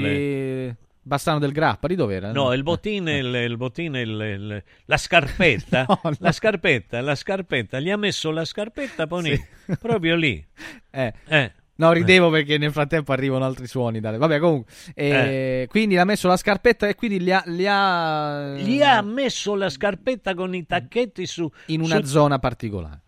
di 0.69 0.75
Bassano 1.03 1.39
del 1.39 1.53
Grappa, 1.53 1.87
di 1.89 1.95
dov'era? 1.95 2.31
No, 2.33 2.53
il 2.53 2.63
botin, 2.63 3.07
è 3.07 3.15
il, 3.15 3.35
il 3.35 3.57
botin 3.57 3.95
è 3.95 4.01
il- 4.01 4.11
il- 4.11 4.63
la 4.85 4.97
scarpetta, 4.97 5.85
No, 5.89 6.01
no. 6.03 6.13
la 6.19 6.33
scarpetta, 6.33 7.01
la 7.01 7.15
scarpetta, 7.15 7.81
gli 7.81 7.91
ha 7.91 7.97
messo 7.97 8.31
la 8.31 8.45
scarpetta 8.45 9.07
poi 9.07 9.23
lì, 9.23 9.45
proprio 9.79 10.15
lì. 10.17 10.45
Eh. 10.91 11.13
Eh. 11.29 11.53
No, 11.77 11.93
ridevo 11.93 12.29
perché 12.29 12.59
nel 12.59 12.73
frattempo 12.73 13.13
arrivano 13.13 13.47
altri 13.47 13.67
suoni. 13.67 14.01
dalle- 14.01 14.19
Vabbè, 14.19 14.39
comunque. 14.39 14.71
eh, 14.95 15.67
Quindi 15.71 15.95
l'ha 15.95 16.05
messo 16.05 16.29
la 16.29 16.37
scarpetta 16.37 16.87
e 16.87 16.95
quindi 16.95 17.19
li 17.21 17.33
ha. 17.33 17.43
Li 17.47 17.67
ha, 17.67 18.55
Gli 18.57 18.83
ha 18.83 19.01
messo 19.01 19.55
la 19.55 19.71
scarpetta 19.71 20.35
con 20.35 20.55
i 20.55 20.67
tacchetti 20.67 21.25
su... 21.25 21.51
in 21.69 21.81
una 21.81 21.97
su- 21.97 22.03
zona 22.03 22.39
particolare. 22.39 23.01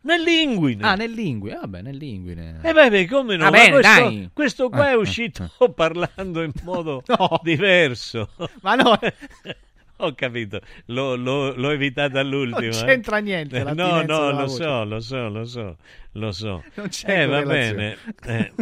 Nell'inguine. 0.00 0.84
Ah, 0.84 0.94
nell'inguine. 0.94 1.56
Vabbè, 1.56 1.82
nell'inguine. 1.82 2.60
Eh 2.62 2.72
beh, 2.72 2.90
beh, 2.90 3.06
come 3.06 3.36
no? 3.36 3.50
Bene, 3.50 3.70
questo, 3.72 3.80
dai. 4.02 4.30
questo 4.32 4.68
qua 4.68 4.86
Eh, 4.86 4.90
è 4.90 4.92
eh, 4.92 4.96
uscito 4.96 5.50
parlando 5.74 6.42
in 6.42 6.52
modo 6.62 7.02
No. 7.08 7.40
diverso. 7.42 8.30
Ma 8.62 8.74
no. 8.76 8.98
Ho 10.00 10.14
capito, 10.14 10.60
l'ho, 10.86 11.16
l'ho- 11.16 11.54
l'ho 11.56 11.70
evitato 11.70 12.18
all'ultimo. 12.18 12.70
Non 12.70 12.82
eh. 12.82 12.84
c'entra 12.84 13.18
niente 13.18 13.56
Eh, 13.56 13.64
No, 13.64 13.64
l'attinenza 13.64 14.12
no, 14.14 14.26
della 14.26 14.30
lo 14.40 14.46
voce. 14.46 14.62
so, 14.62 14.84
lo 14.84 15.00
so, 15.00 15.28
lo 15.28 15.44
so, 15.44 15.76
lo 16.12 16.32
so. 16.32 16.62
Non 16.74 16.88
c'è 16.88 17.22
eh, 17.22 17.26
va 17.26 17.42
bene, 17.42 17.96
eh, 18.26 18.52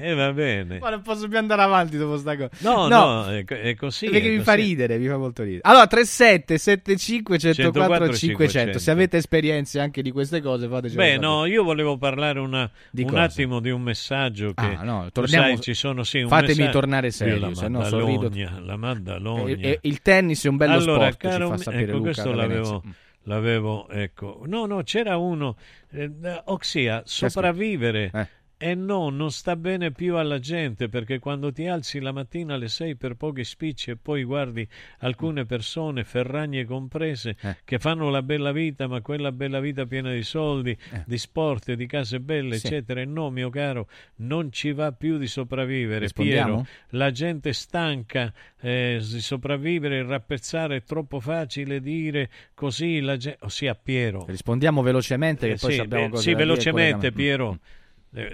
eh, 0.00 0.14
va 0.14 0.32
bene. 0.34 0.78
Ma 0.78 0.90
non 0.90 1.02
posso 1.02 1.26
più 1.28 1.38
andare 1.38 1.62
avanti 1.62 1.96
dopo 1.96 2.16
sta 2.18 2.36
cosa. 2.36 2.50
No, 2.60 2.86
no, 2.88 3.28
è, 3.30 3.44
co- 3.44 3.54
è 3.54 3.74
così. 3.76 4.08
Perché 4.10 4.28
è 4.28 4.36
mi 4.36 4.42
fa 4.42 4.54
così. 4.54 4.66
ridere, 4.66 4.98
mi 4.98 5.06
fa 5.08 5.16
molto 5.16 5.42
ridere. 5.42 5.62
Allora, 5.64 5.86
37 5.86 6.58
75 6.58 7.38
104 7.38 7.72
500. 8.14 8.16
500. 8.18 8.78
Se 8.78 8.90
avete 8.90 9.16
esperienze 9.16 9.80
anche 9.80 10.02
di 10.02 10.10
queste 10.10 10.40
cose, 10.42 10.68
fateci 10.68 10.96
Beh, 10.96 11.18
no, 11.18 11.46
io 11.46 11.62
volevo 11.64 11.96
parlare 11.96 12.40
una- 12.40 12.70
un 12.90 13.04
cosa? 13.04 13.22
attimo 13.22 13.60
di 13.60 13.70
un 13.70 13.82
messaggio 13.82 14.52
che 14.54 14.64
Ah, 14.76 14.82
no, 14.82 15.08
torniamo- 15.12 15.46
sai, 15.46 15.60
ci 15.60 15.74
sono 15.74 16.02
sì 16.04 16.20
un 16.20 16.28
fatemi 16.28 16.48
messaggio- 16.58 16.70
tornare 16.72 17.10
serio, 17.10 17.54
se 17.54 17.68
no 17.68 17.84
sorrido. 17.84 18.30
La 18.64 18.76
Maddalogna. 18.76 19.54
E- 19.54 19.58
e- 19.60 19.78
il 19.82 20.00
tennis 20.02 20.44
è 20.44 20.48
un 20.48 20.56
bello 20.56 20.74
allora, 20.74 21.10
sport, 21.10 21.20
ci 21.22 21.28
caro 21.28 21.48
fa 21.48 21.54
mi- 21.54 21.62
sapere 21.62 21.82
ecco, 21.84 21.92
Luca 21.92 22.02
questo 22.04 22.32
l'avevo, 22.32 22.80
Venezia. 22.82 23.06
L'avevo, 23.22 23.88
ecco. 23.88 24.42
No, 24.46 24.66
no, 24.66 24.82
c'era 24.82 25.16
uno, 25.16 25.56
eh, 25.90 26.10
ossia, 26.44 27.02
sopravvivere. 27.04 28.10
Eh. 28.12 28.28
E 28.60 28.74
no, 28.74 29.08
non 29.10 29.30
sta 29.30 29.54
bene 29.54 29.92
più 29.92 30.16
alla 30.16 30.40
gente 30.40 30.88
perché 30.88 31.20
quando 31.20 31.52
ti 31.52 31.68
alzi 31.68 32.00
la 32.00 32.10
mattina 32.10 32.54
alle 32.54 32.66
6 32.66 32.96
per 32.96 33.14
pochi 33.14 33.44
spicci 33.44 33.92
e 33.92 33.96
poi 33.96 34.24
guardi 34.24 34.66
alcune 34.98 35.44
persone, 35.46 36.02
ferragne 36.02 36.64
comprese, 36.64 37.36
Eh. 37.40 37.56
che 37.64 37.78
fanno 37.78 38.10
la 38.10 38.20
bella 38.20 38.50
vita, 38.50 38.88
ma 38.88 39.00
quella 39.00 39.30
bella 39.30 39.60
vita 39.60 39.86
piena 39.86 40.12
di 40.12 40.24
soldi, 40.24 40.76
di 41.06 41.18
sport, 41.18 41.72
di 41.74 41.86
case 41.86 42.18
belle, 42.18 42.56
Eh. 42.56 42.58
Sì. 42.58 42.66
eccetera. 42.66 43.00
E 43.00 43.04
no, 43.04 43.30
mio 43.30 43.48
caro, 43.48 43.86
non 44.16 44.50
ci 44.50 44.72
va 44.72 44.90
più 44.90 45.18
di 45.18 45.28
sopravvivere. 45.28 46.08
Piero, 46.12 46.66
la 46.90 47.12
gente 47.12 47.52
stanca 47.52 48.32
eh, 48.60 48.98
di 49.00 49.20
sopravvivere, 49.20 50.02
rappezzare 50.04 50.78
è 50.78 50.82
troppo 50.82 51.20
facile 51.20 51.80
dire 51.80 52.28
così, 52.54 52.98
la 52.98 53.16
gente... 53.16 53.38
ossia 53.42 53.76
Piero. 53.76 54.24
Rispondiamo 54.26 54.82
velocemente 54.82 55.46
che 55.46 55.52
Eh, 55.52 55.58
poi 55.58 55.74
sì, 55.74 55.78
abbiamo 55.78 56.08
cose 56.08 56.22
sì, 56.22 56.34
velocemente. 56.34 57.12
Piero. 57.12 57.52
Eh, 57.52 57.76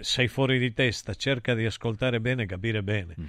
sei 0.00 0.28
fuori 0.28 0.58
di 0.58 0.72
testa, 0.72 1.14
cerca 1.14 1.54
di 1.54 1.64
ascoltare 1.64 2.20
bene 2.20 2.44
e 2.44 2.46
capire 2.46 2.82
bene. 2.82 3.14
Mm. 3.20 3.24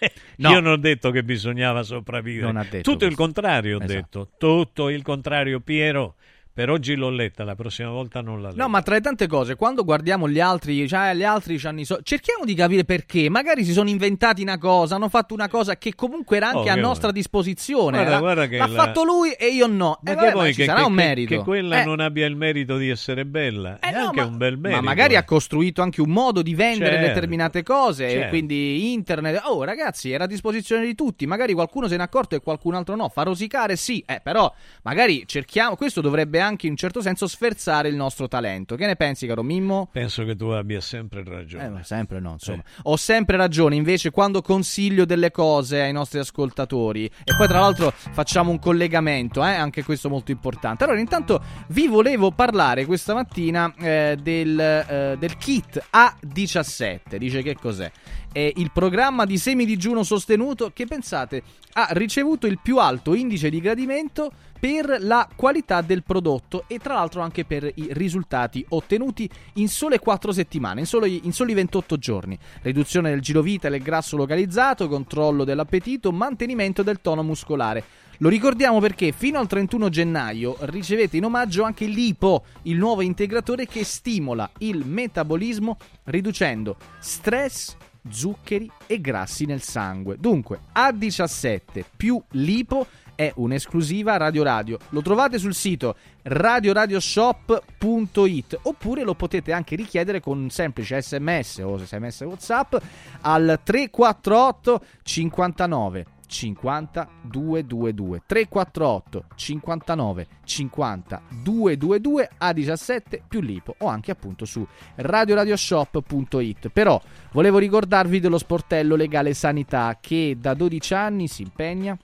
No. 0.38 0.50
Io 0.50 0.60
non 0.60 0.72
ho 0.72 0.76
detto 0.76 1.10
che 1.10 1.22
bisognava 1.24 1.82
sopravvivere. 1.82 2.52
Tutto 2.82 3.04
il 3.04 3.14
questo. 3.14 3.16
contrario, 3.16 3.78
ho 3.78 3.82
Esatto. 3.82 3.94
detto. 3.94 4.30
Tutto 4.38 4.88
il 4.88 5.02
contrario, 5.02 5.60
Piero. 5.60 6.14
Per 6.58 6.70
oggi 6.70 6.96
l'ho 6.96 7.08
letta, 7.10 7.44
la 7.44 7.54
prossima 7.54 7.90
volta 7.90 8.20
non 8.20 8.42
la 8.42 8.48
leggo. 8.48 8.60
No, 8.60 8.68
ma 8.68 8.82
tra 8.82 8.94
le 8.96 9.00
tante 9.00 9.28
cose, 9.28 9.54
quando 9.54 9.84
guardiamo 9.84 10.28
gli 10.28 10.40
altri, 10.40 10.88
cioè 10.88 11.14
gli 11.14 11.22
altri 11.22 11.56
c'hanno 11.56 11.78
i 11.78 11.84
so- 11.84 12.00
cerchiamo 12.02 12.44
di 12.44 12.52
capire 12.54 12.82
perché. 12.84 13.30
Magari 13.30 13.64
si 13.64 13.70
sono 13.72 13.88
inventati 13.88 14.42
una 14.42 14.58
cosa, 14.58 14.96
hanno 14.96 15.08
fatto 15.08 15.34
una 15.34 15.46
cosa 15.48 15.76
che 15.78 15.94
comunque 15.94 16.36
era 16.36 16.50
Oh, 16.50 16.58
anche 16.58 16.70
a 16.70 16.74
che 16.74 16.80
nostra 16.80 17.12
disposizione. 17.12 17.98
Guarda, 17.98 18.18
guarda 18.18 18.46
che 18.48 18.56
l'ha 18.56 18.66
la- 18.66 18.74
fatto 18.74 19.04
lui 19.04 19.30
e 19.38 19.46
io 19.50 19.68
no. 19.68 20.00
Ma 20.02 20.10
Eh, 20.10 20.16
che 20.16 20.32
vabbè, 20.32 20.48
ci 20.48 20.54
che, 20.56 20.64
sarà 20.64 20.80
che- 20.80 20.86
un 20.86 20.92
merito. 20.94 21.36
che 21.36 21.42
quella 21.44 21.80
Eh, 21.82 21.84
non 21.84 22.00
abbia 22.00 22.26
il 22.26 22.34
merito 22.34 22.76
di 22.76 22.88
essere 22.88 23.24
bella? 23.24 23.78
è 23.78 23.92
no, 23.92 24.06
anche 24.06 24.20
ma- 24.20 24.26
un 24.26 24.36
bel 24.36 24.58
merito. 24.58 24.80
Ma 24.82 24.84
magari 24.88 25.14
ha 25.14 25.22
costruito 25.22 25.80
anche 25.80 26.00
un 26.00 26.10
modo 26.10 26.42
di 26.42 26.56
vendere 26.56 26.96
Certo, 26.96 27.06
determinate 27.06 27.62
cose, 27.62 28.08
e 28.08 28.10
certo. 28.10 28.28
quindi 28.30 28.92
internet. 28.92 29.42
Oh, 29.44 29.62
ragazzi, 29.62 30.10
era 30.10 30.24
a 30.24 30.26
disposizione 30.26 30.84
di 30.84 30.96
tutti. 30.96 31.24
Magari 31.24 31.52
qualcuno 31.52 31.86
se 31.86 31.96
n'è 31.96 32.02
accorto 32.02 32.34
e 32.34 32.40
qualcun 32.40 32.74
altro 32.74 32.96
no. 32.96 33.08
Fa 33.10 33.22
rosicare, 33.22 33.76
sì, 33.76 34.02
eh, 34.04 34.18
però 34.20 34.52
magari 34.82 35.22
cerchiamo. 35.24 35.76
Questo 35.76 36.00
dovrebbe 36.00 36.40
anche 36.40 36.46
in 36.66 36.72
un 36.72 36.76
certo 36.76 37.00
senso 37.00 37.26
sferzare 37.26 37.88
il 37.88 37.94
nostro 37.96 38.28
talento. 38.28 38.76
Che 38.76 38.86
ne 38.86 38.96
pensi, 38.96 39.26
caro 39.26 39.42
Mimmo? 39.42 39.88
Penso 39.92 40.24
che 40.24 40.36
tu 40.36 40.46
abbia 40.46 40.80
sempre 40.80 41.22
ragione. 41.24 41.64
Eh, 41.64 41.68
ma 41.68 41.82
sempre 41.82 42.20
no, 42.20 42.32
insomma. 42.32 42.62
Ho 42.84 42.96
sempre 42.96 43.36
ragione 43.36 43.74
invece 43.74 44.10
quando 44.10 44.42
consiglio 44.42 45.04
delle 45.04 45.30
cose 45.30 45.82
ai 45.82 45.92
nostri 45.92 46.18
ascoltatori. 46.18 47.06
E 47.06 47.36
poi, 47.36 47.46
tra 47.46 47.60
l'altro, 47.60 47.92
facciamo 47.94 48.50
un 48.50 48.58
collegamento, 48.58 49.44
eh, 49.44 49.54
anche 49.54 49.82
questo 49.82 50.08
molto 50.08 50.30
importante. 50.30 50.84
Allora, 50.84 51.00
intanto 51.00 51.42
vi 51.68 51.88
volevo 51.88 52.30
parlare 52.30 52.86
questa 52.86 53.14
mattina 53.14 53.72
eh, 53.78 54.16
del, 54.20 54.58
eh, 54.58 55.16
del 55.18 55.36
kit 55.36 55.84
A17. 55.92 57.16
Dice 57.16 57.42
che 57.42 57.54
cos'è? 57.54 57.90
È 58.30 58.52
il 58.56 58.70
programma 58.72 59.24
di 59.24 59.38
semidigiuno 59.38 60.02
sostenuto 60.02 60.70
che 60.72 60.86
pensate 60.86 61.42
ha 61.72 61.88
ricevuto 61.92 62.46
il 62.46 62.58
più 62.62 62.78
alto 62.78 63.14
indice 63.14 63.48
di 63.50 63.60
gradimento 63.60 64.30
per 64.58 64.98
la 65.00 65.28
qualità 65.34 65.80
del 65.80 66.02
prodotto 66.02 66.64
e 66.66 66.78
tra 66.78 66.94
l'altro 66.94 67.22
anche 67.22 67.44
per 67.44 67.64
i 67.64 67.88
risultati 67.90 68.64
ottenuti 68.70 69.28
in 69.54 69.68
sole 69.68 69.98
4 69.98 70.32
settimane, 70.32 70.80
in 70.80 70.86
soli, 70.86 71.20
in 71.24 71.32
soli 71.32 71.54
28 71.54 71.96
giorni. 71.96 72.38
Riduzione 72.62 73.10
del 73.10 73.20
girovita 73.20 73.68
e 73.68 73.70
del 73.70 73.82
grasso 73.82 74.16
localizzato, 74.16 74.88
controllo 74.88 75.44
dell'appetito, 75.44 76.12
mantenimento 76.12 76.82
del 76.82 77.00
tono 77.00 77.22
muscolare. 77.22 77.84
Lo 78.18 78.28
ricordiamo 78.28 78.80
perché 78.80 79.12
fino 79.12 79.38
al 79.38 79.46
31 79.46 79.88
gennaio 79.90 80.56
ricevete 80.60 81.16
in 81.16 81.24
omaggio 81.24 81.62
anche 81.62 81.86
l'IPO, 81.86 82.44
il 82.62 82.76
nuovo 82.76 83.02
integratore 83.02 83.64
che 83.66 83.84
stimola 83.84 84.50
il 84.58 84.84
metabolismo 84.84 85.76
riducendo 86.04 86.76
stress, 86.98 87.76
zuccheri 88.10 88.70
e 88.86 89.00
grassi 89.00 89.44
nel 89.44 89.62
sangue. 89.62 90.16
Dunque, 90.18 90.60
A17 90.74 91.84
più 91.96 92.20
l'IPO 92.30 92.86
è 93.14 93.32
un'esclusiva 93.34 94.16
Radio 94.16 94.42
Radio. 94.44 94.78
Lo 94.90 95.02
trovate 95.02 95.38
sul 95.38 95.54
sito 95.54 95.96
radioradioshop.it 96.22 98.60
oppure 98.62 99.02
lo 99.02 99.14
potete 99.14 99.52
anche 99.52 99.74
richiedere 99.74 100.20
con 100.20 100.38
un 100.38 100.50
semplice 100.50 101.02
sms 101.02 101.58
o 101.64 101.76
sms 101.78 102.20
whatsapp 102.20 102.76
al 103.22 103.58
348 103.64 104.84
59 105.02 106.06
50 106.28 107.08
222 107.22 108.22
348 108.26 109.24
59 109.34 110.26
50 110.44 111.22
222 111.42 112.30
a 112.38 112.52
17 112.52 113.22
più 113.26 113.40
lipo 113.40 113.74
o 113.78 113.86
anche 113.86 114.10
appunto 114.10 114.44
su 114.44 114.64
radioradioshop.it 114.96 116.68
però 116.68 117.00
volevo 117.32 117.58
ricordarvi 117.58 118.20
dello 118.20 118.38
sportello 118.38 118.94
legale 118.94 119.34
sanità 119.34 119.96
che 120.00 120.36
da 120.38 120.54
12 120.54 120.94
anni 120.94 121.26
si 121.26 121.42
impegna 121.42 121.96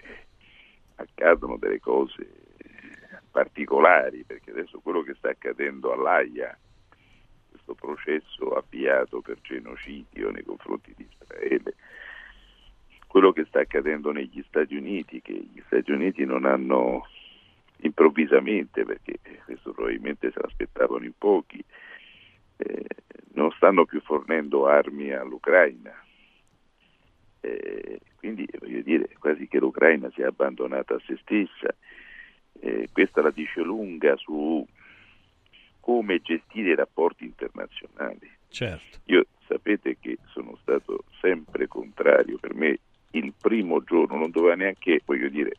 accadono 0.96 1.58
delle 1.58 1.80
cose 1.80 2.28
particolari, 3.30 4.24
perché 4.24 4.50
adesso 4.50 4.80
quello 4.80 5.04
che 5.04 5.14
sta 5.14 5.30
accadendo 5.30 5.94
all'AIA, 5.94 6.58
questo 7.52 7.76
processo 7.76 8.56
avviato 8.56 9.22
per 9.22 9.38
genocidio 9.42 10.32
nei 10.32 10.44
confronti 10.44 10.96
di 10.98 11.08
Israele, 11.08 11.76
quello 13.06 13.32
che 13.32 13.46
sta 13.46 13.60
accadendo 13.60 14.12
negli 14.12 14.44
Stati 14.48 14.76
Uniti, 14.76 15.22
che 15.22 15.34
gli 15.34 15.62
Stati 15.68 15.92
Uniti 15.92 16.26
non 16.26 16.46
hanno 16.46 17.06
improvvisamente, 17.82 18.84
perché 18.84 19.20
questo 19.46 19.72
probabilmente 19.72 20.32
se 20.32 20.40
l'aspettavano 20.42 21.06
in 21.06 21.14
pochi, 21.18 21.64
eh, 22.58 22.86
non 23.34 23.52
stanno 23.52 23.86
più 23.86 24.02
fornendo 24.02 24.68
armi 24.68 25.12
all'Ucraina. 25.12 25.94
Eh, 27.42 28.00
quindi 28.18 28.48
voglio 28.60 28.82
dire 28.82 29.10
quasi 29.20 29.48
che 29.48 29.60
l'Ucraina 29.60 30.10
sia 30.14 30.28
abbandonata 30.28 30.96
a 30.96 31.02
se 31.06 31.18
stessa. 31.22 31.74
Eh, 32.60 32.90
questa 32.92 33.22
la 33.22 33.30
dice 33.30 33.62
lunga 33.62 34.16
su 34.18 34.66
come 35.80 36.20
gestire 36.22 36.72
i 36.72 36.76
rapporti 36.76 37.26
internazionali. 37.26 38.30
Certo. 38.50 39.00
Io 39.06 39.26
sapete 39.48 39.98
che 40.00 40.18
sono 40.32 40.58
stato 40.62 41.06
sempre 41.22 41.68
contrario, 41.68 42.38
per 42.40 42.54
me 42.56 42.80
il 43.12 43.34
primo 43.40 43.82
giorno 43.84 44.18
non 44.18 44.32
doveva 44.32 44.56
neanche, 44.56 45.02
voglio 45.06 45.30
dire, 45.30 45.54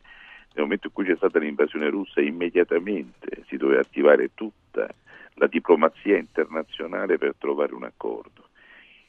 nel 0.53 0.63
momento 0.63 0.87
in 0.87 0.93
cui 0.93 1.05
c'è 1.05 1.15
stata 1.15 1.39
l'invasione 1.39 1.89
russa 1.89 2.21
immediatamente 2.21 3.43
si 3.47 3.57
doveva 3.57 3.81
attivare 3.81 4.31
tutta 4.33 4.87
la 5.35 5.47
diplomazia 5.47 6.17
internazionale 6.17 7.17
per 7.17 7.35
trovare 7.37 7.73
un 7.73 7.83
accordo. 7.83 8.49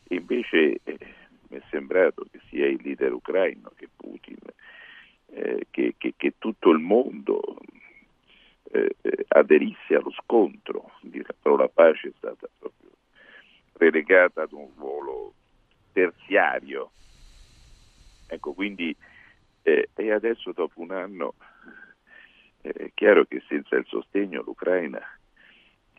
E 0.04 0.16
invece 0.16 0.80
eh, 0.84 0.98
mi 1.48 1.58
è 1.58 1.62
sembrato 1.70 2.26
che 2.30 2.40
sia 2.48 2.66
il 2.66 2.80
leader 2.82 3.12
ucraino 3.12 3.72
che 3.74 3.88
Putin, 3.94 4.38
eh, 5.32 5.66
che, 5.70 5.94
che, 5.98 6.14
che, 6.16 6.34
tutto 6.38 6.70
il 6.70 6.78
mondo 6.78 7.58
eh, 8.72 8.94
eh 9.00 9.24
aderisse 9.28 9.94
allo 9.94 10.12
scontro, 10.12 10.92
però 11.40 11.56
la 11.56 11.68
pace 11.68 12.08
è 12.08 12.12
stata 12.16 12.48
proprio 12.58 12.90
relegata 13.72 14.42
ad 14.42 14.52
un 14.52 14.68
ruolo 14.76 15.34
terziario. 15.92 16.90
Ecco, 18.28 18.52
quindi 18.52 18.94
eh, 19.62 19.88
e 19.94 20.12
adesso 20.12 20.52
dopo 20.52 20.80
un 20.80 20.90
anno 20.90 21.34
eh, 22.62 22.72
è 22.72 22.90
chiaro 22.94 23.24
che 23.24 23.42
senza 23.48 23.76
il 23.76 23.86
sostegno 23.86 24.42
l'Ucraina 24.42 25.00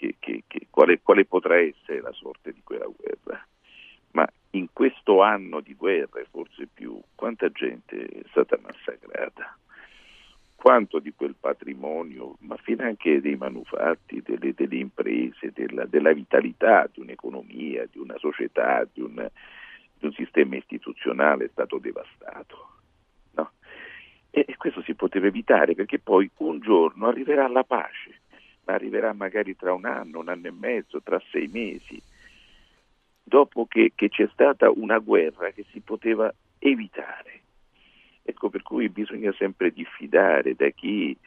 che, 0.02 0.16
che, 0.18 0.44
che, 0.48 0.68
quale, 0.72 1.00
quale, 1.02 1.26
potrà 1.26 1.60
essere 1.60 2.02
la 2.02 2.12
sorte 2.12 2.52
di 2.52 2.62
quella 2.64 2.88
guerra? 2.88 3.46
Ma 4.14 4.28
in 4.52 4.68
questo 4.74 5.22
anno 5.22 5.60
di 5.60 5.76
guerra, 5.76 6.20
e 6.20 6.26
forse 6.30 6.68
più, 6.74 7.00
quanta 7.14 7.50
gente 7.50 8.04
è 8.04 8.24
stata 8.30 8.58
massacrata? 8.60 9.56
Quanto 10.56 10.98
di 11.00 11.14
quel 11.16 11.36
patrimonio, 11.40 12.36
ma 12.40 12.56
fino 12.58 12.84
anche 12.84 13.22
dei 13.22 13.36
manufatti, 13.36 14.24
delle, 14.24 14.54
delle 14.56 14.78
imprese, 14.78 15.52
della, 15.54 15.86
della, 15.86 16.14
vitalità 16.14 16.90
di 16.92 17.00
un'economia, 17.00 17.86
di 17.86 18.00
una 18.00 18.18
società, 18.18 18.88
di 18.92 19.02
un, 19.02 19.30
di 20.00 20.06
un 20.06 20.12
sistema 20.14 20.56
istituzionale 20.56 21.46
è 21.46 21.50
stato 21.50 21.78
devastato? 21.78 22.81
E, 24.32 24.46
e 24.48 24.58
questo 24.58 24.82
si 24.82 24.96
poteva 24.96 25.28
evitare 25.28 25.76
perché 25.76 26.00
poi 26.00 26.30
un 26.38 26.60
giorno 26.60 27.08
arriverà 27.08 27.48
la 27.48 27.64
pace 27.64 28.22
ma 28.64 28.74
arriverà 28.74 29.14
magari 29.14 29.56
tra 29.56 29.74
un 29.74 29.86
anno, 29.86 30.20
un 30.20 30.30
anno 30.30 30.48
e 30.48 30.52
mezzo, 30.52 31.02
tra 31.02 31.22
sei 31.32 31.48
mesi, 31.48 32.02
dopo 33.24 33.66
che, 33.66 33.94
che 33.96 34.10
c'è 34.10 34.28
stata 34.32 34.70
una 34.70 35.00
guerra 35.00 35.52
che 35.52 35.66
si 35.72 35.80
poteva 35.80 36.34
evitare. 36.60 37.40
Ecco 38.24 38.50
per 38.50 38.62
cui 38.62 38.90
bisogna 38.90 39.34
sempre 39.34 39.72
diffidare 39.72 40.56
da 40.56 40.70
chi 40.70 41.18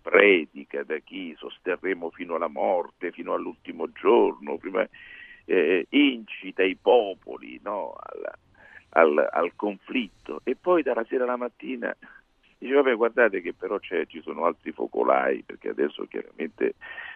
predica, 0.00 0.84
da 0.84 0.98
chi 0.98 1.34
sosterremo 1.36 2.10
fino 2.10 2.36
alla 2.36 2.48
morte, 2.48 3.10
fino 3.10 3.32
all'ultimo 3.32 3.90
giorno, 3.90 4.56
prima, 4.58 4.86
eh, 5.46 5.86
incita 5.90 6.62
i 6.62 6.76
popoli 6.76 7.58
no, 7.62 7.94
al, 7.96 8.32
al, 8.90 9.28
al 9.32 9.52
conflitto 9.56 10.40
e 10.44 10.54
poi 10.54 10.82
dalla 10.82 11.04
sera 11.08 11.24
alla 11.24 11.36
mattina 11.36 11.94
Dice, 12.58 12.74
vabbè, 12.74 12.94
guardate 12.94 13.40
che 13.40 13.52
però 13.52 13.78
ci 13.78 14.20
sono 14.22 14.44
altri 14.44 14.72
focolai, 14.72 15.42
perché 15.42 15.70
adesso 15.70 16.06
chiaramente 16.06 16.74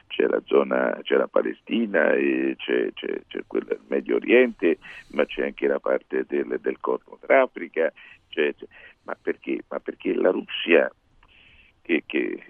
c'è 0.08 0.26
la 0.26 0.40
zona, 0.44 0.98
c'è 1.02 1.16
la 1.16 1.28
Palestina, 1.28 2.10
c'è, 2.10 2.92
c'è, 2.92 3.22
c'è 3.26 3.40
quella 3.46 3.66
del 3.66 3.80
Medio 3.86 4.16
Oriente, 4.16 4.78
ma 5.08 5.24
c'è 5.24 5.44
anche 5.44 5.66
la 5.66 5.78
parte 5.78 6.24
del, 6.26 6.58
del 6.60 6.80
Corno 6.80 7.18
d'Africa, 7.24 7.92
ma 9.04 9.16
perché? 9.20 9.64
ma, 9.68 9.80
perché? 9.80 10.14
la 10.14 10.30
Russia, 10.30 10.90
che, 11.82 12.02
che 12.06 12.44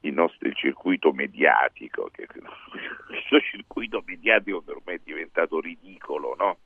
il 0.00 0.12
nostro 0.12 0.48
il 0.48 0.54
circuito 0.54 1.12
mediatico, 1.12 2.10
che, 2.12 2.26
questo 3.06 3.40
circuito 3.40 4.02
mediatico 4.06 4.62
che 4.62 4.70
ormai 4.70 4.96
è 4.96 5.00
diventato 5.02 5.60
ridicolo, 5.60 6.34
no? 6.38 6.58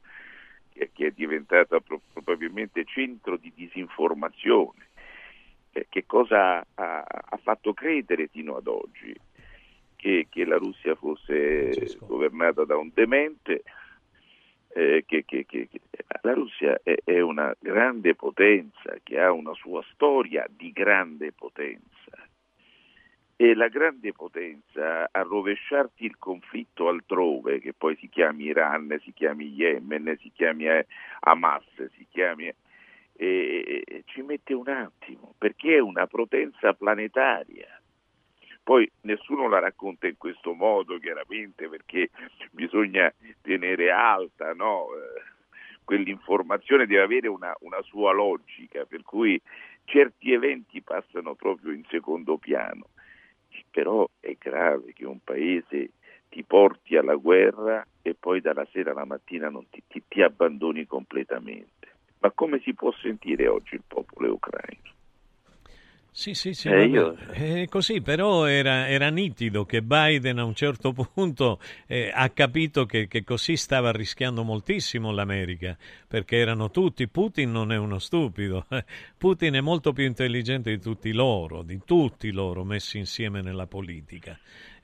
che, 0.73 0.91
è 1.07 1.11
diventato 1.11 1.83
probabilmente 2.13 2.85
centro 2.85 3.37
di 3.37 3.53
disinformazione 3.55 4.88
eh, 5.79 5.87
che 5.89 6.05
cosa 6.07 6.59
ha, 6.59 7.05
ha, 7.05 7.37
fatto 7.43 7.73
credere 7.73 8.29
fino 8.29 8.57
ad 8.57 8.67
oggi? 8.67 9.15
Che, 9.97 10.27
che 10.31 10.45
la 10.45 10.57
Russia 10.57 10.95
fosse 10.95 11.73
Francesco. 11.73 12.07
governata 12.07 12.65
da 12.65 12.77
un 12.77 12.91
demente, 12.95 13.65
eh, 14.69 15.03
che, 15.05 15.25
che, 15.25 15.69
la 16.23 16.35
Russia 16.35 16.79
è, 16.83 16.95
è 17.03 17.21
una 17.21 17.55
grande 17.59 18.15
potenza 18.15 18.97
che 19.03 19.19
ha 19.19 19.33
una 19.33 19.55
sua 19.55 19.83
storia 19.93 20.47
di 20.49 20.71
grande 20.71 21.33
potenza 21.33 21.89
e 23.41 23.55
la 23.55 23.69
grande 23.69 24.13
potenza 24.13 25.09
a 25.11 25.23
rovesciarti 25.23 26.05
il 26.05 26.19
conflitto 26.19 26.89
altrove, 26.89 27.61
che 27.61 27.73
poi 27.73 27.97
si 27.97 28.09
chiami 28.09 28.47
Iran, 28.47 28.99
si 29.03 29.13
chiami 29.13 29.47
Yemen, 29.47 30.17
si 30.21 30.33
chiami 30.35 30.67
eh, 30.67 30.87
Hamas, 31.21 31.65
si 31.97 32.07
chiami 32.11 32.53
e, 33.21 33.83
e 33.85 34.03
ci 34.07 34.23
mette 34.23 34.55
un 34.55 34.69
attimo, 34.69 35.35
perché 35.37 35.77
è 35.77 35.81
una 35.81 36.07
potenza 36.07 36.73
planetaria. 36.73 37.67
Poi 38.63 38.89
nessuno 39.03 39.49
la 39.49 39.59
racconta 39.59 40.07
in 40.07 40.17
questo 40.17 40.53
modo, 40.53 40.99
chiaramente, 40.99 41.69
perché 41.69 42.11
bisogna 42.53 43.13
tenere 43.43 43.91
alta, 43.91 44.53
no? 44.53 44.87
Eh, 44.95 45.23
quell'informazione 45.83 46.87
deve 46.87 47.03
avere 47.03 47.29
una, 47.29 47.53
una, 47.61 47.83
sua 47.83 48.13
logica, 48.13 48.85
per 48.85 49.03
cui 49.03 49.41
certi 49.85 50.33
eventi 50.33 50.81
passano 50.83 51.35
proprio 51.35 51.73
in 51.73 51.85
secondo 51.89 52.37
piano. 52.37 52.91
Però 53.71 54.09
è 54.21 54.37
grave 54.39 54.93
che 54.93 55.07
un 55.07 55.19
paese 55.25 55.91
ti 56.29 56.45
porti 56.45 56.97
alla 56.97 57.17
guerra 57.17 57.85
e 58.03 58.15
poi 58.15 58.41
dalla 58.41 58.67
sera 58.71 58.93
alla 58.93 59.07
mattina 59.07 59.49
non 59.49 59.69
ti, 59.71 59.83
ti, 59.89 60.05
ti 60.07 60.23
abbandoni 60.23 60.87
completamente. 60.87 61.97
Ma 62.21 62.31
come 62.33 62.61
si 62.65 62.75
può 62.75 62.93
sentire 63.01 63.47
oggi 63.49 63.75
il 63.75 63.83
popolo 63.87 64.33
ucraino? 64.33 64.97
Sì, 66.19 66.35
sì, 66.35 66.53
sì, 66.53 66.69
eh, 66.69 66.87
io... 66.87 67.15
è 67.15 67.67
così, 67.69 68.01
però 68.01 68.47
era, 68.47 68.89
era, 68.89 69.09
nitido 69.09 69.65
che 69.65 69.83
Biden 69.83 70.39
a 70.39 70.45
un 70.45 70.55
certo 70.55 70.91
punto 71.15 71.61
eh, 71.87 72.11
ha 72.13 72.29
capito 72.31 72.87
che, 72.87 73.07
che, 73.07 73.23
così 73.23 73.57
stava 73.57 73.93
rischiando 73.93 74.43
moltissimo 74.43 75.13
l'America, 75.13 75.77
perché 76.09 76.39
erano 76.39 76.73
tutti, 76.73 77.07
Putin 77.07 77.53
non 77.53 77.71
è 77.71 77.77
uno 77.77 78.01
stupido, 78.01 78.67
Putin 79.17 79.55
è 79.55 79.61
molto 79.61 79.93
più 79.93 80.07
intelligente 80.07 80.71
di 80.71 80.81
tutti 80.81 81.13
loro, 81.13 81.63
di 81.63 81.79
tutti 81.85 82.33
loro 82.33 82.65
messi 82.65 82.99
insieme 82.99 83.41
nella 83.41 83.69
politica 83.69 84.37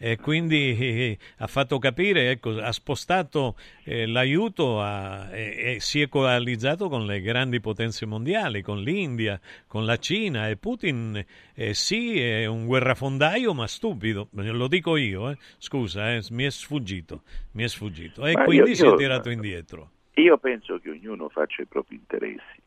e 0.04 0.18
quindi 0.18 0.76
eh, 0.78 1.18
ha 1.38 1.46
fatto 1.46 1.78
capire, 1.78 2.28
ecco, 2.28 2.50
ha 2.58 2.72
spostato 2.72 3.56
eh, 3.84 4.06
l'aiuto 4.06 4.82
a, 4.82 5.30
e, 5.32 5.76
e, 5.76 5.80
si 5.80 6.02
è 6.02 6.10
coalizzato 6.10 6.90
con 6.90 7.06
le 7.06 7.22
grandi 7.22 7.58
potenze 7.58 8.04
mondiali, 8.04 8.60
con 8.60 8.82
l'India, 8.82 9.40
con 9.66 9.86
la 9.86 9.96
Cina 9.96 10.50
e 10.50 10.58
Putin 10.58 11.24
eh, 11.54 11.72
sì 11.72 12.20
è 12.20 12.44
un 12.44 12.66
guerrafondaio 12.66 13.54
ma 13.54 13.66
stupido, 13.66 14.28
lo 14.32 14.68
dico 14.68 14.98
io, 14.98 15.30
eh. 15.30 15.38
scusa, 15.56 16.12
eh, 16.12 16.20
mi 16.32 16.44
è 16.44 16.50
sfuggito, 16.50 17.22
mi 17.52 17.62
è 17.62 17.68
sfuggito 17.68 18.26
e 18.26 18.32
ma 18.32 18.44
quindi 18.44 18.70
io, 18.70 18.74
si 18.74 18.86
è 18.86 18.94
tirato 18.96 19.30
indietro. 19.30 19.90
Io 20.16 20.36
penso 20.36 20.78
che 20.80 20.90
ognuno 20.90 21.30
faccia 21.30 21.62
i 21.62 21.66
propri 21.66 21.94
interessi 21.94 22.60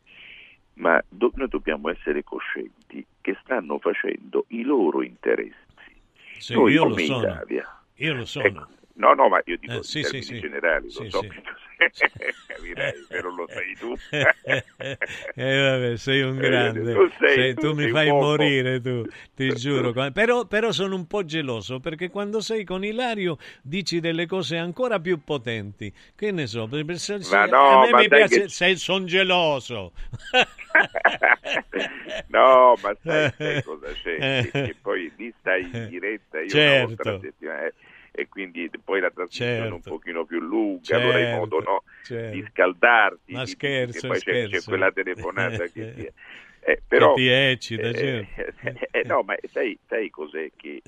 ma 0.79 0.99
do- 1.07 1.31
noi 1.35 1.49
dobbiamo 1.49 1.89
essere 1.89 2.23
coscienti 2.23 3.05
che 3.21 3.37
stanno 3.43 3.77
facendo 3.77 4.45
i 4.49 4.63
loro 4.63 5.03
interessi 5.03 5.66
Sì, 6.39 6.53
Noi 6.53 6.73
io 6.73 6.85
lo 6.85 6.97
sono. 6.97 7.41
Io 7.95 8.13
lo 8.13 8.25
sono. 8.25 8.45
Ecco, 8.45 8.67
no, 8.93 9.13
no, 9.13 9.29
ma 9.29 9.41
io 9.45 9.57
dico 9.57 9.73
Eh, 9.73 9.75
in 9.77 9.83
sì, 9.83 10.03
sì, 10.03 10.21
sì. 10.21 10.39
generali, 10.39 10.89
Sì, 10.89 11.03
lo 11.03 11.09
so 11.09 11.21
sì. 11.21 11.27
che 11.29 11.41
tu 11.41 11.51
capirei, 12.47 13.05
se 13.09 13.19
non 13.21 13.35
lo 13.35 13.47
sai 13.47 13.75
tu. 13.77 13.93
Eh, 15.35 15.61
vabbè, 15.61 15.97
sei 15.97 16.21
un 16.21 16.37
Eh, 16.37 16.41
grande. 16.41 16.93
tu 16.93 17.07
sei- 17.19 17.33
Sei- 17.35 17.53
tu 17.53 17.61
tu 17.61 17.73
mi 17.73 17.87
fai 17.89 18.09
uomo. 18.09 18.25
morire, 18.27 18.79
tu, 18.81 19.05
ti 19.35 19.47
giuro. 19.53 19.93
Però, 20.11 20.45
però 20.45 20.71
sono 20.71 20.95
un 20.95 21.05
po' 21.07 21.23
geloso 21.25 21.79
perché 21.79 22.09
quando 22.09 22.39
sei 22.41 22.63
con 22.63 22.83
Ilario 22.83 23.37
dici 23.61 23.99
delle 23.99 24.25
cose 24.25 24.57
ancora 24.57 24.99
più 24.99 25.23
potenti. 25.23 25.93
Che 26.15 26.31
ne 26.31 26.47
so, 26.47 26.67
per- 26.67 26.85
per- 26.85 26.97
se- 26.97 27.19
Ma 27.29 27.43
a 27.43 27.45
no, 27.47 27.79
me 27.81 27.89
ma 27.91 27.97
mi 27.99 28.07
piace, 28.07 28.41
che- 28.41 28.49
sei, 28.49 28.75
sono 28.77 29.05
geloso. 29.05 29.91
No, 32.29 32.77
ma 32.81 32.95
sai, 33.03 33.31
sai 33.37 33.63
cosa 33.63 33.87
c'è? 34.03 34.17
Che, 34.17 34.51
che 34.51 34.75
poi 34.81 35.11
lì 35.17 35.33
stai 35.39 35.63
in 35.63 35.87
diretta, 35.89 36.39
io 36.41 36.47
Certo. 36.49 37.01
una 37.09 37.17
volta 37.17 37.27
e 38.17 38.27
quindi 38.27 38.67
poi 38.83 38.99
la 38.99 39.11
trasmissione 39.11 39.57
è 39.57 39.61
un 39.65 39.73
Certo. 39.73 39.89
pochino 39.91 40.25
più 40.25 40.39
lunga, 40.39 40.95
allora 40.95 41.17
hai 41.19 41.37
modo 41.37 41.59
no, 41.59 41.83
certo. 42.03 42.35
di 42.35 42.43
scaldarti, 42.49 43.31
Ma 43.31 43.45
scherzo, 43.45 43.99
che 43.99 44.07
poi 44.07 44.19
c'è, 44.19 44.31
c'è 44.31 44.47
scherzo. 44.47 44.69
quella 44.71 44.91
telefonata 44.91 45.65
che 45.69 45.93
ti... 45.93 46.11
Eh, 46.61 46.81
però, 46.87 47.13
ti 47.13 47.27
eccita, 47.27 47.89
eh, 47.89 47.93
certo. 47.93 48.85
eh, 48.89 49.03
no, 49.05 49.21
ma 49.21 49.35
sai, 49.51 49.77
sai 49.87 50.09
cos'è 50.09 50.49
che 50.55 50.81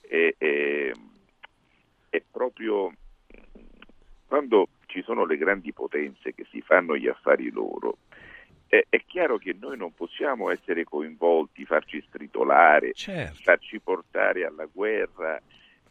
eh, 0.00 0.34
eh, 0.36 0.92
è 2.10 2.22
proprio 2.28 2.92
quando 4.26 4.68
ci 4.86 5.02
sono 5.02 5.24
le 5.24 5.36
grandi 5.36 5.72
potenze 5.72 6.34
che 6.34 6.44
si 6.50 6.60
fanno 6.62 6.96
gli 6.96 7.06
affari 7.06 7.48
loro, 7.50 7.98
eh, 8.66 8.86
è 8.88 9.00
chiaro 9.06 9.38
che 9.38 9.54
noi 9.56 9.76
non 9.76 9.94
possiamo 9.94 10.50
essere 10.50 10.82
coinvolti, 10.82 11.64
farci 11.64 12.02
stritolare, 12.08 12.92
Certo. 12.92 13.38
farci 13.40 13.78
portare 13.78 14.44
alla 14.44 14.66
guerra 14.66 15.40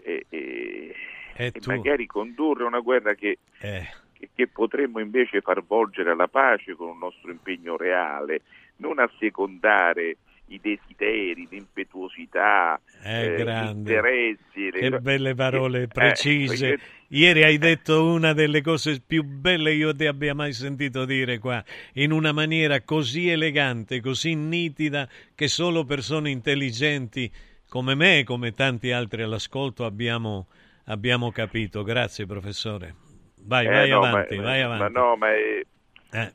e, 0.03 0.25
e- 0.29 0.95
E 1.35 1.45
e 1.53 1.59
magari 1.65 2.05
condurre 2.05 2.63
una 2.65 2.79
guerra 2.79 3.13
che, 3.15 3.37
Eh. 3.61 3.87
che- 4.13 4.29
che 4.35 4.47
potremmo 4.47 4.99
invece 4.99 5.41
far 5.41 5.63
volgere 5.63 6.11
alla 6.11 6.27
pace 6.27 6.75
con 6.75 6.89
un 6.89 6.97
nostro 6.97 7.31
impegno 7.31 7.77
reale, 7.77 8.41
non 8.77 8.99
assecondare 8.99 10.17
i 10.47 10.59
desideri, 10.61 11.47
l'impetuosità, 11.49 12.79
Eh, 13.03 13.25
eh, 13.25 13.45
gli 13.45 13.67
interessi. 13.69 14.69
le- 14.71 14.79
Che 14.89 14.99
belle 14.99 15.33
parole 15.33 15.83
Eh, 15.83 15.87
precise. 15.87 16.67
perché- 16.67 16.85
Ieri 17.13 17.43
hai 17.43 17.57
detto 17.57 18.05
una 18.05 18.31
delle 18.33 18.61
cose 18.61 19.01
più 19.05 19.23
belle 19.23 19.73
io 19.73 19.93
ti 19.95 20.05
abbia 20.05 20.33
mai 20.33 20.53
sentito 20.53 21.03
dire 21.05 21.39
qua, 21.39 21.61
in 21.95 22.11
una 22.11 22.31
maniera 22.31 22.81
così 22.81 23.29
elegante, 23.29 23.99
così 24.01 24.33
nitida, 24.35 25.07
che 25.35 25.47
solo 25.49 25.83
persone 25.83 26.29
intelligenti 26.29 27.29
come 27.71 27.95
me 27.95 28.19
e 28.19 28.23
come 28.25 28.51
tanti 28.51 28.91
altri 28.91 29.21
all'ascolto 29.21 29.85
abbiamo, 29.85 30.47
abbiamo 30.87 31.31
capito. 31.31 31.83
Grazie, 31.83 32.25
professore. 32.25 32.95
Vai, 33.43 33.65
Eh, 33.65 33.69
vai 33.69 33.89
no, 33.89 34.03
avanti, 34.03 34.35
ma, 34.35 34.41
vai 34.43 34.59
ma 34.59 34.75
avanti. 34.75 34.93
no, 34.93 35.15
ma 35.15 35.29
è- 35.33 35.65
Eh. 36.11 36.33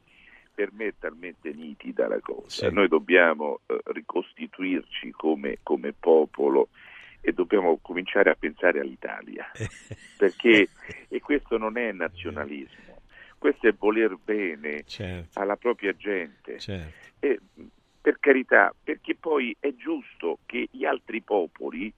per 0.54 0.70
me 0.72 0.86
è 0.86 0.94
talmente 0.98 1.52
nitida 1.52 2.08
la 2.08 2.20
cosa. 2.20 2.68
Sì. 2.68 2.72
Noi 2.74 2.88
dobbiamo 2.88 3.60
eh, 3.66 3.78
ricostituirci 3.84 5.10
come, 5.10 5.58
come 5.62 5.92
popolo 5.92 6.70
e 7.20 7.32
dobbiamo 7.34 7.78
cominciare 7.82 8.30
a 8.30 8.34
pensare 8.38 8.80
all'Italia, 8.80 9.44
perché 10.16 10.70
e 11.08 11.20
questo 11.20 11.58
non 11.58 11.76
è 11.76 11.92
nazionalismo, 11.92 13.02
questo 13.36 13.68
è 13.68 13.74
voler 13.74 14.16
bene 14.24 14.84
Certo, 14.86 15.38
alla 15.38 15.56
propria 15.56 15.94
gente. 15.94 16.58
certo. 16.58 16.94
E, 17.18 17.40
per 18.07 18.20
carità, 18.20 18.73
perché 18.85 19.16
poi 19.16 19.57
è 19.59 19.74
giusto 19.74 20.39
che 20.47 20.69
gli 20.70 20.85
altri 20.85 21.23
popoli 21.23 21.93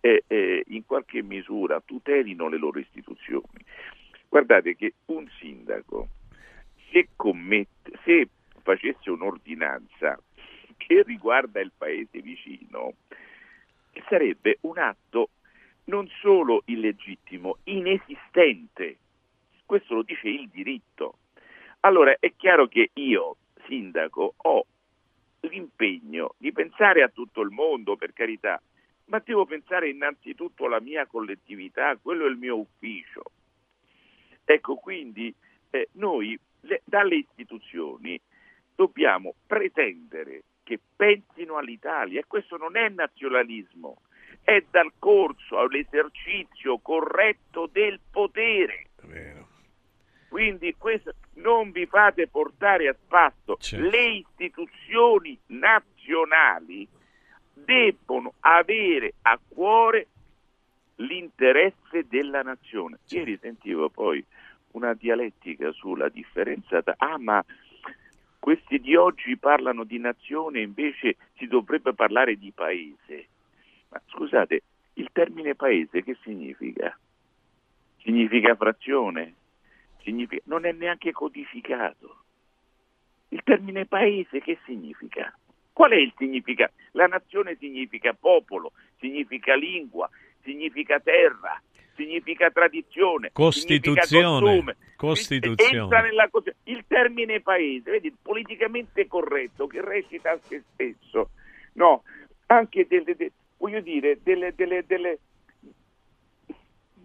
eh, 0.00 0.24
eh, 0.26 0.64
in 0.66 0.84
qualche 0.84 1.22
misura 1.22 1.80
tutelino 1.80 2.48
le 2.48 2.56
loro 2.56 2.80
istituzioni. 2.80 3.64
Guardate 4.28 4.74
che 4.74 4.94
un 5.04 5.30
sindaco, 5.38 6.08
se, 6.90 7.10
commette, 7.14 7.92
se 8.02 8.28
facesse 8.62 9.10
un'ordinanza 9.10 10.20
che 10.76 11.04
riguarda 11.04 11.60
il 11.60 11.70
paese 11.70 12.20
vicino, 12.20 12.94
sarebbe 14.08 14.58
un 14.62 14.78
atto 14.78 15.28
non 15.84 16.08
solo 16.20 16.62
illegittimo, 16.64 17.58
inesistente. 17.62 18.96
Questo 19.64 19.94
lo 19.94 20.02
dice 20.02 20.26
il 20.26 20.48
diritto. 20.48 21.18
Allora 21.82 22.16
è 22.18 22.32
chiaro 22.36 22.66
che 22.66 22.90
io, 22.94 23.36
sindaco, 23.68 24.34
ho 24.36 24.66
l'impegno 25.48 26.34
di 26.38 26.52
pensare 26.52 27.02
a 27.02 27.08
tutto 27.08 27.40
il 27.40 27.50
mondo, 27.50 27.96
per 27.96 28.12
carità, 28.12 28.60
ma 29.06 29.20
devo 29.24 29.44
pensare 29.44 29.88
innanzitutto 29.88 30.66
alla 30.66 30.80
mia 30.80 31.06
collettività, 31.06 31.96
quello 31.96 32.26
è 32.26 32.28
il 32.28 32.36
mio 32.36 32.58
ufficio. 32.58 33.22
Ecco, 34.44 34.76
quindi 34.76 35.34
eh, 35.70 35.88
noi 35.92 36.38
le- 36.60 36.82
dalle 36.84 37.16
istituzioni 37.16 38.20
dobbiamo 38.74 39.34
pretendere 39.46 40.44
che 40.62 40.80
pensino 40.96 41.56
all'Italia 41.56 42.20
e 42.20 42.24
questo 42.26 42.56
non 42.56 42.76
è 42.76 42.88
nazionalismo, 42.88 43.98
è 44.42 44.64
dal 44.70 44.92
corso 44.98 45.58
all'esercizio 45.58 46.78
corretto 46.78 47.68
del 47.70 48.00
potere. 48.10 48.86
Quindi 50.34 50.74
questo, 50.76 51.14
non 51.34 51.70
vi 51.70 51.86
fate 51.86 52.26
portare 52.26 52.88
a 52.88 52.96
spasso. 53.00 53.56
Certo. 53.60 53.88
Le 53.88 54.04
istituzioni 54.16 55.38
nazionali 55.46 56.88
debbono 57.52 58.32
avere 58.40 59.14
a 59.22 59.38
cuore 59.46 60.08
l'interesse 60.96 62.08
della 62.08 62.42
nazione. 62.42 62.98
Ieri 63.10 63.38
sentivo 63.40 63.90
poi 63.90 64.24
una 64.72 64.92
dialettica 64.94 65.70
sulla 65.70 66.08
differenza 66.08 66.82
tra... 66.82 66.96
Ah, 66.98 67.16
ma 67.16 67.44
questi 68.40 68.80
di 68.80 68.96
oggi 68.96 69.36
parlano 69.36 69.84
di 69.84 70.00
nazione, 70.00 70.62
invece 70.62 71.14
si 71.36 71.46
dovrebbe 71.46 71.94
parlare 71.94 72.34
di 72.34 72.50
paese. 72.52 73.28
Ma 73.88 74.02
scusate, 74.08 74.62
il 74.94 75.10
termine 75.12 75.54
paese 75.54 76.02
che 76.02 76.16
significa? 76.22 76.98
Significa 77.98 78.56
frazione? 78.56 79.34
Significa... 80.04 80.42
Non 80.46 80.64
è 80.66 80.72
neanche 80.72 81.10
codificato. 81.12 82.18
Il 83.30 83.42
termine 83.42 83.86
paese 83.86 84.40
che 84.40 84.58
significa? 84.64 85.36
Qual 85.72 85.90
è 85.90 85.96
il 85.96 86.12
significato? 86.16 86.74
La 86.92 87.06
nazione 87.06 87.56
significa 87.58 88.12
popolo, 88.14 88.72
significa 89.00 89.56
lingua, 89.56 90.08
significa 90.42 91.00
terra, 91.00 91.60
significa 91.96 92.50
tradizione, 92.50 93.32
significa 93.32 93.42
Costituzione, 93.42 94.40
costume. 94.40 94.76
Costituzione. 94.96 95.78
Entra 95.82 96.00
nella 96.02 96.30
il 96.64 96.84
termine 96.86 97.40
paese, 97.40 97.90
vedi, 97.90 98.14
politicamente 98.22 99.08
corretto 99.08 99.66
che 99.66 99.80
recita 99.80 100.30
a 100.30 100.38
se 100.46 100.62
stesso, 100.72 101.30
no, 101.72 102.04
anche 102.46 102.86
delle, 102.86 103.16
de- 103.16 103.32
voglio 103.56 103.80
dire, 103.80 104.20
delle, 104.22 104.54
delle, 104.54 104.84
delle- 104.86 105.18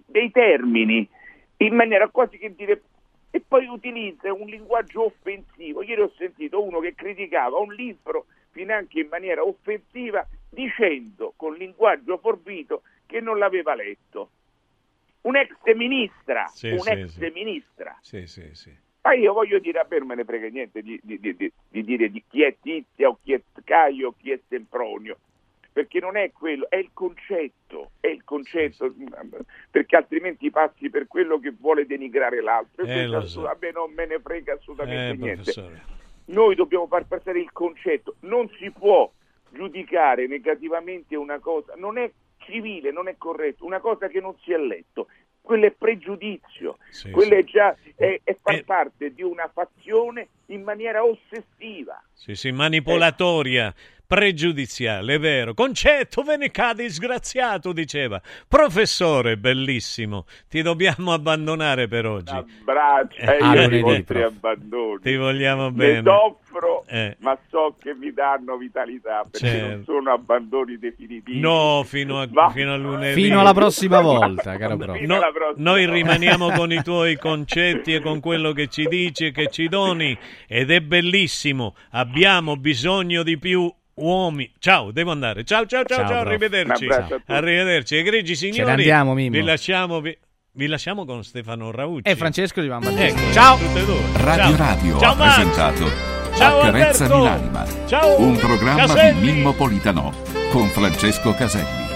dei 0.06 0.30
termini 0.30 1.10
in 1.58 1.76
maniera 1.76 2.08
quasi 2.10 2.38
che 2.38 2.54
dire 2.56 2.82
e 3.32 3.42
poi 3.48 3.68
utilizza 3.68 4.34
un 4.34 4.48
linguaggio 4.48 5.06
offensivo. 5.06 5.84
Ieri 5.84 6.02
ho 6.02 6.12
sentito 6.18 6.62
uno 6.62 6.80
che 6.80 6.96
criticava 6.96 7.58
un 7.58 7.74
libro 7.74 8.26
finanche 8.52 9.00
in 9.02 9.08
maniera 9.08 9.44
offensiva 9.44 10.28
dicendo 10.50 11.34
con 11.36 11.54
linguaggio 11.56 12.18
forbito 12.18 12.84
che 13.06 13.20
non 13.20 13.38
l'aveva 13.38 13.76
letto. 13.76 14.32
Un 15.22 15.36
ex 15.36 15.52
ministra, 15.76 16.48
Sì, 16.48 16.70
un 16.72 16.80
sì, 16.80 17.30
ministra. 17.34 17.98
Sì, 18.02 18.26
sì, 18.26 18.54
sì. 18.56 18.74
Ma 19.02 19.14
io 19.14 19.34
voglio 19.34 19.60
dire, 19.60 19.80
a 19.80 19.88
me 19.90 19.98
non 20.00 20.08
me 20.08 20.16
ne 20.16 20.24
frega 20.24 20.48
niente 20.48 20.82
di, 20.82 21.00
di- 21.02 21.20
di- 21.20 21.36
di- 21.36 21.52
di 21.68 21.84
dire 21.84 22.10
di 22.10 22.24
chi 22.28 22.44
è 22.44 22.56
Tizia 22.62 23.10
o 23.10 23.20
chi 23.22 23.34
è 23.34 23.42
Caio 23.64 24.10
o 24.10 24.16
chi 24.18 24.32
è 24.32 24.40
Sempronio, 24.48 25.18
perché 25.80 26.02
non 26.02 26.18
è 26.18 26.34
quello, 26.34 26.70
è 26.70 26.76
il 26.76 26.90
concetto, 26.92 27.92
è 28.02 28.08
il 28.08 28.26
concetto, 28.26 28.94
perché 29.72 29.96
altrimenti 29.96 30.50
passi 30.50 30.90
per 30.90 31.08
quello 31.08 31.40
che 31.40 31.54
vuole 31.58 31.86
denigrare 31.86 32.42
l'altro. 32.42 32.84
E 32.84 33.04
Eh, 33.06 33.22
so. 33.28 33.48
a 33.48 33.56
me 33.58 33.72
non 33.72 33.94
me 33.94 34.06
ne 34.06 34.20
frega 34.20 34.56
assolutamente 34.56 35.14
Eh, 35.14 35.16
niente. 35.16 35.36
professore. 35.54 35.82
Noi 36.26 36.56
dobbiamo 36.56 36.86
far 36.88 37.06
passare 37.08 37.40
il 37.40 37.50
concetto, 37.54 38.16
non 38.22 38.50
si 38.60 38.70
può 38.72 39.10
giudicare 39.52 40.28
negativamente 40.28 41.16
una 41.16 41.40
cosa, 41.40 41.76
non 41.78 41.98
è 41.98 42.12
civile, 42.40 42.92
non 42.92 43.08
è 43.08 43.16
corretto, 43.18 43.64
una 43.66 43.80
cosa 43.80 44.10
che 44.10 44.20
non 44.20 44.36
si 44.44 44.52
è 44.52 44.58
letto, 44.58 45.08
quello 45.40 45.66
è 45.66 45.72
pregiudizio, 45.72 46.78
Sì, 46.90 47.10
quello 47.12 47.32
sì. 47.36 47.40
è 47.40 47.44
già 47.46 47.76
è, 47.96 48.20
è 48.22 48.38
far 48.42 48.56
Eh. 48.56 48.64
parte 48.66 49.14
di 49.14 49.24
una 49.24 49.48
fazione 49.48 50.28
in 50.48 50.62
maniera 50.62 51.06
ossessiva. 51.06 52.04
Sì, 52.22 52.36
sì, 52.36 52.52
manipolatoria. 52.52 53.74
pregiudiziale, 54.10 55.14
è 55.14 55.20
vero. 55.20 55.54
Concetto, 55.54 56.24
ve 56.24 56.36
ne 56.36 56.50
cade 56.50 56.82
disgraziato, 56.82 57.72
diceva. 57.74 58.20
Professore, 58.48 59.38
bellissimo, 59.38 60.26
ti 60.50 60.64
dobbiamo 60.64 61.14
abbandonare 61.14 61.88
per 61.88 62.08
oggi. 62.08 62.34
Abbraccia 62.34 63.36
Eh, 63.36 63.38
ah, 63.40 63.54
io 63.54 63.62
lunedì, 63.62 63.76
i 63.78 63.82
vostri 63.82 64.04
prof. 64.06 64.26
abbandoni. 64.36 65.00
Ti 65.04 65.16
vogliamo 65.16 65.66
Ne 65.66 65.72
bene. 65.76 66.02
soffro, 66.04 66.86
Eh. 66.88 67.18
ma 67.20 67.38
so 67.52 67.76
che 67.80 67.94
mi 67.94 68.12
danno 68.12 68.58
vitalità 68.58 69.28
perché 69.30 69.48
Certo. 69.48 69.68
non 69.76 69.84
sono 69.84 70.12
abbandoni 70.12 70.80
definitivi. 70.80 71.40
No, 71.40 71.84
fino 71.86 72.20
a, 72.20 72.28
Ma- 72.32 72.50
fino 72.50 72.74
a 72.74 72.78
lunedì. 72.78 73.22
Fino 73.22 73.40
alla 73.42 73.54
prossima 73.54 74.02
volta, 74.02 74.58
caro 74.58 74.76
No, 74.76 74.86
prossima 74.86 75.20
noi 75.58 75.86
rimaniamo 75.88 76.50
con 76.54 76.72
i 76.72 76.82
tuoi 76.82 77.16
concetti 77.16 77.94
e 77.94 78.00
con 78.02 78.20
quello 78.22 78.54
che 78.54 78.66
ci 78.70 78.88
dici 78.88 79.28
e 79.28 79.32
che 79.32 79.50
ci 79.52 79.68
doni 79.68 80.18
ed 80.48 80.72
è 80.72 80.82
bellissimo. 80.82 81.76
Abbiamo 81.92 82.09
bisogno 82.58 83.24
di 83.24 83.38
più 83.38 83.72
uomini. 83.96 84.52
Ciao, 84.60 84.92
devo 84.92 85.12
andare. 85.12 85.44
Ciao, 85.44 85.66
ciao, 85.66 85.84
ciao, 85.84 86.00
Ciao, 86.00 86.08
ciao, 86.08 86.20
arrivederci. 86.22 86.88
Arrivederci. 87.28 87.96
Egregi 87.98 88.36
signori. 88.36 88.70
andiamo, 88.72 89.14
Mimmo. 89.14 89.38
Vi 89.38 89.44
lasciamo, 89.44 90.02
vi, 90.02 90.18
vi 90.54 90.68
lasciamo 90.68 91.06
con 91.06 91.24
Stefano 91.24 91.72
Raucci. 91.72 92.10
E 92.10 92.16
Francesco 92.16 92.62
Giovanni 92.62 92.86
Battista. 92.86 93.22
Ecco, 93.22 93.34
Ciao. 93.34 93.58
tutte 93.58 93.80
e 93.82 93.86
due. 93.86 94.02
Radio 94.16 94.56
Ciao. 94.56 94.66
Radio 94.68 95.00
Ciao, 95.00 95.12
ha 95.12 95.16
Max. 95.16 95.34
presentato 95.36 95.92
Ciao, 96.36 96.60
Accarezzami 96.62 97.12
Alberto. 97.12 97.24
l'anima. 97.24 97.88
Ciao, 97.88 98.22
Un 98.22 98.38
programma 98.38 98.86
Caselli. 98.86 99.20
di 99.20 99.32
Mimmo 99.32 99.54
Politano 99.54 100.14
con 100.52 100.68
Francesco 100.70 101.34
Caselli. 101.34 101.89